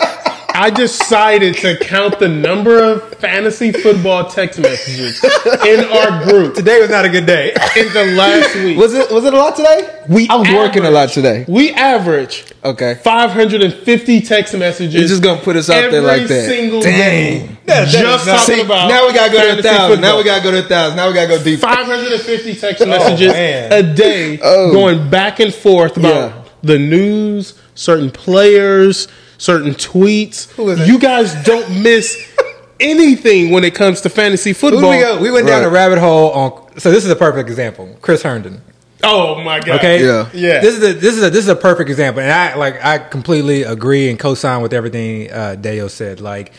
I 0.62 0.70
decided 0.70 1.55
to 1.55 1.76
count 1.78 2.20
the 2.20 2.28
number 2.28 2.84
of 2.84 3.16
fantasy 3.16 3.72
football 3.72 4.30
text 4.30 4.59
messages 4.59 5.20
in 5.66 5.80
our 5.86 6.24
group 6.24 6.53
Today 6.53 6.80
was 6.80 6.91
not 6.91 7.03
a 7.03 7.09
good 7.09 7.26
day. 7.26 7.49
in 7.76 7.91
the 7.91 8.14
last 8.16 8.53
week. 8.57 8.78
Was 8.78 8.93
it 8.93 9.09
was 9.12 9.26
it 9.26 9.34
a 9.34 9.38
lot 9.38 9.55
today? 9.55 10.03
We 10.07 10.30
I 10.30 10.36
was 10.36 10.47
working 10.49 10.86
a 10.86 10.91
lot 10.91 11.09
today. 11.09 11.45
We 11.47 11.72
average 11.72 12.45
Okay. 12.64 12.93
550 13.03 14.22
text 14.22 14.53
messages. 14.55 14.93
You're 14.93 15.07
just 15.07 15.24
gonna 15.24 15.41
put 15.41 15.55
us 15.55 15.68
out 15.68 15.89
there 15.89 16.03
like 16.03 16.28
that. 16.28 16.45
single 16.47 16.80
Dang. 16.82 16.95
day. 16.95 17.47
That- 17.66 17.66
that 17.66 17.88
just 17.88 17.95
is 18.22 18.28
not- 18.28 18.38
talking 18.41 18.55
See, 18.55 18.62
about 18.62 18.88
now 18.88 19.07
we 19.07 19.14
gotta 19.14 19.32
go 19.32 19.38
to 19.39 19.43
a 19.45 19.47
fantasy 19.47 19.68
thousand. 19.68 20.01
Now 20.01 20.07
football. 20.09 20.18
we 20.20 20.24
gotta 20.26 20.43
go 20.43 20.51
to 20.51 20.59
a 20.59 20.70
thousand. 20.70 20.97
Now 20.97 21.07
we 21.07 21.14
gotta 21.16 21.28
go 21.38 21.43
deep. 21.43 21.59
550 21.59 22.55
text 22.55 22.84
oh, 22.84 22.86
messages 22.86 23.34
man. 23.34 23.74
a 23.74 23.82
day 23.95 24.39
Oh. 24.43 24.72
going 24.72 25.09
back 25.09 25.39
and 25.39 25.51
forth 25.51 25.97
about 25.97 26.14
Yeah. 26.14 26.32
the 26.62 26.78
news, 26.78 27.55
certain 27.74 28.12
players, 28.12 29.07
certain 29.42 29.72
tweets. 29.74 30.50
Who 30.52 30.70
is? 30.70 30.88
You 30.88 31.00
guys 31.00 31.34
don't 31.44 31.82
miss 31.82 32.16
anything 32.80 33.50
when 33.52 33.64
it 33.64 33.74
comes 33.76 34.02
to 34.02 34.10
fantasy 34.10 34.54
football. 34.54 34.89
we 34.92 35.00
go? 35.00 35.20
We 35.20 35.32
went 35.32 35.48
down 35.48 35.62
Right. 35.62 35.68
a 35.68 35.72
rabbit 35.72 36.00
hole 36.00 36.32
on. 36.32 36.80
So 36.80 36.92
this 36.92 37.04
is 37.04 37.12
a 37.12 37.16
perfect 37.16 37.50
example. 37.50 37.98
Chris 38.02 38.22
Herndon. 38.24 38.62
Oh 39.04 39.42
my 39.42 39.60
god. 39.60 39.80
Okay. 39.80 40.06
Yeah. 40.06 40.30
Yeah. 40.32 40.60
This 40.62 40.78
is 40.78 40.84
a 40.84 40.94
this 40.94 41.18
is 41.18 41.24
a 41.24 41.30
this 41.32 41.39
is 41.44 41.48
a 41.50 41.56
perfect 41.56 41.89
example, 41.89 42.22
and 42.22 42.32
I 42.32 42.56
like 42.56 42.84
I 42.86 43.00
completely 43.00 43.64
agree 43.64 44.10
and 44.12 44.20
co-sign 44.20 44.62
with 44.62 44.74
everything 44.74 45.32
uh, 45.32 45.56
Deo 45.56 45.88
said. 45.88 46.22
Like, 46.22 46.54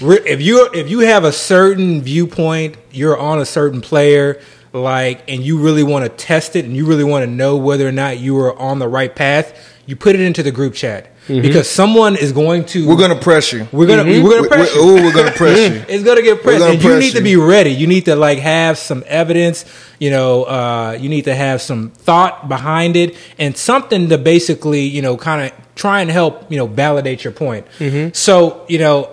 re- 0.00 0.18
if 0.26 0.40
you 0.42 0.68
if 0.74 0.90
you 0.90 1.00
have 1.00 1.22
a 1.22 1.30
certain 1.32 2.02
viewpoint, 2.02 2.76
you're 2.90 3.16
on 3.16 3.38
a 3.38 3.46
certain 3.46 3.80
player, 3.80 4.40
like, 4.72 5.22
and 5.30 5.40
you 5.44 5.58
really 5.58 5.84
want 5.84 6.04
to 6.04 6.08
test 6.08 6.56
it, 6.56 6.64
and 6.64 6.74
you 6.76 6.84
really 6.84 7.04
want 7.04 7.24
to 7.24 7.30
know 7.30 7.56
whether 7.56 7.86
or 7.86 7.92
not 7.92 8.18
you 8.18 8.36
are 8.40 8.58
on 8.58 8.80
the 8.80 8.88
right 8.88 9.14
path, 9.14 9.54
you 9.86 9.94
put 9.94 10.16
it 10.16 10.20
into 10.20 10.42
the 10.42 10.50
group 10.50 10.74
chat 10.74 11.13
Mm-hmm. 11.26 11.40
because 11.40 11.70
someone 11.70 12.16
is 12.16 12.32
going 12.32 12.66
to. 12.66 12.86
We're 12.86 12.96
gonna 12.98 13.16
press 13.18 13.50
you. 13.50 13.66
we're 13.72 13.86
gonna 13.86 14.04
mm-hmm. 14.04 14.22
we're 14.22 14.30
gonna 14.30 14.42
We- 14.42 14.48
press 14.48 14.74
we- 14.74 14.80
you. 14.80 14.86
ooh, 14.86 15.02
we're 15.02 15.14
gonna 15.14 15.30
press 15.30 15.58
you. 15.72 15.84
It's 15.88 16.04
gonna 16.04 16.20
get 16.20 16.42
pressed, 16.42 16.58
gonna 16.58 16.72
and 16.74 16.82
you 16.82 16.88
press 16.90 17.00
need 17.00 17.14
to 17.14 17.22
be 17.22 17.36
ready. 17.36 17.70
You 17.70 17.86
need 17.86 18.04
to 18.04 18.14
like 18.14 18.40
have 18.40 18.76
some 18.76 19.02
evidence. 19.06 19.64
You 19.98 20.10
know, 20.10 20.44
uh, 20.44 20.98
you 21.00 21.08
need 21.08 21.24
to 21.24 21.34
have 21.34 21.62
some 21.62 21.90
thought 21.90 22.46
behind 22.48 22.94
it, 22.96 23.16
and 23.38 23.56
something 23.56 24.10
to 24.10 24.18
basically, 24.18 24.82
you 24.82 25.00
know, 25.00 25.16
kind 25.16 25.50
of 25.50 25.74
try 25.76 26.02
and 26.02 26.10
help, 26.10 26.50
you 26.52 26.58
know, 26.58 26.66
validate 26.66 27.24
your 27.24 27.32
point. 27.32 27.66
Mm-hmm. 27.78 28.12
So, 28.12 28.66
you 28.68 28.78
know, 28.78 29.08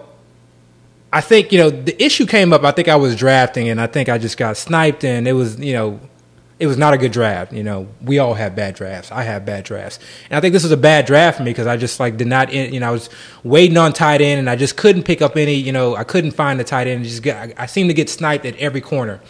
I 1.13 1.21
think 1.21 1.53
you 1.53 1.59
know 1.59 1.69
the 1.69 1.95
issue 2.03 2.25
came 2.25 2.51
up. 2.51 2.65
I 2.65 2.71
think 2.71 2.89
I 2.89 2.97
was 2.97 3.15
drafting, 3.15 3.69
and 3.69 3.79
I 3.79 3.87
think 3.87 4.09
I 4.09 4.17
just 4.17 4.37
got 4.37 4.57
sniped, 4.57 5.05
and 5.05 5.29
it 5.29 5.33
was, 5.33 5.57
you 5.59 5.73
know. 5.73 5.99
It 6.61 6.67
was 6.67 6.77
not 6.77 6.93
a 6.93 6.97
good 6.97 7.11
draft, 7.11 7.53
you 7.53 7.63
know. 7.63 7.87
We 8.01 8.19
all 8.19 8.35
have 8.35 8.55
bad 8.55 8.75
drafts. 8.75 9.11
I 9.11 9.23
have 9.23 9.45
bad 9.45 9.63
drafts, 9.63 9.97
and 10.29 10.37
I 10.37 10.41
think 10.41 10.53
this 10.53 10.61
was 10.61 10.71
a 10.71 10.77
bad 10.77 11.07
draft 11.07 11.37
for 11.37 11.43
me 11.43 11.49
because 11.49 11.65
I 11.65 11.75
just 11.75 11.99
like 11.99 12.17
did 12.17 12.27
not, 12.27 12.53
you 12.53 12.79
know, 12.79 12.87
I 12.87 12.91
was 12.91 13.09
waiting 13.43 13.77
on 13.77 13.93
tight 13.93 14.21
end, 14.21 14.39
and 14.39 14.47
I 14.47 14.55
just 14.55 14.77
couldn't 14.77 15.03
pick 15.03 15.23
up 15.23 15.37
any, 15.37 15.55
you 15.55 15.71
know, 15.71 15.95
I 15.95 16.03
couldn't 16.03 16.31
find 16.31 16.59
the 16.59 16.63
tight 16.63 16.85
end. 16.85 17.03
Just 17.03 17.23
got, 17.23 17.49
I, 17.49 17.53
I 17.63 17.65
seemed 17.65 17.89
to 17.89 17.95
get 17.95 18.09
sniped 18.09 18.45
at 18.45 18.55
every 18.57 18.79
corner, 18.79 19.21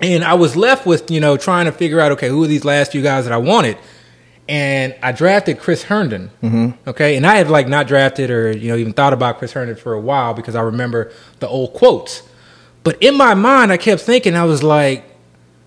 and 0.00 0.22
I 0.22 0.34
was 0.34 0.54
left 0.54 0.86
with, 0.86 1.10
you 1.10 1.20
know, 1.20 1.36
trying 1.36 1.66
to 1.66 1.72
figure 1.72 2.00
out, 2.00 2.12
okay, 2.12 2.28
who 2.28 2.44
are 2.44 2.46
these 2.46 2.64
last 2.64 2.92
few 2.92 3.02
guys 3.02 3.24
that 3.24 3.32
I 3.32 3.38
wanted, 3.38 3.76
and 4.48 4.94
I 5.02 5.12
drafted 5.12 5.58
Chris 5.58 5.82
Herndon. 5.82 6.30
Mm-hmm. 6.42 6.88
Okay, 6.88 7.16
and 7.16 7.26
I 7.26 7.36
had 7.36 7.50
like 7.50 7.68
not 7.68 7.86
drafted 7.86 8.30
or 8.30 8.56
you 8.56 8.68
know 8.68 8.76
even 8.76 8.92
thought 8.92 9.12
about 9.12 9.38
Chris 9.38 9.52
Herndon 9.52 9.76
for 9.76 9.94
a 9.94 10.00
while 10.00 10.34
because 10.34 10.54
I 10.54 10.62
remember 10.62 11.12
the 11.40 11.48
old 11.48 11.72
quotes. 11.74 12.22
But 12.84 13.02
in 13.02 13.16
my 13.16 13.34
mind, 13.34 13.72
I 13.72 13.76
kept 13.76 14.02
thinking, 14.02 14.34
I 14.34 14.44
was 14.44 14.62
like, 14.62 15.04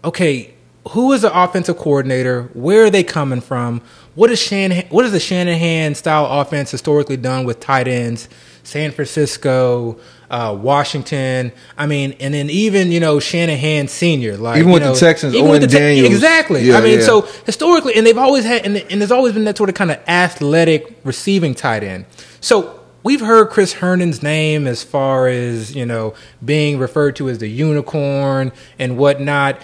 okay, 0.03 0.54
who 0.89 1.11
is 1.13 1.23
the 1.23 1.43
offensive 1.43 1.77
coordinator? 1.77 2.49
Where 2.53 2.85
are 2.85 2.89
they 2.89 3.03
coming 3.03 3.41
from? 3.41 3.81
What 4.13 4.29
is 4.31 4.39
Shanahan? 4.39 4.87
What 4.89 5.05
is 5.05 5.11
the 5.11 5.19
Shanahan 5.19 5.95
style 5.95 6.25
offense 6.41 6.71
historically 6.71 7.17
done 7.17 7.45
with 7.45 7.59
tight 7.59 7.87
ends? 7.87 8.29
San 8.63 8.91
Francisco, 8.91 9.99
uh, 10.29 10.57
Washington. 10.59 11.51
I 11.77 11.85
mean, 11.85 12.15
and 12.19 12.33
then 12.33 12.49
even 12.49 12.91
you 12.91 12.99
know 12.99 13.19
Shanahan 13.19 13.87
Senior, 13.87 14.37
like 14.37 14.57
Even 14.57 14.71
with 14.71 14.83
the 14.83 14.93
Texans, 14.93 15.33
even 15.33 15.47
Owen 15.47 15.61
with 15.61 15.69
the 15.69 15.77
Te- 15.77 16.05
exactly. 16.05 16.63
Yeah, 16.63 16.77
I 16.77 16.81
mean, 16.81 16.99
yeah. 16.99 17.05
so 17.05 17.21
historically, 17.45 17.95
and 17.95 18.05
they've 18.05 18.17
always 18.17 18.45
had, 18.45 18.65
and, 18.65 18.77
and 18.77 19.01
there's 19.01 19.11
always 19.11 19.33
been 19.33 19.45
that 19.45 19.57
sort 19.57 19.69
of 19.69 19.75
kind 19.75 19.91
of 19.91 19.99
athletic 20.07 20.99
receiving 21.03 21.53
tight 21.53 21.83
end. 21.83 22.05
So 22.41 22.79
we've 23.03 23.21
heard 23.21 23.49
Chris 23.49 23.73
Herndon's 23.73 24.23
name 24.23 24.65
as 24.65 24.83
far 24.83 25.27
as 25.27 25.75
you 25.75 25.85
know 25.85 26.13
being 26.43 26.79
referred 26.79 27.15
to 27.17 27.29
as 27.29 27.37
the 27.37 27.47
unicorn 27.47 28.51
and 28.79 28.97
whatnot, 28.97 29.61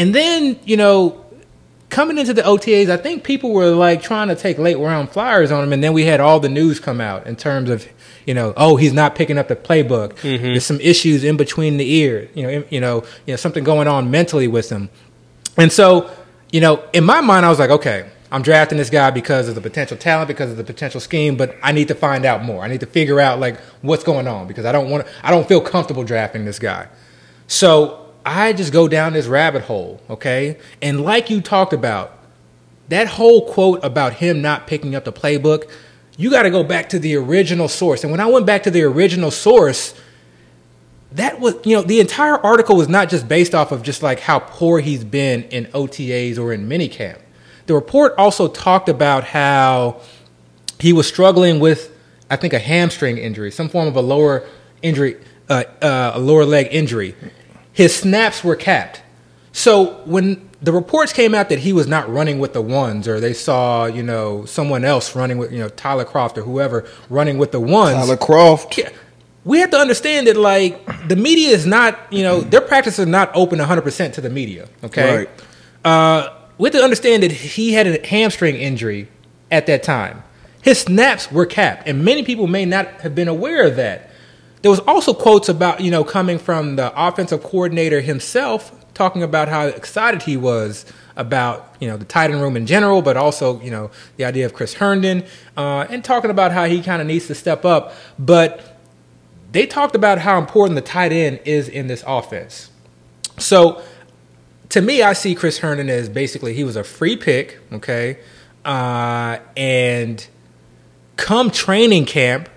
and 0.00 0.14
then 0.14 0.58
you 0.64 0.76
know 0.76 1.24
coming 1.90 2.18
into 2.18 2.32
the 2.32 2.42
OTAs, 2.42 2.88
I 2.88 2.96
think 2.96 3.24
people 3.24 3.52
were 3.52 3.70
like 3.70 4.00
trying 4.02 4.28
to 4.28 4.36
take 4.36 4.58
late 4.58 4.78
round 4.78 5.10
flyers 5.10 5.50
on 5.50 5.64
him, 5.64 5.72
and 5.72 5.82
then 5.82 5.92
we 5.92 6.04
had 6.04 6.20
all 6.20 6.40
the 6.40 6.48
news 6.48 6.80
come 6.80 7.00
out 7.00 7.26
in 7.26 7.36
terms 7.36 7.70
of 7.70 7.86
you 8.26 8.34
know, 8.34 8.52
oh, 8.56 8.76
he's 8.76 8.92
not 8.92 9.14
picking 9.14 9.38
up 9.38 9.48
the 9.48 9.56
playbook. 9.56 10.14
Mm-hmm. 10.16 10.42
There's 10.44 10.66
some 10.66 10.80
issues 10.80 11.24
in 11.24 11.36
between 11.36 11.78
the 11.78 11.90
ears, 11.90 12.28
you 12.34 12.42
know, 12.42 12.48
in- 12.48 12.66
you 12.70 12.80
know, 12.80 13.04
you 13.26 13.32
know, 13.32 13.36
something 13.36 13.64
going 13.64 13.88
on 13.88 14.10
mentally 14.10 14.46
with 14.46 14.70
him. 14.70 14.88
And 15.56 15.72
so, 15.72 16.10
you 16.52 16.60
know, 16.60 16.84
in 16.92 17.04
my 17.04 17.20
mind, 17.20 17.46
I 17.46 17.48
was 17.48 17.58
like, 17.58 17.70
okay, 17.70 18.08
I'm 18.30 18.42
drafting 18.42 18.78
this 18.78 18.90
guy 18.90 19.10
because 19.10 19.48
of 19.48 19.54
the 19.54 19.60
potential 19.60 19.96
talent, 19.96 20.28
because 20.28 20.50
of 20.50 20.56
the 20.56 20.64
potential 20.64 21.00
scheme, 21.00 21.36
but 21.36 21.56
I 21.62 21.72
need 21.72 21.88
to 21.88 21.94
find 21.94 22.24
out 22.24 22.44
more. 22.44 22.62
I 22.62 22.68
need 22.68 22.80
to 22.80 22.86
figure 22.86 23.20
out 23.20 23.40
like 23.40 23.58
what's 23.82 24.04
going 24.04 24.28
on 24.28 24.46
because 24.46 24.64
I 24.64 24.72
don't 24.72 24.90
want 24.90 25.06
I 25.22 25.30
don't 25.30 25.48
feel 25.48 25.60
comfortable 25.60 26.04
drafting 26.04 26.44
this 26.44 26.58
guy. 26.58 26.88
So 27.48 28.09
I 28.30 28.52
just 28.52 28.72
go 28.72 28.88
down 28.88 29.12
this 29.12 29.26
rabbit 29.26 29.62
hole, 29.62 30.00
okay? 30.08 30.58
And 30.80 31.02
like 31.02 31.30
you 31.30 31.40
talked 31.40 31.72
about, 31.72 32.18
that 32.88 33.06
whole 33.06 33.46
quote 33.46 33.84
about 33.84 34.14
him 34.14 34.42
not 34.42 34.66
picking 34.66 34.94
up 34.94 35.04
the 35.04 35.12
playbook, 35.12 35.70
you 36.16 36.30
got 36.30 36.42
to 36.42 36.50
go 36.50 36.62
back 36.62 36.88
to 36.90 36.98
the 36.98 37.16
original 37.16 37.68
source. 37.68 38.02
And 38.02 38.10
when 38.10 38.20
I 38.20 38.26
went 38.26 38.46
back 38.46 38.64
to 38.64 38.70
the 38.70 38.82
original 38.82 39.30
source, 39.30 39.94
that 41.12 41.40
was, 41.40 41.54
you 41.64 41.74
know, 41.74 41.82
the 41.82 42.00
entire 42.00 42.38
article 42.38 42.76
was 42.76 42.88
not 42.88 43.08
just 43.08 43.26
based 43.26 43.54
off 43.54 43.72
of 43.72 43.82
just 43.82 44.02
like 44.02 44.20
how 44.20 44.38
poor 44.38 44.80
he's 44.80 45.04
been 45.04 45.44
in 45.44 45.66
OTAs 45.66 46.38
or 46.38 46.52
in 46.52 46.68
minicamp. 46.68 47.18
The 47.66 47.74
report 47.74 48.14
also 48.18 48.48
talked 48.48 48.88
about 48.88 49.24
how 49.24 50.00
he 50.78 50.92
was 50.92 51.06
struggling 51.06 51.60
with 51.60 51.96
I 52.30 52.36
think, 52.36 52.52
a 52.52 52.60
hamstring 52.60 53.18
injury, 53.18 53.50
some 53.50 53.68
form 53.68 53.88
of 53.88 53.96
a 53.96 54.00
lower 54.00 54.46
injury, 54.82 55.16
uh, 55.48 55.64
uh, 55.82 56.12
a 56.14 56.20
lower 56.20 56.44
leg 56.44 56.68
injury. 56.70 57.16
His 57.80 57.96
snaps 57.96 58.44
were 58.44 58.56
capped. 58.56 59.00
So 59.52 60.02
when 60.04 60.50
the 60.60 60.70
reports 60.70 61.14
came 61.14 61.34
out 61.34 61.48
that 61.48 61.60
he 61.60 61.72
was 61.72 61.86
not 61.86 62.10
running 62.10 62.38
with 62.38 62.52
the 62.52 62.60
ones, 62.60 63.08
or 63.08 63.20
they 63.20 63.32
saw, 63.32 63.86
you 63.86 64.02
know, 64.02 64.44
someone 64.44 64.84
else 64.84 65.16
running 65.16 65.38
with, 65.38 65.50
you 65.50 65.60
know, 65.60 65.70
Tyler 65.70 66.04
Kroft 66.04 66.36
or 66.36 66.42
whoever 66.42 66.86
running 67.08 67.38
with 67.38 67.52
the 67.52 67.60
ones. 67.60 67.96
Tyler 67.96 68.18
Kroft. 68.18 68.76
Yeah. 68.76 68.90
We 69.46 69.60
have 69.60 69.70
to 69.70 69.78
understand 69.78 70.26
that, 70.26 70.36
like, 70.36 71.08
the 71.08 71.16
media 71.16 71.48
is 71.48 71.64
not, 71.64 71.98
you 72.12 72.22
know, 72.22 72.42
their 72.42 72.60
practice 72.60 72.98
is 72.98 73.06
not 73.06 73.30
open 73.34 73.58
100% 73.58 74.12
to 74.12 74.20
the 74.20 74.28
media, 74.28 74.68
okay? 74.84 75.16
Right. 75.16 75.30
Uh, 75.82 76.34
we 76.58 76.66
have 76.66 76.74
to 76.74 76.84
understand 76.84 77.22
that 77.22 77.32
he 77.32 77.72
had 77.72 77.86
a 77.86 78.06
hamstring 78.06 78.56
injury 78.56 79.08
at 79.50 79.64
that 79.68 79.82
time. 79.82 80.22
His 80.60 80.80
snaps 80.80 81.32
were 81.32 81.46
capped, 81.46 81.88
and 81.88 82.04
many 82.04 82.24
people 82.24 82.46
may 82.46 82.66
not 82.66 82.88
have 83.00 83.14
been 83.14 83.28
aware 83.28 83.66
of 83.66 83.76
that. 83.76 84.09
There 84.62 84.70
was 84.70 84.80
also 84.80 85.14
quotes 85.14 85.48
about, 85.48 85.80
you 85.80 85.90
know, 85.90 86.04
coming 86.04 86.38
from 86.38 86.76
the 86.76 86.92
offensive 86.94 87.42
coordinator 87.42 88.00
himself, 88.00 88.74
talking 88.94 89.22
about 89.22 89.48
how 89.48 89.66
excited 89.66 90.22
he 90.22 90.36
was 90.36 90.84
about, 91.16 91.74
you 91.80 91.88
know, 91.88 91.96
the 91.96 92.04
tight 92.04 92.30
end 92.30 92.42
room 92.42 92.56
in 92.56 92.66
general, 92.66 93.00
but 93.02 93.16
also, 93.16 93.60
you 93.60 93.70
know, 93.70 93.90
the 94.16 94.24
idea 94.24 94.44
of 94.44 94.52
Chris 94.52 94.74
Herndon, 94.74 95.24
uh, 95.56 95.86
and 95.88 96.04
talking 96.04 96.30
about 96.30 96.52
how 96.52 96.66
he 96.66 96.82
kind 96.82 97.00
of 97.00 97.08
needs 97.08 97.26
to 97.28 97.34
step 97.34 97.64
up. 97.64 97.94
But 98.18 98.78
they 99.52 99.66
talked 99.66 99.94
about 99.94 100.18
how 100.18 100.38
important 100.38 100.76
the 100.76 100.82
tight 100.82 101.12
end 101.12 101.40
is 101.44 101.68
in 101.68 101.86
this 101.86 102.04
offense. 102.06 102.70
So 103.38 103.82
to 104.70 104.80
me, 104.80 105.02
I 105.02 105.14
see 105.14 105.34
Chris 105.34 105.58
Herndon 105.58 105.88
as 105.88 106.08
basically 106.08 106.54
he 106.54 106.64
was 106.64 106.76
a 106.76 106.84
free 106.84 107.16
pick, 107.16 107.58
okay, 107.72 108.18
uh, 108.64 109.38
and 109.56 110.26
come 111.16 111.50
training 111.50 112.06
camp 112.06 112.48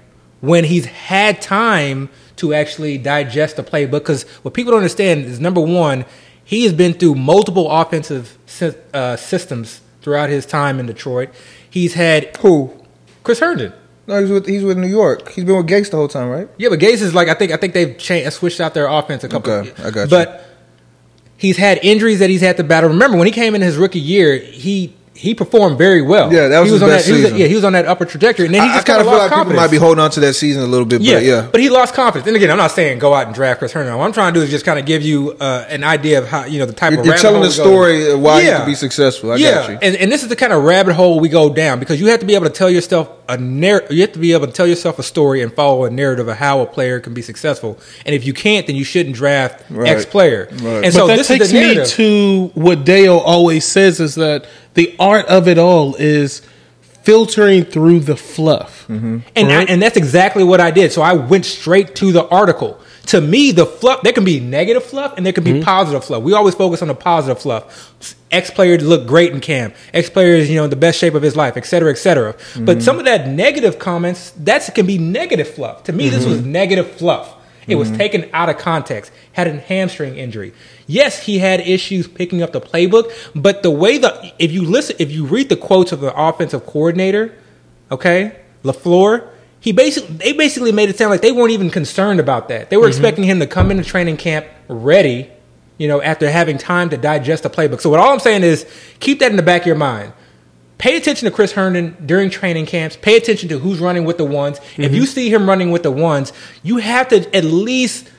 when 0.43 0.65
he's 0.65 0.87
had 0.87 1.41
time 1.41 2.09
to 2.35 2.53
actually 2.53 2.97
digest 2.97 3.55
the 3.55 3.63
playbook. 3.63 3.91
Because 3.91 4.23
what 4.41 4.53
people 4.53 4.71
don't 4.71 4.79
understand 4.79 5.23
is 5.23 5.39
number 5.39 5.61
one, 5.61 6.03
he 6.43 6.65
has 6.65 6.73
been 6.73 6.93
through 6.93 7.15
multiple 7.15 7.71
offensive 7.71 8.37
uh, 8.93 9.15
systems 9.15 9.79
throughout 10.01 10.29
his 10.29 10.45
time 10.45 10.81
in 10.81 10.85
Detroit. 10.85 11.29
He's 11.69 11.93
had 11.93 12.35
Who? 12.37 12.73
Chris 13.23 13.39
Herndon. 13.39 13.71
No, 14.05 14.19
he's 14.19 14.29
with 14.29 14.45
he's 14.45 14.65
with 14.65 14.77
New 14.77 14.87
York. 14.87 15.29
He's 15.29 15.45
been 15.45 15.55
with 15.55 15.67
Gase 15.67 15.89
the 15.89 15.95
whole 15.95 16.09
time, 16.09 16.27
right? 16.27 16.49
Yeah, 16.57 16.67
but 16.67 16.79
Gase 16.79 17.01
is 17.01 17.15
like 17.15 17.29
I 17.29 17.35
think 17.35 17.53
I 17.53 17.55
think 17.55 17.73
they've 17.73 17.97
changed, 17.97 18.33
switched 18.33 18.59
out 18.59 18.73
their 18.73 18.87
offense 18.87 19.23
a 19.23 19.29
couple. 19.29 19.49
Okay, 19.49 19.71
I 19.81 19.91
got 19.91 20.01
you. 20.03 20.07
But 20.09 20.45
he's 21.37 21.55
had 21.55 21.79
injuries 21.81 22.19
that 22.19 22.29
he's 22.29 22.41
had 22.41 22.57
to 22.57 22.65
battle. 22.65 22.89
Remember 22.89 23.15
when 23.17 23.27
he 23.27 23.31
came 23.31 23.55
in 23.55 23.61
his 23.61 23.77
rookie 23.77 24.01
year, 24.01 24.35
he 24.37 24.93
he 25.15 25.35
performed 25.35 25.77
very 25.77 26.01
well. 26.01 26.33
Yeah, 26.33 26.47
that 26.47 26.59
was 26.59 26.69
he 26.69 26.73
his 26.73 26.81
on 26.83 26.89
best 26.89 27.05
that, 27.05 27.11
he 27.13 27.13
was- 27.17 27.23
season. 27.29 27.37
yeah, 27.39 27.47
he 27.47 27.55
was 27.55 27.63
on 27.63 27.73
that 27.73 27.85
upper 27.85 28.03
trajectory, 28.05 28.45
and 28.47 28.55
then 28.55 28.63
he 28.63 28.69
I, 28.69 28.73
just 28.75 28.87
kind 28.87 28.97
kind 28.97 29.01
of 29.01 29.07
of 29.07 29.11
feel 29.13 29.19
lost 29.19 29.29
like 29.31 29.35
confidence. 29.37 29.53
people 29.53 29.63
might 29.67 29.71
be 29.71 29.77
holding 29.77 30.03
on 30.03 30.11
to 30.11 30.19
that 30.21 30.33
season 30.33 30.63
a 30.63 30.65
little 30.65 30.85
bit, 30.87 31.01
yeah, 31.01 31.13
but 31.15 31.23
yeah. 31.23 31.49
but 31.51 31.61
he 31.61 31.69
lost 31.69 31.93
confidence. 31.93 32.27
And 32.27 32.35
again, 32.35 32.49
I'm 32.49 32.57
not 32.57 32.71
saying 32.71 32.97
go 32.99 33.13
out 33.13 33.27
and 33.27 33.35
draft 33.35 33.59
Chris 33.59 33.71
Herndon. 33.73 33.95
What 33.97 34.05
I'm 34.05 34.11
trying 34.13 34.33
to 34.33 34.39
do 34.39 34.43
is 34.43 34.49
just 34.49 34.65
kind 34.65 34.79
of 34.79 34.85
give 34.85 35.03
you 35.03 35.33
uh, 35.39 35.65
an 35.69 35.83
idea 35.83 36.17
of 36.19 36.27
how 36.27 36.45
you 36.45 36.57
know 36.59 36.65
the 36.65 36.73
type 36.73 36.91
You're, 36.91 37.01
of 37.01 37.05
you're 37.05 37.13
rabbit 37.13 37.21
telling 37.21 37.41
hole 37.41 37.45
the 37.45 37.51
story 37.51 38.11
of 38.11 38.19
why 38.19 38.41
Yeah. 38.41 38.51
you 38.51 38.57
could 38.57 38.65
be 38.71 38.75
successful. 38.75 39.31
I 39.31 39.35
yeah, 39.35 39.51
got 39.53 39.69
you. 39.69 39.77
And, 39.81 39.95
and 39.97 40.11
this 40.11 40.23
is 40.23 40.29
the 40.29 40.35
kind 40.35 40.51
of 40.51 40.63
rabbit 40.63 40.93
hole 40.95 41.19
we 41.19 41.29
go 41.29 41.53
down 41.53 41.79
because 41.79 41.99
you 41.99 42.07
have 42.07 42.19
to 42.21 42.25
be 42.25 42.33
able 42.35 42.45
to 42.45 42.51
tell 42.53 42.69
yourself 42.69 43.09
a 43.29 43.37
narr- 43.37 43.85
You 43.91 44.01
have 44.01 44.13
to 44.13 44.19
be 44.19 44.33
able 44.33 44.47
to 44.47 44.51
tell 44.53 44.67
yourself 44.67 44.97
a 44.99 45.03
story 45.03 45.41
and 45.43 45.53
follow 45.53 45.85
a 45.85 45.89
narrative 45.91 46.27
of 46.27 46.37
how 46.37 46.61
a 46.61 46.65
player 46.65 46.99
can 46.99 47.13
be 47.13 47.21
successful. 47.21 47.77
And 48.05 48.15
if 48.15 48.25
you 48.25 48.33
can't, 48.33 48.65
then 48.67 48.75
you 48.75 48.83
shouldn't 48.83 49.15
draft 49.15 49.63
Right. 49.69 49.89
X 49.89 50.05
player. 50.05 50.47
Right. 50.51 50.83
And 50.85 50.93
so 50.93 51.01
but 51.03 51.07
that 51.07 51.17
this 51.17 51.27
takes 51.27 51.45
is 51.45 51.51
the 51.51 51.59
me 51.59 51.85
to 51.85 52.51
what 52.59 52.83
Dale 52.83 53.17
always 53.17 53.63
says 53.65 53.99
is 53.99 54.15
that 54.15 54.45
the 54.73 54.95
art 54.99 55.25
of 55.27 55.47
it 55.47 55.57
all 55.57 55.95
is 55.95 56.41
filtering 57.03 57.65
through 57.65 57.99
the 57.99 58.15
fluff. 58.15 58.87
Mm-hmm. 58.87 59.19
And 59.35 59.51
I, 59.51 59.63
and 59.63 59.81
that's 59.81 59.97
exactly 59.97 60.43
what 60.43 60.61
I 60.61 60.71
did. 60.71 60.91
So 60.91 61.01
I 61.01 61.13
went 61.13 61.45
straight 61.45 61.95
to 61.95 62.11
the 62.11 62.25
article. 62.27 62.79
To 63.07 63.19
me, 63.19 63.51
the 63.51 63.65
fluff 63.65 64.01
there 64.01 64.13
can 64.13 64.23
be 64.23 64.39
negative 64.39 64.83
fluff 64.83 65.15
and 65.17 65.25
there 65.25 65.33
can 65.33 65.43
be 65.43 65.51
mm-hmm. 65.51 65.63
positive 65.63 66.05
fluff. 66.05 66.23
We 66.23 66.31
always 66.33 66.55
focus 66.55 66.81
on 66.81 66.87
the 66.87 66.95
positive 66.95 67.41
fluff. 67.41 67.93
X 68.31 68.49
player 68.49 68.77
looked 68.77 69.07
great 69.07 69.33
in 69.33 69.41
camp. 69.41 69.75
X 69.93 70.09
player 70.09 70.35
is 70.35 70.49
you 70.49 70.55
know 70.55 70.63
in 70.63 70.69
the 70.69 70.77
best 70.77 70.99
shape 70.99 71.13
of 71.13 71.21
his 71.21 71.35
life, 71.35 71.57
et 71.57 71.65
cetera, 71.65 71.91
et 71.91 71.97
cetera. 71.97 72.33
But 72.55 72.77
mm-hmm. 72.77 72.79
some 72.79 72.99
of 72.99 73.05
that 73.05 73.27
negative 73.27 73.77
comments 73.77 74.31
that 74.37 74.73
can 74.73 74.85
be 74.85 74.97
negative 74.97 75.49
fluff. 75.49 75.83
To 75.83 75.91
me, 75.91 76.07
this 76.07 76.25
was 76.25 76.45
negative 76.45 76.89
fluff. 76.91 77.35
It 77.67 77.75
was 77.75 77.91
taken 77.91 78.29
out 78.33 78.49
of 78.49 78.57
context. 78.57 79.11
Had 79.33 79.47
a 79.47 79.57
hamstring 79.57 80.17
injury. 80.17 80.53
Yes, 80.87 81.23
he 81.23 81.39
had 81.39 81.61
issues 81.61 82.07
picking 82.07 82.41
up 82.41 82.51
the 82.51 82.61
playbook, 82.61 83.11
but 83.35 83.63
the 83.63 83.71
way 83.71 83.97
the 83.97 84.33
if 84.39 84.51
you 84.51 84.63
listen, 84.63 84.95
if 84.99 85.11
you 85.11 85.25
read 85.25 85.49
the 85.49 85.55
quotes 85.55 85.91
of 85.91 86.01
the 86.01 86.13
offensive 86.13 86.65
coordinator, 86.65 87.33
okay, 87.91 88.39
Lafleur, 88.63 89.29
he 89.59 89.71
basically 89.71 90.15
they 90.17 90.33
basically 90.33 90.71
made 90.71 90.89
it 90.89 90.97
sound 90.97 91.11
like 91.11 91.21
they 91.21 91.31
weren't 91.31 91.51
even 91.51 91.69
concerned 91.69 92.19
about 92.19 92.49
that. 92.49 92.69
They 92.69 92.77
were 92.77 92.83
mm-hmm. 92.83 92.89
expecting 92.89 93.23
him 93.23 93.39
to 93.39 93.47
come 93.47 93.71
into 93.71 93.83
training 93.83 94.17
camp 94.17 94.45
ready, 94.67 95.29
you 95.77 95.87
know, 95.87 96.01
after 96.01 96.29
having 96.29 96.57
time 96.57 96.89
to 96.89 96.97
digest 96.97 97.43
the 97.43 97.49
playbook. 97.49 97.79
So 97.79 97.89
what 97.89 97.99
all 97.99 98.11
I'm 98.11 98.19
saying 98.19 98.43
is 98.43 98.65
keep 98.99 99.19
that 99.19 99.31
in 99.31 99.37
the 99.37 99.43
back 99.43 99.61
of 99.61 99.67
your 99.67 99.77
mind. 99.77 100.11
Pay 100.79 100.97
attention 100.97 101.29
to 101.29 101.31
Chris 101.31 101.53
Herndon 101.53 101.95
during 102.05 102.29
training 102.29 102.65
camps. 102.65 102.97
Pay 102.97 103.15
attention 103.15 103.47
to 103.49 103.59
who's 103.59 103.79
running 103.79 104.03
with 104.03 104.17
the 104.17 104.25
ones. 104.25 104.57
If 104.57 104.63
mm-hmm. 104.75 104.95
you 104.95 105.05
see 105.05 105.29
him 105.29 105.47
running 105.47 105.71
with 105.71 105.83
the 105.83 105.91
ones, 105.91 106.33
you 106.61 106.77
have 106.77 107.07
to 107.09 107.33
at 107.33 107.45
least 107.45 108.09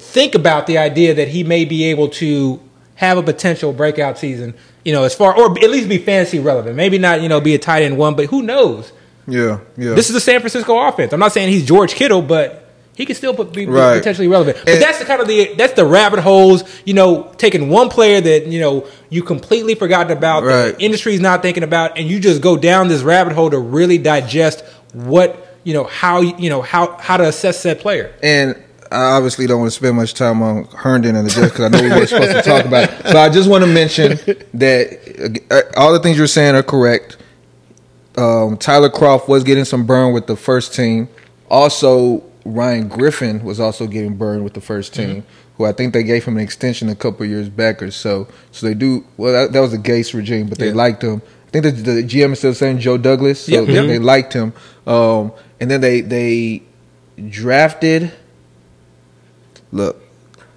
think 0.00 0.34
about 0.34 0.66
the 0.66 0.78
idea 0.78 1.14
that 1.14 1.28
he 1.28 1.44
may 1.44 1.64
be 1.64 1.84
able 1.84 2.08
to 2.08 2.60
have 2.96 3.16
a 3.18 3.22
potential 3.22 3.72
breakout 3.72 4.18
season, 4.18 4.54
you 4.84 4.92
know, 4.92 5.04
as 5.04 5.14
far 5.14 5.36
or 5.36 5.52
at 5.58 5.70
least 5.70 5.88
be 5.88 5.98
fantasy 5.98 6.38
relevant. 6.38 6.76
Maybe 6.76 6.98
not, 6.98 7.22
you 7.22 7.28
know, 7.28 7.40
be 7.40 7.54
a 7.54 7.58
tight 7.58 7.82
end 7.82 7.96
one, 7.96 8.14
but 8.14 8.26
who 8.26 8.42
knows? 8.42 8.92
Yeah, 9.28 9.60
yeah. 9.76 9.94
This 9.94 10.08
is 10.08 10.14
the 10.14 10.20
San 10.20 10.40
Francisco 10.40 10.76
offense. 10.78 11.12
I'm 11.12 11.20
not 11.20 11.32
saying 11.32 11.50
he's 11.50 11.64
George 11.64 11.94
Kittle, 11.94 12.20
but 12.22 12.68
he 12.96 13.06
can 13.06 13.14
still 13.14 13.32
be 13.44 13.66
Right. 13.66 13.98
potentially 13.98 14.26
relevant. 14.28 14.58
But 14.64 14.74
And- 14.74 14.82
that's 14.82 14.98
the 14.98 15.04
kind 15.04 15.20
of 15.22 15.28
the 15.28 15.54
that's 15.56 15.74
the 15.74 15.84
rabbit 15.86 16.20
holes. 16.20 16.64
You 16.84 16.94
know, 16.94 17.28
taking 17.38 17.68
one 17.70 17.88
player 17.88 18.20
that 18.20 18.46
you 18.48 18.60
know 18.60 18.84
you 19.08 19.22
completely 19.22 19.74
forgotten 19.74 20.10
about, 20.16 20.44
that 20.44 20.64
Right. 20.64 20.78
the 20.78 20.84
industry's 20.84 21.20
not 21.20 21.42
thinking 21.42 21.62
about, 21.62 21.96
and 21.98 22.08
you 22.08 22.18
just 22.18 22.40
go 22.40 22.56
down 22.56 22.88
this 22.88 23.02
rabbit 23.02 23.32
hole 23.34 23.50
to 23.50 23.58
really 23.58 23.98
digest 23.98 24.64
what 24.92 25.46
you 25.64 25.72
know 25.74 25.84
how 25.84 26.20
you 26.20 26.50
know 26.50 26.60
how 26.62 26.96
how 26.98 27.16
to 27.16 27.24
assess 27.24 27.62
that 27.62 27.78
player. 27.80 28.10
and 28.22 28.56
I 28.92 29.12
obviously 29.12 29.46
don't 29.46 29.60
want 29.60 29.70
to 29.70 29.76
spend 29.76 29.96
much 29.96 30.14
time 30.14 30.42
on 30.42 30.64
Herndon 30.66 31.14
and 31.16 31.24
the 31.26 31.30
Jets 31.30 31.52
because 31.52 31.64
I 31.64 31.68
know 31.68 31.82
we 31.82 31.90
weren't 31.90 32.08
supposed 32.08 32.32
to 32.32 32.42
talk 32.42 32.64
about 32.64 32.90
it. 32.90 33.06
So 33.06 33.18
I 33.18 33.28
just 33.28 33.48
want 33.48 33.62
to 33.64 33.70
mention 33.72 34.16
that 34.54 35.46
uh, 35.50 35.78
all 35.80 35.92
the 35.92 36.00
things 36.00 36.18
you're 36.18 36.26
saying 36.26 36.54
are 36.56 36.62
correct. 36.64 37.16
Um, 38.18 38.56
Tyler 38.56 38.90
Kroft 38.90 39.28
was 39.28 39.44
getting 39.44 39.64
some 39.64 39.86
burn 39.86 40.12
with 40.12 40.26
the 40.26 40.34
first 40.36 40.74
team. 40.74 41.08
Also, 41.48 42.24
Ryan 42.44 42.88
Griffin 42.88 43.44
was 43.44 43.60
also 43.60 43.86
getting 43.86 44.16
burned 44.16 44.42
with 44.42 44.54
the 44.54 44.60
first 44.60 44.92
team, 44.94 45.24
who 45.56 45.64
I 45.66 45.72
think 45.72 45.94
they 45.94 46.02
gave 46.02 46.24
him 46.24 46.36
an 46.36 46.42
extension 46.42 46.88
a 46.88 46.96
couple 46.96 47.24
years 47.26 47.48
back 47.48 47.80
or 47.82 47.90
so. 47.92 48.26
So 48.50 48.66
they 48.66 48.74
do 48.74 49.04
well. 49.16 49.32
That, 49.32 49.52
that 49.52 49.60
was 49.60 49.72
a 49.72 49.78
Gase 49.78 50.14
regime, 50.14 50.48
but 50.48 50.58
they 50.58 50.68
Yeah. 50.68 50.74
liked 50.74 51.02
him. 51.02 51.22
I 51.46 51.50
think 51.50 51.64
the, 51.64 51.70
the 51.70 52.02
GM 52.02 52.32
is 52.32 52.38
still 52.38 52.54
saying 52.54 52.80
Joe 52.80 52.96
Douglas, 52.98 53.44
so 53.46 53.52
Yep. 53.52 53.66
they, 53.66 53.74
Mhm. 53.74 53.86
they 53.88 53.98
liked 53.98 54.32
him. 54.32 54.52
Um, 54.86 55.32
and 55.60 55.70
then 55.70 55.80
they 55.80 56.00
they 56.00 56.62
drafted. 57.28 58.12
Look, 59.72 60.02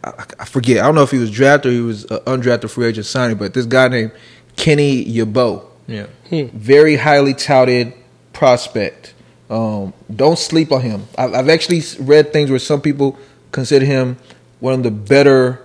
I, 0.03 0.25
I 0.39 0.45
forget. 0.45 0.79
I 0.79 0.83
don't 0.85 0.95
know 0.95 1.03
if 1.03 1.11
he 1.11 1.17
was 1.19 1.31
drafted 1.31 1.71
or 1.71 1.75
he 1.75 1.81
was 1.81 2.03
an 2.05 2.19
undrafted 2.19 2.69
free 2.69 2.87
agent 2.87 3.05
signing, 3.05 3.37
but 3.37 3.53
this 3.53 3.65
guy 3.65 3.87
named 3.87 4.11
Kenny 4.55 5.03
Yeboah, 5.05 5.63
Yeah. 5.87 6.07
very 6.53 6.95
highly 6.95 7.33
touted 7.33 7.93
prospect. 8.33 9.13
Um, 9.49 9.93
don't 10.13 10.39
sleep 10.39 10.71
on 10.71 10.81
him. 10.81 11.05
I've, 11.17 11.33
I've 11.33 11.49
actually 11.49 11.81
read 11.99 12.33
things 12.33 12.49
where 12.49 12.59
some 12.59 12.81
people 12.81 13.17
consider 13.51 13.85
him 13.85 14.17
one 14.59 14.73
of 14.73 14.83
the 14.83 14.91
better 14.91 15.59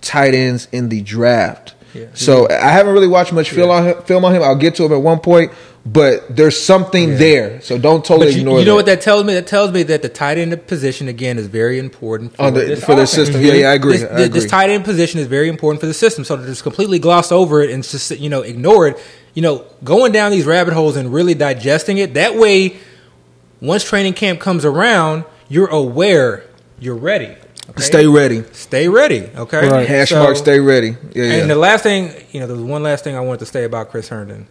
tight 0.00 0.34
ends 0.34 0.66
in 0.72 0.88
the 0.88 1.00
draft. 1.02 1.73
Yeah. 1.94 2.06
So 2.14 2.48
I 2.50 2.70
haven't 2.70 2.92
really 2.92 3.06
watched 3.08 3.32
much 3.32 3.50
film 3.50 3.70
on 3.70 3.86
him. 3.86 4.02
Film 4.02 4.24
on 4.24 4.34
him. 4.34 4.42
I'll 4.42 4.56
get 4.56 4.74
to 4.76 4.84
him 4.84 4.92
at 4.92 5.00
one 5.00 5.20
point, 5.20 5.52
but 5.86 6.34
there's 6.34 6.60
something 6.60 7.10
there. 7.18 7.60
So 7.60 7.78
don't 7.78 8.04
totally 8.04 8.32
you, 8.32 8.40
ignore 8.40 8.58
you 8.58 8.64
know 8.64 8.72
that. 8.72 8.76
what 8.76 8.86
that 8.86 9.00
tells 9.00 9.24
me? 9.24 9.34
That 9.34 9.46
tells 9.46 9.70
me 9.70 9.84
that 9.84 10.02
the 10.02 10.08
tight 10.08 10.36
end 10.38 10.66
position 10.66 11.06
again 11.06 11.38
is 11.38 11.46
very 11.46 11.78
important 11.78 12.34
for, 12.34 12.42
On 12.42 12.54
the- 12.54 12.76
for 12.76 12.94
the 12.96 13.06
system. 13.06 13.40
Yeah, 13.42 13.52
yeah, 13.52 13.68
I 13.70 13.74
agree. 13.74 13.98
This, 13.98 14.02
I 14.10 14.20
agree. 14.22 14.40
this 14.40 14.50
tight 14.50 14.70
end 14.70 14.84
position 14.84 15.20
is 15.20 15.28
very 15.28 15.48
important 15.48 15.80
for 15.80 15.86
the 15.86 15.94
system. 15.94 16.24
So 16.24 16.36
to 16.36 16.44
just 16.44 16.64
completely 16.64 16.98
gloss 16.98 17.30
over 17.30 17.62
it 17.62 17.70
and 17.70 17.84
just 17.84 18.10
you 18.10 18.28
know 18.28 18.42
ignore 18.42 18.88
it, 18.88 18.98
you 19.34 19.42
know, 19.42 19.64
going 19.84 20.10
down 20.10 20.32
these 20.32 20.46
rabbit 20.46 20.74
holes 20.74 20.96
and 20.96 21.12
really 21.12 21.34
digesting 21.34 21.98
it. 21.98 22.14
That 22.14 22.34
way, 22.34 22.76
once 23.60 23.84
training 23.84 24.14
camp 24.14 24.40
comes 24.40 24.64
around, 24.64 25.24
you're 25.48 25.68
aware, 25.68 26.44
you're 26.80 26.96
ready. 26.96 27.36
Okay? 27.70 27.82
Stay 27.82 28.06
ready. 28.06 28.44
stay 28.52 28.88
ready. 28.88 29.28
Okay, 29.36 29.68
Right. 29.68 29.88
Hash 29.88 30.10
So- 30.10 30.22
mark. 30.22 30.36
Stay 30.36 30.60
ready. 30.60 30.96
Yeah, 31.14 31.24
yeah. 31.24 31.32
And 31.34 31.50
the 31.50 31.54
last 31.56 31.82
thing, 31.82 32.12
you 32.32 32.40
know, 32.40 32.46
there 32.46 32.56
was 32.56 32.64
one 32.64 32.82
last 32.82 33.04
thing 33.04 33.16
I 33.16 33.20
wanted 33.20 33.40
to 33.40 33.46
say 33.46 33.64
about 33.64 33.90
Chris 33.90 34.08
Herndon, 34.08 34.46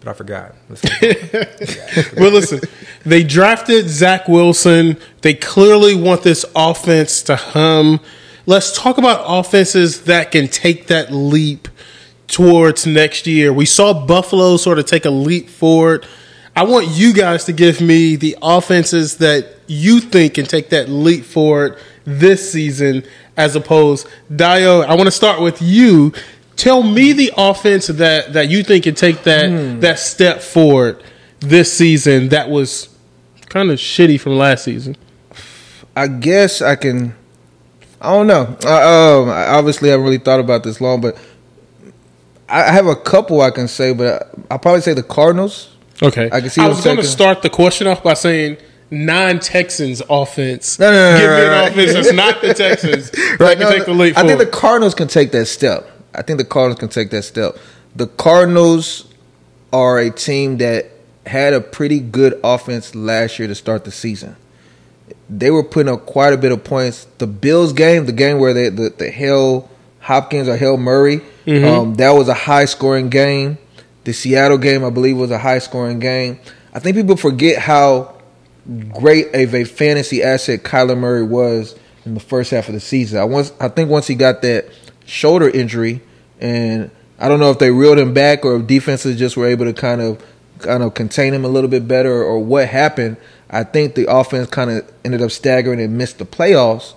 but 0.00 0.08
I 0.10 0.12
forgot. 0.12 0.54
Let's 0.68 0.82
well, 2.16 2.30
listen, 2.30 2.60
they 3.04 3.22
drafted 3.24 3.88
Zach 3.88 4.28
Wilson. 4.28 4.96
They 5.22 5.34
clearly 5.34 5.94
want 5.94 6.22
this 6.22 6.44
offense 6.54 7.22
to 7.24 7.36
hum. 7.36 8.00
Let's 8.48 8.76
talk 8.78 8.98
about 8.98 9.24
offenses 9.26 10.02
that 10.02 10.30
can 10.30 10.46
take 10.48 10.86
that 10.86 11.12
leap 11.12 11.66
towards 12.28 12.86
next 12.86 13.26
year. 13.26 13.52
We 13.52 13.66
saw 13.66 13.92
Buffalo 14.06 14.56
sort 14.56 14.78
of 14.78 14.86
take 14.86 15.04
a 15.04 15.10
leap 15.10 15.48
forward. 15.48 16.06
I 16.54 16.64
want 16.64 16.88
you 16.88 17.12
guys 17.12 17.44
to 17.46 17.52
give 17.52 17.80
me 17.80 18.16
the 18.16 18.36
offenses 18.42 19.16
that 19.18 19.46
you 19.66 20.00
think 20.00 20.34
can 20.34 20.46
take 20.46 20.70
that 20.70 20.88
leap 20.88 21.24
forward 21.24 21.78
this 22.06 22.52
season, 22.52 23.04
as 23.36 23.56
opposed. 23.56 24.08
Dio, 24.34 24.80
I 24.80 24.94
want 24.94 25.06
to 25.08 25.10
start 25.10 25.40
with 25.40 25.60
you. 25.60 26.12
Tell 26.54 26.82
me 26.82 27.12
the 27.12 27.32
offense 27.36 27.88
that 27.88 28.32
that 28.32 28.48
you 28.48 28.62
think 28.62 28.84
can 28.84 28.94
take 28.94 29.24
that 29.24 29.80
that 29.82 29.98
step 29.98 30.40
forward 30.40 31.02
this 31.40 31.70
season. 31.72 32.30
That 32.30 32.48
was 32.48 32.88
kind 33.48 33.70
of 33.70 33.78
shitty 33.78 34.18
from 34.18 34.38
last 34.38 34.64
season. 34.64 34.96
I 35.94 36.08
guess 36.08 36.62
I 36.62 36.76
can. 36.76 37.14
I 38.00 38.10
don't 38.12 38.26
know. 38.26 38.56
I, 38.64 38.82
um, 38.82 39.30
I 39.30 39.48
obviously 39.48 39.88
haven't 39.88 40.04
really 40.04 40.18
thought 40.18 40.40
about 40.40 40.62
this 40.62 40.80
long, 40.80 41.00
but 41.00 41.18
I 42.48 42.62
I 42.62 42.72
have 42.72 42.86
a 42.86 42.96
couple 42.96 43.40
I 43.40 43.50
can 43.50 43.68
say, 43.68 43.92
but 43.92 44.30
I'll 44.50 44.58
probably 44.58 44.80
say 44.80 44.94
the 44.94 45.02
Cardinals. 45.02 45.74
Okay, 46.02 46.28
I 46.30 46.40
can 46.40 46.50
see 46.50 46.60
I 46.60 46.68
was 46.68 46.84
going 46.84 46.98
to 46.98 47.04
start 47.04 47.42
the 47.42 47.50
question 47.50 47.86
off 47.86 48.02
by 48.02 48.14
saying 48.14 48.58
non-Texans 48.90 50.02
offense. 50.08 50.78
No, 50.78 50.90
no, 50.90 51.12
no, 51.12 51.18
Give 51.18 51.30
no, 51.30 51.36
me 51.36 51.42
an 51.42 51.50
right. 51.50 51.72
offense 51.72 51.92
that's 51.92 52.12
not 52.12 52.40
the 52.40 52.54
Texans. 52.54 53.10
Right, 53.40 53.58
no, 53.58 53.70
take 53.70 53.86
the 53.86 53.94
leap 53.94 54.16
I 54.16 54.26
think 54.26 54.38
the 54.38 54.46
Cardinals 54.46 54.94
can 54.94 55.08
take 55.08 55.32
that 55.32 55.46
step. 55.46 55.90
I 56.14 56.22
think 56.22 56.38
the 56.38 56.44
Cardinals 56.44 56.78
can 56.78 56.88
take 56.88 57.10
that 57.10 57.22
step. 57.22 57.56
The 57.94 58.06
Cardinals 58.06 59.12
are 59.72 59.98
a 59.98 60.10
team 60.10 60.58
that 60.58 60.86
had 61.26 61.52
a 61.52 61.60
pretty 61.60 62.00
good 62.00 62.38
offense 62.44 62.94
last 62.94 63.38
year 63.38 63.48
to 63.48 63.54
start 63.54 63.84
the 63.84 63.90
season. 63.90 64.36
They 65.28 65.50
were 65.50 65.64
putting 65.64 65.92
up 65.92 66.06
quite 66.06 66.32
a 66.32 66.36
bit 66.36 66.52
of 66.52 66.62
points. 66.62 67.06
The 67.18 67.26
Bills 67.26 67.72
game, 67.72 68.06
the 68.06 68.12
game 68.12 68.38
where 68.38 68.54
they 68.54 68.68
the, 68.68 68.90
the 68.90 69.10
Hail 69.10 69.68
Hopkins 70.00 70.48
or 70.48 70.56
Hail 70.56 70.76
Murray, 70.76 71.20
um, 71.48 71.94
that 71.96 72.10
was 72.10 72.28
a 72.28 72.34
high 72.34 72.64
scoring 72.64 73.08
game. 73.08 73.58
The 74.04 74.12
Seattle 74.12 74.58
game, 74.58 74.84
I 74.84 74.90
believe, 74.90 75.16
was 75.16 75.32
a 75.32 75.38
high 75.38 75.58
scoring 75.58 75.98
game. 75.98 76.38
I 76.72 76.78
think 76.78 76.96
people 76.96 77.16
forget 77.16 77.58
how 77.58 78.15
great 78.98 79.34
of 79.34 79.54
a 79.54 79.64
fantasy 79.64 80.22
asset 80.22 80.62
Kyler 80.62 80.98
Murray 80.98 81.22
was 81.22 81.78
in 82.04 82.14
the 82.14 82.20
first 82.20 82.50
half 82.50 82.68
of 82.68 82.74
the 82.74 82.80
season. 82.80 83.18
I 83.18 83.24
once 83.24 83.52
I 83.60 83.68
think 83.68 83.90
once 83.90 84.06
he 84.06 84.14
got 84.14 84.42
that 84.42 84.66
shoulder 85.04 85.48
injury, 85.48 86.02
and 86.40 86.90
I 87.18 87.28
don't 87.28 87.40
know 87.40 87.50
if 87.50 87.58
they 87.58 87.70
reeled 87.70 87.98
him 87.98 88.14
back 88.14 88.44
or 88.44 88.56
if 88.56 88.66
defenses 88.66 89.18
just 89.18 89.36
were 89.36 89.46
able 89.46 89.64
to 89.64 89.72
kind 89.72 90.00
of 90.00 90.24
kind 90.58 90.82
of 90.82 90.94
contain 90.94 91.34
him 91.34 91.44
a 91.44 91.48
little 91.48 91.70
bit 91.70 91.86
better 91.86 92.22
or 92.22 92.38
what 92.38 92.68
happened. 92.68 93.16
I 93.50 93.62
think 93.64 93.94
the 93.94 94.10
offense 94.10 94.50
kind 94.50 94.70
of 94.70 94.92
ended 95.04 95.22
up 95.22 95.30
staggering 95.30 95.80
and 95.80 95.96
missed 95.96 96.18
the 96.18 96.26
playoffs. 96.26 96.94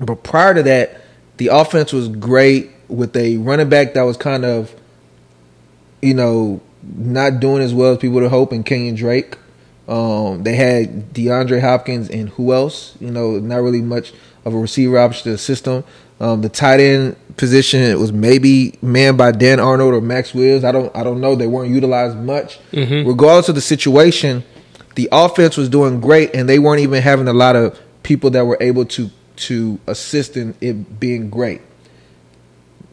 But 0.00 0.22
prior 0.22 0.54
to 0.54 0.62
that, 0.62 1.00
the 1.36 1.48
offense 1.48 1.92
was 1.92 2.08
great 2.08 2.70
with 2.88 3.16
a 3.16 3.38
running 3.38 3.68
back 3.68 3.94
that 3.94 4.02
was 4.02 4.16
kind 4.16 4.44
of, 4.44 4.74
you 6.00 6.14
know, 6.14 6.60
not 6.82 7.40
doing 7.40 7.62
as 7.62 7.74
well 7.74 7.92
as 7.92 7.98
people 7.98 8.20
would 8.20 8.30
hope 8.30 8.52
in 8.52 8.62
Kenyon 8.62 8.94
Drake. 8.94 9.36
Um, 9.86 10.42
they 10.42 10.54
had 10.54 11.12
DeAndre 11.12 11.60
Hopkins 11.60 12.08
and 12.08 12.30
who 12.30 12.52
else? 12.52 12.96
You 13.00 13.10
know, 13.10 13.38
not 13.38 13.62
really 13.62 13.82
much 13.82 14.12
of 14.44 14.54
a 14.54 14.58
receiver 14.58 14.98
option 14.98 15.24
to 15.24 15.30
the 15.32 15.38
system. 15.38 15.84
Um, 16.20 16.40
the 16.42 16.48
tight 16.48 16.80
end 16.80 17.16
position 17.36 17.98
was 17.98 18.12
maybe 18.12 18.78
manned 18.80 19.18
by 19.18 19.32
Dan 19.32 19.58
Arnold 19.60 19.94
or 19.94 20.00
Maxx 20.00 20.32
Williams. 20.34 20.64
I 20.64 20.72
don't 20.72 20.94
I 20.96 21.02
don't 21.02 21.20
know. 21.20 21.34
They 21.34 21.46
weren't 21.46 21.72
utilized 21.72 22.16
much. 22.16 22.58
Regardless 23.06 23.48
of 23.48 23.56
the 23.56 23.60
situation, 23.60 24.44
the 24.94 25.08
offense 25.12 25.56
was 25.56 25.68
doing 25.68 26.00
great, 26.00 26.34
and 26.34 26.48
they 26.48 26.58
weren't 26.58 26.80
even 26.80 27.02
having 27.02 27.28
a 27.28 27.32
lot 27.32 27.56
of 27.56 27.78
people 28.02 28.30
that 28.30 28.46
were 28.46 28.58
able 28.60 28.84
to 28.86 29.10
to 29.36 29.80
assist 29.86 30.36
in 30.36 30.54
it 30.60 31.00
being 31.00 31.28
great. 31.28 31.60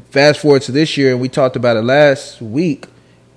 Fast 0.10 0.42
forward 0.42 0.64
to 0.64 0.72
this 0.72 0.98
year, 0.98 1.12
and 1.12 1.22
we 1.22 1.30
talked 1.30 1.56
about 1.56 1.78
it 1.78 1.84
last 1.84 2.42
week. 2.42 2.88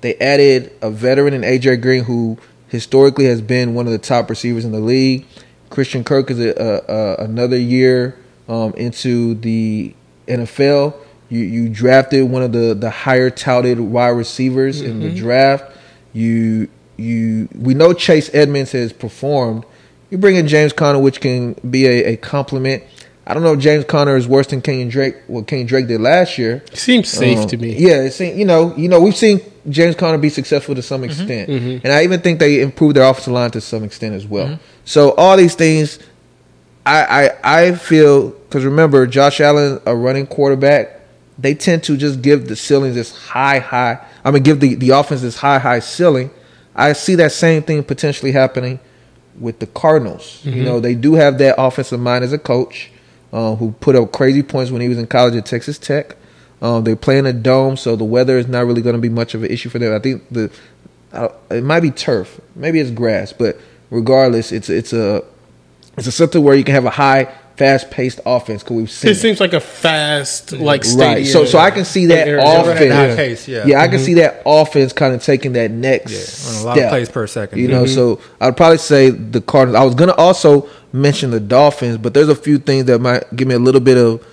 They 0.01 0.17
added 0.17 0.73
a 0.83 0.91
veteran 0.91 1.35
in 1.35 1.43
AJ 1.43 1.83
Green, 1.83 2.05
who 2.05 2.39
historically 2.75 3.27
has 3.27 3.41
been 3.41 3.73
one 3.75 3.87
of 3.87 3.93
the 3.93 3.99
top 3.99 4.29
receivers 4.29 4.65
in 4.65 4.73
the 4.73 4.81
league. 4.81 5.25
Christian 5.71 6.03
Kirk 6.03 6.29
is 6.29 6.41
a, 6.41 6.51
a, 6.51 6.93
a, 6.93 7.25
another 7.25 7.57
year 7.57 8.19
um, 8.49 8.75
into 8.75 9.35
the 9.37 9.95
NFL. 10.27 10.97
You 11.29 11.39
you 11.39 11.69
drafted 11.69 12.29
one 12.29 12.43
of 12.43 12.51
the, 12.51 12.75
the 12.75 12.91
higher 12.91 13.31
touted 13.31 13.79
wide 13.79 14.09
receivers 14.09 14.81
in 14.81 14.99
the 15.01 15.15
draft. 15.15 15.65
You 16.13 16.69
you 16.97 17.49
we 17.55 17.75
know 17.75 17.93
Chase 17.93 18.29
Edmonds 18.35 18.73
has 18.73 18.93
performed. 18.93 19.65
You 20.11 20.19
bring 20.19 20.35
in 20.35 20.49
James 20.49 20.73
Conner, 20.73 20.99
which 20.99 21.21
can 21.21 21.55
be 21.69 21.87
a, 21.87 22.13
a 22.13 22.17
compliment. 22.17 22.83
I 23.27 23.33
don't 23.35 23.43
know 23.43 23.55
if 23.55 23.61
James 23.61 23.85
Conner 23.87 24.17
is 24.17 24.29
worse 24.29 24.49
than 24.49 24.61
Kenyon 24.61 24.89
Drake. 24.89 25.17
What 25.29 25.47
Kenyon 25.47 25.67
Drake 25.67 25.87
did 25.87 26.01
last 26.01 26.37
year. 26.37 26.63
Seems 26.75 27.09
safe 27.09 27.39
Um, 27.39 27.47
to 27.49 27.57
me. 27.57 27.75
Yeah, 27.75 28.03
it 28.03 28.11
seem, 28.13 28.39
you 28.39 28.45
know, 28.45 28.77
you 28.77 28.89
know, 28.89 29.01
we've 29.01 29.17
seen 29.17 29.41
James 29.71 29.97
Conner 29.97 30.19
be 30.19 30.29
successful 30.29 30.75
to 30.75 30.83
some 30.83 31.01
Mm-hmm. 31.03 31.11
extent, 31.11 31.49
and 31.85 31.93
I 31.93 32.05
even 32.05 32.21
think 32.21 32.39
they 32.39 32.61
improved 32.61 32.97
their 32.97 33.05
offensive 33.05 33.33
line 33.33 33.51
to 33.53 33.61
some 33.63 33.83
extent 33.85 34.15
as 34.15 34.27
well. 34.27 34.59
So 34.85 35.13
all 35.13 35.37
these 35.39 35.55
things, 35.55 35.99
I 36.85 37.31
I, 37.43 37.61
I 37.69 37.75
feel 37.75 38.31
because 38.31 38.65
remember 38.65 39.07
Josh 39.07 39.41
Allen, 39.41 39.81
a 39.87 39.97
running 39.97 40.27
quarterback, 40.27 41.01
they 41.39 41.55
tend 41.55 41.83
to 41.85 41.97
just 41.97 42.21
give 42.23 42.47
the 42.47 42.57
ceilings 42.57 42.95
this 42.95 43.17
high 43.17 43.59
high. 43.59 43.99
I 44.25 44.31
mean, 44.31 44.43
give 44.43 44.61
the 44.61 44.75
the 44.75 44.91
offense 44.91 45.23
this 45.23 45.39
high 45.39 45.59
high 45.59 45.81
ceiling. 45.81 46.31
I 46.77 46.93
see 46.93 47.15
that 47.15 47.33
same 47.33 47.63
thing 47.63 47.85
potentially 47.85 48.33
happening 48.33 48.81
with 49.41 49.61
the 49.61 49.67
Cardinals. 49.67 50.41
You 50.45 50.63
know, 50.63 50.79
they 50.81 50.95
do 50.95 51.15
have 51.15 51.39
that 51.39 51.55
offensive 51.59 52.01
mind 52.01 52.23
as 52.25 52.33
a 52.33 52.39
coach 52.39 52.91
uh, 53.35 53.57
who 53.57 53.73
put 53.81 53.97
up 53.97 54.13
crazy 54.13 54.45
points 54.45 54.71
when 54.71 54.81
he 54.81 54.89
was 54.89 54.97
in 54.97 55.09
college 55.09 55.35
at 55.35 55.45
Texas 55.45 55.77
Tech. 55.77 56.17
Um, 56.63 56.85
they 56.85 56.95
play 56.95 57.19
in 57.19 57.27
a 57.27 57.33
dome, 57.33 57.77
so 57.77 57.97
the 57.97 58.05
weather 58.05 58.39
is 58.39 58.47
not 58.47 58.65
really 58.65 58.81
going 58.81 58.95
to 58.95 59.03
be 59.03 59.09
much 59.09 59.35
of 59.35 59.43
an 59.43 59.51
issue 59.51 59.69
for 59.69 59.81
them. 59.81 59.93
I 59.93 59.99
think 59.99 60.23
the 60.31 60.51
uh, 61.13 61.29
it 61.51 61.65
might 61.65 61.81
be 61.81 61.91
turf, 61.91 62.41
maybe 62.55 62.79
it's 62.79 62.93
grass, 62.93 63.33
but 63.33 63.59
regardless, 63.91 64.53
it's 64.53 64.71
it's 64.71 64.93
a 64.93 65.25
it's 65.99 66.07
a 66.07 66.13
something 66.13 66.43
where 66.45 66.55
you 66.55 66.63
can 66.63 66.77
have 66.77 66.87
a 66.87 66.91
high, 66.91 67.35
fast 67.57 67.91
paced 67.91 68.21
offense. 68.27 68.63
Because 68.63 68.77
we've 68.77 68.91
seen 68.91 69.11
It 69.11 69.15
seems 69.17 69.41
like 69.41 69.53
a 69.53 69.61
fast, 69.61 70.53
like 70.53 70.85
stadium. 70.85 71.09
right. 71.09 71.27
So 71.27 71.45
so 71.45 71.59
I 71.59 71.71
can 71.71 71.85
see 71.85 72.07
that 72.07 72.27
offense. 72.29 72.93
high 72.93 73.15
pace, 73.15 73.49
yeah. 73.49 73.63
I 73.81 73.87
can 73.89 73.97
mm-hmm. 73.97 74.05
see 74.05 74.15
that 74.15 74.43
offense 74.45 74.93
kind 74.93 75.15
of 75.15 75.23
taking 75.23 75.53
that 75.55 75.71
next 75.71 76.13
Yeah, 76.45 76.51
on 76.51 76.63
a 76.63 76.67
lot 76.67 76.77
step. 76.77 76.85
of 76.85 76.91
plays 76.91 77.09
per 77.09 77.27
second. 77.27 77.59
You 77.59 77.69
know, 77.69 77.85
mm-hmm. 77.85 77.95
so 77.95 78.21
I'd 78.41 78.57
probably 78.57 78.79
say 78.79 79.11
the 79.11 79.41
Cardinals. 79.41 79.81
I 79.81 79.85
was 79.85 79.95
gonna 79.95 80.15
also 80.15 80.69
mention 80.93 81.31
the 81.31 81.41
Dolphins, 81.41 81.99
but 81.99 82.15
there's 82.15 82.29
a 82.29 82.37
few 82.37 82.59
things 82.59 82.87
that 82.87 83.01
might 83.01 83.25
give 83.35 83.49
me 83.49 83.55
a 83.55 83.59
little 83.59 83.81
bit 83.81 83.99
of, 83.99 84.25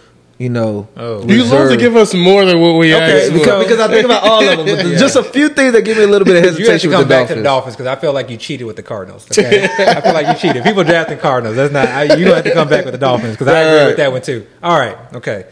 you 0.42 0.50
know, 0.50 0.88
Oh. 0.98 1.22
You 1.28 1.44
love 1.44 1.70
to 1.70 1.78
give 1.78 1.96
us 1.96 2.14
more 2.16 2.44
than 2.46 2.60
what 2.60 2.74
we 2.74 2.94
Okay, 2.96 3.24
asked. 3.26 3.34
because, 3.34 3.64
because 3.64 3.80
I 3.80 3.88
think 3.88 4.06
about 4.06 4.24
all 4.24 4.42
of 4.44 4.58
them, 4.58 4.66
but 4.66 4.86
Yeah. 4.92 4.98
just 4.98 5.16
a 5.16 5.24
few 5.24 5.50
things 5.50 5.74
that 5.74 5.84
give 5.84 5.98
me 5.98 6.04
a 6.04 6.08
little 6.08 6.26
bit 6.26 6.38
of 6.38 6.44
hesitation. 6.50 6.66
You 6.66 6.72
have 6.72 6.82
to 6.82 6.90
hesitation 6.90 6.92
come 6.92 7.00
with 7.02 7.08
the 7.08 7.14
back 7.14 7.28
to 7.28 7.36
the 7.36 7.44
Dolphins. 7.44 7.76
Dolphins 7.76 7.76
because 7.76 7.88
I 7.88 8.02
feel 8.02 8.14
like 8.14 8.30
you 8.32 8.38
cheated 8.38 8.66
with 8.66 8.76
the 8.76 8.84
Cardinals. 8.84 9.28
Okay, 9.38 9.64
I 9.66 10.02
feel 10.02 10.14
like 10.14 10.28
you 10.28 10.34
cheated. 10.36 10.64
People 10.64 10.84
drafting 10.84 11.20
Cardinals. 11.20 11.56
That's 11.56 11.72
not. 11.72 11.88
I, 11.88 12.16
you 12.16 12.34
have 12.34 12.44
to 12.44 12.54
come 12.54 12.68
back 12.70 12.86
with 12.86 12.94
the 12.94 12.98
Dolphins 12.98 13.34
because 13.38 13.48
I 13.48 13.60
agree 13.62 13.80
right. 13.80 13.88
with 13.88 13.98
that 13.98 14.12
one 14.12 14.22
too. 14.24 14.48
All 14.64 14.78
right. 14.80 14.98
Okay. 15.14 15.46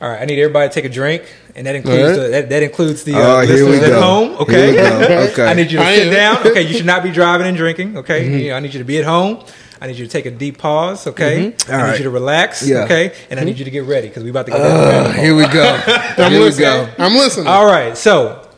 All 0.00 0.08
right. 0.08 0.20
I 0.22 0.24
need 0.24 0.40
everybody 0.40 0.68
to 0.68 0.74
take 0.74 0.84
a 0.84 0.88
drink, 0.88 1.22
and 1.54 1.66
that 1.66 1.74
includes 1.76 2.00
All 2.02 2.08
right. 2.08 2.16
the, 2.24 2.28
that, 2.30 2.48
that 2.48 2.62
includes 2.62 3.04
the 3.04 3.14
uh, 3.14 3.18
Oh, 3.20 3.40
here 3.42 3.64
we 3.64 3.70
listeners 3.72 3.90
at 3.90 4.02
home. 4.02 4.30
Okay. 4.40 4.72
Here 4.72 4.98
we 4.98 5.06
go. 5.08 5.28
Okay. 5.32 5.46
I 5.46 5.54
need 5.54 5.70
you 5.70 5.78
to 5.78 5.84
I 5.84 5.94
sit 5.96 6.06
am. 6.08 6.12
down. 6.12 6.46
Okay. 6.48 6.62
You 6.62 6.74
should 6.74 6.86
not 6.86 7.02
be 7.04 7.10
driving 7.12 7.46
and 7.46 7.56
drinking. 7.56 7.98
Okay. 7.98 8.42
You 8.44 8.50
know, 8.50 8.56
I 8.56 8.60
need 8.60 8.72
you 8.74 8.78
to 8.80 8.84
be 8.84 8.98
at 8.98 9.04
home. 9.04 9.44
I 9.82 9.88
need 9.88 9.98
you 9.98 10.06
to 10.06 10.10
take 10.12 10.26
a 10.26 10.30
deep 10.30 10.58
pause. 10.58 11.08
Okay. 11.08 11.34
I 11.34 11.40
need 11.40 11.68
right. 11.68 11.98
you 11.98 12.04
to 12.04 12.10
relax. 12.10 12.64
Yeah. 12.64 12.84
Okay. 12.84 13.12
And 13.30 13.40
I 13.40 13.42
need 13.42 13.58
you 13.58 13.64
to 13.64 13.70
get 13.70 13.82
ready 13.82 14.06
because 14.06 14.22
we're 14.22 14.30
about 14.30 14.46
to 14.46 14.52
go. 14.52 14.58
Uh, 14.58 14.68
the 14.68 14.92
rabbit 14.92 15.12
hole. 15.14 15.24
here 15.24 15.34
we 15.34 15.48
go. 15.48 15.82
I'm 16.18 16.30
here 16.30 16.38
we 16.38 16.44
listening. 16.46 16.68
go. 16.68 16.94
I'm 16.98 17.14
listening. 17.14 17.46
All 17.48 17.66
right. 17.66 17.98
So 17.98 18.48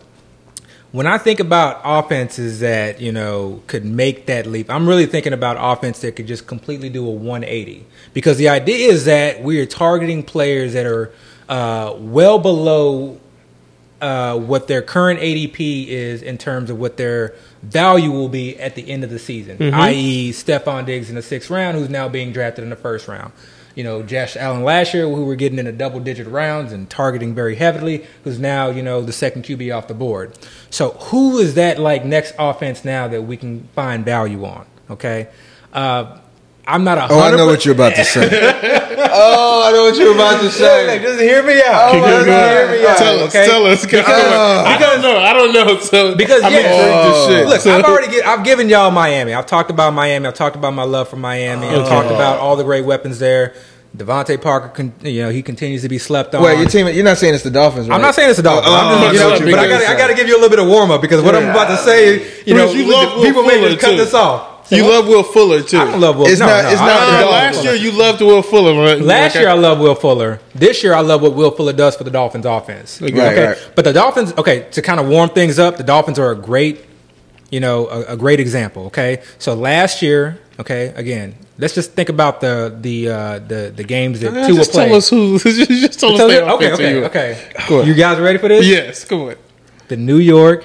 when 0.92 1.06
I 1.06 1.16
think 1.16 1.40
about 1.40 1.80
offenses 1.82 2.60
that, 2.60 3.00
you 3.00 3.10
know, 3.10 3.62
could 3.68 3.86
make 3.86 4.26
that 4.26 4.44
leap, 4.44 4.68
I'm 4.68 4.86
really 4.86 5.06
thinking 5.06 5.32
about 5.32 5.56
offense 5.58 6.00
that 6.00 6.14
could 6.14 6.26
just 6.26 6.46
completely 6.46 6.90
do 6.90 7.06
a 7.06 7.10
180. 7.10 7.86
Because 8.12 8.36
the 8.36 8.50
idea 8.50 8.90
is 8.90 9.06
that 9.06 9.42
we 9.42 9.58
are 9.60 9.66
targeting 9.66 10.24
players 10.24 10.74
that 10.74 10.84
are 10.84 11.10
uh, 11.48 11.94
well 11.96 12.38
below 12.38 13.18
uh, 14.04 14.36
what 14.36 14.68
their 14.68 14.82
current 14.82 15.18
ADP 15.18 15.86
is 15.88 16.20
in 16.20 16.36
terms 16.36 16.68
of 16.68 16.78
what 16.78 16.98
their 16.98 17.34
value 17.62 18.10
will 18.10 18.28
be 18.28 18.54
at 18.58 18.74
the 18.74 18.90
end 18.90 19.02
of 19.02 19.08
the 19.08 19.18
season, 19.18 19.72
i.e., 19.72 20.30
Stefon 20.30 20.84
Diggs 20.84 21.08
in 21.08 21.14
the 21.14 21.22
sixth 21.22 21.48
round, 21.48 21.78
who's 21.78 21.88
now 21.88 22.06
being 22.06 22.30
drafted 22.30 22.64
in 22.64 22.68
the 22.68 22.76
first 22.76 23.08
round. 23.08 23.32
You 23.74 23.82
know, 23.82 24.02
Josh 24.02 24.36
Allen 24.36 24.62
last 24.62 24.92
year, 24.92 25.08
who 25.08 25.24
were 25.24 25.36
getting 25.36 25.58
into 25.58 25.72
double 25.72 26.00
digit 26.00 26.26
rounds 26.26 26.70
and 26.70 26.88
targeting 26.90 27.34
very 27.34 27.54
heavily, 27.54 28.04
who's 28.24 28.38
now, 28.38 28.68
you 28.68 28.82
know, 28.82 29.00
the 29.00 29.10
second 29.10 29.44
QB 29.44 29.74
off 29.74 29.88
the 29.88 29.94
board. 29.94 30.38
So, 30.68 30.90
who 30.90 31.38
is 31.38 31.54
that 31.54 31.78
like 31.78 32.04
next 32.04 32.34
offense 32.38 32.84
now 32.84 33.08
that 33.08 33.22
we 33.22 33.38
can 33.38 33.68
find 33.68 34.04
value 34.04 34.44
on? 34.44 34.66
Okay. 34.90 35.28
Uh, 35.72 36.18
I'm 36.66 36.82
not 36.84 36.98
a 36.98 37.06
Oh, 37.10 37.20
I 37.20 37.30
know 37.36 37.46
what 37.46 37.64
you're 37.64 37.74
about 37.74 37.94
to 37.96 38.04
say. 38.04 38.28
oh, 39.12 39.62
I 39.66 39.72
know 39.72 39.84
what 39.84 39.96
you're 39.96 40.14
about 40.14 40.40
to 40.40 40.50
say. 40.50 40.98
Just 41.02 41.20
hear 41.20 41.42
me 41.42 41.60
out. 41.64 41.94
Oh, 41.94 42.00
go, 42.00 42.00
go, 42.00 42.24
Just 42.24 42.26
go. 42.26 42.48
hear 42.48 42.70
me 42.80 42.86
out, 42.86 42.96
Tell 42.98 43.20
us. 43.20 43.28
okay? 43.34 43.46
Tell 43.46 43.66
us. 43.66 43.86
Go. 43.86 44.00
I 44.00 44.76
don't 44.78 45.02
know. 45.02 45.18
I 45.18 45.32
don't 45.32 45.52
know. 45.52 45.78
So 45.80 46.14
Because, 46.16 46.42
yeah. 46.42 46.48
intrigued 46.48 46.70
as 46.70 47.26
shit. 47.26 47.46
Look, 47.48 47.60
So- 47.60 47.76
I've 47.76 47.84
already 47.84 48.10
get, 48.10 48.26
I've 48.26 48.44
given 48.44 48.68
y'all 48.68 48.90
Miami. 48.90 49.34
I've 49.34 49.46
talked 49.46 49.70
about 49.70 49.92
Miami. 49.92 50.26
I've 50.26 50.34
talked 50.34 50.56
about 50.56 50.72
my 50.74 50.84
love 50.84 51.08
for 51.08 51.16
Miami. 51.16 51.66
I've 51.68 51.86
talked 51.88 52.10
about 52.10 52.38
all 52.38 52.56
the 52.56 52.64
great 52.64 52.84
weapons 52.84 53.18
there. 53.18 53.54
DeVante 53.96 54.40
Parker, 54.42 54.68
con, 54.68 54.92
you 55.02 55.22
know, 55.22 55.30
he 55.30 55.40
continues 55.42 55.82
to 55.82 55.88
be 55.88 55.98
slept 55.98 56.34
on. 56.34 56.42
Wait, 56.42 56.58
your 56.58 56.68
team. 56.68 56.88
You're 56.88 57.04
not 57.04 57.16
saying 57.16 57.34
it's 57.34 57.44
the 57.44 57.50
Dolphins, 57.50 57.88
right? 57.88 57.94
I'm 57.94 58.02
not 58.02 58.14
saying 58.16 58.30
it's 58.30 58.40
a 58.40 58.42
Dolphins. 58.42 58.66
Oh, 58.68 58.74
I'm 58.74 58.98
oh, 58.98 59.12
just, 59.12 59.14
you 59.14 59.20
I 59.20 59.38
know, 59.38 59.46
you're 59.46 59.56
but 59.56 59.60
I 59.60 59.68
got 59.68 59.82
I 59.82 59.96
got 59.96 60.06
to 60.08 60.14
give 60.14 60.26
you 60.26 60.34
a 60.34 60.40
little 60.40 60.50
bit 60.50 60.58
of 60.58 60.66
warm 60.66 60.90
up 60.90 61.00
because 61.00 61.22
what 61.22 61.36
I'm 61.36 61.50
about 61.50 61.68
to 61.68 61.76
say, 61.76 62.42
you 62.44 62.54
know, 62.54 62.72
you 62.72 62.90
love 62.90 63.16
Will 63.16 63.24
people 63.24 63.42
may 63.44 63.54
Fuller, 63.54 63.68
just 63.68 63.80
cut 63.80 63.90
too. 63.92 63.96
this 63.98 64.14
off. 64.14 64.50
You 64.70 64.88
love 64.88 65.06
Will 65.06 65.22
Fuller 65.22 65.62
too. 65.62 65.78
I 65.78 65.84
don't 65.84 66.00
love 66.00 66.16
Will. 66.16 66.26
It's 66.26 66.40
no, 66.40 66.46
not- 66.46 66.64
no, 66.64 66.70
it's 66.70 66.80
not 66.80 66.88
don't 66.88 67.18
the 67.18 67.24
Will 67.24 67.32
last 67.32 67.56
Fuller. 67.56 67.74
year 67.74 67.84
you 67.84 67.92
loved 67.92 68.20
Will 68.22 68.42
Fuller. 68.42 68.82
Right? 68.82 69.00
Last 69.00 69.32
Okay. 69.32 69.40
year 69.40 69.50
I 69.50 69.54
love 69.54 69.78
Will 69.78 69.94
Fuller. 69.94 70.40
This 70.54 70.82
year 70.82 70.94
I 70.94 71.00
love 71.00 71.22
what 71.22 71.34
Will 71.34 71.50
Fuller 71.50 71.72
does 71.74 71.94
for 71.94 72.02
the 72.02 72.10
Dolphins 72.10 72.46
offense. 72.46 73.00
Right, 73.00 73.14
okay, 73.14 73.46
right. 73.46 73.70
but 73.76 73.84
the 73.84 73.92
Dolphins. 73.92 74.32
Okay, 74.36 74.66
to 74.72 74.82
kind 74.82 74.98
of 74.98 75.06
warm 75.06 75.28
things 75.30 75.58
up, 75.58 75.76
the 75.76 75.84
Dolphins 75.84 76.18
are 76.18 76.32
a 76.32 76.36
great, 76.36 76.84
you 77.50 77.60
know, 77.60 77.86
a, 77.88 78.14
a 78.14 78.16
great 78.16 78.40
example. 78.40 78.86
Okay, 78.86 79.22
so 79.38 79.54
last 79.54 80.00
year, 80.02 80.40
okay, 80.60 80.92
again, 80.96 81.34
let's 81.58 81.74
just 81.74 81.92
think 81.92 82.08
about 82.08 82.40
the 82.40 82.76
the 82.80 83.08
uh, 83.08 83.38
the 83.40 83.72
the 83.74 83.84
games 83.84 84.20
that 84.20 84.30
Tua 84.32 84.56
just 84.56 84.72
played. 84.72 84.88
tell 84.88 84.96
us 84.96 85.08
who. 85.08 85.38
Just 85.84 86.00
tell 86.00 86.12
us 86.12 86.18
Tell 86.18 86.28
their 86.28 86.44
you- 86.44 86.52
okay, 86.54 86.72
okay, 86.72 86.94
you- 86.98 87.04
okay. 87.06 87.38
Go 87.68 87.76
ahead. 87.76 87.88
You 87.88 87.94
guys 87.94 88.18
ready 88.20 88.38
for 88.38 88.48
this? 88.48 88.66
Yes, 88.66 89.04
come 89.04 89.22
on. 89.22 89.36
The 89.88 89.96
New 89.96 90.18
York 90.18 90.64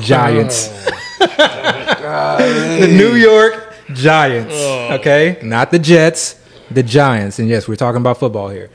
Giants. 0.00 0.68
the 1.20 2.88
New 2.90 3.14
York 3.14 3.74
Giants. 3.92 4.54
Okay? 5.00 5.38
Not 5.42 5.70
the 5.70 5.78
Jets, 5.78 6.36
the 6.70 6.82
Giants. 6.82 7.38
And 7.38 7.48
yes, 7.48 7.66
we're 7.68 7.76
talking 7.76 8.00
about 8.00 8.18
football 8.18 8.48
here. 8.48 8.70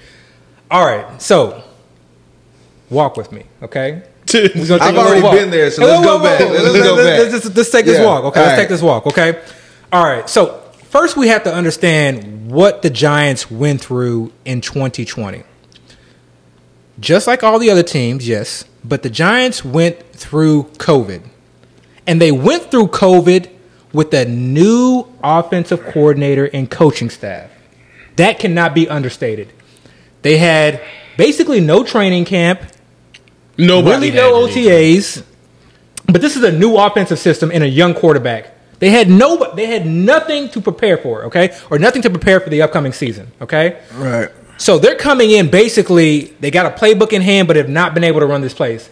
All 0.70 0.86
right. 0.86 1.22
So, 1.22 1.64
walk 2.90 3.18
with 3.18 3.32
me, 3.32 3.46
okay? 3.64 4.04
We're 4.34 4.50
gonna 4.50 4.66
take 4.66 4.82
I've 4.82 4.98
already 4.98 5.22
been 5.22 5.50
there, 5.52 5.70
so 5.72 5.86
let's 5.86 6.04
go 6.04 6.20
back. 6.22 6.40
Let's 6.40 6.64
Let's, 6.74 6.78
go 6.86 6.96
back. 6.98 7.20
let's 7.32 7.44
just- 7.46 7.56
let's 7.58 7.70
take 7.72 7.86
this 7.86 8.00
Yeah. 8.00 8.06
walk, 8.06 8.24
okay? 8.26 8.40
All 8.40 8.46
Let's 8.48 8.58
right. 8.58 8.62
take 8.64 8.70
this 8.70 8.82
walk, 8.82 9.06
okay? 9.08 9.40
All 9.92 10.04
right. 10.04 10.30
So, 10.30 10.62
first 10.84 11.18
we 11.18 11.28
have 11.28 11.44
to 11.44 11.54
understand 11.54 12.50
what 12.52 12.82
the 12.82 12.90
Giants 12.90 13.50
went 13.50 13.82
through 13.82 14.32
in 14.46 14.62
2020 14.62 15.44
just 17.00 17.28
like 17.28 17.44
all 17.44 17.60
the 17.60 17.70
other 17.70 17.84
teams, 17.84 18.28
yes, 18.28 18.66
but 18.84 19.04
the 19.04 19.10
Giants 19.10 19.66
went 19.66 20.12
through 20.14 20.64
COVID. 20.78 21.24
And 22.08 22.22
they 22.22 22.32
went 22.32 22.70
through 22.72 22.88
COVID 22.88 23.50
with 23.92 24.14
a 24.14 24.26
new 24.26 25.06
offensive 25.24 25.84
coordinator 25.86 26.46
and 26.46 26.70
coaching 26.70 27.10
staff. 27.10 27.50
That 28.16 28.40
cannot 28.40 28.76
be 28.76 28.88
understated. 28.88 29.52
They 30.22 30.38
had 30.38 30.82
basically 31.18 31.60
no 31.60 31.84
training 31.84 32.26
camp, 32.26 32.62
Nobody 33.58 34.12
really 34.12 34.12
no. 34.12 34.48
OTAs. 34.48 35.24
But 36.08 36.22
this 36.22 36.36
is 36.36 36.44
a 36.44 36.52
new 36.52 36.76
offensive 36.76 37.20
system 37.20 37.52
and 37.52 37.64
a 37.64 37.68
young 37.68 37.94
quarterback. 37.94 38.55
They 38.80 38.90
had 38.90 39.10
no 39.10 39.54
they 39.56 39.68
had 39.68 39.86
nothing 39.86 40.50
to 40.50 40.62
prepare 40.62 40.98
for, 40.98 41.24
okay? 41.26 41.58
Or 41.70 41.80
nothing 41.80 42.02
to 42.04 42.10
prepare 42.10 42.40
for 42.40 42.50
the 42.50 42.62
upcoming 42.62 42.94
season, 42.94 43.32
okay? 43.42 43.82
Right. 43.94 44.30
So 44.58 44.80
they're 44.80 44.96
coming 44.96 45.32
in 45.32 45.50
basically, 45.50 46.34
they 46.40 46.52
got 46.52 46.66
a 46.66 46.70
playbook 46.70 47.14
in 47.14 47.22
hand, 47.22 47.48
but 47.48 47.58
have 47.58 47.70
not 47.70 47.94
been 47.94 48.04
able 48.04 48.22
to 48.22 48.26
run 48.26 48.42
this 48.42 48.54
place. 48.54 48.90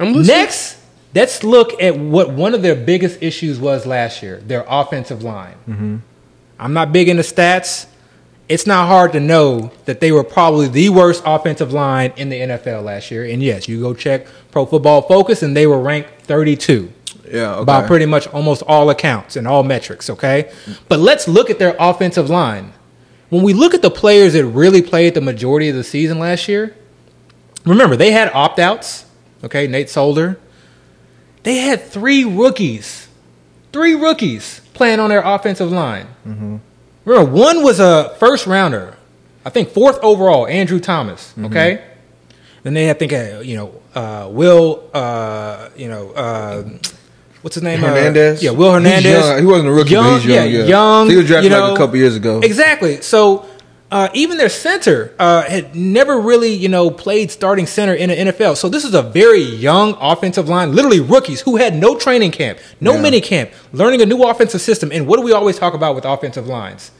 I'm 0.00 0.12
listening. 0.12 0.26
Next, 0.26 0.78
let's 1.14 1.44
look 1.44 1.80
at 1.80 1.96
what 1.96 2.30
one 2.30 2.54
of 2.54 2.62
their 2.62 2.74
biggest 2.74 3.22
issues 3.22 3.58
was 3.58 3.86
last 3.86 4.22
year 4.22 4.38
their 4.38 4.64
offensive 4.68 5.22
line. 5.22 5.56
Mm-hmm. 5.68 5.96
I'm 6.58 6.72
not 6.72 6.92
big 6.92 7.08
into 7.08 7.22
stats. 7.22 7.86
It's 8.48 8.66
not 8.66 8.88
hard 8.88 9.12
to 9.12 9.20
know 9.20 9.72
that 9.86 10.00
they 10.00 10.12
were 10.12 10.22
probably 10.22 10.68
the 10.68 10.90
worst 10.90 11.22
offensive 11.24 11.72
line 11.72 12.12
in 12.16 12.28
the 12.28 12.40
NFL 12.40 12.84
last 12.84 13.10
year. 13.10 13.24
And 13.24 13.42
yes, 13.42 13.68
you 13.68 13.80
go 13.80 13.94
check 13.94 14.26
Pro 14.50 14.66
Football 14.66 15.02
Focus, 15.02 15.42
and 15.42 15.56
they 15.56 15.66
were 15.66 15.80
ranked 15.80 16.10
32 16.22 16.92
Yeah. 17.30 17.56
Okay. 17.56 17.64
by 17.64 17.86
pretty 17.86 18.06
much 18.06 18.26
almost 18.28 18.62
all 18.66 18.90
accounts 18.90 19.36
and 19.36 19.46
all 19.48 19.62
metrics, 19.62 20.10
okay? 20.10 20.52
But 20.88 21.00
let's 21.00 21.26
look 21.28 21.50
at 21.50 21.58
their 21.58 21.74
offensive 21.78 22.28
line. 22.30 22.72
When 23.30 23.42
we 23.42 23.52
look 23.52 23.74
at 23.74 23.82
the 23.82 23.90
players 23.90 24.34
that 24.34 24.44
really 24.46 24.82
played 24.82 25.14
the 25.14 25.20
majority 25.20 25.68
of 25.68 25.74
the 25.76 25.84
season 25.84 26.18
last 26.18 26.46
year, 26.48 26.76
remember, 27.64 27.96
they 27.96 28.10
had 28.12 28.30
opt 28.34 28.58
outs, 28.58 29.06
okay? 29.42 29.66
Nate 29.66 29.88
Solder. 29.90 30.38
They 31.42 31.56
had 31.56 31.82
three 31.82 32.24
rookies, 32.24 33.08
three 33.72 33.94
rookies 33.94 34.60
playing 34.74 35.00
on 35.00 35.10
their 35.10 35.22
offensive 35.22 35.70
line. 35.72 36.06
Remember, 37.04 37.30
one 37.30 37.62
was 37.62 37.80
a 37.80 38.14
first 38.18 38.46
rounder, 38.46 38.96
I 39.44 39.50
think 39.50 39.70
fourth 39.70 39.98
overall, 40.02 40.46
Andrew 40.46 40.80
Thomas, 40.80 41.34
okay? 41.38 41.84
Then 42.62 42.72
they 42.72 42.86
had, 42.86 42.96
I 42.96 42.98
think, 42.98 43.12
uh, 43.12 43.40
you 43.40 43.56
know, 43.56 43.82
uh, 43.94 44.28
Will, 44.30 44.88
uh, 44.94 45.68
you 45.76 45.88
know, 45.88 46.10
uh, 46.12 46.64
what's 47.44 47.54
his 47.54 47.62
name? 47.62 47.84
Uh, 47.84 47.88
Hernandez. 47.88 48.42
yeah, 48.42 48.50
Will 48.50 48.72
Hernandez. 48.72 49.12
young. 49.12 49.38
He 49.38 49.44
wasn't 49.44 49.68
a 49.68 49.72
rookie, 49.72 49.94
but 49.94 50.14
he's 50.14 50.26
young. 50.26 50.50
Yeah, 50.50 50.64
young. 50.64 51.10
He 51.10 51.16
was 51.16 51.26
drafted 51.26 51.52
you 51.52 51.58
like 51.58 51.74
a 51.74 51.76
couple 51.76 51.96
years 51.96 52.16
ago. 52.16 52.40
Exactly. 52.40 53.00
So 53.02 53.46
uh, 53.92 54.08
even 54.14 54.38
their 54.38 54.48
center 54.48 55.14
uh, 55.18 55.42
had 55.42 55.76
never 55.76 56.18
really, 56.18 56.52
you 56.54 56.68
know, 56.68 56.90
played 56.90 57.30
starting 57.30 57.66
center 57.66 57.94
in 57.94 58.08
the 58.08 58.16
NFL. 58.32 58.56
So 58.56 58.68
this 58.68 58.84
is 58.84 58.94
a 58.94 59.02
very 59.02 59.42
young 59.42 59.94
offensive 60.00 60.48
line, 60.48 60.74
literally 60.74 61.00
rookies 61.00 61.42
who 61.42 61.56
had 61.56 61.76
no 61.76 61.96
training 61.96 62.32
camp, 62.32 62.58
no 62.80 62.94
Yeah. 62.94 63.02
mini 63.02 63.20
camp, 63.20 63.50
learning 63.72 64.00
a 64.02 64.06
new 64.06 64.22
offensive 64.24 64.60
system. 64.62 64.90
And 64.90 65.06
what 65.06 65.18
do 65.18 65.22
we 65.22 65.32
always 65.32 65.58
talk 65.58 65.74
about 65.74 65.94
with 65.94 66.04
offensive 66.04 66.46
lines? 66.48 66.90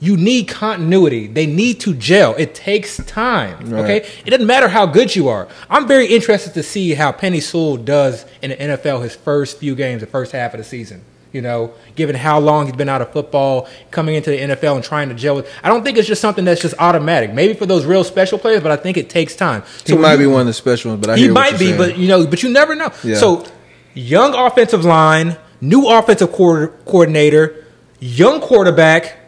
You 0.00 0.16
need 0.16 0.46
continuity. 0.48 1.26
They 1.26 1.46
need 1.46 1.80
to 1.80 1.92
gel. 1.94 2.34
It 2.36 2.54
takes 2.54 2.98
time. 3.04 3.70
Right. 3.70 3.84
Okay. 3.84 4.08
It 4.24 4.30
doesn't 4.30 4.46
matter 4.46 4.68
how 4.68 4.86
good 4.86 5.16
you 5.16 5.28
are. 5.28 5.48
I'm 5.68 5.88
very 5.88 6.06
interested 6.06 6.54
to 6.54 6.62
see 6.62 6.94
how 6.94 7.10
Penei 7.12 7.42
Sewell 7.42 7.76
does 7.76 8.24
in 8.40 8.50
the 8.50 8.56
NFL 8.56 9.02
his 9.02 9.16
first 9.16 9.58
few 9.58 9.74
games, 9.74 10.00
the 10.00 10.06
first 10.06 10.30
half 10.32 10.54
of 10.54 10.58
the 10.58 10.64
season. 10.64 11.02
You 11.32 11.42
know, 11.42 11.72
given 11.94 12.16
how 12.16 12.38
long 12.40 12.66
he's 12.66 12.76
been 12.76 12.88
out 12.88 13.02
of 13.02 13.12
football, 13.12 13.68
coming 13.90 14.14
into 14.14 14.30
the 14.30 14.38
NFL 14.38 14.76
and 14.76 14.82
trying 14.84 15.10
to 15.10 15.14
gel 15.14 15.34
with. 15.36 15.50
I 15.62 15.68
don't 15.68 15.84
think 15.84 15.98
it's 15.98 16.08
just 16.08 16.22
something 16.22 16.44
that's 16.46 16.62
just 16.62 16.74
automatic. 16.78 17.34
Maybe 17.34 17.52
for 17.52 17.66
those 17.66 17.84
real 17.84 18.02
special 18.02 18.38
players, 18.38 18.62
but 18.62 18.70
I 18.72 18.76
think 18.76 18.96
it 18.96 19.10
takes 19.10 19.36
time. 19.36 19.62
He 19.84 19.94
might 19.94 20.12
you- 20.12 20.18
be 20.20 20.26
one 20.26 20.40
of 20.42 20.46
the 20.46 20.54
special 20.54 20.92
ones, 20.92 21.02
but 21.04 21.10
I 21.10 21.18
he 21.18 21.28
might 21.28 21.58
be, 21.58 21.66
saying. 21.66 21.76
but 21.76 21.98
you 21.98 22.08
know, 22.08 22.26
but 22.26 22.42
you 22.42 22.48
never 22.48 22.74
know. 22.74 22.90
Yeah. 23.04 23.16
So, 23.16 23.44
young 23.92 24.32
offensive 24.34 24.86
line, 24.86 25.36
new 25.60 25.86
offensive 25.88 26.32
co- 26.32 26.68
coordinator, 26.86 27.62
young 28.00 28.40
quarterback, 28.40 29.18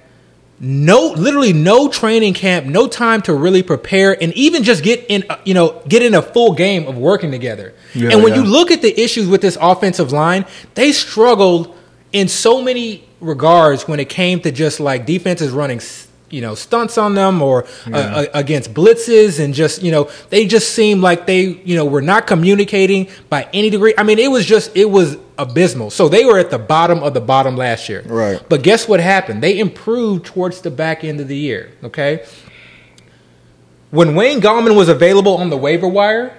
no, 0.61 1.07
literally 1.17 1.55
no 1.55 1.89
training 1.89 2.35
camp, 2.35 2.67
no 2.67 2.87
time 2.87 3.23
to 3.23 3.35
really 3.35 3.63
prepare, 3.63 4.23
and 4.23 4.33
even 4.35 4.63
just 4.63 4.85
get 4.85 5.07
in, 5.09 5.25
uh, 5.31 5.39
you 5.45 5.55
know, 5.55 5.83
get 5.89 6.03
in 6.03 6.15
a 6.15 6.21
full 6.21 6.53
game 6.53 6.87
of 6.87 6.99
working 6.99 7.31
together. 7.31 7.73
Yeah, 7.95 8.11
and 8.11 8.23
when 8.23 8.35
yeah. 8.35 8.43
you 8.43 8.45
look 8.45 8.71
at 8.71 8.83
the 8.83 9.01
issues 9.01 9.27
with 9.27 9.41
this 9.41 9.57
offensive 9.61 10.13
line, 10.13 10.45
they 10.75 10.93
struggled 10.93 11.75
in 12.13 12.29
so 12.29 12.61
many 12.61 13.09
regards 13.21 13.89
when 13.89 14.01
it 14.01 14.11
came 14.11 14.41
to 14.41 14.53
just 14.53 14.81
like 14.81 15.07
defenses 15.07 15.51
running 15.51 15.81
you 16.31 16.41
know 16.41 16.55
stunts 16.55 16.97
on 16.97 17.15
them 17.15 17.43
or 17.43 17.65
uh, 17.93 17.97
uh, 17.97 18.27
against 18.35 18.73
blitzes 18.73 19.43
and 19.43 19.53
just 19.53 19.83
you 19.83 19.91
know 19.91 20.11
they 20.31 20.47
just 20.47 20.75
seemed 20.75 21.03
like 21.03 21.27
they 21.27 21.43
you 21.43 21.77
know 21.77 21.85
were 21.85 22.01
not 22.01 22.27
communicating 22.27 23.09
by 23.29 23.49
any 23.53 23.69
degree 23.69 23.93
i 23.99 24.03
mean 24.05 24.19
it 24.19 24.31
was 24.31 24.47
just 24.47 24.75
it 24.77 24.89
was 24.89 25.17
abysmal 25.43 25.91
so 25.91 26.09
they 26.09 26.25
were 26.25 26.39
at 26.39 26.51
the 26.51 26.59
bottom 26.59 27.03
of 27.03 27.15
the 27.15 27.21
bottom 27.21 27.57
last 27.57 27.89
year 27.89 28.03
Right. 28.07 28.41
but 28.49 28.63
guess 28.63 28.87
what 28.89 29.01
happened 29.01 29.43
they 29.43 29.59
improved 29.59 30.27
towards 30.27 30.61
the 30.61 30.71
back 30.71 31.03
end 31.05 31.21
of 31.21 31.29
the 31.29 31.37
year 31.37 31.71
okay 31.85 32.25
when 33.91 34.15
Wayne 34.15 34.41
Gallman 34.41 34.77
was 34.77 34.89
available 34.89 35.37
on 35.39 35.51
the 35.51 35.57
waiver 35.57 35.89
wire, 35.89 36.33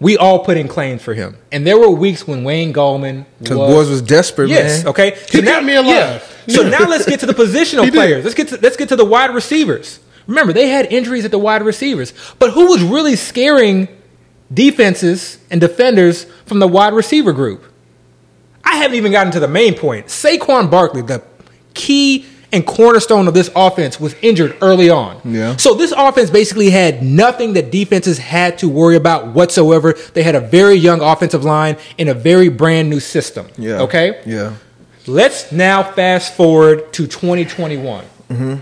we 0.00 0.16
all 0.16 0.40
put 0.44 0.56
in 0.56 0.66
claims 0.66 1.02
for 1.02 1.14
him. 1.14 1.36
And 1.52 1.64
there 1.64 1.78
were 1.78 1.88
weeks 1.90 2.26
when 2.26 2.42
Wayne 2.42 2.72
Gallman 2.72 3.26
Because 3.38 3.58
was 3.58 3.68
boys 3.74 3.88
was 3.90 4.02
desperate, 4.02 4.48
Yes, 4.48 4.82
man. 4.82 4.88
okay. 4.90 5.16
He 5.30 5.40
kept 5.40 5.64
me 5.64 5.76
alive. 5.76 6.22
So 6.48 6.62
now 6.68 6.88
let's 6.88 7.06
get 7.06 7.20
to 7.20 7.26
the 7.26 7.32
positional 7.44 7.88
players. 7.92 8.24
Let's 8.24 8.34
get 8.34 8.48
to 8.48 8.58
let's 8.60 8.76
get 8.76 8.88
to 8.88 8.96
the 8.96 9.04
wide 9.04 9.32
receivers. 9.32 10.00
Remember, 10.26 10.52
they 10.52 10.68
had 10.68 10.86
injuries 10.92 11.24
at 11.24 11.30
the 11.30 11.38
wide 11.38 11.62
receivers. 11.62 12.12
But 12.40 12.50
who 12.50 12.66
was 12.70 12.82
really 12.82 13.14
scaring 13.14 13.86
defenses 14.52 15.38
and 15.50 15.60
defenders 15.60 16.24
from 16.46 16.58
the 16.58 16.66
wide 16.68 16.92
receiver 16.92 17.32
group? 17.32 17.64
I 18.64 18.76
haven't 18.76 18.96
even 18.96 19.12
gotten 19.12 19.32
to 19.32 19.40
the 19.40 19.48
main 19.48 19.74
point. 19.74 20.06
Saquon 20.06 20.70
Barkley, 20.70 21.02
the 21.02 21.22
key 21.74 22.26
and 22.52 22.66
cornerstone 22.66 23.28
of 23.28 23.34
this 23.34 23.50
offense, 23.54 24.00
was 24.00 24.14
injured 24.22 24.56
early 24.60 24.90
on. 24.90 25.20
Yeah. 25.24 25.56
So 25.56 25.74
this 25.74 25.92
offense 25.96 26.30
basically 26.30 26.70
had 26.70 27.02
nothing 27.02 27.52
that 27.54 27.70
defenses 27.70 28.18
had 28.18 28.58
to 28.58 28.68
worry 28.68 28.96
about 28.96 29.28
whatsoever. 29.28 29.94
They 30.14 30.22
had 30.22 30.34
a 30.34 30.40
very 30.40 30.74
young 30.74 31.00
offensive 31.00 31.44
line 31.44 31.76
in 31.96 32.08
a 32.08 32.14
very 32.14 32.48
brand 32.48 32.90
new 32.90 33.00
system. 33.00 33.48
Yeah. 33.56 33.82
Okay. 33.82 34.20
Yeah. 34.26 34.54
Let's 35.06 35.52
now 35.52 35.82
fast 35.82 36.34
forward 36.36 36.92
to 36.94 37.06
2021. 37.06 38.04
Mm-hmm. 38.04 38.54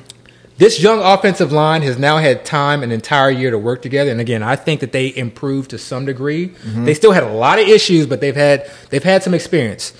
This 0.58 0.82
young 0.82 1.00
offensive 1.00 1.52
line 1.52 1.82
has 1.82 1.98
now 1.98 2.18
had 2.18 2.44
time, 2.44 2.82
an 2.82 2.90
entire 2.90 3.30
year 3.30 3.50
to 3.52 3.58
work 3.58 3.80
together. 3.80 4.10
And 4.10 4.20
again, 4.20 4.42
I 4.42 4.56
think 4.56 4.80
that 4.80 4.90
they 4.92 5.14
improved 5.16 5.70
to 5.70 5.78
some 5.78 6.04
degree. 6.04 6.52
They 6.84 6.94
still 6.94 7.12
had 7.12 7.22
a 7.22 7.30
lot 7.32 7.58
of 7.60 7.68
issues, 7.68 8.06
but 8.06 8.20
they've 8.20 8.34
had 8.34 8.68
they've 8.90 9.04
had 9.04 9.22
some 9.22 9.34
experience. 9.34 9.92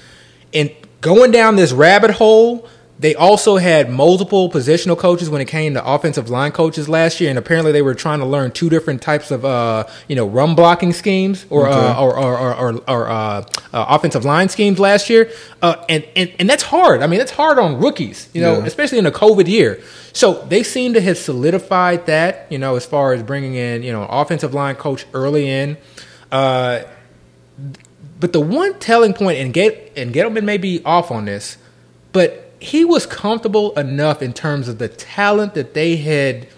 And 0.53 0.71
going 1.01 1.31
down 1.31 1.57
this 1.57 1.73
rabbit 1.73 2.11
hole, 2.13 2.69
They 3.01 3.15
also 3.15 3.59
had 3.59 3.89
multiple 3.89 4.51
positional 4.51 4.99
coaches 4.99 5.31
when 5.31 5.41
it 5.41 5.45
came 5.47 5.75
to 5.75 5.83
offensive 5.95 6.29
line 6.31 6.51
coaches 6.51 6.89
last 6.89 7.21
year, 7.21 7.31
and 7.31 7.39
apparently 7.39 7.71
they 7.71 7.81
were 7.81 7.95
trying 7.95 8.19
to 8.19 8.27
learn 8.27 8.51
two 8.51 8.69
different 8.69 9.01
types 9.03 9.31
of, 9.31 9.45
uh, 9.45 9.85
you 10.09 10.17
know, 10.17 10.27
run 10.27 10.57
blocking 10.57 10.93
schemes 10.93 11.47
or 11.49 11.69
uh, 11.69 11.95
or 12.03 12.19
or, 12.19 12.37
or, 12.37 12.55
or, 12.57 12.71
or 12.89 13.09
uh, 13.09 13.15
uh, 13.73 13.87
offensive 13.97 14.25
line 14.25 14.49
schemes 14.49 14.81
last 14.81 15.09
year, 15.09 15.31
uh, 15.63 15.77
and, 15.89 16.03
and 16.17 16.33
and 16.41 16.51
that's 16.51 16.65
hard. 16.65 17.01
I 17.01 17.07
mean, 17.07 17.21
that's 17.21 17.37
hard 17.43 17.57
on 17.61 17.79
rookies, 17.81 18.29
you 18.35 18.43
know, 18.43 18.59
Yeah. 18.59 18.67
especially 18.67 18.99
in 18.99 19.07
a 19.07 19.13
COVID 19.13 19.47
year. 19.47 19.79
So 20.19 20.45
they 20.49 20.65
seem 20.65 20.95
to 20.95 21.01
have 21.01 21.17
solidified 21.17 22.07
that, 22.07 22.51
you 22.51 22.59
know, 22.59 22.75
as 22.75 22.85
far 22.85 23.13
as 23.13 23.23
bringing 23.23 23.55
in, 23.55 23.85
you 23.85 23.93
know, 23.93 24.05
offensive 24.11 24.53
line 24.53 24.75
coach 24.75 25.07
early 25.15 25.49
in. 25.49 25.77
Uh, 26.33 26.81
but 28.19 28.33
the 28.33 28.41
one 28.41 28.81
telling 28.81 29.15
point, 29.15 29.39
and 29.39 29.55
Get 29.55 29.93
and 29.95 30.13
Gettleman 30.13 30.43
may 30.43 30.59
be 30.59 30.83
off 30.85 31.13
on 31.13 31.27
this, 31.27 31.57
but 32.11 32.51
he 32.59 32.85
was 32.85 33.07
comfortable 33.07 33.73
enough 33.79 34.21
in 34.21 34.33
terms 34.33 34.67
of 34.67 34.79
the 34.79 34.89
talent 34.89 35.55
that 35.55 35.75
they 35.75 35.95
had 35.95 36.49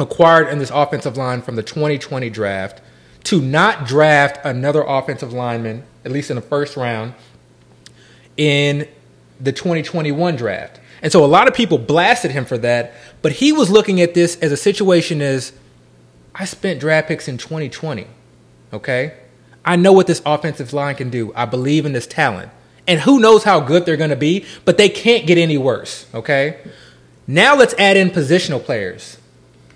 acquired 0.00 0.48
in 0.48 0.58
this 0.58 0.70
offensive 0.70 1.16
line 1.16 1.42
from 1.42 1.54
the 1.54 1.62
2020 1.62 2.28
draft 2.28 2.82
to 3.22 3.40
not 3.40 3.86
draft 3.86 4.44
another 4.44 4.82
offensive 4.82 5.32
lineman, 5.32 5.84
at 6.04 6.10
least 6.10 6.28
in 6.28 6.34
the 6.34 6.42
first 6.42 6.76
round, 6.76 7.14
in 8.36 8.88
the 9.38 9.52
2021 9.52 10.34
draft. 10.34 10.79
And 11.02 11.10
so 11.10 11.24
a 11.24 11.26
lot 11.26 11.48
of 11.48 11.54
people 11.54 11.78
blasted 11.78 12.30
him 12.30 12.44
for 12.44 12.58
that, 12.58 12.92
but 13.22 13.32
he 13.32 13.52
was 13.52 13.70
looking 13.70 14.00
at 14.00 14.14
this 14.14 14.36
as 14.36 14.52
a 14.52 14.56
situation 14.56 15.22
as 15.22 15.52
I 16.34 16.44
spent 16.44 16.80
draft 16.80 17.08
picks 17.08 17.28
in 17.28 17.38
2020. 17.38 18.06
Okay? 18.72 19.14
I 19.64 19.76
know 19.76 19.92
what 19.92 20.06
this 20.06 20.22
offensive 20.24 20.72
line 20.72 20.94
can 20.94 21.10
do. 21.10 21.32
I 21.34 21.44
believe 21.44 21.86
in 21.86 21.92
this 21.92 22.06
talent. 22.06 22.50
And 22.86 23.00
who 23.00 23.20
knows 23.20 23.44
how 23.44 23.60
good 23.60 23.86
they're 23.86 23.96
going 23.96 24.10
to 24.10 24.16
be, 24.16 24.44
but 24.64 24.76
they 24.76 24.88
can't 24.88 25.26
get 25.26 25.38
any 25.38 25.58
worse. 25.58 26.06
Okay? 26.14 26.58
Now 27.26 27.56
let's 27.56 27.74
add 27.74 27.96
in 27.96 28.10
positional 28.10 28.62
players. 28.62 29.18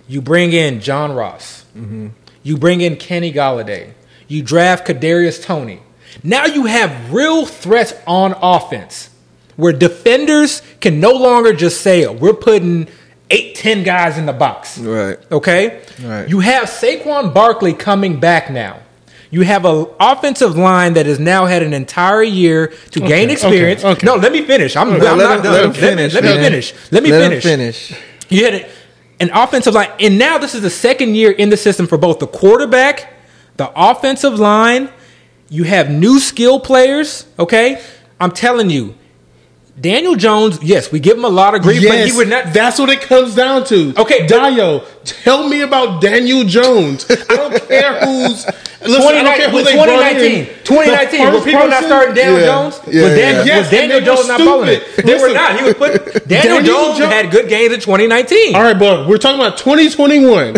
You 0.08 0.20
bring 0.20 0.52
in 0.52 0.80
John 0.80 1.12
Ross. 1.12 1.64
Mm-hmm. 1.76 2.08
You 2.42 2.58
bring 2.58 2.80
in 2.80 2.96
Kenny 2.96 3.32
Golladay. 3.32 3.92
You 4.28 4.42
draft 4.42 4.86
Kadarius 4.86 5.42
Toney. 5.42 5.80
Now 6.22 6.46
you 6.46 6.66
have 6.66 7.12
real 7.12 7.46
threats 7.46 7.94
on 8.06 8.34
offense 8.40 9.10
where 9.56 9.72
defenders 9.72 10.62
can 10.80 11.00
no 11.00 11.12
longer 11.12 11.52
just 11.52 11.80
say, 11.80 12.06
we're 12.06 12.32
putting 12.34 12.88
eight, 13.30 13.54
ten 13.56 13.82
guys 13.82 14.18
in 14.18 14.26
the 14.26 14.32
box. 14.32 14.78
Right. 14.78 15.18
Okay? 15.32 15.82
Right. 16.02 16.28
You 16.28 16.40
have 16.40 16.68
Saquon 16.68 17.32
Barkley 17.32 17.72
coming 17.72 18.20
back 18.20 18.50
now. 18.50 18.80
You 19.30 19.42
have 19.42 19.64
an 19.64 19.86
offensive 19.98 20.56
line 20.56 20.94
that 20.94 21.06
has 21.06 21.18
now 21.18 21.46
had 21.46 21.62
an 21.62 21.72
entire 21.74 22.22
year 22.22 22.68
to 22.92 23.00
gain 23.00 23.30
experience. 23.30 23.80
okay, 23.82 23.92
okay. 23.92 24.06
No, 24.06 24.14
let 24.14 24.30
me 24.32 24.44
finish. 24.44 24.76
I'm, 24.76 24.92
I'm 24.92 24.98
Let 25.00 25.16
not 25.18 25.36
him- 25.38 25.42
done. 25.42 25.52
let 25.52 25.64
him 25.64 25.70
me- 25.72 25.76
finish, 25.76 26.14
Let 26.14 26.22
me, 26.24 26.30
finish. 26.34 26.74
Let 26.92 27.02
me 27.02 27.10
Let 27.10 27.32
him 27.32 27.40
finish. 27.40 27.88
finish. 27.88 28.02
You 28.28 28.44
had 28.44 28.66
an 29.20 29.30
offensive 29.32 29.74
line, 29.74 29.90
and 29.98 30.18
now 30.18 30.38
this 30.38 30.54
is 30.54 30.62
the 30.62 30.70
second 30.70 31.16
year 31.16 31.32
in 31.32 31.48
the 31.50 31.56
system 31.56 31.86
for 31.88 31.98
both 31.98 32.20
the 32.20 32.26
quarterback, 32.28 33.12
the 33.56 33.72
offensive 33.74 34.38
line. 34.38 34.88
You 35.48 35.64
have 35.64 35.90
new 35.90 36.20
skill 36.20 36.60
players. 36.60 37.26
Okay, 37.38 37.82
I'm 38.20 38.30
telling 38.30 38.70
you, 38.70 38.94
Daniel 39.80 40.14
Jones. 40.14 40.62
Yes, 40.62 40.92
we 40.92 41.00
give 41.00 41.16
him 41.18 41.24
a 41.24 41.28
lot 41.28 41.54
of 41.54 41.62
grief, 41.62 41.82
but 41.88 42.06
he 42.08 42.16
would 42.16 42.28
not. 42.28 42.52
that's 42.52 42.78
what 42.78 42.90
it 42.90 43.00
comes 43.00 43.34
down 43.34 43.64
to. 43.66 43.92
Okay, 43.98 44.26
Dio, 44.26 44.80
tell 45.04 45.48
me 45.48 45.62
about 45.62 46.00
Daniel 46.00 46.44
Jones. 46.44 47.04
I 47.10 47.14
don't 47.36 47.68
care 47.68 48.00
who's. 48.00 48.46
Listen, 48.84 49.16
I 49.16 49.22
don't 49.22 49.36
care 49.36 49.48
who 49.50 49.64
they 49.64 49.72
brought 49.74 49.88
in. 49.88 50.44
2019. 50.46 50.46
2019 50.64 51.24
The 51.26 51.32
was 51.32 51.44
people 51.44 51.68
not 51.68 51.84
starting 51.84 52.14
Daniel 52.14 52.38
Yeah. 52.40 52.46
Jones? 52.46 52.80
Yeah, 52.86 53.02
was, 53.02 53.14
Dan, 53.14 53.18
yeah. 53.18 53.38
was 53.38 53.46
Yes, 53.46 53.70
Daniel 53.70 54.00
Jones 54.02 54.28
not 54.28 54.38
balling 54.40 54.68
it? 54.68 54.96
They 55.06 55.14
were 55.18 55.32
not. 55.32 55.58
He 55.58 55.64
was 55.64 55.74
put. 55.74 55.92
Daniel, 56.28 56.56
Daniel 56.58 56.62
Jones 56.62 56.98
Jo- 56.98 57.08
had 57.08 57.30
good 57.30 57.48
games 57.48 57.72
in 57.72 57.80
2019. 57.80 58.54
All 58.54 58.62
right, 58.62 58.78
but 58.78 59.08
we're 59.08 59.16
talking 59.18 59.40
about 59.40 59.56
2021. 59.56 60.56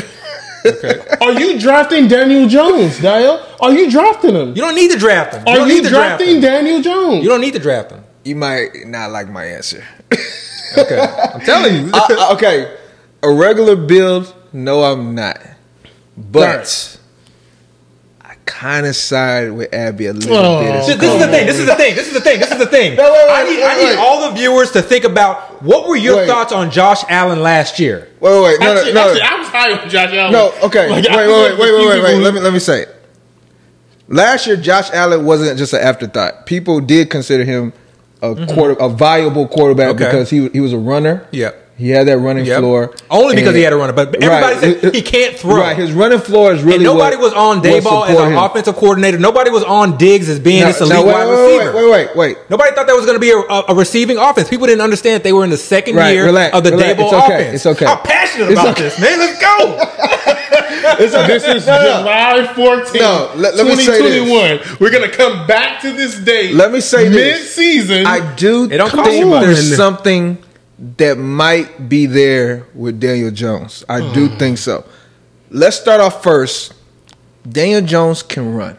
Okay. 0.67 1.01
Are 1.21 1.33
you 1.41 1.59
drafting 1.61 2.09
Daniel 2.09 2.49
Jones, 2.49 2.99
Dio? 2.99 3.47
Are 3.61 3.73
you 3.73 3.89
drafting 3.89 4.35
him? 4.35 4.49
You 4.49 4.63
don't 4.63 4.75
need 4.75 4.91
to 4.91 4.99
draft 4.99 5.35
him. 5.37 5.45
You 5.47 5.53
Are 5.63 5.69
you 5.69 5.81
draft 5.83 6.19
drafting 6.19 6.35
him. 6.37 6.41
Daniel 6.41 6.83
Jones? 6.83 7.23
You 7.23 7.29
don't 7.29 7.41
need 7.41 7.53
to 7.55 7.61
draft 7.61 7.93
him. 7.93 8.03
You 8.27 8.35
might 8.35 8.87
not 8.87 9.13
like 9.13 9.29
my 9.29 9.45
answer. 9.45 9.85
Okay, 10.77 10.99
I'm 10.99 11.41
telling 11.43 11.75
you. 11.87 11.91
I- 11.95 12.07
I- 12.29 12.35
okay, 12.35 12.77
a 13.23 13.33
regular 13.33 13.77
build. 13.77 14.35
No, 14.53 14.83
I'm 14.83 15.15
not. 15.15 15.39
But 16.17 16.99
I 18.21 18.35
kind 18.47 18.85
of 18.85 18.97
side 18.97 19.53
with 19.53 19.73
Abby 19.73 20.07
a 20.07 20.13
little 20.13 20.37
Oh. 20.37 20.61
bit. 20.61 20.73
This, 20.87 20.97
this 20.99 21.13
is 21.15 21.21
the 21.21 21.29
thing. 21.29 21.47
This 21.47 21.59
is 21.61 21.67
the 21.67 21.75
thing. 21.77 21.95
This 21.95 22.07
is 22.09 22.13
the 22.15 22.21
thing. 22.21 22.41
This 22.41 22.51
is 22.51 22.59
the 22.59 22.67
thing. 22.67 22.97
No, 22.97 23.05
wait, 23.05 23.13
wait, 23.13 23.31
I 23.31 23.45
need, 23.45 23.63
I 23.63 23.77
need 23.77 23.85
wait. 23.91 23.97
all 23.99 24.29
the 24.29 24.35
viewers 24.37 24.73
to 24.73 24.83
think 24.83 25.05
about 25.05 25.63
what 25.63 25.89
were 25.89 25.97
your 25.97 26.17
Wait. 26.17 26.27
thoughts 26.29 26.53
on 26.53 26.71
Josh 26.71 27.05
Allen 27.09 27.41
last 27.43 27.79
year. 27.79 28.09
Wait, 28.21 28.33
wait, 28.33 28.43
wait. 28.43 28.61
No, 28.61 28.73
actually, 28.75 28.93
no, 28.93 29.05
no. 29.05 29.11
actually, 29.13 29.23
I 29.23 29.39
was 29.39 29.49
high 29.49 29.73
on 29.83 29.89
Josh 29.89 30.13
Allen. 30.13 30.33
No, 30.33 30.53
okay. 30.65 30.91
Like, 30.91 31.05
wait, 31.05 31.15
wait, 31.17 31.29
wait, 31.29 31.59
wait, 31.59 31.73
wait, 31.73 31.89
wait, 31.89 32.03
wait. 32.03 32.19
Let 32.23 32.35
me 32.35 32.41
let 32.41 32.53
me 32.53 32.59
say 32.59 32.83
it. 32.83 32.89
Last 34.09 34.47
year, 34.49 34.57
Josh 34.57 34.91
Allen 34.91 35.25
wasn't 35.25 35.57
just 35.59 35.73
an 35.73 35.81
afterthought. 35.81 36.45
People 36.45 36.81
did 36.81 37.09
consider 37.09 37.45
him 37.45 37.73
a 38.23 38.29
mm-hmm. 38.35 38.55
quarter, 38.55 38.75
a 38.75 38.89
viable 38.89 39.47
quarterback 39.49 39.89
Okay. 39.95 40.05
because 40.05 40.31
he 40.31 40.49
he 40.49 40.61
was 40.61 40.73
a 40.73 40.79
runner. 40.79 41.27
Yep. 41.33 41.65
He 41.79 41.91
had 41.91 42.09
that 42.09 42.17
running 42.17 42.47
Yep. 42.47 42.61
floor. 42.61 42.95
Only 43.11 43.35
because 43.35 43.49
And- 43.49 43.57
he 43.59 43.63
had 43.63 43.75
a 43.75 43.77
runner, 43.77 43.93
but 43.93 44.15
everybody 44.23 44.55
Right. 44.67 44.81
said 44.81 44.95
he 44.95 45.03
can't 45.03 45.37
throw. 45.37 45.57
Right, 45.59 45.77
his 45.77 45.93
running 45.93 46.21
floor 46.21 46.55
is 46.55 46.63
really 46.63 46.77
and 46.77 46.85
nobody 46.85 47.17
what- 47.17 47.25
was 47.27 47.33
on 47.35 47.61
Daboll 47.63 48.09
as 48.09 48.17
an 48.19 48.33
him. 48.33 48.39
offensive 48.39 48.77
coordinator. 48.77 49.19
Nobody 49.19 49.51
was 49.51 49.63
on 49.63 49.99
Diggs 49.99 50.31
as 50.31 50.39
being 50.39 50.61
Now- 50.63 50.69
this 50.69 50.81
elite 50.81 50.95
now, 50.95 51.03
wait, 51.03 51.13
wide 51.13 51.29
wait, 51.29 51.37
wait, 51.37 51.57
receiver. 51.59 51.77
Wait, 51.77 51.91
wait, 51.91 52.17
wait. 52.17 52.37
Nobody 52.49 52.71
thought 52.75 52.87
that 52.87 52.97
was 52.97 53.05
going 53.05 53.17
to 53.17 53.21
be 53.21 53.31
a, 53.31 53.39
a, 53.69 53.75
receiving 53.75 54.17
offense. 54.17 54.49
People 54.49 54.67
didn't 54.69 54.81
understand 54.81 55.17
that 55.17 55.23
they 55.25 55.35
were 55.35 55.45
in 55.45 55.51
the 55.51 55.59
second 55.59 55.97
Right, 55.97 56.15
year 56.15 56.25
relax, 56.25 56.57
of 56.57 56.65
the 56.65 56.71
relax. 56.71 56.93
Daboll 56.99 57.05
It's 57.05 57.13
okay, 57.13 57.35
offense. 57.35 57.55
it's 57.57 57.67
okay. 57.67 57.85
I'm 57.87 57.99
passionate 57.99 58.53
about 58.53 58.69
okay. 58.69 58.83
this, 58.85 58.99
man. 58.99 59.19
Let's 59.19 59.39
go. 59.39 60.37
It's. 60.99 61.13
This 61.13 61.45
is 61.45 61.67
No, 61.67 61.73
no. 61.83 61.99
July 62.01 62.53
14th, 62.55 62.95
No, 63.01 63.31
let- 63.37 63.55
let 63.57 63.67
me 63.67 63.77
say 63.77 64.01
this. 64.03 64.25
2021. 64.29 64.79
We're 64.81 64.91
going 64.91 65.09
to 65.11 65.17
come 65.17 65.47
back 65.47 65.81
to 65.83 65.93
this 65.93 66.17
date. 66.19 66.55
Let 66.55 66.73
me 66.73 66.81
say 66.81 67.09
this. 67.09 67.41
Mid-season. 67.41 68.07
I 68.07 68.35
do 68.35 68.65
It 68.65 68.77
don't 68.77 68.91
think 68.91 69.05
cost 69.05 69.17
you 69.17 69.27
much. 69.27 69.45
there's 69.45 69.77
something 69.77 70.39
that 70.99 71.17
might 71.19 71.89
be 71.89 72.07
there 72.07 72.67
with 72.75 73.01
Daniel 73.01 73.31
Jones. 73.31 73.85
I 73.89 74.01
do 74.13 74.29
Hmm. 74.29 74.37
think 74.39 74.59
so. 74.59 74.85
Let's 75.51 75.77
start 75.79 76.01
off 76.01 76.23
first. 76.23 76.73
Daniel 77.49 77.81
Jones 77.81 78.23
can 78.23 78.55
run. 78.55 78.77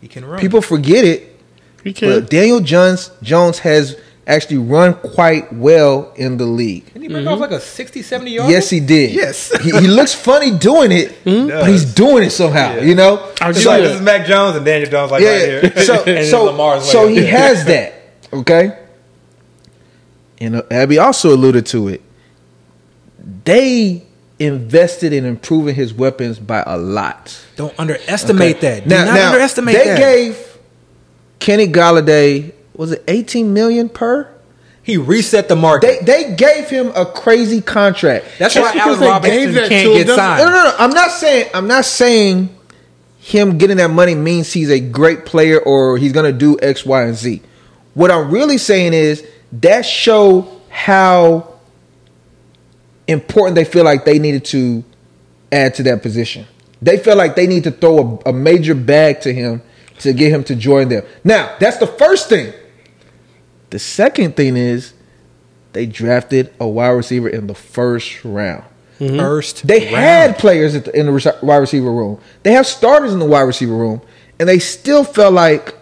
He 0.00 0.08
can 0.08 0.24
run. 0.24 0.40
People 0.40 0.62
forget 0.62 1.04
it, 1.04 1.38
You 1.84 1.92
can. 1.92 2.08
but 2.08 2.30
Daniel 2.30 2.60
Jones 2.60 3.10
Jones 3.22 3.58
has 3.60 3.96
actually 4.30 4.58
run 4.58 4.94
quite 4.94 5.52
well 5.52 6.12
in 6.16 6.36
the 6.36 6.46
league. 6.46 6.86
Didn't 6.86 7.02
he 7.02 7.08
break 7.08 7.26
off 7.26 7.40
like 7.40 7.50
a 7.50 7.60
60, 7.60 8.02
70 8.02 8.30
yard? 8.30 8.50
Yes, 8.50 8.70
he 8.70 8.80
did. 8.80 9.12
Yes. 9.14 9.50
he, 9.62 9.70
he 9.70 9.88
looks 9.88 10.14
funny 10.14 10.56
doing 10.56 10.92
it, 10.92 11.18
but 11.24 11.68
he's 11.68 11.92
doing 11.94 12.24
it 12.24 12.30
somehow. 12.30 12.76
You 12.76 12.94
know, 12.94 13.32
I'll 13.40 13.50
It's 13.50 13.64
like, 13.66 13.82
this 13.82 13.96
is 13.96 14.00
Mac 14.00 14.26
Jones 14.26 14.56
and 14.56 14.64
Daniel 14.64 14.90
Jones, 14.90 15.10
like 15.10 15.22
yeah. 15.22 15.30
right 15.30 15.74
here. 15.74 15.84
So, 15.84 16.04
and 16.06 16.26
so, 16.26 16.44
Lamar's 16.44 16.90
so 16.90 17.06
he 17.08 17.26
has 17.26 17.64
that. 17.66 17.94
Okay. 18.32 18.78
And 20.40 20.56
uh, 20.56 20.62
Abby 20.70 20.98
also 20.98 21.34
alluded 21.34 21.66
to 21.66 21.88
it. 21.88 22.02
They 23.44 24.06
invested 24.38 25.12
in 25.12 25.26
improving 25.26 25.74
his 25.74 25.92
weapons 25.92 26.38
by 26.38 26.62
a 26.66 26.78
lot. 26.78 27.38
Don't 27.56 27.78
underestimate 27.78 28.56
Okay. 28.56 28.80
that. 28.80 28.88
Do 28.88 28.94
not 28.94 29.08
underestimate 29.08 29.76
they 29.76 29.84
that. 29.84 29.98
gave 29.98 30.58
Kenny 31.40 31.66
Golladay 31.66 32.54
was 32.80 32.92
it 32.92 33.04
18 33.08 33.52
million 33.52 33.90
per? 33.90 34.26
he 34.82 34.96
reset 34.96 35.46
the 35.48 35.54
market. 35.56 36.06
They 36.06 36.24
they 36.24 36.34
gave 36.34 36.70
him 36.70 36.90
a 36.96 37.04
crazy 37.04 37.60
contract. 37.60 38.24
That's 38.38 38.54
Just 38.54 38.74
why 38.74 38.80
Allen 38.80 38.98
Robinson 39.00 39.38
gave 39.38 39.54
that 39.54 39.68
can't 39.68 39.86
to 39.88 39.94
get 39.94 40.06
doesn't- 40.06 40.16
signed. 40.16 40.42
No, 40.42 40.50
no, 40.50 40.64
no. 40.64 40.74
I'm 40.78 40.90
not 40.90 41.10
saying 41.10 41.50
I'm 41.52 41.68
not 41.68 41.84
saying 41.84 42.48
him 43.18 43.58
getting 43.58 43.76
that 43.76 43.90
money 43.90 44.14
means 44.14 44.50
he's 44.50 44.70
a 44.70 44.80
great 44.80 45.26
player 45.26 45.60
or 45.60 45.98
he's 45.98 46.12
gonna 46.12 46.32
do 46.32 46.58
X, 46.62 46.86
Y, 46.86 47.02
and 47.02 47.14
Z. 47.14 47.42
What 47.92 48.10
I'm 48.10 48.30
really 48.30 48.56
saying 48.56 48.94
is 48.94 49.22
that 49.60 49.84
show 49.84 50.48
how 50.70 51.52
important 53.06 53.56
they 53.56 53.64
feel 53.64 53.84
like 53.84 54.06
they 54.06 54.18
needed 54.18 54.46
to 54.46 54.82
add 55.52 55.74
to 55.74 55.82
that 55.82 56.02
position. 56.02 56.46
They 56.80 56.96
feel 56.96 57.16
like 57.16 57.36
they 57.36 57.46
need 57.46 57.64
to 57.64 57.70
throw 57.70 58.20
a, 58.24 58.30
a 58.30 58.32
major 58.32 58.74
bag 58.74 59.20
to 59.22 59.34
him 59.34 59.60
to 59.98 60.14
get 60.14 60.32
him 60.32 60.42
to 60.44 60.54
join 60.54 60.88
them. 60.88 61.04
Now, 61.22 61.54
that's 61.60 61.76
the 61.76 61.86
first 61.86 62.30
thing. 62.30 62.54
The 63.70 63.78
second 63.78 64.36
thing 64.36 64.56
is 64.56 64.92
they 65.72 65.86
drafted 65.86 66.52
a 66.60 66.66
wide 66.68 66.88
receiver 66.90 67.28
in 67.28 67.46
the 67.46 67.54
first 67.54 68.24
round. 68.24 68.64
Mm-hmm. 68.98 69.18
First, 69.18 69.66
They 69.66 69.84
round. 69.84 69.96
had 69.96 70.38
players 70.38 70.74
at 70.74 70.84
the, 70.84 70.98
in 70.98 71.06
the 71.06 71.12
rec- 71.12 71.42
wide 71.42 71.56
receiver 71.58 71.90
room. 71.90 72.20
They 72.42 72.52
have 72.52 72.66
starters 72.66 73.12
in 73.12 73.18
the 73.18 73.24
wide 73.26 73.42
receiver 73.42 73.74
room, 73.74 74.02
and 74.38 74.48
they 74.48 74.58
still 74.58 75.04
felt 75.04 75.32
like 75.32 75.74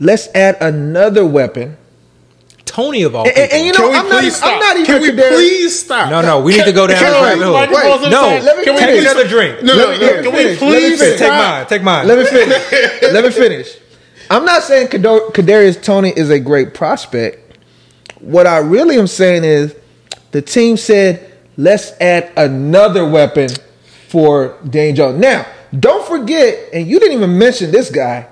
let's 0.00 0.28
add 0.34 0.56
another 0.60 1.24
weapon. 1.26 1.76
Toney 2.64 3.02
of 3.02 3.14
all 3.14 3.24
And, 3.26 3.34
people. 3.34 3.42
and- 3.44 3.52
and 3.52 3.66
you 3.66 3.72
know, 3.72 3.78
Can 3.78 3.90
we 3.90 3.96
I'm 3.96 4.08
not, 4.08 4.20
please 4.20 4.36
even, 4.38 4.48
I'm 4.48 4.58
stop? 4.58 4.60
not 4.60 4.76
even 4.76 4.86
Can 4.86 5.02
we 5.02 5.08
Kadarius- 5.10 5.28
please 5.36 5.78
stop? 5.80 6.10
No, 6.10 6.20
no, 6.20 6.40
we 6.40 6.56
need 6.56 6.64
to 6.64 6.72
go 6.72 6.86
down 6.86 6.98
Can 6.98 7.10
this 7.12 7.38
we- 7.38 7.44
rabbit 7.44 7.74
Wait, 7.74 7.82
pause 7.82 7.96
on 7.98 8.02
the 8.02 8.10
no, 8.10 8.28
let 8.44 8.56
me 8.58 8.64
Can 8.64 8.74
we 8.74 8.80
take 8.80 8.90
please- 8.90 9.02
another 9.10 9.28
drink. 9.28 9.62
No, 9.62 9.72
no, 9.74 9.78
Let 9.78 9.88
me- 9.90 9.98
no. 9.98 10.06
let 10.06 10.16
me 10.16 10.22
Can 10.22 10.32
we 10.32 10.38
finish. 10.42 10.60
Let 10.60 10.68
me 10.70 10.78
please 10.80 10.98
finish. 11.00 11.18
Take 11.18 11.30
mine. 11.32 11.66
Take 11.66 11.82
mine. 11.82 12.06
Let 12.08 12.18
me 12.18 12.24
finish. 12.24 13.02
Let 13.12 13.24
me 13.24 13.30
finish. 13.30 13.78
I'm 14.30 14.44
not 14.44 14.62
saying 14.62 14.88
Kadarius 14.88 15.82
Toney 15.82 16.12
is 16.14 16.30
a 16.30 16.38
great 16.38 16.74
prospect 16.74 17.56
What 18.20 18.46
I 18.46 18.58
really 18.58 18.98
am 18.98 19.06
saying 19.06 19.44
is 19.44 19.74
the 20.32 20.42
team 20.42 20.76
said, 20.76 21.32
let's 21.56 21.92
add 22.00 22.30
another 22.36 23.08
weapon 23.08 23.48
for 24.08 24.58
Jones. 24.68 25.18
Now, 25.18 25.46
don't 25.78 26.06
forget, 26.06 26.70
and 26.72 26.86
you 26.86 26.98
didn't 26.98 27.16
even 27.16 27.38
mention 27.38 27.70
this 27.70 27.90
guy, 27.90 28.26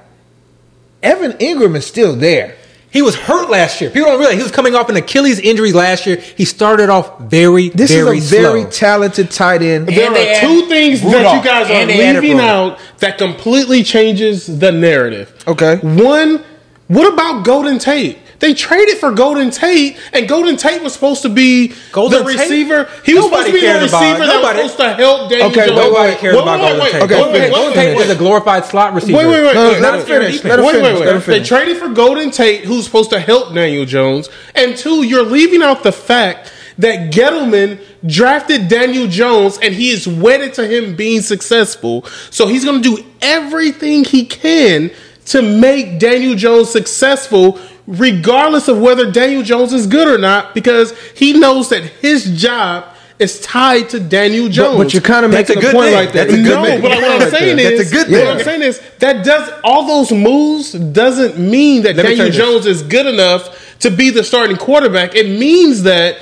Evan 1.03 1.33
Engram 1.33 1.77
is 1.77 1.87
still 1.87 2.17
there. 2.17 2.57
He 2.91 3.03
was 3.03 3.15
hurt 3.15 3.51
last 3.51 3.81
year. 3.81 3.91
People 3.91 4.09
don't 4.11 4.19
realize 4.19 4.37
he 4.37 4.43
was 4.43 4.53
coming 4.53 4.75
off 4.75 4.89
an 4.89 4.97
Achilles 4.97 5.39
injury 5.39 5.73
last 5.73 6.07
year. 6.07 6.17
He 6.17 6.45
started 6.45 6.89
off 6.89 7.21
very, 7.21 7.69
This 7.69 7.91
very 7.91 8.19
is 8.19 8.33
a 8.33 8.37
very 8.41 8.65
talented 8.65 9.31
tight 9.31 9.61
end. 9.63 9.89
There 9.89 10.07
And 10.07 10.17
they 10.17 10.31
are 10.31 10.35
add 10.37 10.41
two 10.41 10.67
things 10.69 11.03
that 11.03 11.37
you 11.37 11.45
guys 11.45 11.69
are 11.69 11.75
and 11.75 11.91
they 11.91 12.07
added 12.07 12.23
leaving 12.23 12.41
out 12.41 12.79
that 12.99 13.19
completely 13.19 13.83
changes 13.83 14.47
the 14.47 14.73
narrative. 14.73 15.35
Okay. 15.47 15.77
One, 15.79 16.43
what 16.89 17.13
about 17.13 17.45
Golden 17.45 17.79
Tate? 17.79 18.19
They 18.39 18.53
traded 18.55 18.99
for 18.99 19.13
Golden 19.13 19.51
Tate, 19.51 19.97
and 20.13 20.29
Golden 20.29 20.57
Tate 20.57 20.83
was 20.83 20.93
supposed 20.93 21.23
to 21.23 21.29
be 21.29 21.73
Golden 21.93 22.23
the 22.25 22.31
Tate? 22.33 22.41
receiver. 22.41 22.89
He 23.05 23.15
was 23.15 23.25
supposed 23.25 23.47
Nobody 23.47 23.51
to 23.51 23.53
be 23.55 23.61
the 23.61 23.67
cares 23.67 23.89
about- 23.91 24.01
receiver 24.03 24.27
that 24.27 24.35
nobody- 24.35 24.63
was 24.63 24.73
supposed 24.73 24.97
to 24.99 25.03
help 25.03 25.31
Daniel 25.31 25.49
Okay, 25.49 25.67
Jones. 25.67 25.71
wait, 25.71 25.77
Nobody 25.89 26.15
cares 26.17 26.35
wait, 26.35 26.43
about 26.43 26.61
wait, 26.61 26.61
Golden 26.69 26.81
wait, 26.81 26.93
Tate. 26.93 27.03
okay, 27.03 27.15
Golden, 27.15 27.33
finish, 27.35 27.51
Golden. 27.55 27.73
Tate 27.75 27.97
was 27.97 28.11
a 28.11 28.15
glorified 28.15 28.65
slot 28.67 28.95
receiver. 28.95 29.19
Wait, 29.19 29.27
wait, 29.27 29.43
wait. 29.45 29.55
No, 29.55 29.63
wait. 29.63 29.69
let 29.69 29.77
him 29.77 29.83
Not 29.83 30.07
fair 30.07 30.21
finish. 30.21 30.45
Let 30.45 30.59
him 30.59 30.65
wait, 30.67 30.73
finish. 30.75 30.85
wait, 30.99 31.07
Let 31.07 31.09
him 31.17 31.23
wait. 31.27 31.39
They 31.39 31.43
traded 31.45 31.77
for 31.79 31.89
Golden 31.89 32.31
Tate, 32.31 32.65
who's 32.65 32.85
supposed 32.85 33.11
to 33.11 33.21
help 33.21 33.55
Daniel 33.55 33.85
Jones. 33.87 34.29
And 34.55 34.77
two, 34.77 35.03
you're 35.03 35.23
leaving 35.25 35.63
out 35.63 35.83
the 35.83 35.93
fact 35.93 36.53
that 36.79 37.11
Gettleman 37.11 37.79
drafted 38.07 38.69
Daniel 38.69 39.07
Jones 39.07 39.59
and 39.63 39.75
he 39.75 39.91
is 39.91 40.07
wedded 40.07 40.53
to 40.55 40.67
him 40.67 40.95
being 40.95 41.23
successful. 41.23 42.05
So 42.31 42.47
he's 42.49 42.65
going 42.67 42.83
to 42.83 42.97
do 42.97 43.03
everything 43.23 44.05
he 44.05 44.27
can 44.27 44.91
to 45.27 45.41
make 45.43 45.99
Daniel 45.99 46.35
Jones 46.35 46.69
successful, 46.71 47.59
regardless 47.87 48.69
of 48.69 48.79
whether 48.81 49.11
Daniel 49.11 49.43
Jones 49.43 49.73
is 49.73 49.87
good 49.87 50.09
or 50.09 50.19
not, 50.19 50.55
because 50.55 50.99
he 51.11 51.39
knows 51.39 51.69
that 51.71 51.83
his 51.83 52.41
job 52.41 52.85
is 53.19 53.41
tied 53.41 53.89
to 53.91 54.01
Daniel 54.01 54.49
Jones. 54.49 54.77
but 54.77 54.93
you're 54.93 55.03
kind 55.03 55.25
of 55.25 55.31
making 55.31 55.57
a 55.57 55.59
a 55.59 55.63
good 55.63 55.73
point 55.75 55.87
thing. 55.87 55.95
like 55.95 56.13
that. 56.13 56.29
That's 56.29 56.33
a 56.35 56.43
good 56.43 56.55
no, 56.55 56.65
thing. 56.65 56.83
but 56.83 56.91
what 56.91 57.23
I'm 57.23 57.31
saying 57.31 57.57
That's 57.57 57.81
is, 57.81 57.93
a 57.93 57.95
good 57.95 58.11
what. 58.11 58.37
I'm 58.37 58.45
saying 58.45 58.63
is 58.63 58.81
that 58.99 59.25
does 59.25 59.51
all 59.65 59.87
those 59.87 60.13
moves 60.13 60.73
doesn't 60.73 61.39
mean 61.39 61.83
that 61.83 61.97
Let 61.97 62.03
Daniel 62.03 62.19
tell 62.19 62.27
you 62.27 62.33
Jones 62.33 62.67
is 62.67 62.83
good 62.83 63.07
enough 63.07 63.79
to 63.81 63.91
be 63.91 64.11
the 64.11 64.23
starting 64.23 64.57
quarterback. 64.57 65.15
It 65.15 65.39
means 65.39 65.85
that 65.85 66.19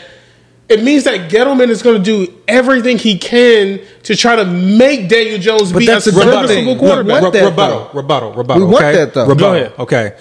it 0.69 0.82
means 0.82 1.05
that 1.05 1.31
Gettleman 1.31 1.69
is 1.69 1.82
going 1.82 2.03
to 2.03 2.03
do 2.03 2.32
everything 2.49 2.97
he 2.97 3.19
can 3.19 3.81
to 4.05 4.16
try 4.16 4.36
to 4.36 4.45
make 4.45 5.09
Daniel 5.09 5.39
Jones 5.39 5.73
But 5.73 5.81
be 5.81 5.86
that's 5.86 6.07
a 6.07 6.11
a 6.11 6.12
serviceable 6.12 6.77
quarterback. 6.78 7.23
want 7.23 7.32
that, 7.35 7.45
rebuttal, 7.45 7.78
though. 7.81 7.91
rebuttal, 8.01 8.32
rebuttal. 8.32 8.66
We 8.66 8.73
want 8.73 8.85
okay? 8.85 8.97
that, 8.97 9.15
though. 9.15 9.27
Rebuttal. 9.27 9.53
Go 9.53 9.55
ahead. 9.55 9.78
Okay. 9.78 10.16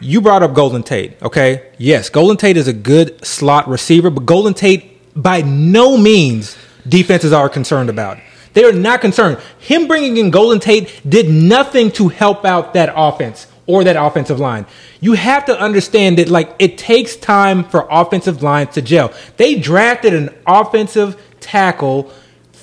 You 0.00 0.20
brought 0.20 0.42
up 0.42 0.54
Golden 0.54 0.82
Tate. 0.82 1.20
Okay. 1.22 1.70
Yes, 1.78 2.08
Golden 2.08 2.36
Tate 2.36 2.56
is 2.56 2.68
a 2.68 2.72
good 2.72 3.24
slot 3.24 3.68
receiver, 3.68 4.10
but 4.10 4.26
Golden 4.26 4.54
Tate 4.54 4.94
by 5.14 5.42
no 5.42 5.96
means 5.96 6.56
defenses 6.88 7.32
are 7.32 7.48
concerned 7.48 7.90
about. 7.90 8.18
They 8.54 8.64
are 8.64 8.72
not 8.72 9.00
concerned. 9.00 9.38
Him 9.58 9.86
bringing 9.86 10.16
in 10.16 10.30
Golden 10.30 10.60
Tate 10.60 11.00
did 11.08 11.28
nothing 11.28 11.90
to 11.92 12.08
help 12.08 12.44
out 12.44 12.74
that 12.74 12.92
offense 12.94 13.46
or 13.66 13.84
that 13.84 13.96
offensive 13.96 14.40
line. 14.40 14.66
You 15.00 15.12
have 15.12 15.44
to 15.46 15.58
understand 15.60 16.18
that 16.18 16.28
like 16.28 16.54
it 16.58 16.78
takes 16.78 17.14
time 17.16 17.64
for 17.64 17.86
offensive 17.90 18.42
lines 18.42 18.74
to 18.74 18.82
gel. 18.82 19.12
They 19.36 19.56
drafted 19.58 20.14
an 20.14 20.34
offensive 20.46 21.22
tackle 21.40 22.10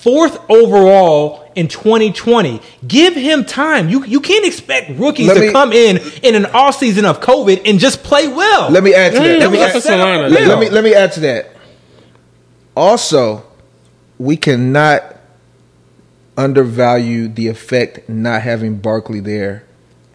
fourth 0.06 0.38
overall 0.52 1.52
in 1.56 1.68
2020. 1.68 2.62
Give 2.88 3.16
him 3.16 3.44
time. 3.44 3.90
You 3.90 4.06
you 4.06 4.20
can't 4.22 4.46
expect 4.46 4.92
rookies 5.00 5.28
Let 5.28 5.34
to 5.34 5.40
me- 5.42 5.52
come 5.52 5.74
in 5.74 5.98
in 6.22 6.36
an 6.36 6.46
off 6.48 6.78
season 6.78 7.06
of 7.06 7.20
COVID 7.22 7.64
and 7.68 7.80
just 7.80 8.04
play 8.04 8.28
well. 8.28 8.70
Let 8.70 8.84
me 8.84 8.94
add 8.94 9.14
to 9.14 9.20
that. 9.20 9.26
Mm, 9.26 9.40
Let 9.40 9.52
me, 9.52 9.60
add, 9.64 9.76
a 9.76 9.80
Solana. 9.80 10.30
let, 10.30 10.48
let 10.48 10.60
me 10.60 10.70
let 10.70 10.84
me 10.84 10.94
add 10.94 11.12
to 11.14 11.20
that. 11.22 11.52
Also, 12.78 13.44
we 14.20 14.38
cannot 14.38 15.02
undervalue 16.38 17.28
the 17.28 17.48
effect 17.48 18.08
not 18.08 18.44
having 18.44 18.78
Barkley 18.78 19.22
there. 19.22 19.64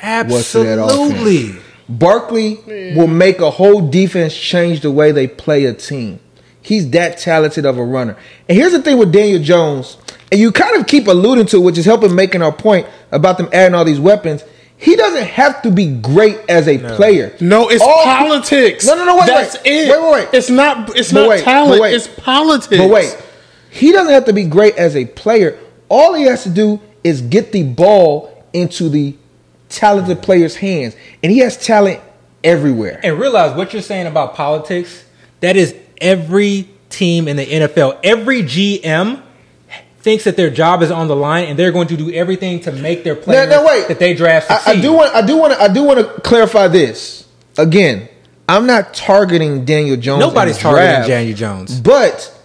was 0.01 0.55
Absolutely. 0.55 1.57
Barkley 1.89 2.61
will 2.95 3.09
make 3.09 3.41
a 3.41 3.51
whole 3.51 3.91
defense 3.91 4.37
change 4.37 4.83
the 4.83 4.91
way 4.93 5.11
they 5.11 5.27
play 5.27 5.65
a 5.65 5.73
team. 5.75 6.21
He's 6.62 6.91
that 6.91 7.19
talented 7.19 7.65
of 7.66 7.78
a 7.78 7.85
runner. 7.85 8.16
And 8.49 8.57
here's 8.57 8.73
the 8.73 8.82
thing 8.82 8.99
with 8.99 9.12
Daniel 9.12 9.43
Jones, 9.43 9.97
and 10.31 10.41
you 10.41 10.53
kind 10.53 10.77
of 10.77 10.87
keep 10.87 11.07
alluding 11.07 11.47
to, 11.47 11.61
which 11.61 11.78
is 11.78 11.85
helping 11.87 12.15
making 12.15 12.43
our 12.43 12.53
point 12.53 12.87
about 13.11 13.39
them 13.39 13.49
adding 13.53 13.74
all 13.74 13.85
these 13.85 14.01
weapons. 14.01 14.45
He 14.77 14.97
doesn't 14.97 15.24
have 15.24 15.61
to 15.62 15.70
be 15.70 15.87
great 15.95 16.39
as 16.49 16.66
a 16.66 16.78
player. 16.97 17.35
No, 17.41 17.69
it's 17.69 17.82
All- 17.82 18.03
politics. 18.05 18.87
No, 18.87 18.95
no, 18.95 19.05
no, 19.05 19.16
wait, 19.19 19.27
That's 19.27 19.55
wait. 19.57 19.66
it. 19.66 19.91
Wait, 19.91 20.03
wait, 20.03 20.12
wait. 20.12 20.28
It's 20.32 20.49
not. 20.51 20.97
It's 20.97 21.12
But 21.12 21.20
not 21.20 21.28
wait, 21.28 21.45
talent. 21.45 21.82
wait. 21.82 21.95
It's 21.95 22.09
politics. 22.09 22.78
But 22.78 22.89
wait, 22.91 23.16
he 23.70 23.93
doesn't 23.93 24.12
have 24.12 24.24
to 24.27 24.32
be 24.32 24.45
great 24.45 24.77
as 24.77 24.97
a 24.97 25.05
player. 25.05 25.59
All 25.91 26.15
he 26.15 26.24
has 26.24 26.45
to 26.45 26.51
do 26.51 26.81
is 27.05 27.20
get 27.20 27.53
the 27.53 27.62
ball 27.62 28.32
into 28.55 28.89
the 28.89 29.15
talented 29.69 30.23
player's 30.23 30.57
hands, 30.57 30.97
and 31.23 31.31
he 31.31 31.39
has 31.41 31.57
talent 31.57 32.01
everywhere. 32.43 33.01
And 33.03 33.19
realize 33.19 33.55
what 33.57 33.73
you're 33.74 33.82
saying 33.82 34.07
about 34.07 34.35
politics, 34.35 35.05
that 35.41 35.57
is 35.57 35.74
every 36.01 36.69
team 36.89 37.29
in 37.29 37.37
the 37.37 37.47
NFL. 37.47 37.99
Every 38.03 38.43
GM 38.43 39.23
thinks 40.01 40.25
that 40.25 40.37
their 40.37 40.51
job 40.51 40.83
is 40.83 40.91
on 40.91 41.09
the 41.09 41.17
line 41.17 41.45
and 41.47 41.59
they're 41.59 41.73
going 41.73 41.89
to 41.89 41.97
do 41.97 42.11
everything 42.13 42.61
to 42.61 42.73
make 42.73 43.05
their 43.05 43.15
Now, 43.15 43.21
players 43.23 43.51
now 43.51 43.67
wait. 43.67 43.89
that 43.89 43.99
they 43.99 44.15
draft 44.15 44.51
I, 44.51 44.57
succeed. 44.59 44.79
I 44.79 44.83
do 44.83 44.93
want. 44.93 45.15
I 45.15 45.27
do 45.27 45.37
want. 45.37 45.53
To, 45.53 45.61
I 45.61 45.69
do 45.69 45.83
want 45.85 45.99
to 46.01 46.21
clarify 46.23 46.69
this 46.69 47.29
again. 47.59 48.09
I'm 48.49 48.67
not 48.67 48.95
targeting 48.95 49.65
Daniel 49.65 49.97
Jones. 49.97 50.21
Nobody's 50.21 50.59
targeting 50.59 50.91
draft, 50.91 51.09
Daniel 51.09 51.37
Jones. 51.37 51.81
But 51.81 52.37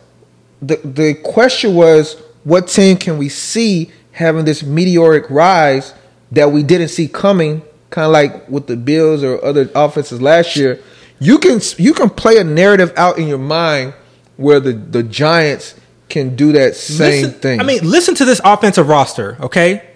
the 0.61 0.75
the 0.83 1.13
question 1.15 1.73
was, 1.75 2.21
what 2.43 2.67
team 2.67 2.97
can 2.97 3.17
we 3.17 3.29
see 3.29 3.91
having 4.11 4.45
this 4.45 4.61
meteoric 4.61 5.29
rise 5.29 5.93
that 6.31 6.51
we 6.51 6.61
didn't 6.63 6.89
see 6.89 7.07
coming? 7.07 7.61
Kind 7.89 8.05
of 8.07 8.11
like 8.11 8.49
with 8.49 8.67
the 8.67 8.75
Bills 8.75 9.23
or 9.23 9.43
other 9.43 9.69
offenses 9.73 10.21
last 10.21 10.55
year. 10.57 10.79
You 11.19 11.37
can 11.39 11.59
you 11.77 11.93
can 11.93 12.09
play 12.09 12.37
a 12.37 12.43
narrative 12.43 12.93
out 12.97 13.17
in 13.17 13.27
your 13.27 13.37
mind 13.37 13.93
where 14.37 14.59
the 14.59 14.73
the 14.73 15.03
Giants 15.03 15.75
can 16.09 16.35
do 16.35 16.51
that 16.53 16.75
same 16.75 17.23
Listen- 17.23 17.39
thing. 17.39 17.59
I 17.59 17.63
mean, 17.63 17.89
listen 17.89 18.15
to 18.15 18.25
this 18.25 18.41
offensive 18.43 18.87
roster, 18.87 19.37
okay? 19.39 19.87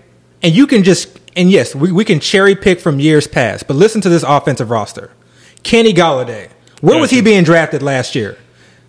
And 0.42 0.56
you 0.56 0.68
can 0.68 0.84
just 0.84 1.20
and 1.36 1.52
yes, 1.52 1.76
we, 1.76 1.92
we 1.92 2.06
can 2.06 2.20
cherry 2.20 2.56
pick 2.56 2.80
from 2.80 3.00
years 3.00 3.28
past, 3.28 3.68
but 3.68 3.76
listen 3.76 4.02
to 4.02 4.10
this 4.10 4.24
offensive 4.28 4.70
roster. 4.70 5.12
Kenny 5.64 5.94
Golladay. 5.94 6.50
Where 6.82 7.00
was 7.00 7.10
he 7.12 7.22
being 7.22 7.44
drafted 7.44 7.84
last 7.84 8.16
year? 8.16 8.38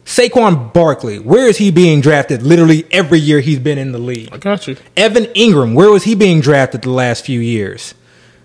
Saquon 0.05 0.73
Barkley. 0.73 1.19
Where 1.19 1.47
is 1.47 1.59
he 1.59 1.71
being 1.71 2.01
drafted 2.01 2.43
literally 2.43 2.87
every 2.93 3.19
year 3.19 3.41
he's 3.41 3.59
been 3.59 3.79
in 3.79 3.93
the 3.93 3.99
league? 3.99 4.29
I 4.33 4.39
got 4.39 4.67
you. 4.67 4.77
Evan 4.97 5.25
Engram, 5.27 5.75
where 5.75 5.91
was 5.91 6.05
he 6.05 6.15
being 6.15 6.41
drafted 6.41 6.83
the 6.83 6.91
last 6.91 7.25
few 7.25 7.41
years? 7.41 7.95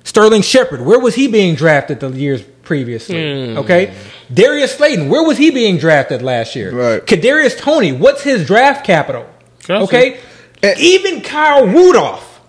Sterling 0.04 0.44
Shepard, 0.44 0.82
where 0.82 1.00
was 1.00 1.16
he 1.16 1.28
being 1.28 1.56
drafted 1.56 2.00
the 2.00 2.10
years 2.10 2.44
previously? 2.66 3.56
Okay. 3.58 3.94
Darius 4.34 4.76
Slayton, 4.76 5.08
where 5.10 5.24
was 5.24 5.38
he 5.38 5.52
being 5.52 5.78
drafted 5.78 6.22
last 6.22 6.56
year? 6.56 6.72
Right. 6.76 7.06
Kadarius 7.06 7.58
Toney, 7.58 7.92
what's 7.94 8.24
his 8.24 8.46
draft 8.46 8.86
capital? 8.86 9.26
Gotcha. 9.68 9.84
Okay. 9.84 10.20
Eh. 10.64 10.74
Even 10.78 11.22
Kyle 11.22 11.66
Rudolph 11.68 12.42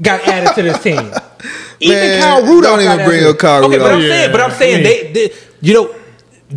got 0.00 0.26
added 0.26 0.54
to 0.54 0.62
this 0.62 0.82
team. 0.82 0.96
Even 1.80 1.96
Man, 1.98 2.22
Kyle 2.22 2.42
Rudolph. 2.42 2.62
don't 2.62 2.80
even 2.80 2.96
got 2.98 3.04
bring 3.06 3.20
added. 3.20 3.30
up 3.30 3.38
Kyle 3.38 3.60
Rudolph. 3.68 3.72
okay, 3.74 3.82
But 3.82 3.90
I'm 3.92 3.98
Rudolph. 4.00 4.16
saying, 4.18 4.32
but 4.32 4.40
I'm 4.40 4.50
saying 4.52 4.80
I 4.80 4.82
they, 4.82 5.12
they, 5.12 5.34
you 5.60 5.74
know, 5.74 5.94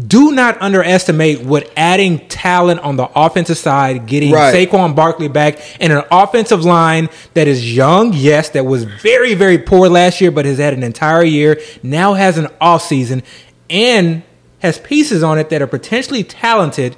do 0.08 0.32
not 0.32 0.62
underestimate 0.62 1.42
what 1.42 1.72
adding 1.76 2.20
talent 2.28 2.80
on 2.82 2.96
the 2.96 3.10
offensive 3.16 3.58
side, 3.58 4.06
getting 4.06 4.32
Right. 4.32 4.54
Saquon 4.54 4.96
Barkley 4.96 5.28
back, 5.28 5.60
and 5.80 5.92
an 5.92 6.04
offensive 6.12 6.64
line 6.64 7.10
that 7.34 7.48
is 7.48 7.76
young, 7.76 8.14
yes, 8.14 8.50
that 8.50 8.66
was 8.68 8.84
very, 8.84 9.34
very 9.34 9.58
poor 9.58 9.90
last 9.90 10.22
year, 10.22 10.30
but 10.30 10.46
has 10.46 10.60
had 10.60 10.74
an 10.76 10.84
entire 10.84 11.24
year, 11.24 11.60
now 11.82 12.14
has 12.14 12.38
an 12.38 12.48
off 12.62 12.84
season, 12.84 13.24
and 13.70 14.22
has 14.60 14.78
pieces 14.78 15.24
on 15.24 15.40
it 15.40 15.50
that 15.50 15.62
are 15.62 15.68
potentially 15.68 16.24
talented. 16.24 16.96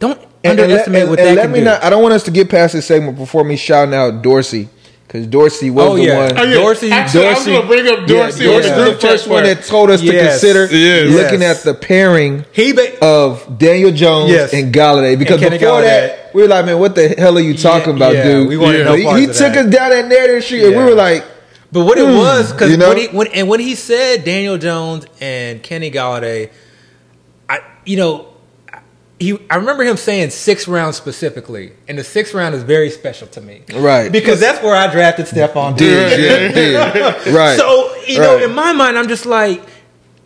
Don't 0.00 0.18
And- 0.18 0.26
and 0.44 0.60
underestimate 0.60 1.02
and- 1.02 1.10
what 1.10 1.18
and 1.20 1.28
that 1.28 1.36
let 1.36 1.42
can 1.42 1.52
me 1.52 1.58
do. 1.60 1.64
not. 1.66 1.84
I 1.84 1.90
don't 1.90 2.02
want 2.02 2.14
us 2.14 2.22
to 2.24 2.30
get 2.30 2.48
past 2.48 2.74
this 2.74 2.86
segment 2.86 3.16
before 3.16 3.44
me 3.44 3.56
shouting 3.56 3.94
out 3.94 4.22
Dorsey 4.22 4.68
because 5.06 5.26
Dorsey 5.28 5.70
was 5.70 5.84
Oh, 5.86 5.96
the 5.96 6.02
yeah. 6.04 6.18
one. 6.26 6.38
Oh, 6.38 6.42
yeah. 6.44 6.54
Dorsey- 6.54 6.90
Actually, 6.90 7.26
I 7.26 7.34
was 7.34 7.46
going 7.46 7.60
to 7.62 7.66
bring 7.68 7.86
up 7.88 8.06
Dorsey. 8.06 8.44
Yeah, 8.44 8.50
Dorsey 8.50 8.70
the 8.70 8.76
was 8.76 8.88
the 8.94 9.00
first 9.08 9.28
one 9.28 9.44
that 9.44 9.64
told 9.64 9.90
us 9.90 10.00
to 10.00 10.10
consider 10.10 10.66
Yes. 10.70 11.08
looking 11.10 11.40
Yes. 11.42 11.58
at 11.58 11.64
the 11.64 11.74
pairing 11.74 12.44
he 12.52 12.72
ba- 12.72 12.98
of 13.04 13.58
Daniel 13.58 13.92
Jones 13.92 14.30
Yes. 14.32 14.52
and 14.52 14.74
Golladay 14.74 15.16
because 15.18 15.40
And 15.42 15.52
before 15.52 15.68
Golladay. 15.80 15.82
that 15.84 16.30
we 16.34 16.42
were 16.42 16.48
like, 16.48 16.66
man, 16.66 16.78
what 16.78 16.94
the 16.96 17.08
hell 17.10 17.36
are 17.38 17.40
you 17.40 17.56
talking 17.56 17.94
about, 17.94 18.14
yeah, 18.14 18.24
dude? 18.24 18.48
we 18.48 18.56
wanted 18.56 18.78
Yeah. 18.78 18.84
no 18.84 18.94
he 18.94 19.20
he 19.20 19.26
took 19.26 19.36
that. 19.54 19.56
us 19.56 19.66
down 19.74 19.90
that 19.90 20.08
narrative 20.08 20.44
street, 20.44 20.64
and 20.64 20.76
we 20.76 20.82
were 20.82 20.94
like, 20.94 21.24
But 21.72 21.84
what 21.84 21.98
it 21.98 22.06
hmm, 22.06 22.16
was, 22.16 22.52
because 22.52 22.70
you 22.70 22.76
know? 22.76 22.88
when 22.88 22.96
he 22.98 23.06
when 23.08 23.26
and 23.28 23.48
when 23.48 23.60
he 23.60 23.74
said 23.74 24.24
Daniel 24.24 24.56
Jones 24.58 25.04
and 25.20 25.62
Kenny 25.62 25.90
Golladay, 25.90 26.50
I 27.48 27.58
you 27.84 27.96
know, 27.96 28.26
he 29.18 29.38
I 29.50 29.56
remember 29.56 29.82
him 29.84 29.96
saying 29.96 30.30
six 30.30 30.68
rounds 30.68 30.96
specifically, 30.96 31.72
and 31.88 31.98
the 31.98 32.04
sixth 32.04 32.34
round 32.34 32.54
is 32.54 32.62
very 32.62 32.90
special 32.90 33.26
to 33.28 33.40
me, 33.40 33.62
Right. 33.74 34.10
Because 34.12 34.40
that's 34.40 34.62
where 34.62 34.74
I 34.76 34.90
drafted 34.92 35.26
Stefon. 35.26 35.76
Diggs. 35.76 36.18
yeah, 36.52 37.30
right? 37.34 37.56
So 37.58 37.94
you 38.06 38.18
know, 38.20 38.34
Right. 38.36 38.44
in 38.44 38.54
my 38.54 38.72
mind, 38.72 38.98
I'm 38.98 39.08
just 39.08 39.24
like, 39.26 39.62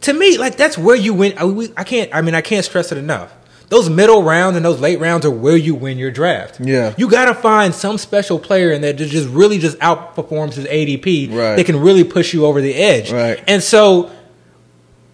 to 0.02 0.12
me, 0.12 0.38
like 0.38 0.56
that's 0.56 0.76
where 0.76 0.96
you 0.96 1.14
win. 1.14 1.34
I, 1.38 1.44
we- 1.44 1.72
I 1.76 1.84
can't. 1.84 2.12
I 2.14 2.20
mean, 2.22 2.34
I 2.34 2.40
can't 2.40 2.64
stress 2.64 2.90
it 2.92 2.98
enough. 2.98 3.32
Those 3.68 3.88
middle 3.88 4.24
rounds 4.24 4.56
and 4.56 4.64
those 4.66 4.80
late 4.80 4.98
rounds 4.98 5.24
are 5.24 5.30
where 5.30 5.56
you 5.56 5.76
win 5.76 5.96
your 5.96 6.10
draft. 6.10 6.58
Yeah. 6.58 6.92
you 6.98 7.08
got 7.08 7.26
to 7.26 7.34
find 7.34 7.72
some 7.72 7.98
special 7.98 8.36
player 8.40 8.72
in 8.72 8.80
there 8.82 8.92
that 8.92 9.06
just 9.06 9.28
really 9.28 9.58
just 9.58 9.78
outperforms 9.78 10.54
his 10.54 10.64
ADP. 10.66 11.28
Right. 11.32 11.54
That 11.54 11.66
can 11.66 11.78
really 11.78 12.02
push 12.02 12.34
you 12.34 12.46
over 12.46 12.60
the 12.60 12.74
edge. 12.74 13.12
Right. 13.12 13.40
And 13.46 13.62
so, 13.62 14.10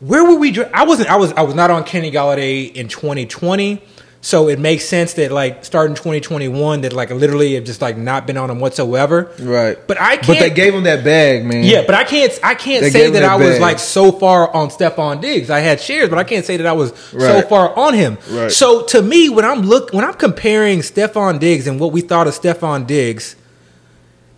where 0.01 0.25
were 0.25 0.39
we? 0.39 0.63
I 0.65 0.85
wasn't. 0.85 1.09
I 1.11 1.17
was. 1.17 1.33
I 1.33 1.43
was 1.43 1.55
not 1.55 1.71
on 1.71 1.85
Kenny 1.85 2.11
Golladay 2.11 2.73
in 2.73 2.89
2020. 2.89 3.83
So 4.27 4.49
it 4.49 4.59
makes 4.59 4.85
sense 4.85 5.15
that 5.15 5.31
like 5.31 5.65
starting 5.65 5.95
2021 5.95 6.81
that 6.81 6.93
like 6.93 7.11
literally 7.11 7.55
have 7.55 7.63
just 7.63 7.81
like 7.81 7.97
not 7.97 8.27
been 8.27 8.37
on 8.37 8.51
him 8.51 8.59
whatsoever. 8.59 9.31
Right. 9.39 9.79
But 9.87 10.01
I 10.01 10.17
can't. 10.17 10.27
But 10.27 10.39
they 10.41 10.51
gave 10.51 10.75
him 10.75 10.83
that 10.83 11.05
bag, 11.05 11.45
man. 11.45 11.63
Yeah, 11.63 11.85
but 11.87 11.95
I 11.95 12.03
can't. 12.03 12.37
I 12.43 12.57
can't 12.57 12.83
They 12.83 12.91
say 12.91 13.05
gave 13.05 13.13
that 13.13 13.23
I 13.23 13.37
was 13.37 13.61
like 13.61 13.79
so 13.79 14.11
far 14.11 14.53
on 14.53 14.71
Stefon 14.71 15.21
Diggs. 15.21 15.49
I 15.49 15.61
had 15.61 15.81
shares, 15.81 16.09
but 16.09 16.19
I 16.19 16.25
can't 16.25 16.45
say 16.45 16.57
that 16.57 16.67
I 16.67 16.73
was 16.73 16.93
so 17.13 17.43
far 17.43 17.79
on 17.79 17.95
him. 17.95 18.19
Right. 18.29 18.51
So 18.51 18.83
to 18.87 19.01
me, 19.01 19.29
when 19.29 19.45
I'm 19.45 19.61
look 19.61 19.93
when 19.93 20.05
I'm 20.05 20.15
comparing 20.15 20.81
Stefon 20.81 21.39
Diggs 21.39 21.69
and 21.69 21.79
what 21.79 21.93
we 21.93 22.01
thought 22.01 22.27
of 22.27 22.35
Stefon 22.35 22.85
Diggs, 22.85 23.37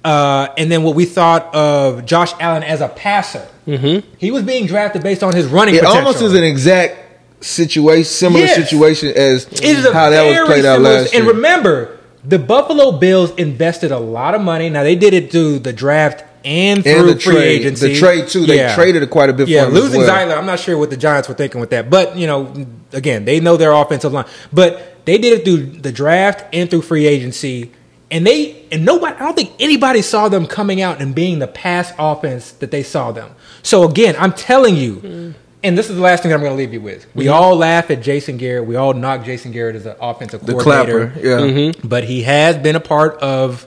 uh, 0.05 0.49
and 0.57 0.71
then 0.71 0.83
what 0.83 0.95
we 0.95 1.05
thought 1.05 1.55
of 1.55 2.05
Josh 2.07 2.33
Allen 2.41 2.63
as 2.63 2.81
a 2.81 2.89
passer, 2.89 3.47
mm-hmm. 3.67 4.07
he 4.19 4.31
was 4.31 4.43
being 4.43 4.67
drafted 4.67 5.03
based 5.03 5.23
on 5.23 5.35
his 5.35 5.47
running. 5.47 5.75
It 5.75 5.79
potential. 5.81 5.99
almost 5.99 6.23
is 6.23 6.35
an 6.35 6.45
exact 6.45 6.97
situation, 7.45 8.05
similar 8.05 8.45
Yes. 8.45 8.55
situation 8.57 9.09
as 9.15 9.47
It 9.47 9.65
is 9.65 9.85
a 9.85 9.93
how 9.93 10.11
that 10.11 10.25
was 10.25 10.35
very 10.35 10.47
played 10.47 10.65
out 10.65 10.77
similar- 10.77 10.95
last 11.01 11.15
And 11.15 11.27
remember, 11.27 11.99
the 12.25 12.39
Buffalo 12.39 12.93
Bills 12.93 13.33
invested 13.37 13.91
a 13.93 13.99
lot 13.99 14.35
of 14.35 14.41
money. 14.41 14.69
Now 14.71 14.83
they 14.83 14.97
did 14.97 15.15
it 15.15 15.31
through 15.31 15.61
the 15.61 15.73
draft 15.73 16.25
and 16.45 16.83
through 16.83 16.93
and 16.93 17.09
the 17.11 17.21
free 17.21 17.35
trade, 17.35 17.61
agency. 17.61 17.93
the 17.95 17.99
trade 17.99 18.29
too. 18.29 18.47
They 18.47 18.57
Yeah. 18.57 18.75
traded 18.75 19.09
quite 19.11 19.31
a 19.31 19.33
bit 19.33 19.49
Yeah, 19.49 19.65
for 19.65 19.71
him 19.71 19.77
as 19.77 19.83
losing 19.83 20.01
well. 20.03 20.11
Zeitler, 20.11 20.37
I'm 20.39 20.47
not 20.47 20.59
sure 20.61 20.77
what 20.79 20.91
the 20.91 20.97
Giants 20.97 21.29
were 21.29 21.35
thinking 21.35 21.61
with 21.61 21.71
that, 21.71 21.91
but 21.91 22.17
you 22.17 22.27
know, 22.27 22.49
again, 22.93 23.25
they 23.25 23.41
know 23.41 23.57
their 23.57 23.73
offensive 23.73 24.13
line, 24.13 24.25
but 24.53 24.97
they 25.05 25.19
did 25.19 25.33
it 25.33 25.45
through 25.45 25.81
the 25.81 25.93
draft 25.93 26.45
and 26.53 26.69
through 26.71 26.83
free 26.83 27.07
agency, 27.07 27.71
and 28.11 28.27
they 28.27 28.67
and 28.71 28.85
nobody, 28.85 29.15
I 29.17 29.19
don't 29.21 29.35
think 29.35 29.53
anybody 29.59 30.03
saw 30.03 30.29
them 30.29 30.47
coming 30.47 30.81
out 30.81 31.01
and 31.01 31.15
being 31.15 31.39
the 31.39 31.47
pass 31.47 31.93
offense 31.99 32.53
that 32.53 32.71
they 32.71 32.83
saw 32.83 33.13
them. 33.13 33.35
So 33.63 33.89
again, 33.89 34.17
I'm 34.19 34.33
telling 34.33 34.77
you. 34.77 35.35
And 35.61 35.77
this 35.77 35.91
is 35.91 35.97
the 35.97 36.03
last 36.03 36.23
thing 36.23 36.31
that 36.31 36.37
I'm 36.37 36.41
going 36.41 36.53
to 36.53 36.57
leave 36.57 36.73
you 36.73 36.81
with. 36.81 37.13
We 37.17 37.25
mhm. 37.25 37.33
all 37.33 37.57
laugh 37.57 37.91
at 37.91 38.01
Jason 38.01 38.37
Garrett. 38.37 38.65
We 38.65 38.77
all 38.77 38.95
knock 38.95 39.25
Jason 39.25 39.51
Garrett 39.51 39.75
as 39.75 39.87
an 39.87 39.97
offensive 40.01 40.47
The 40.47 40.53
coordinator 40.53 41.09
clapper, 41.09 41.27
yeah. 41.27 41.37
Mm-hmm. 41.39 41.59
Mm-hmm. 41.59 41.89
but 41.89 42.05
he 42.05 42.23
has 42.23 42.57
been 42.57 42.77
a 42.77 42.81
part 42.81 43.17
of 43.19 43.67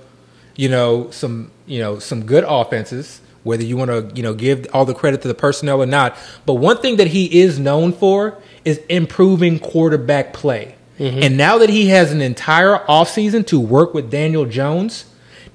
you 0.56 0.70
know 0.70 1.10
some 1.12 1.52
you 1.66 1.80
know 1.80 2.00
some 2.00 2.26
good 2.26 2.44
offenses 2.48 3.22
whether 3.44 3.64
you 3.64 3.76
want 3.78 3.90
to 3.90 4.16
you 4.16 4.24
know 4.24 4.34
give 4.34 4.68
all 4.74 4.86
the 4.86 4.94
credit 4.94 5.22
to 5.24 5.28
the 5.28 5.34
personnel 5.34 5.82
or 5.82 5.86
not 5.86 6.16
but 6.46 6.56
one 6.56 6.78
thing 6.78 6.98
that 6.98 7.08
he 7.08 7.42
is 7.42 7.58
known 7.58 7.92
for 7.92 8.38
is 8.66 8.78
improving 8.90 9.60
quarterback 9.60 10.34
play 10.34 10.76
Mm-hmm. 11.02 11.24
and 11.24 11.38
now 11.38 11.58
that 11.58 11.70
he 11.70 11.88
has 11.88 12.12
an 12.12 12.22
entire 12.22 12.78
offseason 12.86 13.46
to 13.48 13.60
work 13.60 13.94
with 13.94 14.12
Daniel 14.12 14.46
Jones 14.46 15.06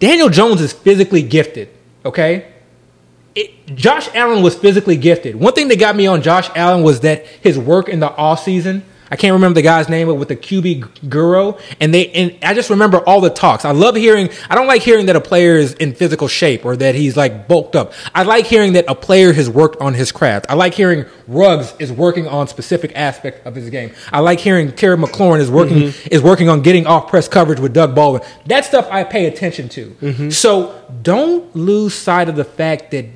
Daniel 0.01 0.28
Jones 0.28 0.60
is 0.60 0.73
physically 0.73 1.23
gifted 1.23 1.68
okay 2.05 2.52
it, 3.36 3.66
Josh 3.77 4.09
Allen 4.14 4.43
was 4.43 4.56
physically 4.56 4.97
gifted. 4.97 5.36
One 5.36 5.52
thing 5.52 5.68
that 5.68 5.78
got 5.78 5.94
me 5.94 6.06
on 6.06 6.23
Josh 6.23 6.51
Allen 6.56 6.82
was 6.82 7.01
that 7.01 7.27
his 7.27 7.59
work 7.59 7.89
in 7.89 8.01
the 8.01 8.10
off 8.10 8.43
season. 8.43 8.82
I 9.11 9.16
can't 9.16 9.33
remember 9.33 9.55
the 9.55 9.62
guy's 9.62 9.89
name, 9.89 10.09
but 10.09 10.15
with 10.15 10.28
the 10.28 10.37
QB 10.37 11.09
guru, 11.09 11.55
and 11.81 11.93
they 11.93 12.11
and 12.11 12.37
I 12.43 12.55
just 12.55 12.70
remember 12.70 12.99
all 13.01 13.20
the 13.20 13.31
talks. 13.31 13.65
I 13.65 13.73
love 13.73 13.97
hearing. 13.97 14.31
I 14.51 14.55
don't 14.55 14.66
like 14.66 14.83
hearing 14.83 15.07
that 15.07 15.16
a 15.16 15.20
player 15.20 15.57
is 15.57 15.74
in 15.74 15.95
physical 15.95 16.28
shape 16.28 16.65
or 16.65 16.77
that 16.77 16.95
he's 16.95 17.16
like 17.16 17.49
bulked 17.49 17.77
up. 17.77 17.93
I 18.15 18.23
like 18.23 18.47
hearing 18.47 18.74
that 18.74 18.85
a 18.89 18.95
player 18.95 19.33
has 19.33 19.49
worked 19.49 19.81
on 19.81 19.95
his 19.95 20.12
craft. 20.12 20.47
I 20.49 20.55
like 20.55 20.74
hearing 20.74 21.05
Ruggs 21.27 21.74
is 21.78 21.93
working 21.93 22.27
on 22.27 22.49
specific 22.49 22.93
aspect 22.95 23.47
of 23.47 23.55
his 23.55 23.70
game. 23.70 23.93
I 24.12 24.20
like 24.20 24.41
hearing 24.41 24.73
Terry 24.73 24.97
McLaurin 24.97 25.41
is 25.41 25.51
working 25.51 25.77
mm-hmm. 25.78 26.09
is 26.11 26.23
working 26.23 26.49
on 26.49 26.62
getting 26.62 26.87
off 26.87 27.09
press 27.09 27.28
coverage 27.28 27.61
with 27.61 27.73
Doug 27.73 27.95
Baldwin. 27.95 28.23
That 28.47 28.65
stuff 28.65 28.89
I 28.91 29.05
pay 29.05 29.27
attention 29.27 29.69
to. 29.70 29.91
Mm-hmm. 30.01 30.31
So 30.31 30.83
don't 31.03 31.55
lose 31.55 31.95
sight 31.95 32.28
of 32.28 32.37
the 32.37 32.45
fact 32.45 32.91
that 32.91 33.07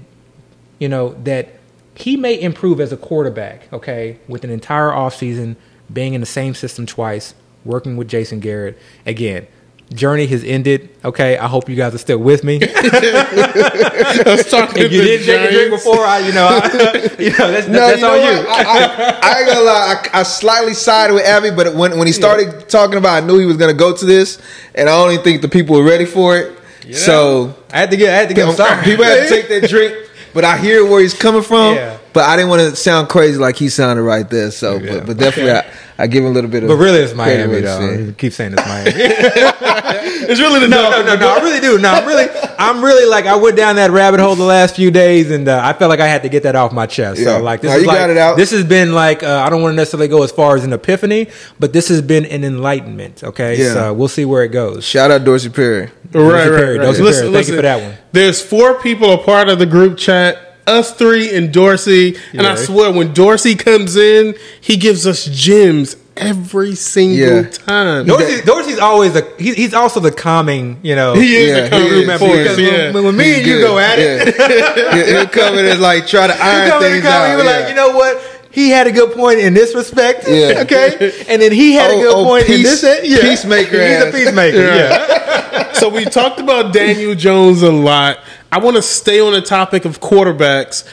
you 0.80 0.88
know, 0.88 1.14
that 1.22 1.60
he 1.94 2.16
may 2.16 2.40
improve 2.40 2.80
as 2.80 2.90
a 2.90 2.96
quarterback, 2.96 3.72
okay, 3.72 4.18
with 4.26 4.42
an 4.42 4.50
entire 4.50 4.88
offseason, 4.88 5.54
being 5.92 6.14
in 6.14 6.20
the 6.20 6.26
same 6.26 6.54
system 6.54 6.86
twice, 6.86 7.34
working 7.64 7.96
with 7.96 8.08
Jason 8.08 8.40
Garrett. 8.40 8.78
Again, 9.06 9.46
journey 9.92 10.26
has 10.26 10.44
ended, 10.44 10.88
okay? 11.04 11.36
I 11.36 11.48
hope 11.48 11.68
you 11.68 11.76
guys 11.76 11.94
are 11.94 11.98
still 11.98 12.18
with 12.18 12.44
me. 12.44 12.58
Let's 12.60 14.50
talk 14.50 14.76
if 14.76 14.92
you 14.92 15.02
didn't 15.02 15.26
take 15.26 15.50
a 15.50 15.52
drink 15.52 15.70
before, 15.70 16.04
I, 16.04 16.20
you 16.20 16.32
know, 16.32 16.46
I, 16.50 16.66
you 17.18 17.30
know 17.30 17.50
that's, 17.50 17.66
No, 17.66 17.72
that's 17.72 18.00
you 18.00 18.06
know 18.06 18.12
on 18.12 18.20
you. 18.20 18.48
I, 18.48 18.62
I, 18.62 19.18
I 19.22 19.38
ain't 19.40 19.48
gonna 19.48 19.60
lie. 19.60 20.04
I, 20.12 20.20
I 20.20 20.22
slightly 20.22 20.74
sided 20.74 21.14
with 21.14 21.24
Abby, 21.24 21.50
but 21.50 21.74
when 21.74 21.98
when 21.98 22.06
he 22.06 22.12
started 22.12 22.68
talking 22.68 22.96
about, 22.98 23.22
I 23.22 23.26
knew 23.26 23.38
he 23.38 23.46
was 23.46 23.56
gonna 23.56 23.74
go 23.74 23.96
to 23.96 24.06
this, 24.06 24.40
and 24.74 24.88
I 24.88 24.92
don't 24.92 25.12
even 25.12 25.24
think 25.24 25.42
the 25.42 25.48
people 25.48 25.76
were 25.76 25.84
ready 25.84 26.06
for 26.06 26.36
it. 26.38 26.56
So 26.94 27.54
I 27.72 27.78
had 27.78 27.90
to 27.90 27.96
get, 27.96 28.10
I 28.10 28.16
had 28.16 28.28
to 28.28 28.34
get 28.34 28.52
something. 28.54 28.84
people 28.84 29.04
had 29.04 29.28
to 29.28 29.28
take 29.28 29.48
that 29.48 29.68
drink. 29.68 30.08
But 30.32 30.44
I 30.44 30.58
hear 30.58 30.84
where 30.84 31.00
he's 31.00 31.14
coming 31.14 31.42
from. 31.42 31.74
Yeah. 31.74 31.98
But 32.12 32.24
I 32.24 32.36
didn't 32.36 32.48
want 32.48 32.62
to 32.70 32.74
sound 32.76 33.08
crazy 33.08 33.38
like 33.38 33.56
he 33.56 33.68
sounded 33.68 34.02
right 34.02 34.28
there. 34.28 34.50
So, 34.50 34.80
but, 34.80 35.06
but 35.06 35.16
definitely, 35.16 35.52
I, 35.52 35.70
I 35.96 36.06
give 36.08 36.24
him 36.24 36.30
a 36.30 36.34
little 36.34 36.50
bit 36.50 36.64
of. 36.64 36.68
But 36.68 36.76
really, 36.76 36.98
it's 37.00 37.12
credit 37.12 37.46
Miami, 37.48 37.60
though. 37.60 37.88
it's 38.08 38.16
keep 38.16 38.32
saying 38.32 38.54
it's 38.56 38.66
Miami. 38.66 38.90
It's 40.22 40.38
really 40.40 40.60
the 40.60 40.68
no, 40.68 40.90
no, 40.90 41.02
no, 41.02 41.16
no. 41.16 41.28
I 41.28 41.40
really 41.42 41.60
do. 41.60 41.78
No, 41.78 41.90
I'm 41.90 42.06
really, 42.06 42.26
I'm 42.58 42.84
really 42.84 43.08
like 43.08 43.26
I 43.26 43.34
went 43.34 43.56
down 43.56 43.76
that 43.76 43.90
rabbit 43.90 44.20
hole 44.20 44.36
the 44.36 44.44
last 44.44 44.76
few 44.76 44.90
days, 44.92 45.30
and 45.30 45.48
uh, 45.48 45.60
I 45.64 45.72
felt 45.72 45.88
like 45.88 45.98
I 45.98 46.06
had 46.06 46.22
to 46.22 46.28
get 46.28 46.44
that 46.44 46.54
off 46.54 46.72
my 46.72 46.86
chest. 46.86 47.18
Yeah. 47.18 47.38
So 47.38 47.42
like 47.42 47.62
this 47.62 47.70
No, 47.70 47.76
is 47.76 47.82
you 47.82 47.88
like 47.88 47.98
got 47.98 48.10
it 48.10 48.16
out. 48.16 48.36
this 48.36 48.50
has 48.52 48.62
been 48.64 48.92
like 48.92 49.22
uh, 49.24 49.42
I 49.44 49.50
don't 49.50 49.60
want 49.60 49.72
to 49.72 49.76
necessarily 49.76 50.06
go 50.08 50.22
as 50.22 50.30
far 50.30 50.54
as 50.56 50.62
an 50.64 50.72
epiphany, 50.72 51.28
but 51.58 51.72
this 51.72 51.88
has 51.88 52.00
been 52.00 52.26
an 52.26 52.44
enlightenment. 52.44 53.24
Okay, 53.24 53.58
Yeah. 53.58 53.72
so 53.74 53.92
we'll 53.94 54.08
see 54.08 54.24
where 54.24 54.44
it 54.44 54.50
goes. 54.50 54.84
Shout 54.84 55.10
out 55.10 55.24
Dorsey 55.24 55.48
Perry. 55.48 55.80
Right, 55.86 56.12
Dorsey 56.12 56.32
right, 56.34 56.44
Perry, 56.44 56.78
right. 56.78 56.84
Dorsey 56.84 57.02
Listen, 57.02 57.22
Perry. 57.24 57.34
Thank 57.34 57.48
you 57.48 57.56
for 57.56 57.62
that 57.62 57.82
one. 57.82 57.98
There's 58.12 58.40
four 58.42 58.80
people 58.80 59.12
a 59.12 59.18
part 59.18 59.48
of 59.48 59.58
the 59.58 59.66
group 59.66 59.98
chat. 59.98 60.49
Us 60.70 60.92
three 60.94 61.34
and 61.34 61.52
Dorsey, 61.52 62.16
and 62.32 62.46
I 62.46 62.54
swear 62.54 62.92
when 62.92 63.12
Dorsey 63.12 63.54
comes 63.56 63.96
in, 63.96 64.34
he 64.60 64.76
gives 64.76 65.06
us 65.06 65.24
gems 65.26 65.96
every 66.16 66.74
single 66.74 67.44
Yeah. 67.44 67.50
time. 67.50 68.06
Dorsey, 68.06 68.42
Dorsey's 68.42 68.78
always 68.78 69.16
a 69.16 69.26
he, 69.38 69.54
he's 69.54 69.72
also 69.74 70.00
the 70.00 70.12
calming, 70.12 70.78
you 70.82 70.94
know. 70.94 71.14
He 71.14 71.34
is 71.36 71.48
Yeah, 71.48 71.54
the 71.60 71.64
he 71.64 71.70
cover 71.70 71.94
is. 71.94 72.18
force, 72.20 72.30
He 72.32 72.36
is. 72.40 72.56
because 72.56 72.58
yeah. 72.58 72.92
when, 72.92 73.04
when 73.04 73.16
me 73.16 73.24
He's 73.24 73.36
and 73.38 73.46
you 73.46 73.54
good. 73.58 73.66
go 73.66 73.78
at 73.78 73.98
it, 73.98 74.34
Yeah. 74.38 74.94
He'll- 74.94 75.06
He'll 75.06 75.26
come 75.28 75.58
in 75.58 75.64
and 75.66 75.80
like 75.80 76.06
try 76.06 76.26
to 76.26 76.34
you 76.34 76.40
iron 76.40 76.68
come 76.70 76.82
in 76.84 76.90
things 76.92 76.94
and 76.96 77.02
come, 77.04 77.22
out. 77.22 77.30
you 77.30 77.36
were 77.38 77.44
yeah. 77.44 77.58
like, 77.60 77.68
you 77.70 77.74
know 77.74 77.90
what? 77.96 78.22
He 78.52 78.68
had 78.70 78.86
a 78.88 78.92
good 78.92 79.12
point 79.12 79.38
in 79.38 79.54
this 79.54 79.74
respect. 79.74 80.24
Yeah. 80.28 80.60
Okay. 80.64 81.24
And 81.28 81.40
then 81.40 81.52
he 81.52 81.72
had 81.72 81.90
a 81.92 81.94
Oh, 81.94 82.00
good 82.02 82.14
oh, 82.16 82.24
point 82.24 82.48
in 82.48 82.62
this. 82.62 82.82
Yeah. 82.82 83.20
peacemaker 83.22 83.70
He's 83.86 84.02
a 84.02 84.06
ass. 84.08 84.12
peacemaker. 84.14 84.58
Yeah. 84.58 85.72
so 85.72 85.88
we 85.88 86.04
talked 86.04 86.38
about 86.40 86.72
Daniel 86.74 87.14
Jones 87.14 87.62
a 87.62 87.70
lot. 87.72 88.18
I 88.52 88.58
want 88.58 88.76
to 88.76 88.82
stay 88.82 89.20
on 89.20 89.32
the 89.32 89.42
topic 89.42 89.84
of 89.84 90.00
quarterbacks. 90.00 90.86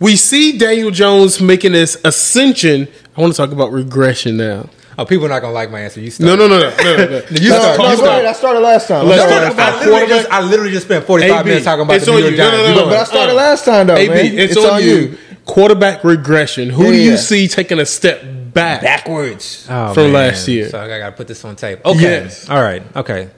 We 0.00 0.16
see 0.16 0.58
Daniel 0.58 0.90
Jones 0.90 1.40
making 1.40 1.72
this 1.72 1.96
ascension. 2.04 2.88
I 3.16 3.20
want 3.20 3.32
to 3.32 3.36
talk 3.36 3.52
about 3.52 3.72
regression 3.72 4.36
now. 4.36 4.68
Oh, 4.98 5.04
people 5.04 5.26
are 5.26 5.28
not 5.28 5.40
gonna 5.42 5.52
like 5.52 5.70
my 5.70 5.80
answer. 5.80 6.00
You 6.00 6.10
start. 6.10 6.26
No, 6.26 6.34
no, 6.36 6.48
no, 6.48 6.58
no, 6.58 6.68
no, 6.70 6.96
no. 6.96 7.04
You 7.30 7.50
Let's 7.50 7.64
start. 7.64 7.78
No, 7.78 7.84
talk 7.84 7.98
no, 7.98 8.04
about- 8.04 8.24
I 8.24 8.32
started 8.32 8.60
last 8.60 8.88
time. 8.88 9.06
Let's 9.06 9.22
I 9.22 9.44
talk 9.44 9.52
about 9.52 9.72
I 9.74 9.84
literally, 9.86 10.06
just, 10.08 10.30
I 10.30 10.40
literally 10.42 10.70
just 10.72 10.86
spent 10.86 11.04
45 11.04 11.44
minutes 11.44 11.64
talking 11.64 11.82
about 11.84 11.96
it's 11.96 12.06
the 12.06 12.12
New 12.12 12.18
York 12.18 12.30
you. 12.32 12.36
No, 12.38 12.50
Giants. 12.50 12.62
no, 12.62 12.68
You 12.68 12.80
no, 12.80 12.86
But 12.88 12.98
I 12.98 13.04
started 13.04 13.32
last 13.34 13.64
time 13.66 13.86
though, 13.88 13.94
AB, 13.96 14.08
man. 14.08 14.38
it's, 14.38 14.56
on, 14.56 14.82
you. 14.82 15.18
Quarterback 15.44 16.02
regression. 16.02 16.70
Who 16.70 16.84
Yeah, 16.86 16.90
do 16.90 16.96
you 16.96 17.10
yeah. 17.12 17.16
see 17.16 17.46
taking 17.46 17.78
a 17.78 17.86
step 17.86 18.22
back? 18.52 18.80
backwards 18.82 19.66
Oh, 19.70 19.92
From 19.94 20.12
last 20.14 20.48
year. 20.48 20.70
So 20.70 20.80
I 20.80 20.88
got 20.88 21.10
to 21.10 21.12
put 21.12 21.28
this 21.28 21.44
on 21.44 21.56
tape. 21.56 21.84
Okay. 21.84 22.00
Yes. 22.00 22.48
All 22.48 22.60
right. 22.62 22.82
Okay. 22.96 23.28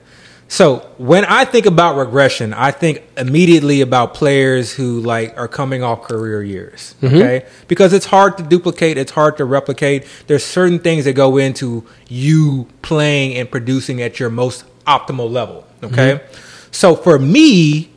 So 0.49 0.79
when 0.97 1.25
I 1.25 1.45
think 1.45 1.67
about 1.67 1.95
regression, 1.95 2.53
I 2.55 2.71
think 2.71 3.03
immediately 3.15 3.81
about 3.81 4.15
players 4.15 4.73
who 4.73 4.99
like 4.99 5.37
are 5.37 5.47
coming 5.47 5.83
off 5.83 6.01
career 6.01 6.41
years. 6.41 6.95
Mm-hmm. 7.01 7.15
Okay, 7.15 7.45
because 7.67 7.93
it's 7.93 8.07
hard 8.07 8.35
to 8.39 8.43
duplicate, 8.43 8.97
it's 8.97 9.11
hard 9.11 9.37
to 9.37 9.45
replicate. 9.45 10.07
There's 10.25 10.43
certain 10.43 10.79
things 10.79 11.05
that 11.05 11.13
go 11.13 11.37
into 11.37 11.85
you 12.07 12.67
playing 12.81 13.37
and 13.37 13.49
producing 13.49 14.01
at 14.01 14.19
your 14.19 14.31
most 14.31 14.65
optimal 14.85 15.31
level. 15.31 15.67
Okay, 15.83 16.15
mm-hmm. 16.15 16.71
so 16.71 16.95
for 16.95 17.19
me, 17.19 17.91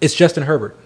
it's 0.00 0.14
Justin 0.14 0.42
Herbert. 0.42 0.76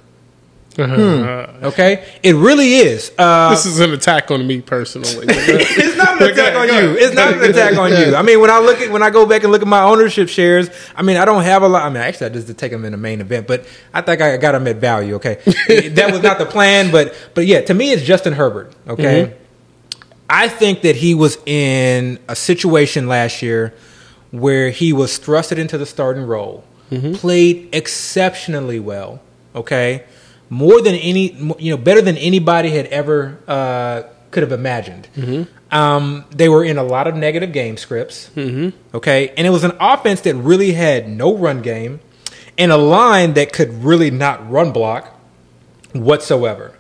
Uh, 0.78 1.58
Okay, 1.62 2.04
it 2.22 2.34
really 2.34 2.74
is. 2.74 3.12
Uh, 3.16 3.50
this 3.50 3.66
is 3.66 3.78
an 3.80 3.92
attack 3.92 4.30
on 4.30 4.46
me 4.46 4.60
personally. 4.60 5.08
it's 5.28 5.96
not 5.96 6.20
an 6.20 6.30
attack 6.30 6.56
on 6.56 6.68
you. 6.68 6.96
It's 6.98 7.14
not 7.14 7.34
an 7.34 7.42
attack 7.50 7.76
on 7.78 7.90
you. 7.90 8.16
I 8.16 8.22
mean, 8.22 8.40
when 8.40 8.50
I 8.50 8.58
look 8.58 8.80
at 8.80 8.90
when 8.90 9.02
I 9.02 9.10
go 9.10 9.26
back 9.26 9.42
and 9.42 9.52
look 9.52 9.62
at 9.62 9.68
my 9.68 9.82
ownership 9.82 10.28
shares, 10.28 10.70
I 10.96 11.02
mean, 11.02 11.16
I 11.16 11.24
don't 11.24 11.42
have 11.44 11.62
a 11.62 11.68
lot. 11.68 11.82
I 11.84 11.88
mean, 11.88 11.98
actually, 11.98 12.26
I 12.26 12.28
just 12.30 12.58
take 12.58 12.72
them 12.72 12.84
in 12.84 12.92
the 12.92 12.98
main 12.98 13.20
event, 13.20 13.46
but 13.46 13.64
I 13.94 14.00
think 14.00 14.20
I 14.20 14.36
got 14.38 14.52
them 14.52 14.66
at 14.66 14.76
value. 14.76 15.14
Okay, 15.16 15.34
that 15.90 16.10
was 16.10 16.22
not 16.22 16.38
the 16.38 16.46
plan, 16.46 16.90
but 16.90 17.14
but 17.34 17.46
yeah, 17.46 17.60
to 17.62 17.74
me, 17.74 17.92
it's 17.92 18.02
Justin 18.02 18.32
Herbert. 18.32 18.74
Okay, 18.88 19.34
I 20.28 20.48
think 20.48 20.82
that 20.82 20.96
he 20.96 21.14
was 21.14 21.38
in 21.46 22.18
a 22.28 22.34
situation 22.34 23.06
last 23.06 23.42
year 23.42 23.74
where 24.30 24.70
he 24.70 24.92
was 24.92 25.18
thrusted 25.18 25.58
into 25.58 25.76
the 25.76 25.86
starting 25.86 26.24
role, 26.24 26.64
played 27.14 27.68
exceptionally 27.74 28.80
well. 28.80 29.20
Okay, 29.54 30.04
more 30.52 30.82
than 30.82 30.94
any, 30.94 31.32
you 31.58 31.70
know, 31.70 31.78
better 31.78 32.02
than 32.02 32.18
anybody 32.18 32.68
had 32.68 32.84
ever 32.88 33.38
uh, 33.48 34.02
could 34.30 34.42
have 34.42 34.52
imagined. 34.52 35.08
Um, 35.70 36.26
they 36.30 36.50
were 36.50 36.62
in 36.62 36.76
a 36.76 36.82
lot 36.82 37.06
of 37.06 37.14
negative 37.16 37.52
game 37.54 37.78
scripts. 37.78 38.28
Mm-hmm. 38.36 38.76
Okay, 38.94 39.32
and 39.38 39.46
it 39.46 39.50
was 39.50 39.64
an 39.64 39.72
offense 39.80 40.20
that 40.22 40.34
really 40.34 40.72
had 40.72 41.08
no 41.08 41.34
run 41.34 41.62
game, 41.62 42.00
and 42.58 42.70
a 42.70 42.76
line 42.76 43.32
that 43.34 43.54
could 43.54 43.82
really 43.82 44.10
not 44.10 44.50
run 44.50 44.72
block 44.72 45.18
whatsoever. 45.94 46.74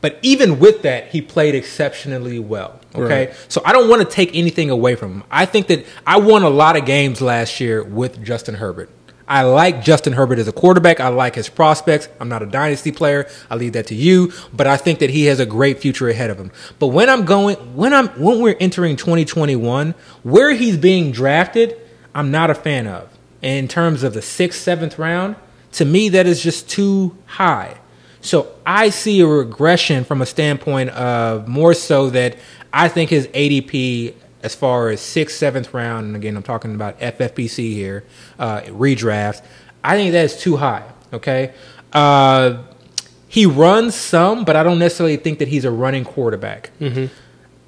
But 0.00 0.18
even 0.22 0.60
with 0.60 0.82
that, 0.82 1.08
he 1.08 1.20
played 1.20 1.54
exceptionally 1.56 2.38
well. 2.38 2.78
Okay, 2.94 3.26
Right. 3.26 3.34
so 3.48 3.60
I 3.64 3.72
don't 3.72 3.88
want 3.88 4.02
to 4.02 4.08
take 4.08 4.30
anything 4.34 4.70
away 4.70 4.94
from 4.94 5.12
him. 5.12 5.24
I 5.30 5.46
think 5.46 5.66
that 5.66 5.84
I 6.06 6.18
won 6.18 6.42
a 6.44 6.48
lot 6.50 6.76
of 6.76 6.84
games 6.86 7.20
last 7.20 7.58
year 7.60 7.82
with 7.82 8.22
Justin 8.24 8.54
Herbert. 8.54 8.88
I 9.28 9.42
like 9.42 9.82
Justin 9.82 10.12
Herbert 10.12 10.38
as 10.38 10.46
a 10.46 10.52
quarterback. 10.52 11.00
I 11.00 11.08
like 11.08 11.34
his 11.34 11.48
prospects. 11.48 12.08
I'm 12.20 12.28
not 12.28 12.42
a 12.42 12.46
dynasty 12.46 12.92
player. 12.92 13.28
I 13.50 13.56
leave 13.56 13.72
that 13.72 13.88
to 13.88 13.94
you, 13.94 14.32
but 14.52 14.66
I 14.66 14.76
think 14.76 15.00
that 15.00 15.10
he 15.10 15.24
has 15.24 15.40
a 15.40 15.46
great 15.46 15.80
future 15.80 16.08
ahead 16.08 16.30
of 16.30 16.38
him. 16.38 16.52
But 16.78 16.88
when 16.88 17.10
I'm 17.10 17.24
going, 17.24 17.56
when 17.74 17.92
I'm 17.92 18.08
when 18.20 18.40
we're 18.40 18.56
entering 18.60 18.96
2021, 18.96 19.94
where 20.22 20.50
he's 20.52 20.76
being 20.76 21.10
drafted, 21.10 21.76
I'm 22.14 22.30
not 22.30 22.50
a 22.50 22.54
fan 22.54 22.86
of. 22.86 23.08
And 23.42 23.58
in 23.58 23.68
terms 23.68 24.02
of 24.02 24.14
the 24.14 24.22
sixth, 24.22 24.60
seventh 24.60 24.98
round, 24.98 25.36
to 25.72 25.84
me 25.84 26.08
that 26.10 26.26
is 26.26 26.42
just 26.42 26.70
too 26.70 27.16
high. 27.26 27.78
So 28.20 28.52
I 28.64 28.90
see 28.90 29.20
a 29.20 29.26
regression 29.26 30.04
from 30.04 30.22
a 30.22 30.26
standpoint 30.26 30.90
of 30.90 31.46
more 31.46 31.74
so 31.74 32.10
that 32.10 32.36
I 32.72 32.88
think 32.88 33.10
his 33.10 33.28
ADP 33.28 34.14
as 34.46 34.54
far 34.54 34.90
as 34.90 35.00
sixth, 35.00 35.36
seventh 35.36 35.74
round, 35.74 36.06
and 36.06 36.14
again 36.16 36.36
I'm 36.36 36.42
talking 36.44 36.72
about 36.74 36.98
FFPC 37.00 37.74
here, 37.74 38.04
uh, 38.38 38.60
redraft. 38.62 39.42
I 39.82 39.96
think 39.96 40.12
that 40.12 40.24
is 40.24 40.38
too 40.38 40.56
high. 40.56 40.84
Okay, 41.12 41.52
uh, 41.92 42.62
he 43.26 43.44
runs 43.44 43.96
some, 43.96 44.44
but 44.44 44.54
I 44.54 44.62
don't 44.62 44.78
necessarily 44.78 45.16
think 45.16 45.40
that 45.40 45.48
he's 45.48 45.64
a 45.64 45.70
running 45.70 46.04
quarterback. 46.04 46.70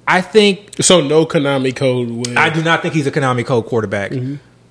I 0.07 0.21
think 0.21 0.81
So 0.81 1.01
no 1.01 1.25
Konami 1.25 1.75
code 1.75 2.09
with 2.09 2.37
I 2.37 2.49
do 2.49 2.63
not 2.63 2.81
think 2.81 2.93
he's 2.93 3.05
a 3.07 3.11
Konami 3.11 3.45
Code 3.45 3.65
quarterback. 3.65 4.13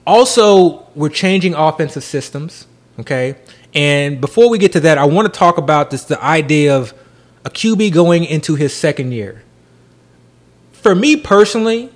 Also, 0.07 0.87
we're 0.95 1.11
changing 1.11 1.53
offensive 1.55 2.03
systems. 2.03 2.67
Okay, 2.99 3.37
and 3.75 4.19
before 4.19 4.49
we 4.49 4.57
get 4.59 4.73
to 4.73 4.81
that, 4.81 4.97
I 4.97 5.05
want 5.05 5.33
to 5.33 5.39
talk 5.39 5.59
about 5.59 5.91
this: 5.91 6.05
the 6.05 6.21
idea 6.25 6.75
of 6.75 6.95
a 7.45 7.51
QB 7.51 7.93
going 7.93 8.25
into 8.25 8.55
his 8.55 8.75
second 8.75 9.13
year. 9.13 9.43
For 10.73 10.95
me 10.95 11.17
personally, 11.17 11.91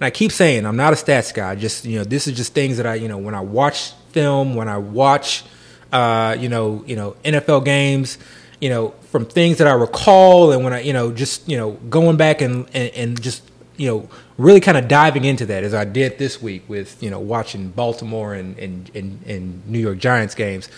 and 0.00 0.06
I 0.06 0.10
keep 0.10 0.32
saying 0.32 0.64
I'm 0.64 0.76
not 0.76 0.94
a 0.94 0.96
stats 0.96 1.32
guy. 1.32 1.54
Just 1.54 1.84
you 1.84 1.98
know, 1.98 2.04
this 2.04 2.26
is 2.26 2.36
just 2.36 2.54
things 2.54 2.78
that 2.78 2.86
I 2.86 2.94
you 2.94 3.06
know 3.06 3.18
when 3.18 3.34
I 3.34 3.40
watch 3.40 3.92
film, 4.10 4.54
when 4.54 4.66
I 4.66 4.78
watch 4.78 5.44
uh, 5.92 6.36
you 6.38 6.48
know 6.48 6.82
you 6.86 6.96
know 6.96 7.16
NFL 7.22 7.64
games, 7.66 8.16
you 8.60 8.70
know 8.70 8.94
from 9.10 9.26
things 9.26 9.58
that 9.58 9.66
I 9.66 9.72
recall, 9.72 10.52
and 10.52 10.64
when 10.64 10.72
I 10.72 10.80
you 10.80 10.94
know 10.94 11.12
just 11.12 11.46
you 11.48 11.56
know 11.58 11.72
going 11.72 12.16
back 12.16 12.40
and 12.40 12.66
and, 12.74 12.90
and 12.94 13.22
just 13.22 13.42
you 13.76 13.88
know 13.88 14.08
really 14.38 14.60
kind 14.60 14.78
of 14.78 14.88
diving 14.88 15.26
into 15.26 15.44
that 15.46 15.64
as 15.64 15.74
I 15.74 15.84
did 15.84 16.16
this 16.16 16.40
week 16.40 16.64
with 16.66 17.02
you 17.02 17.10
know 17.10 17.20
watching 17.20 17.68
Baltimore 17.68 18.32
and 18.32 18.58
and 18.58 18.90
and, 18.94 19.22
and 19.26 19.66
New 19.66 19.80
York 19.80 19.98
Giants 19.98 20.34
games. 20.34 20.68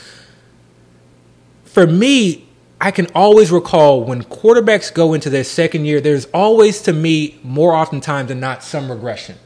For 1.65 1.86
me, 1.86 2.49
I 2.83 2.91
can 2.91 3.07
always 3.15 3.53
recall 3.53 4.03
when 4.03 4.25
quarterbacks 4.25 4.93
go 4.93 5.15
into 5.15 5.31
their 5.31 5.45
second 5.45 5.85
year, 5.85 6.01
there's 6.01 6.25
always 6.35 6.83
to 6.83 6.93
me 6.93 7.39
more 7.45 7.75
oftentimes 7.75 8.27
than 8.27 8.41
not 8.41 8.65
some 8.65 8.91
regression. 8.91 9.37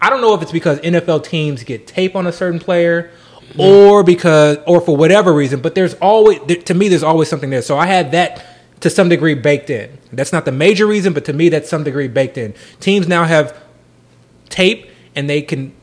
I 0.00 0.08
don't 0.08 0.20
know 0.20 0.34
if 0.34 0.42
it's 0.42 0.52
because 0.52 0.78
NFL 0.78 1.24
teams 1.24 1.64
get 1.64 1.88
tape 1.88 2.14
on 2.14 2.28
a 2.28 2.32
certain 2.32 2.60
player 2.60 3.10
mm-hmm. 3.40 3.60
or 3.60 4.04
because 4.04 4.58
or 4.68 4.80
for 4.80 4.96
whatever 4.96 5.34
reason, 5.34 5.60
but 5.60 5.74
there's 5.74 5.94
always 5.94 6.38
to 6.62 6.74
me 6.74 6.86
there's 6.86 7.02
always 7.02 7.28
something 7.28 7.50
there. 7.50 7.60
So 7.60 7.76
I 7.76 7.86
had 7.86 8.12
that 8.12 8.46
to 8.80 8.88
some 8.88 9.08
degree 9.08 9.34
baked 9.34 9.68
in. 9.68 9.98
That's 10.12 10.32
not 10.32 10.44
the 10.44 10.52
major 10.52 10.86
reason, 10.86 11.12
but 11.12 11.24
to 11.24 11.32
me 11.32 11.48
that's 11.48 11.68
some 11.68 11.82
degree 11.82 12.06
baked 12.06 12.38
in. 12.38 12.54
Teams 12.78 13.08
now 13.08 13.24
have 13.24 13.60
tape 14.48 14.88
and 15.16 15.28
they 15.28 15.42
can 15.42 15.74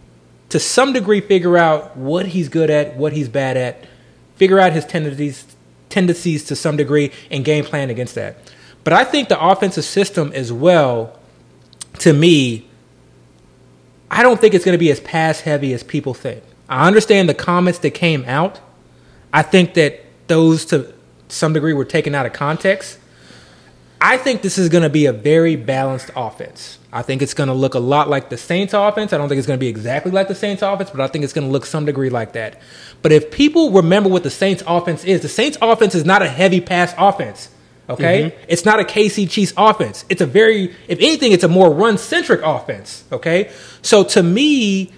to 0.48 0.58
some 0.58 0.94
degree 0.94 1.20
figure 1.20 1.58
out 1.58 1.98
what 1.98 2.28
he's 2.28 2.48
good 2.48 2.70
at, 2.70 2.96
what 2.96 3.12
he's 3.12 3.28
bad 3.28 3.58
at, 3.58 3.84
figure 4.38 4.58
out 4.58 4.72
his 4.72 4.86
tendencies 4.86 5.54
tendencies 5.94 6.44
to 6.46 6.56
some 6.56 6.76
degree 6.76 7.12
and 7.32 7.46
game 7.46 7.64
plan 7.64 7.90
against 7.90 8.16
that. 8.16 8.38
But 8.84 8.94
I 8.94 9.04
think 9.04 9.30
the 9.30 9.42
offensive 9.42 9.86
system 9.86 10.32
as 10.34 10.52
well 10.52 11.18
to 12.00 12.12
me 12.12 12.68
I 14.14 14.22
don't 14.22 14.40
think 14.40 14.54
it's 14.54 14.64
going 14.64 14.76
to 14.76 14.80
be 14.80 14.92
as 14.92 15.00
pass 15.00 15.40
heavy 15.42 15.74
as 15.74 15.82
people 15.82 16.14
think. 16.14 16.44
I 16.70 16.86
understand 16.88 17.28
the 17.28 17.34
comments 17.34 17.80
that 17.80 17.92
came 17.92 18.24
out. 18.26 18.60
I 19.34 19.42
think 19.42 19.74
that 19.74 20.06
those 20.28 20.66
to 20.66 20.94
some 21.30 21.54
degree 21.54 21.74
were 21.74 21.84
taken 21.84 22.14
out 22.14 22.28
of 22.28 22.34
context. 22.34 23.00
I 24.00 24.18
think 24.18 24.44
this 24.44 24.60
is 24.60 24.70
going 24.70 24.84
to 24.84 24.90
be 24.90 25.08
a 25.08 25.14
very 25.14 25.56
balanced 25.56 26.12
offense. 26.16 26.78
I 26.96 27.02
think 27.02 27.24
it's 27.24 27.34
going 27.34 27.48
to 27.48 27.56
look 27.56 27.74
a 27.74 27.80
lot 27.80 28.08
like 28.08 28.30
the 28.30 28.38
Saints 28.38 28.72
offense. 28.72 29.14
I 29.14 29.18
don't 29.18 29.28
think 29.28 29.40
it's 29.40 29.48
going 29.48 29.58
to 29.58 29.60
be 29.60 29.68
exactly 29.68 30.12
like 30.12 30.28
the 30.28 30.36
Saints 30.36 30.62
offense, 30.62 30.92
but 30.92 31.02
I 31.02 31.08
think 31.08 31.24
it's 31.24 31.34
going 31.34 31.48
to 31.48 31.52
look 31.52 31.66
some 31.66 31.86
degree 31.86 32.12
like 32.12 32.34
that. 32.34 32.62
But 33.02 33.12
if 33.12 33.32
people 33.32 33.72
remember 33.72 34.10
what 34.10 34.22
the 34.22 34.30
Saints 34.30 34.62
offense 34.68 35.04
is, 35.04 35.22
the 35.22 35.28
Saints 35.28 35.58
offense 35.60 35.96
is 35.96 36.06
not 36.06 36.22
a 36.22 36.30
heavy 36.30 36.62
pass 36.62 36.94
offense. 36.96 37.50
Okay? 37.90 38.30
Mm-hmm. 38.30 38.46
It's 38.48 38.64
not 38.64 38.80
a 38.80 38.84
KC 38.84 39.28
Chiefs 39.28 39.54
offense. 39.58 40.06
It's 40.08 40.22
a 40.22 40.28
very, 40.28 40.66
if 40.88 41.00
anything, 41.00 41.32
it's 41.32 41.44
a 41.44 41.48
more 41.48 41.74
run 41.74 41.98
centric 41.98 42.42
offense. 42.44 43.06
Okay? 43.12 43.52
So 43.82 44.04
to 44.04 44.22
me, 44.22 44.94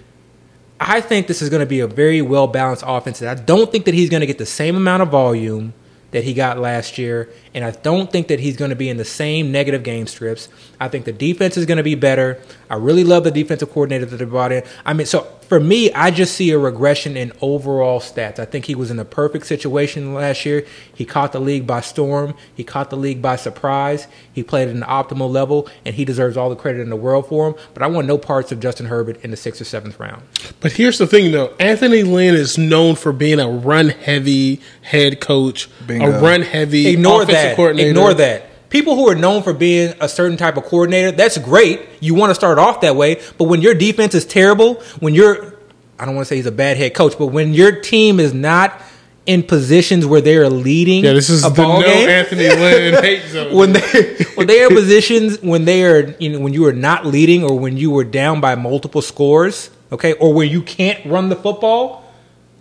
I 0.78 1.00
think 1.00 1.28
this 1.28 1.40
is 1.40 1.48
going 1.48 1.60
to 1.60 1.66
be 1.66 1.80
a 1.80 1.86
very 1.86 2.20
well 2.20 2.46
balanced 2.46 2.84
offense. 2.86 3.22
And 3.22 3.30
I 3.30 3.34
don't 3.34 3.72
think 3.72 3.86
that 3.86 3.94
he's 3.94 4.10
going 4.10 4.20
to 4.20 4.26
get 4.26 4.36
the 4.36 4.44
same 4.44 4.76
amount 4.76 5.02
of 5.02 5.08
volume 5.08 5.72
that 6.16 6.24
he 6.24 6.32
got 6.32 6.58
last 6.58 6.96
year. 6.96 7.28
And 7.52 7.62
I 7.62 7.72
don't 7.72 8.10
think 8.10 8.28
that 8.28 8.40
he's 8.40 8.56
going 8.56 8.70
to 8.70 8.74
be 8.74 8.88
in 8.88 8.96
the 8.96 9.04
same 9.04 9.52
negative 9.52 9.82
game 9.82 10.06
strips. 10.06 10.48
I 10.80 10.88
think 10.88 11.04
the 11.04 11.12
defense 11.12 11.58
is 11.58 11.66
going 11.66 11.76
to 11.76 11.82
be 11.82 11.94
better. 11.94 12.40
I 12.70 12.76
really 12.76 13.04
love 13.04 13.24
the 13.24 13.30
defensive 13.30 13.70
coordinator 13.70 14.06
that 14.06 14.16
they 14.16 14.24
brought 14.24 14.50
in. 14.50 14.62
I 14.86 14.94
mean, 14.94 15.06
so 15.06 15.30
for 15.48 15.60
me, 15.60 15.92
I 15.92 16.10
just 16.10 16.34
see 16.34 16.50
a 16.50 16.58
regression 16.58 17.16
in 17.16 17.32
overall 17.40 18.00
stats. 18.00 18.38
I 18.38 18.44
think 18.44 18.64
he 18.64 18.74
was 18.74 18.90
in 18.90 18.98
a 18.98 19.04
perfect 19.04 19.46
situation 19.46 20.12
last 20.12 20.44
year. 20.44 20.66
He 20.94 21.04
caught 21.04 21.32
the 21.32 21.40
league 21.40 21.66
by 21.66 21.80
storm. 21.80 22.34
He 22.54 22.64
caught 22.64 22.90
the 22.90 22.96
league 22.96 23.22
by 23.22 23.36
surprise. 23.36 24.08
He 24.32 24.42
played 24.42 24.68
at 24.68 24.74
an 24.74 24.82
optimal 24.82 25.30
level, 25.30 25.68
and 25.84 25.94
he 25.94 26.04
deserves 26.04 26.36
all 26.36 26.50
the 26.50 26.56
credit 26.56 26.80
in 26.80 26.90
the 26.90 26.96
world 26.96 27.28
for 27.28 27.48
him. 27.48 27.54
But 27.74 27.82
I 27.82 27.86
want 27.86 28.06
no 28.06 28.18
parts 28.18 28.50
of 28.52 28.60
Justin 28.60 28.86
Herbert 28.86 29.22
in 29.22 29.30
the 29.30 29.36
sixth 29.36 29.60
or 29.60 29.64
seventh 29.64 29.98
round. 30.00 30.22
But 30.60 30.72
here's 30.72 30.98
the 30.98 31.06
thing, 31.06 31.32
though. 31.32 31.54
Anthony 31.60 32.02
Lynn 32.02 32.34
is 32.34 32.58
known 32.58 32.96
for 32.96 33.12
being 33.12 33.38
a 33.38 33.48
run-heavy 33.48 34.60
head 34.82 35.20
coach, 35.20 35.68
Bingo. 35.86 36.06
a 36.06 36.20
run-heavy 36.20 36.88
ignore 36.88 37.22
offensive 37.22 37.42
that. 37.42 37.56
coordinator. 37.56 37.90
Ignore 37.90 38.14
that. 38.14 38.50
People 38.68 38.96
who 38.96 39.08
are 39.08 39.14
known 39.14 39.42
for 39.42 39.52
being 39.52 39.94
a 40.00 40.08
certain 40.08 40.36
type 40.36 40.56
of 40.56 40.64
coordinator, 40.64 41.12
that's 41.12 41.38
great. 41.38 41.80
You 42.00 42.14
want 42.14 42.30
to 42.30 42.34
start 42.34 42.58
off 42.58 42.80
that 42.80 42.96
way, 42.96 43.20
but 43.38 43.44
when 43.44 43.62
your 43.62 43.74
defense 43.74 44.14
is 44.14 44.24
terrible, 44.24 44.74
when 45.00 45.14
you're 45.14 45.54
I 45.98 46.04
don't 46.04 46.14
want 46.14 46.26
to 46.26 46.28
say 46.28 46.36
he's 46.36 46.46
a 46.46 46.52
bad 46.52 46.76
head 46.76 46.92
coach, 46.94 47.16
but 47.18 47.28
when 47.28 47.54
your 47.54 47.80
team 47.80 48.20
is 48.20 48.34
not 48.34 48.82
in 49.24 49.42
positions 49.42 50.06
where 50.06 50.20
they 50.20 50.36
are 50.36 50.48
leading 50.48 51.04
Yeah, 51.04 51.12
this 51.14 51.30
is 51.30 51.44
a 51.44 51.48
the 51.48 51.54
ball 51.62 51.80
no 51.80 51.86
game, 51.86 52.08
Anthony 52.08 52.48
Lynn 52.48 53.02
hate 53.02 53.24
zone. 53.28 53.54
when 53.56 53.72
they 53.72 54.14
when 54.36 54.46
they 54.46 54.62
are 54.62 54.68
positions 54.68 55.40
when 55.42 55.64
they 55.64 55.84
are 55.84 56.14
you 56.20 56.30
know 56.30 56.40
when 56.40 56.52
you 56.52 56.64
are 56.66 56.72
not 56.72 57.04
leading 57.06 57.42
or 57.42 57.58
when 57.58 57.76
you 57.76 57.90
were 57.90 58.04
down 58.04 58.40
by 58.40 58.54
multiple 58.54 59.02
scores, 59.02 59.70
okay, 59.90 60.12
or 60.14 60.32
where 60.32 60.46
you 60.46 60.62
can't 60.62 61.04
run 61.06 61.28
the 61.28 61.36
football. 61.36 62.04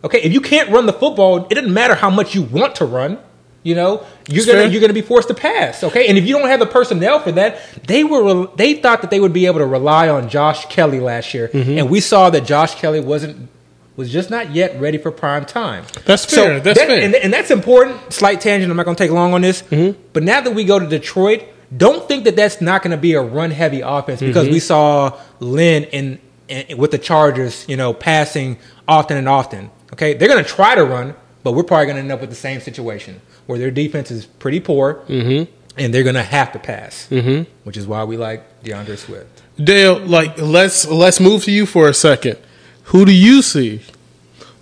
Okay, 0.04 0.22
if 0.22 0.32
you 0.34 0.42
can't 0.42 0.70
run 0.70 0.86
the 0.86 0.94
football, 0.94 1.46
it 1.46 1.56
doesn't 1.56 1.74
matter 1.74 1.96
how 1.96 2.10
much 2.12 2.36
you 2.36 2.44
want 2.44 2.76
to 2.76 2.86
run. 2.86 3.18
You 3.66 3.74
know, 3.76 4.06
you're 4.30 4.44
It's 4.44 4.46
gonna 4.46 4.60
fair. 4.60 4.68
you're 4.72 4.80
gonna 4.82 4.94
be 4.94 5.02
forced 5.02 5.28
to 5.30 5.34
pass. 5.34 5.84
Okay, 5.84 6.08
and 6.08 6.18
if 6.20 6.26
you 6.26 6.38
don't 6.38 6.48
have 6.48 6.60
the 6.60 6.68
personnel 6.68 7.20
for 7.20 7.32
that, 7.34 7.60
they 7.88 8.04
were 8.04 8.48
they 8.56 8.76
thought 8.76 9.02
that 9.02 9.10
they 9.10 9.20
would 9.20 9.34
be 9.34 9.48
able 9.48 9.58
to 9.60 9.66
rely 9.66 10.08
on 10.08 10.30
Josh 10.30 10.66
Kelley 10.68 11.00
last 11.00 11.34
year, 11.34 11.48
Mm-hmm. 11.50 11.78
and 11.80 11.90
we 11.90 12.00
saw 12.00 12.30
that 12.30 12.46
Josh 12.46 12.76
Kelley 12.76 13.00
wasn't 13.00 13.50
was 13.96 14.12
just 14.12 14.30
not 14.30 14.54
yet 14.54 14.80
ready 14.80 14.98
for 15.00 15.10
prime 15.10 15.46
time. 15.46 15.84
That's 16.06 16.26
fair. 16.26 16.60
That's 16.60 16.78
that- 16.78 16.88
fair. 16.88 17.02
And, 17.02 17.16
and 17.16 17.34
that's 17.34 17.50
important. 17.50 18.14
Slight 18.14 18.40
tangent. 18.42 18.70
I'm 18.70 18.76
not 18.78 18.84
going 18.86 18.96
to 18.98 19.04
take 19.04 19.10
long 19.12 19.34
on 19.34 19.42
this. 19.42 19.62
Mm-hmm. 19.64 20.00
But 20.14 20.22
now 20.24 20.42
that 20.42 20.54
we 20.54 20.66
go 20.66 20.78
to 20.80 20.86
Detroit, 20.86 21.44
don't 21.76 22.06
think 22.08 22.26
that 22.26 22.36
that's 22.36 22.60
not 22.60 22.84
going 22.84 22.92
to 22.92 22.98
be 22.98 23.14
a 23.14 23.22
run 23.22 23.52
heavy 23.52 23.80
offense 23.82 24.20
because 24.20 24.46
Mm-hmm. 24.48 24.54
we 24.54 24.60
saw 24.60 25.18
Lynn 25.40 25.86
in, 25.86 26.20
in 26.50 26.78
with 26.78 26.92
the 26.92 26.98
Chargers, 26.98 27.66
you 27.70 27.78
know, 27.78 27.94
passing 27.94 28.58
often 28.86 29.16
and 29.18 29.30
often. 29.30 29.72
Okay, 29.94 30.14
they're 30.14 30.28
going 30.28 30.44
to 30.44 30.50
try 30.50 30.76
to 30.76 30.84
run, 30.84 31.16
but 31.46 31.52
we're 31.54 31.64
probably 31.64 31.86
going 31.86 31.96
to 31.98 32.02
end 32.02 32.12
up 32.12 32.20
with 32.22 32.32
the 32.32 32.36
same 32.36 32.60
situation 32.60 33.22
where 33.46 33.60
their 33.60 33.70
defense 33.72 34.10
is 34.10 34.26
pretty 34.26 34.60
poor, 34.60 34.96
Mm-hmm. 35.08 35.52
and 35.78 35.94
they're 35.94 36.04
going 36.04 36.16
to 36.16 36.24
have 36.24 36.52
to 36.54 36.60
pass, 36.60 37.08
mm-hmm. 37.12 37.50
which 37.64 37.78
is 37.78 37.86
why 37.86 38.04
we 38.04 38.18
like 38.18 38.64
DeAndre 38.64 38.98
Swift. 38.98 39.44
Dale, 39.64 40.00
like 40.00 40.38
let's 40.40 40.88
let's 40.88 41.20
move 41.20 41.44
to 41.46 41.52
you 41.52 41.66
for 41.68 41.88
a 41.88 41.94
second. 41.94 42.38
Who 42.86 43.06
do 43.06 43.12
you 43.14 43.42
see? 43.44 43.82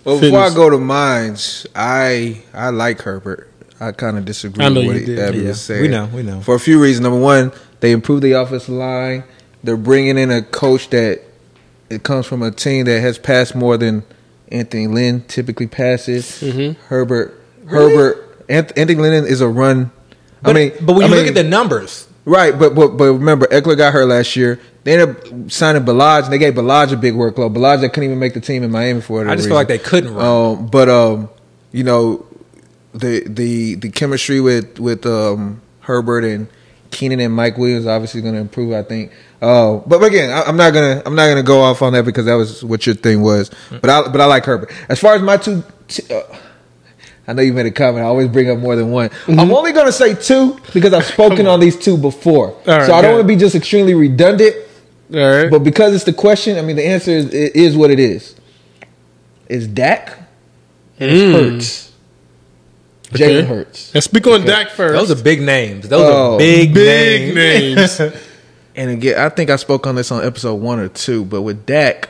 Well, 0.04 0.20
before 0.20 0.38
Fitness. 0.40 0.52
I 0.52 0.54
go 0.54 0.68
to 0.70 0.78
mines, 0.78 1.66
I 1.74 2.42
I 2.52 2.68
like 2.68 3.00
Herbert. 3.00 3.48
I 3.80 3.92
kind 3.92 4.18
of 4.18 4.24
disagree 4.26 4.64
I 4.64 4.68
know 4.68 4.80
with 4.80 4.86
what 4.88 4.96
you 5.00 5.06
did. 5.06 5.18
Abby 5.18 5.38
Yeah, 5.38 5.48
was 5.48 5.60
saying. 5.62 5.82
we 5.82 5.88
know, 5.88 6.06
we 6.14 6.22
know. 6.22 6.40
For 6.42 6.54
a 6.54 6.60
few 6.60 6.80
reasons. 6.80 7.02
Number 7.02 7.18
one, 7.18 7.50
they 7.80 7.90
improved 7.92 8.22
the 8.22 8.32
offensive 8.32 8.68
line. 8.74 9.24
They're 9.64 9.76
bringing 9.76 10.16
in 10.18 10.30
a 10.30 10.42
coach 10.42 10.90
that 10.90 11.22
it 11.90 12.02
comes 12.02 12.26
from 12.26 12.42
a 12.42 12.50
team 12.50 12.84
that 12.84 13.00
has 13.00 13.18
passed 13.18 13.54
more 13.56 13.76
than 13.78 14.04
Anthony 14.48 14.86
Lynn 14.86 15.22
typically 15.22 15.66
passes. 15.66 16.24
Mm-hmm. 16.40 16.80
Herbert, 16.86 17.40
Herbert. 17.66 18.46
Anth- 18.48 18.76
Anthony 18.76 19.00
Lynn 19.00 19.24
is 19.24 19.40
a 19.40 19.48
run. 19.48 19.90
But, 20.42 20.50
I 20.50 20.52
mean, 20.52 20.72
but 20.82 20.92
when 20.94 21.04
I 21.04 21.06
you 21.06 21.12
mean, 21.12 21.20
look 21.20 21.28
at 21.28 21.34
the 21.34 21.48
numbers, 21.48 22.06
right, 22.26 22.58
but 22.58 22.74
but 22.74 22.88
but 22.98 23.04
remember, 23.04 23.46
Ekeler 23.46 23.76
got 23.76 23.92
hurt 23.92 24.06
last 24.06 24.36
year. 24.36 24.60
They 24.84 25.00
ended 25.00 25.16
up 25.16 25.50
signing 25.50 25.84
Ballage, 25.84 26.24
and 26.24 26.32
they 26.32 26.38
gave 26.38 26.54
Ballage 26.54 26.92
a 26.92 26.96
big 26.96 27.14
workload. 27.14 27.54
Ballage 27.54 27.80
that 27.80 27.90
couldn't 27.90 28.04
even 28.04 28.18
make 28.18 28.34
the 28.34 28.40
team 28.40 28.62
in 28.62 28.70
Miami 28.70 29.00
for 29.00 29.24
it. 29.24 29.30
I 29.30 29.36
just 29.36 29.48
feel 29.48 29.56
like 29.56 29.68
they 29.68 29.78
couldn't 29.78 30.12
run. 30.12 30.26
Um, 30.58 30.66
but 30.66 30.90
um, 30.90 31.30
you 31.72 31.84
know, 31.84 32.26
the 32.92 33.26
the 33.26 33.76
the 33.76 33.88
chemistry 33.88 34.40
with 34.40 34.78
with 34.78 35.06
um, 35.06 35.62
Herbert 35.80 36.24
and 36.24 36.48
Keenan 36.94 37.20
and 37.20 37.34
Mike 37.34 37.58
Williams 37.58 37.86
obviously 37.86 38.22
going 38.22 38.34
to 38.34 38.40
improve. 38.40 38.72
I 38.72 38.82
think. 38.82 39.12
Uh, 39.42 39.76
but 39.86 40.02
again, 40.02 40.30
I, 40.30 40.42
I'm 40.44 40.56
not 40.56 40.72
gonna 40.72 41.02
I'm 41.04 41.14
not 41.14 41.28
gonna 41.28 41.42
go 41.42 41.60
off 41.60 41.82
on 41.82 41.92
that 41.92 42.04
because 42.06 42.24
that 42.24 42.34
was 42.34 42.64
what 42.64 42.86
your 42.86 42.94
thing 42.94 43.20
was. 43.20 43.50
But 43.70 43.90
I 43.90 44.08
but 44.08 44.20
I 44.20 44.24
like 44.24 44.44
Herbert. 44.44 44.72
As 44.88 44.98
far 44.98 45.14
as 45.14 45.22
my 45.22 45.36
two. 45.36 45.62
T- 45.88 46.14
uh, 46.14 46.22
I 47.26 47.32
know 47.32 47.40
you 47.40 47.54
made 47.54 47.64
a 47.64 47.70
comment. 47.70 48.04
I 48.04 48.08
always 48.08 48.28
bring 48.28 48.50
up 48.50 48.58
more 48.58 48.76
than 48.76 48.90
one. 48.90 49.08
I'm 49.26 49.50
only 49.50 49.72
going 49.72 49.86
to 49.86 49.92
say 49.92 50.14
two 50.14 50.58
because 50.74 50.92
I've 50.92 51.06
spoken 51.06 51.46
on 51.46 51.58
these 51.58 51.74
two 51.78 51.96
before. 51.96 52.48
right, 52.66 52.84
so 52.86 52.92
I 52.92 53.00
don't 53.00 53.12
want 53.12 53.22
to 53.22 53.26
be 53.28 53.36
just 53.36 53.54
extremely 53.54 53.94
redundant. 53.94 54.54
All 55.10 55.18
right. 55.20 55.50
But 55.50 55.60
because 55.60 55.94
it's 55.94 56.04
the 56.04 56.12
question, 56.12 56.58
I 56.58 56.60
mean, 56.60 56.76
the 56.76 56.84
answer 56.86 57.12
is, 57.12 57.32
it 57.32 57.56
is 57.56 57.78
what 57.78 57.90
it 57.90 57.98
is. 57.98 58.34
It's 59.48 59.66
Dak 59.66 60.18
and 61.00 61.10
it's 61.10 61.32
Hurts. 61.32 61.92
Jalen 63.14 63.38
Okay. 63.38 63.44
Hurts. 63.44 63.94
Let's 63.94 64.06
speak 64.06 64.26
on 64.26 64.44
Dak 64.44 64.70
first. 64.70 64.94
those 64.94 65.10
are 65.18 65.22
big 65.22 65.40
names. 65.40 65.88
Those 65.88 66.02
Oh, 66.02 66.34
are 66.34 66.38
big, 66.38 66.74
big 66.74 67.34
names. 67.34 67.98
names. 67.98 68.12
And 68.76 68.90
again, 68.90 69.16
I 69.18 69.28
think 69.28 69.50
I 69.50 69.56
spoke 69.56 69.86
on 69.86 69.94
this 69.94 70.10
on 70.10 70.24
episode 70.24 70.56
one 70.56 70.80
or 70.80 70.88
two, 70.88 71.24
but 71.24 71.42
with 71.42 71.64
Dak, 71.64 72.08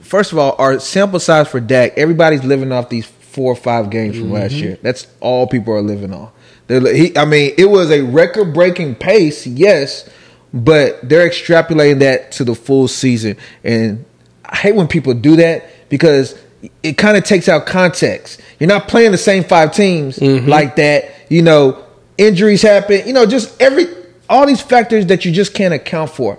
first 0.00 0.32
of 0.32 0.38
all, 0.38 0.56
our 0.58 0.78
sample 0.80 1.20
size 1.20 1.46
for 1.48 1.60
Dak, 1.60 1.92
everybody's 1.98 2.42
living 2.42 2.72
off 2.72 2.88
these 2.88 3.04
four 3.04 3.52
or 3.52 3.56
five 3.56 3.90
games 3.90 4.16
from 4.16 4.32
last 4.32 4.52
mm-hmm. 4.54 4.64
year. 4.64 4.78
That's 4.82 5.06
all 5.20 5.46
people 5.46 5.74
are 5.74 5.82
living 5.82 6.14
on. 6.14 6.30
He, 6.68 7.16
I 7.16 7.24
mean, 7.24 7.52
it 7.56 7.66
was 7.66 7.90
a 7.90 8.02
record 8.02 8.52
breaking 8.54 8.94
pace, 8.94 9.46
yes, 9.46 10.08
but 10.52 11.06
they're 11.06 11.28
extrapolating 11.28 11.98
that 12.00 12.32
to 12.32 12.44
the 12.44 12.54
full 12.54 12.88
season. 12.88 13.36
And 13.62 14.04
I 14.44 14.56
hate 14.56 14.74
when 14.74 14.88
people 14.88 15.14
do 15.14 15.36
that 15.36 15.66
because 15.90 16.34
it 16.82 16.98
kind 16.98 17.16
of 17.16 17.24
takes 17.24 17.48
out 17.48 17.66
context. 17.66 18.40
You're 18.58 18.68
not 18.68 18.88
playing 18.88 19.12
the 19.12 19.18
same 19.18 19.44
five 19.44 19.72
teams 19.72 20.18
mm-hmm. 20.18 20.48
like 20.48 20.76
that. 20.76 21.10
You 21.28 21.42
know, 21.42 21.84
injuries 22.16 22.62
happen. 22.62 23.06
You 23.06 23.12
know, 23.12 23.26
just 23.26 23.60
every 23.60 23.86
all 24.28 24.46
these 24.46 24.60
factors 24.60 25.06
that 25.06 25.24
you 25.24 25.32
just 25.32 25.54
can't 25.54 25.74
account 25.74 26.10
for. 26.10 26.38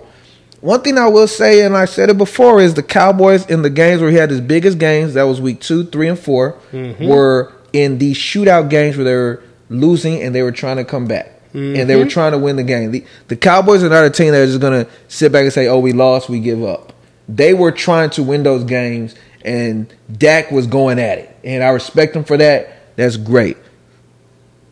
One 0.60 0.82
thing 0.82 0.98
I 0.98 1.08
will 1.08 1.26
say, 1.26 1.64
and 1.64 1.74
I 1.74 1.86
said 1.86 2.10
it 2.10 2.18
before, 2.18 2.60
is 2.60 2.74
the 2.74 2.82
Cowboys 2.82 3.46
in 3.46 3.62
the 3.62 3.70
games 3.70 4.02
where 4.02 4.10
he 4.10 4.16
had 4.16 4.30
his 4.30 4.42
biggest 4.42 4.78
games, 4.78 5.14
that 5.14 5.22
was 5.22 5.40
week 5.40 5.60
two, 5.60 5.84
three, 5.84 6.06
and 6.06 6.18
4 6.18 6.52
mm-hmm. 6.70 7.06
were 7.06 7.52
in 7.72 7.98
these 7.98 8.18
shootout 8.18 8.68
games 8.68 8.96
where 8.96 9.04
they 9.04 9.14
were 9.14 9.42
losing 9.70 10.20
and 10.20 10.34
they 10.34 10.42
were 10.42 10.52
trying 10.52 10.76
to 10.76 10.84
come 10.84 11.06
back. 11.06 11.40
And 11.52 11.90
they 11.90 11.96
were 11.96 12.02
mm-hmm. 12.02 12.10
trying 12.10 12.32
to 12.32 12.38
win 12.38 12.54
the 12.54 12.62
game. 12.62 12.92
The, 12.92 13.04
the 13.26 13.36
Cowboys 13.36 13.82
are 13.82 13.88
not 13.88 14.04
a 14.04 14.10
team 14.10 14.30
that 14.30 14.42
is 14.42 14.50
just 14.50 14.60
going 14.60 14.84
to 14.84 14.90
sit 15.08 15.32
back 15.32 15.42
and 15.42 15.52
say, 15.52 15.66
oh, 15.66 15.80
we 15.80 15.92
lost, 15.92 16.28
we 16.28 16.38
give 16.38 16.62
up. 16.62 16.92
They 17.28 17.54
were 17.54 17.72
trying 17.72 18.10
to 18.10 18.22
win 18.22 18.44
those 18.44 18.62
games, 18.62 19.16
and 19.44 19.92
Dak 20.10 20.50
was 20.50 20.66
going 20.66 20.98
at 20.98 21.18
it. 21.18 21.36
And 21.44 21.62
I 21.62 21.68
respect 21.68 22.14
him 22.14 22.24
for 22.24 22.36
that. 22.36 22.96
That's 22.96 23.16
great. 23.16 23.56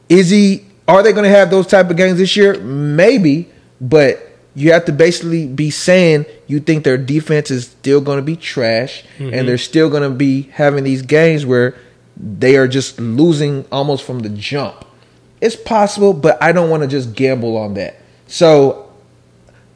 Is 0.08 0.30
he? 0.30 0.66
Are 0.86 1.02
they 1.02 1.12
going 1.12 1.24
to 1.24 1.30
have 1.30 1.50
those 1.50 1.66
type 1.66 1.90
of 1.90 1.96
games 1.96 2.18
this 2.18 2.34
year? 2.36 2.58
Maybe, 2.58 3.50
but 3.80 4.28
you 4.54 4.72
have 4.72 4.86
to 4.86 4.92
basically 4.92 5.46
be 5.46 5.70
saying 5.70 6.24
you 6.46 6.60
think 6.60 6.84
their 6.84 6.98
defense 6.98 7.50
is 7.50 7.66
still 7.66 8.00
going 8.00 8.16
to 8.18 8.22
be 8.22 8.36
trash, 8.36 9.04
and 9.18 9.30
mm-hmm. 9.32 9.46
they're 9.46 9.58
still 9.58 9.90
going 9.90 10.02
to 10.02 10.10
be 10.10 10.42
having 10.42 10.84
these 10.84 11.02
games 11.02 11.44
where 11.46 11.76
they 12.16 12.56
are 12.56 12.66
just 12.66 12.98
losing 12.98 13.64
almost 13.70 14.04
from 14.04 14.20
the 14.20 14.28
jump. 14.30 14.84
It's 15.40 15.54
possible, 15.54 16.12
but 16.12 16.42
I 16.42 16.52
don't 16.52 16.70
want 16.70 16.82
to 16.82 16.88
just 16.88 17.14
gamble 17.14 17.56
on 17.56 17.74
that. 17.74 17.96
So, 18.26 18.92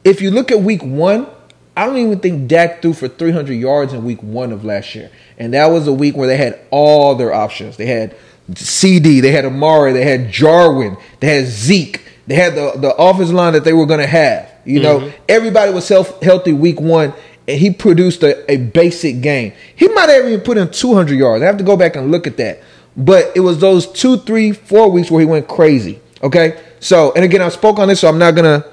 if 0.03 0.21
you 0.21 0.31
look 0.31 0.51
at 0.51 0.61
week 0.61 0.83
one, 0.83 1.27
I 1.75 1.85
don't 1.85 1.97
even 1.97 2.19
think 2.19 2.47
Dak 2.47 2.81
threw 2.81 2.93
for 2.93 3.07
300 3.07 3.53
yards 3.53 3.93
in 3.93 4.03
week 4.03 4.21
one 4.21 4.51
of 4.51 4.63
last 4.63 4.93
year. 4.93 5.09
And 5.37 5.53
that 5.53 5.67
was 5.67 5.87
a 5.87 5.93
week 5.93 6.15
where 6.15 6.27
they 6.27 6.37
had 6.37 6.59
all 6.69 7.15
their 7.15 7.33
options. 7.33 7.77
They 7.77 7.87
had 7.87 8.15
CD, 8.55 9.21
they 9.21 9.31
had 9.31 9.45
Amari, 9.45 9.93
they 9.93 10.03
had 10.03 10.31
Jarwin, 10.31 10.97
they 11.19 11.35
had 11.35 11.47
Zeke, 11.47 12.01
they 12.27 12.35
had 12.35 12.55
the, 12.55 12.73
the 12.77 12.93
offensive 12.95 13.33
line 13.33 13.53
that 13.53 13.63
they 13.63 13.73
were 13.73 13.85
going 13.85 14.01
to 14.01 14.07
have. 14.07 14.49
You 14.65 14.81
know, 14.81 14.99
mm-hmm. 14.99 15.23
everybody 15.27 15.73
was 15.73 15.85
self 15.85 16.21
healthy 16.21 16.53
week 16.53 16.79
one, 16.79 17.13
and 17.47 17.59
he 17.59 17.71
produced 17.71 18.23
a, 18.23 18.49
a 18.51 18.57
basic 18.57 19.21
game. 19.21 19.53
He 19.75 19.87
might 19.89 20.09
have 20.09 20.25
even 20.25 20.41
put 20.41 20.57
in 20.57 20.69
200 20.69 21.17
yards. 21.17 21.43
I 21.43 21.47
have 21.47 21.57
to 21.57 21.63
go 21.63 21.75
back 21.75 21.95
and 21.95 22.11
look 22.11 22.27
at 22.27 22.37
that. 22.37 22.61
But 22.95 23.31
it 23.35 23.39
was 23.39 23.59
those 23.59 23.87
two, 23.87 24.17
three, 24.17 24.51
four 24.51 24.89
weeks 24.91 25.09
where 25.09 25.19
he 25.19 25.25
went 25.25 25.47
crazy. 25.47 25.99
Okay? 26.21 26.61
So, 26.79 27.11
and 27.13 27.25
again, 27.25 27.41
I 27.41 27.49
spoke 27.49 27.79
on 27.79 27.87
this, 27.87 28.01
so 28.01 28.07
I'm 28.07 28.19
not 28.19 28.35
going 28.35 28.61
to 28.61 28.71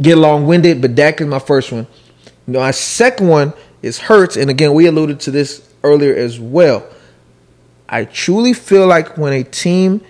get 0.00 0.16
long 0.16 0.46
winded, 0.46 0.80
but 0.80 0.94
Dak 0.94 1.20
is 1.20 1.26
my 1.26 1.38
first 1.38 1.72
one. 1.72 1.86
My 2.52 2.70
second 2.70 3.28
one 3.28 3.52
is 3.82 3.98
Hurts, 3.98 4.36
and 4.36 4.50
again, 4.50 4.74
we 4.74 4.86
alluded 4.86 5.20
to 5.20 5.30
this 5.30 5.68
earlier 5.82 6.14
as 6.14 6.38
well. 6.38 6.86
I 7.88 8.04
truly 8.04 8.52
feel 8.52 8.86
like 8.86 9.18
when 9.18 9.32
a 9.32 9.42
team 9.42 10.00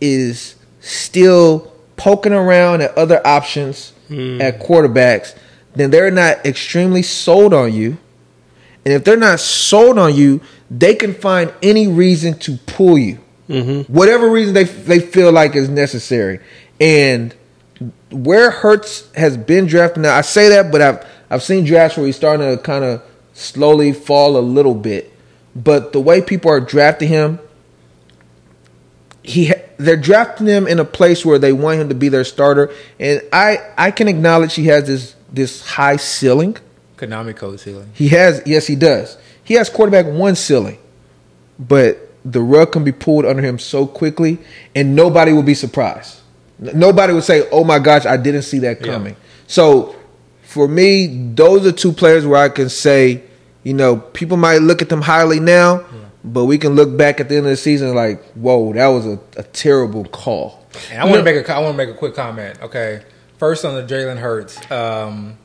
is 0.00 0.56
still 0.80 1.72
poking 1.96 2.32
around 2.32 2.82
at 2.82 2.96
other 2.96 3.24
options 3.26 3.90
hmm. 4.08 4.40
at 4.40 4.60
quarterbacks, 4.60 5.36
then 5.74 5.90
they're 5.90 6.10
not 6.10 6.44
extremely 6.46 7.02
sold 7.02 7.52
on 7.52 7.72
you. 7.72 7.98
And 8.84 8.94
if 8.94 9.04
they're 9.04 9.16
not 9.16 9.40
sold 9.40 9.98
on 9.98 10.14
you, 10.14 10.40
they 10.70 10.94
can 10.94 11.12
find 11.12 11.52
any 11.62 11.88
reason 11.88 12.38
to 12.40 12.56
pull 12.66 12.96
you. 12.96 13.18
Mm-hmm. 13.48 13.92
Whatever 13.92 14.30
reason 14.30 14.54
they 14.54 14.64
they 14.64 14.98
feel 14.98 15.30
like 15.32 15.54
is 15.54 15.68
necessary. 15.68 16.40
And 16.80 17.34
where 18.10 18.50
Hurts 18.50 19.12
has 19.14 19.36
been 19.36 19.66
drafted 19.66 20.02
now, 20.02 20.16
I 20.16 20.22
say 20.22 20.48
that, 20.48 20.72
but 20.72 20.80
I've 20.80 21.06
I've 21.30 21.42
seen 21.42 21.64
drafts 21.64 21.96
where 21.96 22.06
he's 22.06 22.16
starting 22.16 22.46
to 22.56 22.62
kind 22.62 22.84
of 22.84 23.02
slowly 23.32 23.92
fall 23.92 24.36
a 24.36 24.40
little 24.40 24.74
bit. 24.74 25.12
But 25.54 25.92
the 25.92 26.00
way 26.00 26.20
people 26.20 26.50
are 26.50 26.60
drafting 26.60 27.08
him, 27.08 27.38
he 29.22 29.52
they're 29.78 29.96
drafting 29.96 30.46
him 30.46 30.66
in 30.66 30.78
a 30.78 30.84
place 30.84 31.24
where 31.24 31.38
they 31.38 31.52
want 31.52 31.80
him 31.80 31.88
to 31.88 31.94
be 31.94 32.08
their 32.08 32.24
starter, 32.24 32.70
and 33.00 33.20
I 33.32 33.58
I 33.76 33.90
can 33.90 34.08
acknowledge 34.08 34.54
he 34.54 34.66
has 34.66 34.86
this 34.86 35.16
this 35.32 35.66
high 35.66 35.96
ceiling. 35.96 36.56
Konami 36.96 37.34
code 37.36 37.58
ceiling. 37.60 37.90
He 37.92 38.08
has 38.08 38.42
yes, 38.46 38.66
he 38.66 38.76
does. 38.76 39.18
He 39.42 39.54
has 39.54 39.68
quarterback 39.68 40.06
one 40.06 40.36
ceiling, 40.36 40.78
but 41.58 42.12
the 42.24 42.40
rug 42.40 42.72
can 42.72 42.84
be 42.84 42.92
pulled 42.92 43.24
under 43.24 43.42
him 43.42 43.58
so 43.58 43.86
quickly, 43.86 44.38
and 44.74 44.94
nobody 44.94 45.32
will 45.32 45.42
be 45.42 45.54
surprised. 45.54 46.18
Nobody 46.58 47.12
would 47.12 47.24
say, 47.24 47.46
"Oh 47.50 47.64
my 47.64 47.78
gosh, 47.78 48.06
I 48.06 48.16
didn't 48.16 48.42
see 48.42 48.58
that 48.60 48.80
Yeah. 48.80 48.92
coming." 48.92 49.16
So, 49.46 49.94
for 50.46 50.68
me, 50.68 51.06
those 51.34 51.66
are 51.66 51.72
two 51.72 51.92
players 51.92 52.24
where 52.24 52.40
I 52.42 52.48
can 52.48 52.68
say, 52.68 53.22
you 53.64 53.74
know, 53.74 53.96
people 53.96 54.36
might 54.36 54.58
look 54.62 54.80
at 54.80 54.88
them 54.88 55.02
highly 55.02 55.40
now, 55.40 55.84
but 56.24 56.44
we 56.46 56.56
can 56.56 56.74
look 56.74 56.96
back 56.96 57.20
at 57.20 57.28
the 57.28 57.36
end 57.36 57.46
of 57.46 57.50
the 57.50 57.56
season 57.56 57.94
like, 57.94 58.22
"Whoa, 58.34 58.72
that 58.72 58.86
was 58.88 59.06
a, 59.06 59.18
a 59.36 59.42
terrible 59.42 60.04
call." 60.04 60.64
And 60.90 61.00
I 61.02 61.04
want 61.04 61.16
to 61.16 61.22
make 61.24 61.36
a 61.48 61.52
I 61.54 61.58
want 61.58 61.72
to 61.74 61.76
make 61.76 61.94
a 61.94 61.98
quick 61.98 62.14
comment. 62.14 62.60
Okay, 62.62 63.02
first 63.38 63.64
on 63.64 63.74
the 63.74 63.82
Jalen 63.82 64.18
Hurts. 64.18 64.58
Um, 64.70 65.36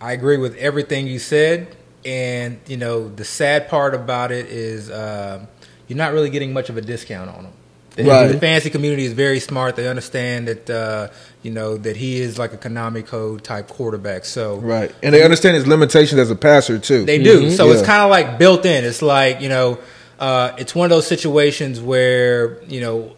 I 0.00 0.12
agree 0.12 0.36
with 0.36 0.56
everything 0.56 1.06
you 1.06 1.18
said, 1.18 1.76
and 2.04 2.58
you 2.66 2.76
know 2.76 3.08
the 3.08 3.24
sad 3.24 3.68
part 3.68 3.94
about 3.94 4.32
it 4.32 4.46
is 4.46 4.90
um 4.90 5.46
you're 5.88 5.96
not 5.98 6.12
really 6.12 6.30
getting 6.30 6.52
much 6.52 6.70
of 6.70 6.76
a 6.76 6.80
discount 6.80 7.30
on 7.30 7.44
him. 7.46 7.52
The, 7.96 8.04
Right. 8.04 8.28
the 8.28 8.38
fantasy 8.38 8.70
community 8.70 9.04
is 9.04 9.12
very 9.12 9.40
smart. 9.40 9.74
They 9.74 9.88
understand 9.88 10.46
that 10.48 10.70
uh, 10.70 11.08
you 11.42 11.50
know 11.50 11.76
that 11.78 11.96
he 11.96 12.20
is 12.20 12.38
like 12.38 12.52
a 12.52 12.58
Konami 12.58 13.06
code 13.06 13.42
type 13.44 13.68
quarterback. 13.68 14.24
So 14.24 14.56
Right, 14.56 14.94
and 15.02 15.14
they 15.14 15.22
understand 15.24 15.56
his 15.56 15.66
limitations 15.66 16.18
as 16.20 16.30
a 16.30 16.36
passer 16.36 16.78
too. 16.78 17.04
they 17.04 17.22
do. 17.22 17.50
So 17.50 17.70
it's 17.70 17.82
kind 17.82 18.02
of 18.02 18.10
like 18.10 18.38
built 18.38 18.64
in. 18.66 18.84
It's 18.84 19.02
like 19.02 19.40
you 19.40 19.48
know, 19.48 19.78
uh, 20.18 20.52
it's 20.58 20.74
one 20.74 20.84
of 20.84 20.90
those 20.90 21.06
situations 21.06 21.80
where 21.80 22.62
you 22.64 22.80
know 22.80 23.16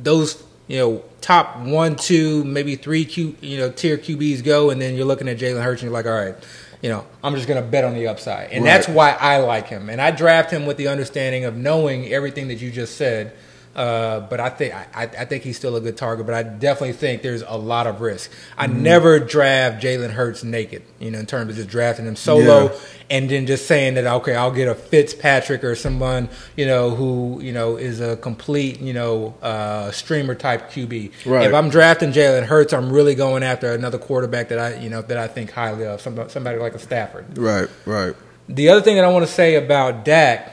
those 0.00 0.42
you 0.68 0.78
know 0.78 1.02
top 1.20 1.58
one, 1.58 1.96
two, 1.96 2.44
maybe 2.44 2.76
three 2.76 3.04
Q 3.04 3.36
you 3.40 3.58
know 3.58 3.70
tier 3.70 3.98
QBs 3.98 4.44
go, 4.44 4.70
and 4.70 4.80
then 4.80 4.94
you're 4.94 5.06
looking 5.06 5.28
at 5.28 5.38
Jalen 5.38 5.62
Hurts 5.62 5.82
and 5.82 5.90
you're 5.90 5.92
like, 5.92 6.06
all 6.06 6.12
right, 6.12 6.36
you 6.80 6.88
know, 6.90 7.04
I'm 7.24 7.34
just 7.34 7.48
gonna 7.48 7.62
bet 7.62 7.84
on 7.84 7.94
the 7.94 8.06
upside, 8.06 8.50
and 8.52 8.64
Right. 8.64 8.70
that's 8.70 8.88
why 8.88 9.16
I 9.18 9.38
like 9.38 9.66
him, 9.66 9.88
and 9.90 10.00
I 10.00 10.12
draft 10.12 10.52
him 10.52 10.64
with 10.64 10.76
the 10.76 10.86
understanding 10.88 11.44
of 11.44 11.56
knowing 11.56 12.12
everything 12.12 12.46
that 12.48 12.60
you 12.60 12.70
just 12.70 12.96
said. 12.96 13.32
Uh, 13.78 14.20
but 14.28 14.40
I 14.40 14.48
think 14.48 14.74
I, 14.74 15.04
I 15.04 15.24
think 15.24 15.44
he's 15.44 15.56
still 15.56 15.76
a 15.76 15.80
good 15.80 15.96
target. 15.96 16.26
But 16.26 16.34
I 16.34 16.42
definitely 16.42 16.94
think 16.94 17.22
there's 17.22 17.42
a 17.42 17.56
lot 17.56 17.86
of 17.86 18.00
risk. 18.00 18.30
I 18.56 18.66
Mm-hmm. 18.66 18.82
never 18.82 19.18
draft 19.20 19.82
Jalen 19.82 20.10
Hurts 20.10 20.42
naked. 20.42 20.82
You 20.98 21.12
know, 21.12 21.20
in 21.20 21.26
terms 21.26 21.50
of 21.50 21.56
just 21.56 21.68
drafting 21.68 22.06
him 22.06 22.16
solo 22.16 22.64
Yeah. 22.64 22.78
and 23.08 23.30
then 23.30 23.46
just 23.46 23.66
saying 23.68 23.94
that 23.94 24.04
okay, 24.06 24.34
I'll 24.34 24.50
get 24.50 24.66
a 24.66 24.74
Fitzpatrick 24.74 25.62
or 25.62 25.76
someone 25.76 26.28
you 26.56 26.66
know 26.66 26.90
who 26.90 27.38
you 27.40 27.52
know 27.52 27.76
is 27.76 28.00
a 28.00 28.16
complete 28.16 28.80
you 28.80 28.92
know 28.92 29.34
uh, 29.42 29.92
streamer 29.92 30.34
type 30.34 30.70
QB. 30.72 31.12
Right. 31.24 31.46
If 31.46 31.54
I'm 31.54 31.68
drafting 31.70 32.10
Jalen 32.10 32.46
Hurts, 32.46 32.72
I'm 32.72 32.90
really 32.92 33.14
going 33.14 33.44
after 33.44 33.72
another 33.72 33.98
quarterback 33.98 34.48
that 34.48 34.58
I 34.58 34.74
you 34.80 34.90
know 34.90 35.02
that 35.02 35.16
I 35.18 35.28
think 35.28 35.52
highly 35.52 35.86
of, 35.86 36.00
somebody, 36.00 36.28
somebody 36.30 36.58
like 36.58 36.74
a 36.74 36.80
Stafford. 36.80 37.38
Right, 37.38 37.68
right. 37.86 38.16
The 38.48 38.70
other 38.70 38.80
thing 38.80 38.96
that 38.96 39.04
I 39.04 39.12
want 39.12 39.24
to 39.24 39.32
say 39.32 39.54
about 39.54 40.04
Dak 40.04 40.52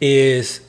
is 0.00 0.60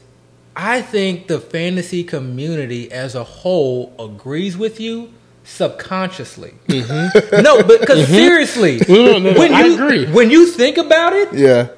I 0.56 0.82
think 0.82 1.28
the 1.28 1.40
fantasy 1.40 2.04
community 2.04 2.92
as 2.92 3.16
a 3.16 3.24
whole 3.24 3.94
agrees 4.00 4.58
with 4.58 4.80
you 4.80 5.14
subconsciously. 5.44 6.54
Mm-hmm. 6.68 7.42
no, 7.42 7.62
but 7.64 7.82
because 7.82 8.00
mm-hmm. 8.06 8.14
seriously, 8.14 8.82
No, 8.88 9.20
no, 9.20 9.32
no, 9.32 9.40
when 9.40 9.54
I 9.54 9.64
you 9.66 9.74
agree. 9.76 10.06
when 10.12 10.30
you 10.32 10.48
think 10.48 10.78
about 10.78 11.14
it, 11.14 11.34
Yeah. 11.34 11.70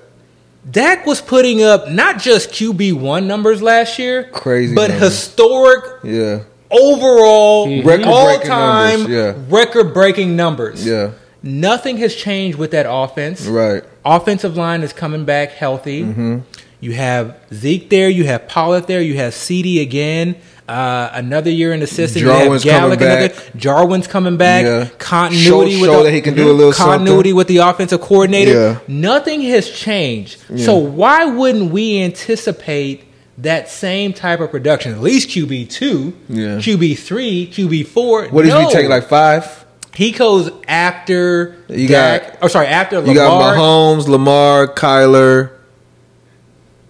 Dak 0.70 1.06
was 1.06 1.22
putting 1.22 1.64
up 1.64 1.90
not 1.90 2.20
just 2.20 2.49
QB 2.52 2.99
one 2.99 3.26
numbers 3.28 3.62
last 3.62 3.98
year, 3.98 4.26
Crazy 4.32 4.76
but 4.76 4.90
numbers. 4.90 5.10
historic 5.10 5.84
Yeah. 6.04 6.44
overall 6.70 7.68
mm-hmm. 7.68 7.88
Record-breaking 7.88 8.08
all 8.08 8.40
time 8.40 9.12
yeah. 9.12 9.34
record 9.49 9.94
breaking 9.94 10.36
numbers. 10.36 10.86
Yeah. 10.86 11.12
Nothing 11.44 11.98
has 11.98 12.16
changed 12.16 12.58
with 12.58 12.72
that 12.72 12.86
offense. 12.90 13.45
Right. 13.45 13.84
Offensive 14.04 14.58
line 14.58 14.82
is 14.82 14.91
coming 14.91 15.24
back 15.24 15.52
healthy. 15.52 16.04
You 16.80 16.94
have 16.94 17.36
Zeke 17.54 17.90
there. 17.90 18.10
You 18.10 18.26
have 18.26 18.48
Pollard 18.48 18.88
there. 18.88 19.02
You 19.02 19.18
have 19.18 19.34
CD 19.34 19.82
again. 19.82 20.36
Uh, 20.68 21.10
another 21.14 21.49
year 21.49 21.72
in 21.74 21.80
the 21.80 21.88
system. 21.88 22.24
Jarwin's 22.24 22.66
you 22.66 22.72
have 22.72 22.82
coming 22.82 22.99
Gallup 22.99 23.22
another- 23.22 23.34
back. 23.34 23.56
Jarwin's 23.56 24.06
coming 24.08 24.36
back. 24.38 24.66
Yeah. 24.66 24.90
Continuity 24.99 25.72
Show- 25.76 25.82
with 25.82 25.90
show 25.90 25.98
the, 25.99 26.04
that 26.04 26.12
he 26.14 26.22
can 26.22 26.36
do 26.36 26.52
a 26.52 26.54
little 26.54 26.74
continuity 26.74 27.30
something. 27.30 27.36
with 27.36 27.48
the 27.48 27.58
offensive 27.58 28.02
coordinator. 28.02 28.52
Yeah. 28.52 28.80
Nothing 28.88 29.41
has 29.44 29.70
changed. 29.70 30.41
So 30.60 30.76
why 30.76 31.24
wouldn't 31.26 31.72
we 31.72 32.02
anticipate 32.04 33.06
that 33.38 33.70
same 33.70 34.12
type 34.14 34.40
of 34.41 34.52
production? 34.52 34.91
At 34.91 35.02
least 35.02 35.30
QB 35.30 35.70
two, 35.70 36.14
Yeah. 36.28 36.58
QB 36.58 36.95
three, 36.99 37.48
QB 37.48 37.88
four. 37.88 38.26
What 38.28 38.44
did 38.44 38.49
no. 38.49 38.62
you 38.68 38.72
take? 38.72 38.90
Like 38.90 39.08
five? 39.08 39.66
He 39.95 40.12
goes 40.12 40.52
after 40.68 41.56
You 41.70 41.88
Dak. 41.88 42.24
got- 42.24 42.38
oh, 42.44 42.48
sorry, 42.49 42.68
after 42.68 42.98
You 43.04 43.14
got 43.16 43.34
Lamar 43.34 43.56
Mahomes, 43.56 44.08
Lamar, 44.08 44.68
Kyler. 44.68 45.52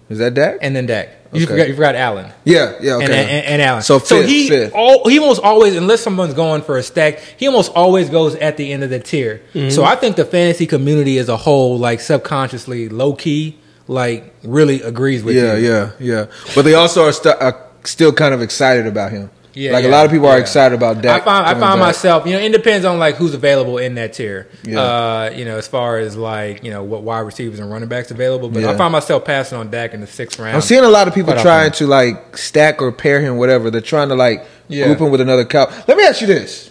Is 0.08 0.18
that 0.18 0.34
Dak? 0.34 0.58
and 0.62 0.74
then 0.74 0.86
Dak. 0.86 1.10
You 1.32 1.42
Okay. 1.42 1.52
forgot 1.52 1.68
you 1.68 1.74
forgot 1.74 1.94
Allen. 1.94 2.32
yeah, 2.44 2.72
yeah, 2.80 2.94
okay. 2.94 3.04
And, 3.04 3.12
and, 3.12 3.46
and 3.46 3.62
Allen. 3.62 3.82
So 3.82 3.98
fifth, 3.98 4.26
he 4.26 4.48
fifth. 4.48 4.72
All, 4.74 5.06
he 5.08 5.18
almost 5.18 5.42
always, 5.42 5.76
unless 5.76 6.00
someone's 6.00 6.32
going 6.32 6.62
for 6.62 6.78
a 6.78 6.82
stack, 6.82 7.18
he 7.36 7.46
almost 7.46 7.70
always 7.74 8.08
goes 8.08 8.34
at 8.36 8.56
the 8.56 8.72
end 8.72 8.82
of 8.82 8.88
the 8.88 8.98
tier. 8.98 9.42
Mm-hmm. 9.52 9.68
So 9.68 9.84
I 9.84 9.94
think 9.96 10.16
the 10.16 10.24
fantasy 10.24 10.66
community 10.66 11.18
as 11.18 11.28
a 11.28 11.36
whole, 11.36 11.78
like 11.78 12.00
subconsciously, 12.00 12.88
low 12.88 13.12
key, 13.14 13.58
like 13.86 14.34
really 14.42 14.80
agrees 14.80 15.22
with 15.22 15.36
yeah, 15.36 15.54
you. 15.56 15.66
yeah, 15.68 15.90
yeah. 15.98 16.14
Yeah. 16.26 16.26
But 16.54 16.62
they 16.62 16.72
also 16.74 17.04
are, 17.04 17.12
st- 17.12 17.36
are 17.40 17.66
still 17.84 18.12
kind 18.14 18.32
of 18.32 18.40
excited 18.40 18.86
about 18.86 19.12
him. 19.12 19.28
Yeah, 19.58 19.72
like 19.72 19.84
a 19.84 19.88
lot 19.88 20.06
of 20.06 20.12
people 20.12 20.28
are 20.28 20.38
excited 20.38 20.74
about 20.74 21.02
Dak. 21.02 21.22
I 21.22 21.24
find 21.24 21.46
I 21.46 21.50
find 21.52 21.62
back. 21.62 21.78
myself, 21.78 22.26
you 22.26 22.32
know, 22.34 22.38
it 22.38 22.52
depends 22.52 22.84
on 22.84 22.98
like 23.00 23.16
who's 23.16 23.34
available 23.34 23.78
in 23.78 23.96
that 23.96 24.12
tier. 24.12 24.46
Yeah. 24.62 24.80
Uh, 24.80 25.30
you 25.34 25.44
know, 25.44 25.56
as 25.58 25.66
far 25.66 25.98
as 25.98 26.16
like 26.16 26.62
you 26.62 26.70
know 26.70 26.84
what 26.84 27.02
wide 27.02 27.20
receivers 27.20 27.58
and 27.58 27.68
running 27.70 27.88
backs 27.88 28.10
available, 28.12 28.48
but 28.50 28.62
Yeah. 28.62 28.70
I 28.70 28.76
find 28.76 28.92
myself 28.92 29.24
passing 29.24 29.58
on 29.58 29.68
Dak 29.70 29.94
in 29.94 30.00
the 30.00 30.06
sixth 30.06 30.38
round. 30.38 30.54
I'm 30.54 30.62
seeing 30.62 30.84
a 30.84 30.88
lot 30.88 31.08
of 31.08 31.14
people 31.14 31.34
trying 31.34 31.72
to 31.72 31.86
like 31.88 32.36
stack 32.36 32.80
or 32.80 32.92
pair 32.92 33.20
him, 33.20 33.36
whatever. 33.36 33.70
They're 33.70 33.80
trying 33.80 34.10
to 34.10 34.14
like 34.14 34.46
Yeah. 34.68 34.84
group 34.86 35.00
him 35.00 35.10
with 35.10 35.20
another 35.20 35.44
cow. 35.44 35.66
Let 35.88 35.96
me 35.96 36.04
ask 36.04 36.20
you 36.20 36.28
this: 36.28 36.70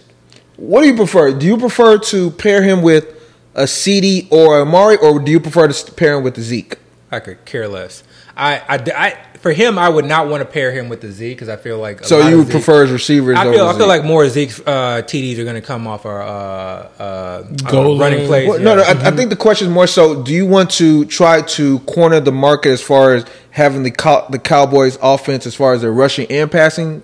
What 0.56 0.82
do 0.82 0.88
you 0.88 0.96
prefer? 0.96 1.34
Do 1.34 1.46
you 1.46 1.58
prefer 1.58 1.98
to 1.98 2.32
pair 2.32 2.62
him 2.64 2.82
with 2.82 3.06
a 3.54 3.68
CD 3.68 4.28
or 4.32 4.60
a 4.62 4.66
Mari, 4.66 4.96
or 4.98 5.20
do 5.20 5.30
you 5.32 5.40
prefer 5.42 5.68
to 5.68 5.92
pair 5.92 6.16
him 6.18 6.24
with 6.24 6.36
the 6.36 6.42
Zeke? 6.42 6.78
I 7.12 7.20
could 7.20 7.44
care 7.46 7.68
less. 7.68 8.04
I, 8.38 8.58
I, 8.60 8.76
I- 8.96 9.18
for 9.38 9.52
him, 9.54 9.78
I 9.78 9.88
would 9.88 10.06
not 10.06 10.28
want 10.30 10.42
to 10.42 10.46
pair 10.46 10.72
him 10.72 10.90
with 10.90 11.00
the 11.02 11.12
Z 11.12 11.30
because 11.34 11.48
I 11.48 11.58
feel 11.58 11.78
like 11.78 12.02
a 12.02 12.06
So 12.06 12.18
lot 12.20 12.28
you 12.30 12.34
of 12.34 12.38
would 12.40 12.48
Zeke- 12.48 12.52
prefer 12.54 12.82
his 12.84 12.92
receivers? 12.92 13.38
I 13.38 13.46
over 13.46 13.54
feel 13.56 13.66
I 13.68 13.72
Zeke? 13.72 13.78
feel 13.78 13.88
like 13.88 14.04
more 14.04 14.28
Zeke's 14.28 14.60
uh, 14.62 15.04
TDs 15.06 15.38
are 15.38 15.44
going 15.44 15.56
to 15.56 15.62
come 15.62 15.86
off 15.86 16.08
our 16.08 16.24
uh, 16.24 16.26
uh, 16.28 17.42
Goal 17.70 17.98
uh, 17.98 18.00
running 18.04 18.20
line. 18.22 18.28
plays. 18.28 18.50
Well, 18.50 18.58
yeah. 18.58 18.64
no, 18.66 18.76
no. 18.78 18.82
I, 18.82 18.92
I 19.10 19.12
think 19.12 19.30
the 19.30 19.36
question 19.36 19.68
is 19.68 19.74
more 19.74 19.86
so: 19.86 20.24
Do 20.24 20.34
you 20.34 20.48
want 20.48 20.72
to 20.72 21.06
try 21.06 21.44
to 21.44 21.80
corner 21.82 22.20
the 22.20 22.32
market 22.32 22.72
as 22.72 22.82
far 22.82 23.14
as 23.14 23.26
having 23.52 23.84
the 23.84 23.92
cow, 23.92 24.28
the 24.28 24.40
Cowboys' 24.40 24.98
offense 25.04 25.46
as 25.46 25.54
far 25.56 25.74
as 25.74 25.82
their 25.82 25.94
rushing 25.94 26.26
and 26.32 26.52
passing? 26.52 27.04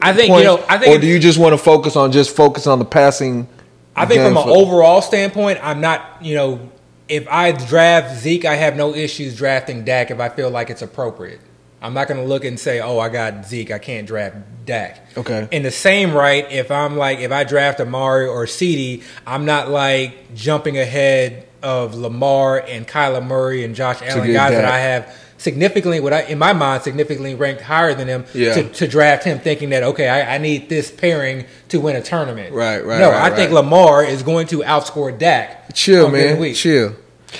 I 0.00 0.12
think 0.12 0.30
points, 0.30 0.42
you 0.44 0.56
know. 0.56 0.64
I 0.68 0.78
think 0.78 0.96
or 0.96 1.00
do 1.00 1.08
you 1.08 1.18
just 1.18 1.38
want 1.38 1.54
to 1.54 1.58
focus 1.58 1.96
on 1.96 2.12
just 2.12 2.34
focus 2.36 2.68
on 2.68 2.78
the 2.78 2.84
passing? 2.84 3.48
I 3.96 4.06
think 4.06 4.22
from 4.22 4.36
an 4.36 4.48
overall 4.48 5.02
standpoint, 5.02 5.58
I'm 5.60 5.80
not. 5.80 6.22
You 6.22 6.36
know, 6.36 6.70
if 7.08 7.26
I 7.28 7.52
draft 7.52 8.16
Zeke, 8.20 8.44
I 8.44 8.54
have 8.56 8.76
no 8.76 8.94
issues 8.94 9.36
drafting 9.36 9.84
Dak 9.84 10.10
if 10.10 10.20
I 10.20 10.28
feel 10.28 10.50
like 10.50 10.70
it's 10.70 10.82
appropriate. 10.82 11.40
I'm 11.80 11.94
not 11.94 12.08
going 12.08 12.20
to 12.20 12.26
look 12.26 12.44
and 12.44 12.58
say, 12.58 12.80
"Oh, 12.80 12.98
I 12.98 13.08
got 13.08 13.46
Zeke, 13.46 13.70
I 13.70 13.78
can't 13.78 14.06
draft 14.06 14.36
Dak." 14.66 15.16
Okay. 15.16 15.46
In 15.52 15.62
the 15.62 15.70
same 15.70 16.12
right, 16.12 16.50
if 16.50 16.70
I'm 16.72 16.96
like, 16.96 17.20
if 17.20 17.30
I 17.30 17.44
draft 17.44 17.80
Amari 17.80 18.26
or 18.26 18.46
CD, 18.48 19.02
I'm 19.26 19.44
not 19.44 19.70
like 19.70 20.34
jumping 20.34 20.76
ahead 20.76 21.46
of 21.62 21.94
Lamar 21.94 22.58
and 22.60 22.86
Kyler 22.86 23.24
Murray 23.24 23.64
and 23.64 23.74
Josh 23.76 24.02
Allen, 24.02 24.32
guys 24.32 24.52
that 24.52 24.62
Dak. 24.62 24.72
I 24.72 24.78
have 24.80 25.16
significantly, 25.38 26.00
what 26.00 26.12
I 26.12 26.22
in 26.22 26.38
my 26.38 26.52
mind, 26.52 26.82
significantly 26.82 27.36
ranked 27.36 27.62
higher 27.62 27.94
than 27.94 28.08
him 28.08 28.24
Yeah. 28.34 28.54
to, 28.54 28.68
to 28.70 28.88
draft 28.88 29.22
him, 29.22 29.38
thinking 29.38 29.70
that 29.70 29.84
okay, 29.84 30.08
I, 30.08 30.34
I 30.34 30.38
need 30.38 30.68
this 30.68 30.90
pairing 30.90 31.44
to 31.68 31.80
win 31.80 31.94
a 31.94 32.02
tournament. 32.02 32.52
Right, 32.54 32.84
right, 32.84 32.98
No, 32.98 33.10
right, 33.10 33.32
I 33.32 33.36
think. 33.36 33.52
Lamar 33.52 34.02
is 34.02 34.24
going 34.24 34.48
to 34.48 34.58
outscore 34.62 35.16
Dak. 35.16 35.57
Chill, 35.74 36.10
man. 36.10 36.38
week. 36.38 36.56
Chill. 36.56 36.94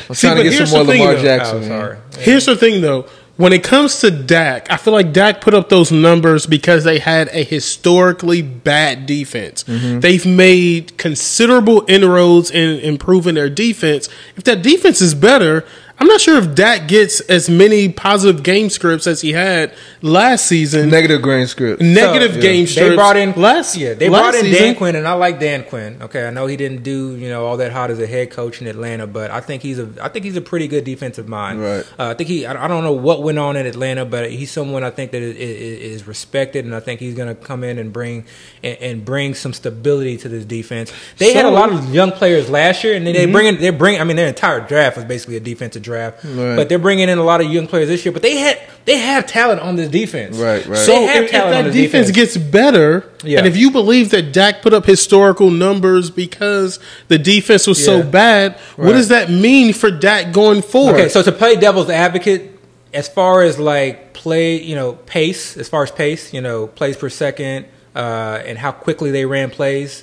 I'm 0.09 0.15
See, 0.15 0.27
trying 0.27 0.37
to 0.39 0.43
get 0.45 0.69
some 0.69 0.71
more 0.71 0.85
the 0.85 0.99
Lamar 1.01 1.15
though. 1.15 1.23
Jackson. 1.23 1.57
Oh, 1.57 1.61
man. 1.61 1.69
sorry. 1.69 1.99
Here's 2.19 2.47
the 2.47 2.57
thing, 2.57 2.81
though. 2.81 3.07
When 3.37 3.53
it 3.53 3.63
comes 3.63 4.01
to 4.01 4.11
Dak, 4.11 4.69
I 4.69 4.77
feel 4.77 4.93
like 4.93 5.13
Dak 5.13 5.41
put 5.41 5.55
up 5.55 5.69
those 5.69 5.93
numbers 5.93 6.45
because 6.45 6.83
they 6.83 6.99
had 6.99 7.29
a 7.29 7.45
historically 7.45 8.43
bad 8.43 9.07
defense. 9.07 9.63
Mm-hmm. 9.63 10.01
They've 10.01 10.27
made 10.27 10.99
considerable 10.99 11.85
inroads 11.87 12.51
in 12.51 12.81
improving 12.81 13.37
their 13.37 13.49
defense. 13.49 14.09
If 14.37 14.43
that 14.45 14.63
defense 14.63 15.01
is 15.01 15.15
better, 15.15 15.65
I'm 16.01 16.07
not 16.07 16.21
sure 16.21 16.39
if 16.39 16.55
Dak 16.55 16.87
gets 16.87 17.21
as 17.23 17.51
many 17.51 17.89
positive 17.89 18.45
game 18.45 18.71
scripts 18.71 19.07
as 19.09 19.21
he 19.21 19.33
had 19.33 19.75
last 20.01 20.47
season. 20.47 20.91
Negative 20.91 21.21
game 21.23 21.47
script. 21.47 21.83
Negative 21.83 22.35
So, 22.35 22.41
game 22.41 22.65
They 22.65 22.67
scripts 22.67 22.91
They 22.91 22.95
brought 22.97 23.17
in 23.17 23.33
last 23.33 23.77
year. 23.77 23.95
they 23.97 24.09
last 24.09 24.21
brought 24.23 24.35
in 24.37 24.43
season. 24.43 24.63
Dan 24.63 24.75
Quinn, 24.77 24.95
and 24.97 25.09
I 25.09 25.15
like 25.15 25.41
Dan 25.41 25.65
Quinn. 25.65 25.99
Okay, 26.03 26.27
I 26.27 26.31
know 26.31 26.47
he 26.47 26.57
didn't 26.57 26.85
do 26.85 27.17
you 27.17 27.29
know 27.29 27.47
all 27.47 27.57
that 27.57 27.73
hot 27.73 27.91
as 27.91 27.99
a 27.99 28.07
head 28.07 28.31
coach 28.31 28.61
in 28.61 28.69
Atlanta, 28.69 29.07
but 29.09 29.31
I 29.33 29.41
think 29.41 29.63
he's 29.63 29.79
a 29.81 29.89
I 30.01 30.09
think 30.09 30.25
he's 30.25 30.37
a 30.37 30.41
pretty 30.41 30.69
good 30.69 30.85
defensive 30.85 31.27
mind. 31.29 31.61
Right. 31.61 31.85
Uh, 31.99 32.11
I 32.11 32.15
think 32.15 32.29
he 32.29 32.47
I 32.47 32.65
I 32.65 32.69
don't 32.69 32.85
know 32.85 32.93
what 32.93 33.23
went 33.25 33.39
on 33.41 33.57
in 33.57 33.67
Atlanta, 33.67 34.05
but 34.05 34.31
he's 34.31 34.53
someone 34.53 34.85
I 34.85 34.91
think 34.91 35.11
that 35.11 35.23
is, 35.23 35.35
is 35.37 36.01
is 36.03 36.07
respected, 36.07 36.65
and 36.65 36.75
I 36.77 36.81
think 36.81 37.01
he's 37.01 37.15
going 37.15 37.29
to 37.29 37.35
come 37.35 37.65
in 37.65 37.77
and 37.79 37.93
bring 37.93 38.25
and, 38.63 38.79
and 38.79 39.05
bring 39.05 39.35
some 39.35 39.53
stability 39.53 40.17
to 40.19 40.29
this 40.29 40.45
defense. 40.45 40.93
They 41.19 41.33
had 41.33 41.45
a 41.45 41.51
lot 41.51 41.73
of 41.73 41.93
young 41.93 42.13
players 42.13 42.49
last 42.49 42.85
year, 42.85 42.95
and 42.95 43.05
then 43.05 43.15
they 43.15 43.27
bring 43.27 43.47
in 43.47 43.57
they 43.61 43.71
bring 43.71 44.01
I 44.01 44.05
mean 44.05 44.17
their 44.17 44.29
entire 44.29 44.61
draft 44.61 44.97
was 44.97 45.05
basically 45.05 45.37
a 45.37 45.41
defensive 45.41 45.83
draft, 45.89 46.25
Right. 46.25 46.55
but 46.57 46.69
they're 46.69 46.79
bringing 46.79 47.09
in 47.09 47.19
a 47.19 47.25
lot 47.25 47.41
of 47.41 47.51
young 47.51 47.67
players 47.67 47.89
this 47.89 48.05
year. 48.05 48.13
But 48.13 48.23
they 48.23 48.37
had 48.37 48.59
they 48.85 48.99
have 48.99 49.27
talent 49.27 49.61
on 49.61 49.77
this 49.77 49.89
defense, 49.89 50.37
Right, 50.37 50.65
right. 50.67 50.79
So 50.79 50.93
if, 51.09 51.25
if 51.25 51.31
that 51.33 51.65
this 51.65 51.75
defense, 51.75 52.11
gets 52.11 52.37
better, 52.37 53.05
Yeah. 53.25 53.39
and 53.39 53.47
if 53.47 53.57
you 53.57 53.71
believe 53.71 54.11
that 54.11 54.33
Dak 54.33 54.63
put 54.63 54.73
up 54.73 54.87
historical 54.87 55.51
numbers 55.51 56.11
because 56.11 56.79
the 57.09 57.19
defense 57.19 57.67
was 57.67 57.83
so 57.85 57.99
Yeah. 57.99 58.03
bad, 58.05 58.55
what 58.77 58.93
does 58.93 59.09
that 59.09 59.31
mean 59.31 59.73
for 59.73 59.91
Dak 59.91 60.33
going 60.33 60.63
forward? 60.63 60.95
Okay, 61.01 61.09
so 61.09 61.23
to 61.23 61.33
play 61.33 61.57
devil's 61.57 61.91
advocate, 61.91 62.53
as 62.95 63.09
far 63.09 63.43
as 63.43 63.59
like 63.59 64.15
play, 64.15 64.57
you 64.61 64.75
know, 64.75 64.93
pace, 65.07 65.57
as 65.57 65.69
far 65.69 65.83
as 65.83 65.91
pace, 65.91 66.33
you 66.33 66.41
know, 66.41 66.67
plays 66.69 66.97
per 66.97 67.09
second, 67.11 67.67
uh, 67.95 68.41
and 68.47 68.57
how 68.59 68.73
quickly 68.73 69.11
they 69.11 69.25
ran 69.27 69.51
plays. 69.51 70.03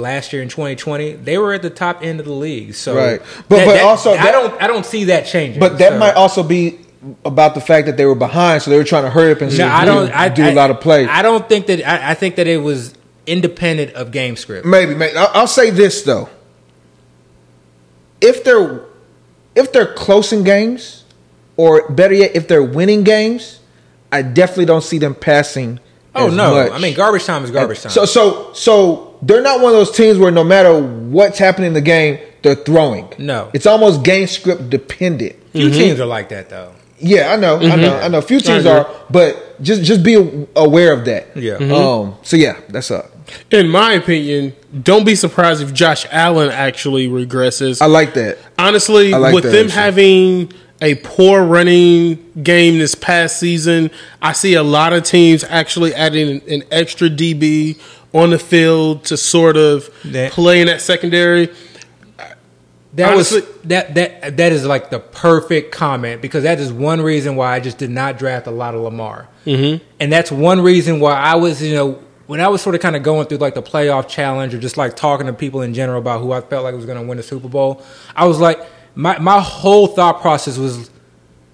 Last 0.00 0.32
year 0.32 0.42
in 0.42 0.48
2020, 0.48 1.12
they 1.12 1.38
were 1.38 1.52
at 1.52 1.62
the 1.62 1.70
top 1.70 2.02
end 2.02 2.18
of 2.20 2.26
the 2.26 2.32
league. 2.32 2.74
So, 2.74 2.96
Right. 2.96 3.20
But- 3.48 3.66
but 3.66 3.80
also 3.82 4.12
I 4.14 4.32
don't, 4.32 4.60
I 4.62 4.66
don't 4.66 4.84
see 4.86 5.04
that 5.04 5.26
changing. 5.26 5.60
But 5.60 5.78
that 5.78 5.92
So- 5.92 5.98
might 5.98 6.14
also 6.14 6.42
be 6.42 6.78
about 7.24 7.54
the 7.54 7.60
fact 7.60 7.86
that 7.86 7.96
they 7.96 8.04
were 8.04 8.14
behind, 8.14 8.62
so 8.62 8.70
they 8.70 8.76
were 8.76 8.84
trying 8.84 9.04
to 9.04 9.10
hurry 9.10 9.32
up 9.32 9.40
and 9.40 9.56
No, 9.56 9.66
I 9.68 9.84
do, 9.84 9.90
don't. 9.90 10.10
I, 10.12 10.28
do 10.28 10.42
I- 10.44 10.48
a 10.50 10.54
lot 10.54 10.70
of 10.70 10.80
plays. 10.80 11.08
I 11.10 11.22
don't 11.22 11.48
think 11.48 11.66
that. 11.66 11.86
I, 11.88 12.10
I 12.10 12.14
think 12.14 12.36
that 12.36 12.46
it 12.46 12.58
was 12.62 12.94
independent 13.26 13.92
of 13.94 14.10
game 14.10 14.36
script. 14.36 14.66
Maybe, 14.66 14.94
maybe. 14.94 15.16
I'll, 15.16 15.30
I'll 15.34 15.46
say 15.46 15.70
this 15.70 16.02
though: 16.02 16.28
if 18.20 18.44
they're 18.44 18.84
if 19.54 19.72
they're 19.72 19.92
close 19.94 20.32
in 20.32 20.44
games, 20.44 21.04
or 21.56 21.88
better 21.90 22.14
yet, 22.14 22.32
if 22.34 22.48
they're 22.48 22.62
winning 22.62 23.02
games, 23.02 23.60
I 24.12 24.22
definitely 24.22 24.66
don't 24.66 24.84
see 24.84 24.98
them 24.98 25.14
passing. 25.14 25.80
Oh 26.14 26.28
no! 26.28 26.54
much. 26.54 26.72
I 26.72 26.78
mean, 26.78 26.94
garbage 26.94 27.24
time 27.24 27.44
is 27.44 27.50
garbage 27.50 27.82
time. 27.82 27.92
So, 27.92 28.04
so, 28.04 28.52
so 28.52 29.09
they're 29.22 29.42
not 29.42 29.60
one 29.60 29.72
of 29.72 29.78
those 29.78 29.90
teams 29.90 30.18
where 30.18 30.30
no 30.30 30.44
matter 30.44 30.80
what's 30.80 31.38
happening 31.38 31.68
in 31.68 31.74
the 31.74 31.80
game, 31.80 32.18
they're 32.42 32.54
throwing. 32.54 33.12
No. 33.18 33.50
it's 33.52 33.66
almost 33.66 34.02
game 34.02 34.26
script 34.26 34.70
dependent. 34.70 35.36
few 35.52 35.66
mm-hmm. 35.66 35.78
teams 35.78 36.00
are 36.00 36.06
like 36.06 36.30
that 36.30 36.48
though. 36.48 36.74
Yeah, 37.02 37.32
I 37.32 37.36
know, 37.36 37.56
I 37.56 37.60
mm-hmm. 37.60 37.80
know, 37.80 37.98
I 37.98 38.08
know. 38.08 38.18
A 38.18 38.22
few 38.22 38.40
teams 38.40 38.66
are, 38.66 38.88
but 39.08 39.60
just 39.62 39.82
just 39.82 40.02
be 40.02 40.46
aware 40.54 40.92
of 40.92 41.06
that. 41.06 41.34
Yeah. 41.34 41.54
Mm-hmm. 41.54 41.72
Um. 41.72 42.14
So 42.22 42.36
yeah, 42.36 42.60
that's 42.68 42.90
up. 42.90 43.06
In 43.50 43.68
my 43.68 43.94
opinion, 43.94 44.54
don't 44.82 45.04
be 45.06 45.14
surprised 45.14 45.62
if 45.62 45.72
Josh 45.72 46.06
Allen 46.10 46.50
actually 46.50 47.08
regresses. 47.08 47.80
I 47.80 47.86
like 47.86 48.14
that. 48.14 48.38
Honestly, 48.58 49.12
like 49.12 49.34
with 49.34 49.44
that, 49.44 49.50
them 49.50 49.66
actually. 49.66 49.80
having 49.80 50.52
a 50.82 50.94
poor 50.96 51.44
running 51.44 52.32
game 52.42 52.78
this 52.78 52.94
past 52.94 53.38
season, 53.38 53.90
I 54.20 54.32
see 54.32 54.54
a 54.54 54.62
lot 54.62 54.92
of 54.92 55.04
teams 55.04 55.44
actually 55.44 55.94
adding 55.94 56.42
an 56.48 56.64
extra 56.70 57.08
DB 57.08 57.80
on 58.12 58.30
the 58.30 58.38
field 58.38 59.04
to 59.04 59.16
sort 59.16 59.56
of 59.56 59.88
Yeah. 60.04 60.28
play 60.30 60.60
in 60.60 60.66
that 60.66 60.80
secondary. 60.80 61.50
That 62.94 63.12
Honestly- 63.12 63.42
was 63.42 63.48
that 63.64 63.94
that 63.94 64.36
that 64.36 64.50
is 64.52 64.66
like 64.66 64.90
the 64.90 64.98
perfect 64.98 65.70
comment 65.70 66.20
because 66.20 66.42
that 66.42 66.58
is 66.58 66.72
one 66.72 67.00
reason 67.00 67.36
why 67.36 67.54
I 67.54 67.60
just 67.60 67.78
did 67.78 67.90
not 67.90 68.18
draft 68.18 68.48
a 68.48 68.50
lot 68.50 68.74
of 68.74 68.80
Lamar, 68.80 69.28
mm-hmm. 69.46 69.82
and 70.00 70.12
that's 70.12 70.32
one 70.32 70.60
reason 70.60 70.98
why 70.98 71.12
I 71.12 71.36
was 71.36 71.62
you 71.62 71.72
know 71.72 72.00
when 72.26 72.40
I 72.40 72.48
was 72.48 72.62
sort 72.62 72.74
of 72.74 72.80
kind 72.80 72.96
of 72.96 73.04
going 73.04 73.28
through 73.28 73.38
like 73.38 73.54
the 73.54 73.62
playoff 73.62 74.08
challenge 74.08 74.54
or 74.54 74.58
just 74.58 74.76
like 74.76 74.96
talking 74.96 75.28
to 75.28 75.32
people 75.32 75.62
in 75.62 75.72
general 75.72 76.00
about 76.00 76.20
who 76.20 76.32
I 76.32 76.40
felt 76.40 76.64
like 76.64 76.74
was 76.74 76.84
going 76.84 77.00
to 77.00 77.06
win 77.06 77.16
the 77.16 77.22
Super 77.22 77.48
Bowl, 77.48 77.80
I 78.16 78.26
was 78.26 78.40
like 78.40 78.60
my 78.96 79.16
my 79.20 79.38
whole 79.38 79.86
thought 79.86 80.20
process 80.20 80.58
was 80.58 80.90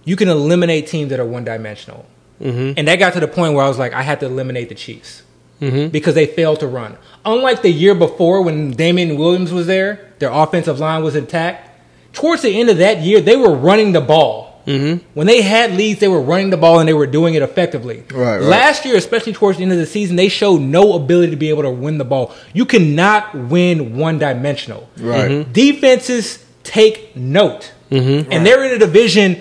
you 0.04 0.16
can 0.16 0.30
eliminate 0.30 0.86
teams 0.86 1.10
that 1.10 1.20
are 1.20 1.26
one 1.26 1.44
dimensional, 1.44 2.06
mm-hmm. 2.40 2.72
and 2.78 2.88
that 2.88 2.96
got 2.96 3.12
to 3.12 3.20
the 3.20 3.28
point 3.28 3.52
where 3.52 3.64
I 3.64 3.68
was 3.68 3.78
like 3.78 3.92
I 3.92 4.00
had 4.00 4.20
to 4.20 4.26
eliminate 4.26 4.70
the 4.70 4.74
Chiefs 4.74 5.22
because 5.60 6.14
they 6.14 6.26
failed 6.26 6.60
to 6.60 6.66
run. 6.66 6.96
Unlike 7.24 7.62
the 7.62 7.70
year 7.70 7.94
before 7.94 8.42
when 8.42 8.72
Damien 8.72 9.16
Williams 9.16 9.52
was 9.52 9.66
there, 9.66 10.12
their 10.18 10.30
offensive 10.30 10.78
line 10.78 11.02
was 11.02 11.16
intact. 11.16 11.70
Towards 12.12 12.42
the 12.42 12.58
end 12.60 12.70
of 12.70 12.78
that 12.78 13.00
year, 13.00 13.20
they 13.20 13.36
were 13.36 13.54
running 13.54 13.92
the 13.92 14.00
ball. 14.00 14.62
Mm-hmm. 14.66 15.04
When 15.14 15.26
they 15.28 15.42
had 15.42 15.74
leads, 15.74 16.00
they 16.00 16.08
were 16.08 16.20
running 16.20 16.50
the 16.50 16.56
ball 16.56 16.80
and 16.80 16.88
they 16.88 16.94
were 16.94 17.06
doing 17.06 17.34
it 17.34 17.42
effectively. 17.42 18.02
Right, 18.12 18.38
right. 18.38 18.40
Last 18.40 18.84
year, 18.84 18.96
especially 18.96 19.32
towards 19.32 19.58
the 19.58 19.62
end 19.62 19.72
of 19.72 19.78
the 19.78 19.86
season, 19.86 20.16
they 20.16 20.28
showed 20.28 20.60
no 20.60 20.94
ability 20.94 21.30
to 21.30 21.36
be 21.36 21.50
able 21.50 21.62
to 21.62 21.70
win 21.70 21.98
the 21.98 22.04
ball. 22.04 22.34
You 22.52 22.64
cannot 22.64 23.34
win 23.34 23.96
one 23.96 24.18
dimensional. 24.18 24.88
Right. 24.98 25.30
Mhm. 25.30 25.52
Defenses 25.52 26.44
take 26.64 27.14
note. 27.16 27.72
And 27.90 28.44
they're 28.44 28.64
in 28.64 28.72
a 28.72 28.78
division 28.78 29.40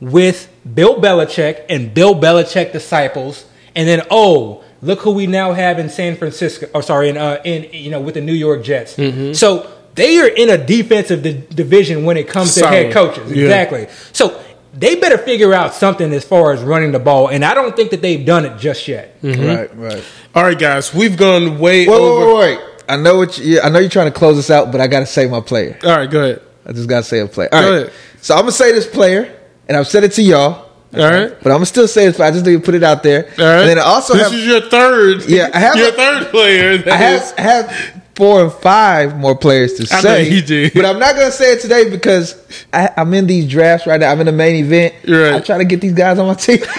with 0.00 0.48
Bill 0.74 1.00
Belichick 1.00 1.64
and 1.68 1.94
Bill 1.94 2.14
Belichick 2.14 2.72
disciples, 2.72 3.44
and 3.76 3.86
then 3.88 4.02
oh, 4.10 4.64
look 4.82 5.00
who 5.00 5.10
we 5.12 5.26
now 5.26 5.52
have 5.52 5.78
in 5.78 5.88
San 5.88 6.16
Francisco. 6.16 6.66
Or 6.74 6.82
sorry, 6.82 7.08
in 7.08 7.16
uh, 7.16 7.40
in 7.44 7.68
you 7.72 7.90
know 7.90 8.00
with 8.00 8.14
the 8.14 8.20
New 8.20 8.32
York 8.34 8.62
Jets. 8.64 8.94
So 9.38 9.70
they 9.94 10.18
are 10.20 10.28
in 10.28 10.50
a 10.50 10.58
defensive 10.58 11.22
di- 11.22 11.44
division 11.54 12.04
when 12.04 12.16
it 12.16 12.28
comes 12.28 12.54
to 12.54 12.66
head 12.66 12.92
coaches. 12.92 13.32
Yeah. 13.32 13.44
Exactly. 13.44 13.88
So 14.12 14.40
they 14.74 14.94
better 14.96 15.18
figure 15.18 15.52
out 15.54 15.74
something 15.74 16.12
as 16.12 16.24
far 16.24 16.52
as 16.52 16.62
running 16.62 16.92
the 16.92 16.98
ball, 17.00 17.28
and 17.28 17.44
I 17.44 17.54
don't 17.54 17.74
think 17.74 17.90
that 17.90 18.00
they've 18.02 18.24
done 18.24 18.44
it 18.44 18.58
just 18.58 18.86
yet. 18.86 19.16
Right, 19.22 19.74
right. 19.76 20.04
All 20.34 20.44
right, 20.44 20.58
guys, 20.58 20.94
we've 20.94 21.16
gone 21.16 21.58
way 21.58 21.88
Wait, 21.88 21.88
over. 21.88 22.26
wait, 22.26 22.34
wait, 22.34 22.58
wait. 22.58 22.74
I 22.88 22.96
know 22.96 23.16
what 23.18 23.38
you, 23.38 23.54
yeah, 23.56 23.66
I 23.66 23.70
know 23.70 23.80
you're 23.80 23.90
trying 23.90 24.12
to 24.12 24.16
close 24.16 24.36
this 24.36 24.50
out, 24.50 24.70
but 24.70 24.80
I 24.80 24.86
got 24.86 25.00
to 25.00 25.06
say 25.06 25.26
my 25.26 25.40
player. 25.40 25.78
All 25.82 25.96
right, 25.96 26.08
go 26.08 26.22
ahead. 26.22 26.42
I 26.64 26.72
just 26.72 26.88
got 26.88 26.98
to 26.98 27.02
say 27.04 27.18
a 27.20 27.26
player. 27.26 27.48
All 27.50 27.60
Go 27.62 27.70
right. 27.70 27.82
ahead. 27.86 27.92
So 28.20 28.34
I'm 28.34 28.42
gonna 28.42 28.52
say 28.52 28.72
this 28.72 28.86
player, 28.86 29.36
and 29.68 29.76
I've 29.76 29.88
said 29.88 30.04
it 30.04 30.12
to 30.12 30.22
y'all, 30.22 30.67
All 30.94 31.00
right. 31.00 31.36
but 31.42 31.52
I'm 31.52 31.64
still 31.66 31.86
say 31.86 32.06
this. 32.06 32.18
I 32.18 32.30
just 32.30 32.46
need 32.46 32.54
to 32.54 32.60
put 32.60 32.74
it 32.74 32.82
out 32.82 33.02
there. 33.02 33.24
All 33.38 33.44
right. 33.44 33.60
And 33.60 33.68
then 33.68 33.78
I 33.78 33.82
also 33.82 34.14
this 34.14 34.22
have 34.24 34.32
is 34.32 34.46
your 34.46 34.60
third. 34.62 35.24
Yeah, 35.28 35.50
I 35.52 35.58
have 35.58 35.76
your 35.76 35.88
a- 35.88 35.92
third 35.92 36.28
player. 36.30 36.82
I 36.90 36.96
have 36.96 37.34
I 37.36 37.40
have 37.42 38.02
four 38.14 38.42
and 38.42 38.52
five 38.52 39.16
more 39.16 39.36
players 39.36 39.74
to 39.74 39.86
I 39.94 39.96
know 39.96 40.02
say. 40.02 40.28
you 40.30 40.40
do. 40.42 40.70
But 40.74 40.86
I'm 40.86 40.98
not 40.98 41.14
gonna 41.14 41.30
say 41.30 41.52
it 41.52 41.60
today 41.60 41.88
because 41.90 42.34
I, 42.72 42.90
I'm 42.96 43.12
in 43.14 43.26
these 43.26 43.46
drafts 43.48 43.86
right 43.86 44.00
now. 44.00 44.10
I'm 44.10 44.18
in 44.20 44.26
the 44.26 44.32
main 44.32 44.56
event. 44.64 44.94
You're 45.04 45.24
right. 45.24 45.34
I'm 45.34 45.42
trying 45.42 45.58
to 45.60 45.66
get 45.66 45.80
these 45.82 45.92
guys 45.92 46.18
on 46.18 46.26
my 46.26 46.34
team. 46.34 46.58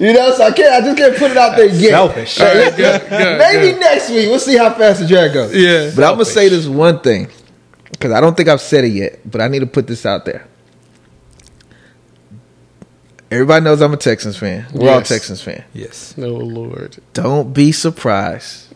you 0.00 0.12
know, 0.12 0.32
so 0.36 0.44
I 0.44 0.52
can't. 0.52 0.72
I 0.72 0.80
just 0.86 0.96
can't 0.96 1.16
put 1.16 1.32
it 1.32 1.36
out 1.36 1.56
there 1.56 1.66
yet. 1.66 1.90
Selfish. 1.90 2.40
All 2.40 2.46
right, 2.46 2.76
good, 2.76 3.00
good, 3.08 3.10
Maybe 3.38 3.72
good. 3.72 3.80
next 3.80 4.10
week. 4.10 4.28
We'll 4.28 4.38
see 4.38 4.56
how 4.56 4.72
fast 4.74 5.00
the 5.00 5.08
draft 5.08 5.34
goes. 5.34 5.54
Yeah. 5.54 5.90
But 5.94 6.04
I'm 6.04 6.12
gonna 6.12 6.24
say 6.24 6.48
this 6.48 6.66
one 6.68 7.00
thing 7.00 7.28
because 7.90 8.12
I 8.12 8.20
don't 8.20 8.36
think 8.36 8.48
I've 8.48 8.60
said 8.60 8.84
it 8.84 8.92
yet, 8.92 9.28
but 9.28 9.40
I 9.40 9.48
need 9.48 9.60
to 9.60 9.66
put 9.66 9.86
this 9.88 10.06
out 10.06 10.24
there. 10.24 10.46
Everybody 13.30 13.64
knows 13.64 13.82
I'm 13.82 13.92
a 13.92 13.96
Texans 13.96 14.36
fan. 14.36 14.66
We're 14.72 14.88
all 14.90 14.98
Yes. 14.98 15.08
Texans 15.08 15.40
fan. 15.42 15.64
Yes. 15.74 16.14
No 16.16 16.28
Lord. 16.28 16.98
Don't 17.12 17.52
be 17.52 17.72
surprised 17.72 18.68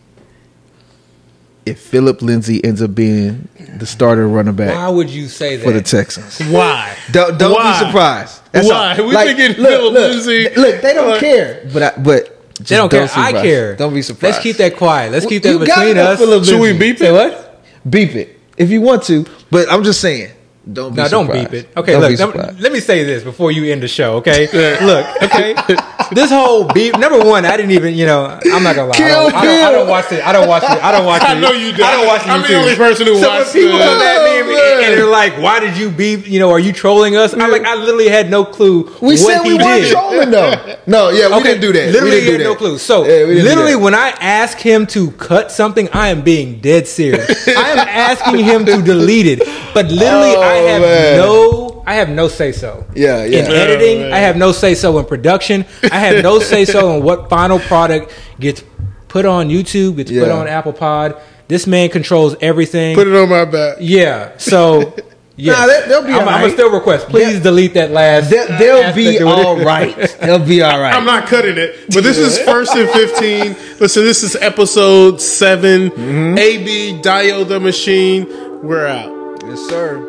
if 1.65 1.79
Phillip 1.79 2.21
Lindsay 2.21 2.65
ends 2.65 2.83
up 2.83 2.95
being 2.95 3.49
the 3.79 3.87
starter 3.87 4.27
running 4.27 4.55
back 4.55 4.75
Why 4.75 4.89
would 4.89 5.09
you 5.11 5.29
say 5.29 5.57
that? 5.57 5.65
for 5.65 5.73
the 5.73 5.83
Texans. 5.83 6.41
Why? 6.51 6.97
Don't, 7.13 7.39
don't 7.39 7.53
Why? 7.53 7.79
be 7.79 7.87
surprised. 7.87 8.41
Why? 8.53 8.97
all. 8.99 9.07
We 9.07 9.15
thinking 9.15 9.55
Phillip 9.55 9.93
look, 9.93 9.95
Lindsay. 9.95 10.49
Look, 10.57 10.81
they 10.83 10.95
don't 10.95 11.21
care, 11.21 11.69
but 11.73 11.83
I, 11.83 11.93
but 12.01 12.57
They 12.59 12.75
don't 12.77 12.91
care. 12.91 13.09
I 13.15 13.33
care. 13.33 13.77
Don't 13.77 13.95
be 13.95 14.03
surprised. 14.03 14.35
Let's 14.35 14.43
keep 14.43 14.57
that 14.57 14.77
quiet. 14.77 15.13
Let's 15.13 15.27
keep 15.27 15.45
that 15.45 15.53
You 15.53 15.59
between 15.61 15.97
us. 15.97 16.19
Should 16.19 16.61
we 16.61 16.73
Lindsay. 16.73 16.79
beep 16.79 16.99
Say 16.99 17.09
it? 17.11 17.13
what? 17.13 17.63
Beep 17.89 18.15
it 18.17 18.37
if 18.57 18.69
you 18.71 18.81
want 18.81 19.05
to, 19.05 19.25
but 19.51 19.71
I'm 19.71 19.85
just 19.85 20.01
saying. 20.01 20.33
Don't 20.73 20.95
be 20.95 21.03
No, 21.03 21.09
don't 21.09 21.33
beep 21.33 21.53
it. 21.53 21.69
Okay, 21.77 21.93
Don't 21.93 22.03
look, 22.03 22.33
be 22.35 22.39
let, 22.39 22.61
let 22.61 22.73
me 22.73 22.81
say 22.81 23.03
this 23.05 23.25
before 23.25 23.51
you 23.51 23.73
end 23.73 23.83
the 23.83 23.89
show, 23.89 24.17
okay? 24.17 24.47
Look, 24.85 25.23
okay, 25.23 25.55
this 26.13 26.31
whole 26.31 26.65
beep. 26.69 26.99
Number 26.99 27.19
one, 27.25 27.45
I 27.45 27.57
didn't 27.57 27.73
even, 27.73 27.95
you 27.95 28.07
know, 28.07 28.39
I'm 28.53 28.63
not 28.63 28.77
gonna 28.77 28.89
lie. 28.91 28.97
I 28.97 29.09
don't, 29.09 29.35
I 29.35 29.45
don't, 29.45 29.65
I 29.65 29.73
don't 29.73 29.89
watch 29.89 30.13
it. 30.13 30.27
I 30.27 30.33
don't 30.33 30.49
watch 30.49 30.63
it. 30.63 30.69
I 30.71 30.93
don't 30.93 31.07
watch 31.07 31.23
it. 31.25 31.29
I 31.31 31.41
know 31.41 31.53
you 31.53 31.73
do. 31.73 31.83
I 31.83 31.93
don't 31.93 32.07
watch 32.07 32.23
it. 32.23 32.29
I'm 32.29 32.43
the 32.43 32.55
only 32.57 32.77
person 32.77 33.07
who 33.07 33.19
so 33.19 33.29
watched 33.29 33.55
when 33.55 33.65
people 33.65 33.79
come 33.79 34.01
at 34.03 34.25
me 34.25 34.41
and, 34.41 34.51
Oh, 34.51 34.83
and 34.85 34.95
they're 34.99 35.07
like, 35.07 35.35
"Why 35.41 35.61
did 35.61 35.77
you 35.77 35.91
beep? 35.91 36.27
You 36.29 36.39
know, 36.41 36.51
are 36.51 36.59
you 36.59 36.73
trolling 36.73 37.17
us?" 37.17 37.33
I'm 37.35 37.51
like, 37.51 37.65
I 37.65 37.75
literally 37.77 38.09
had 38.09 38.31
no 38.31 38.45
clue 38.45 38.85
We 39.01 39.15
what 39.15 39.19
said 39.19 39.43
he 39.43 39.53
we 39.53 39.55
weren't 39.65 39.83
did. 39.83 39.93
trolling 39.93 40.31
though. 40.31 40.77
No, 40.87 41.11
yeah, 41.11 41.35
we 41.37 41.43
didn't 41.43 41.61
do 41.61 41.73
that. 41.73 41.93
Literally 41.93 42.21
didn't 42.21 42.41
had 42.41 42.45
no 42.45 42.55
clue. 42.57 42.79
So 42.79 43.05
Yeah, 43.05 43.09
we 43.27 43.35
didn't 43.35 43.37
do 43.37 43.43
literally, 43.49 43.77
when 43.77 43.95
I 43.95 44.11
ask 44.21 44.59
him 44.59 44.87
to 44.89 45.11
cut 45.13 45.51
something, 45.53 45.89
I 45.93 46.09
am 46.09 46.23
being 46.23 46.61
dead 46.61 46.87
serious. 46.89 47.49
I 47.49 47.71
am 47.71 47.79
asking 47.79 48.45
him 48.45 48.67
to 48.67 48.83
delete 48.83 49.27
it, 49.27 49.39
but 49.75 49.87
literally, 49.87 50.35
oh, 50.37 50.41
I 50.43 50.60
Oh, 50.60 50.60
have 50.63 50.83
man. 50.83 51.17
no, 51.19 51.83
I 51.87 51.95
have 51.95 52.09
no 52.09 52.29
say 52.29 52.53
so. 52.53 52.87
Yeah, 52.95 53.25
yeah. 53.25 53.39
In 53.45 53.51
editing, 53.53 54.01
man. 54.03 54.13
I 54.13 54.19
have 54.19 54.37
no 54.37 54.53
say 54.53 54.75
so 54.75 54.99
in 54.99 55.05
production. 55.05 55.65
I 55.91 55.99
have 55.99 56.23
no 56.23 56.39
say 56.53 56.65
so 56.65 56.97
in 56.97 57.03
what 57.03 57.29
final 57.31 57.59
product 57.59 58.13
gets 58.39 58.63
put 59.09 59.25
on 59.27 59.49
YouTube, 59.49 59.97
gets 59.97 60.11
put 60.11 60.29
on 60.31 60.47
Apple 60.49 60.73
Pod. 60.73 61.21
This 61.49 61.67
man 61.67 61.89
controls 61.91 62.37
everything. 62.41 62.95
Put 62.95 63.09
it 63.09 63.15
on 63.17 63.29
my 63.29 63.45
back. 63.45 63.79
yeah. 63.81 64.37
So. 64.39 64.95
Yeah, 65.37 65.53
Nah, 65.55 65.67
they- 65.67 65.89
they'll 65.89 66.03
be 66.03 66.09
I'm, 66.09 66.17
I'm 66.21 66.21
alright. 66.27 66.41
gonna 66.43 66.53
still 66.53 66.71
request. 66.71 67.09
Please 67.09 67.41
delete 67.41 67.73
that 67.75 67.91
last. 67.93 68.29
They, 68.29 68.47
they'll 68.59 68.95
be 68.95 69.23
all 69.23 69.57
right. 69.57 69.97
They'll 70.21 70.39
be 70.45 70.61
all 70.61 70.79
right. 70.79 70.95
I'm 70.95 71.07
not 71.07 71.29
cutting 71.29 71.57
it, 71.57 71.87
but 71.95 72.03
this 72.05 72.19
is 72.19 72.39
first 72.41 72.75
and 72.77 72.91
fifteen. 72.91 73.57
Listen, 73.81 74.05
this 74.05 74.23
is 74.23 74.37
episode 74.37 75.19
7 75.19 75.91
Mm-hmm. 75.93 76.37
AB 76.39 77.01
Dio 77.01 77.45
the 77.45 77.59
Machine. 77.59 78.27
We're 78.63 78.87
out. 78.87 79.43
yes, 79.47 79.61
sir. 79.71 80.07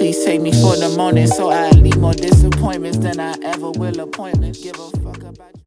Please 0.00 0.24
take 0.24 0.40
me 0.40 0.50
for 0.50 0.76
the 0.76 0.92
morning 0.96 1.26
so 1.26 1.50
I 1.50 1.70
leave 1.70 1.98
more 1.98 2.14
disappointments 2.14 2.98
than 2.98 3.20
I 3.20 3.36
ever 3.42 3.70
will 3.70 4.00
appointments. 4.00 4.62
Give 4.62 4.74
a 4.74 5.29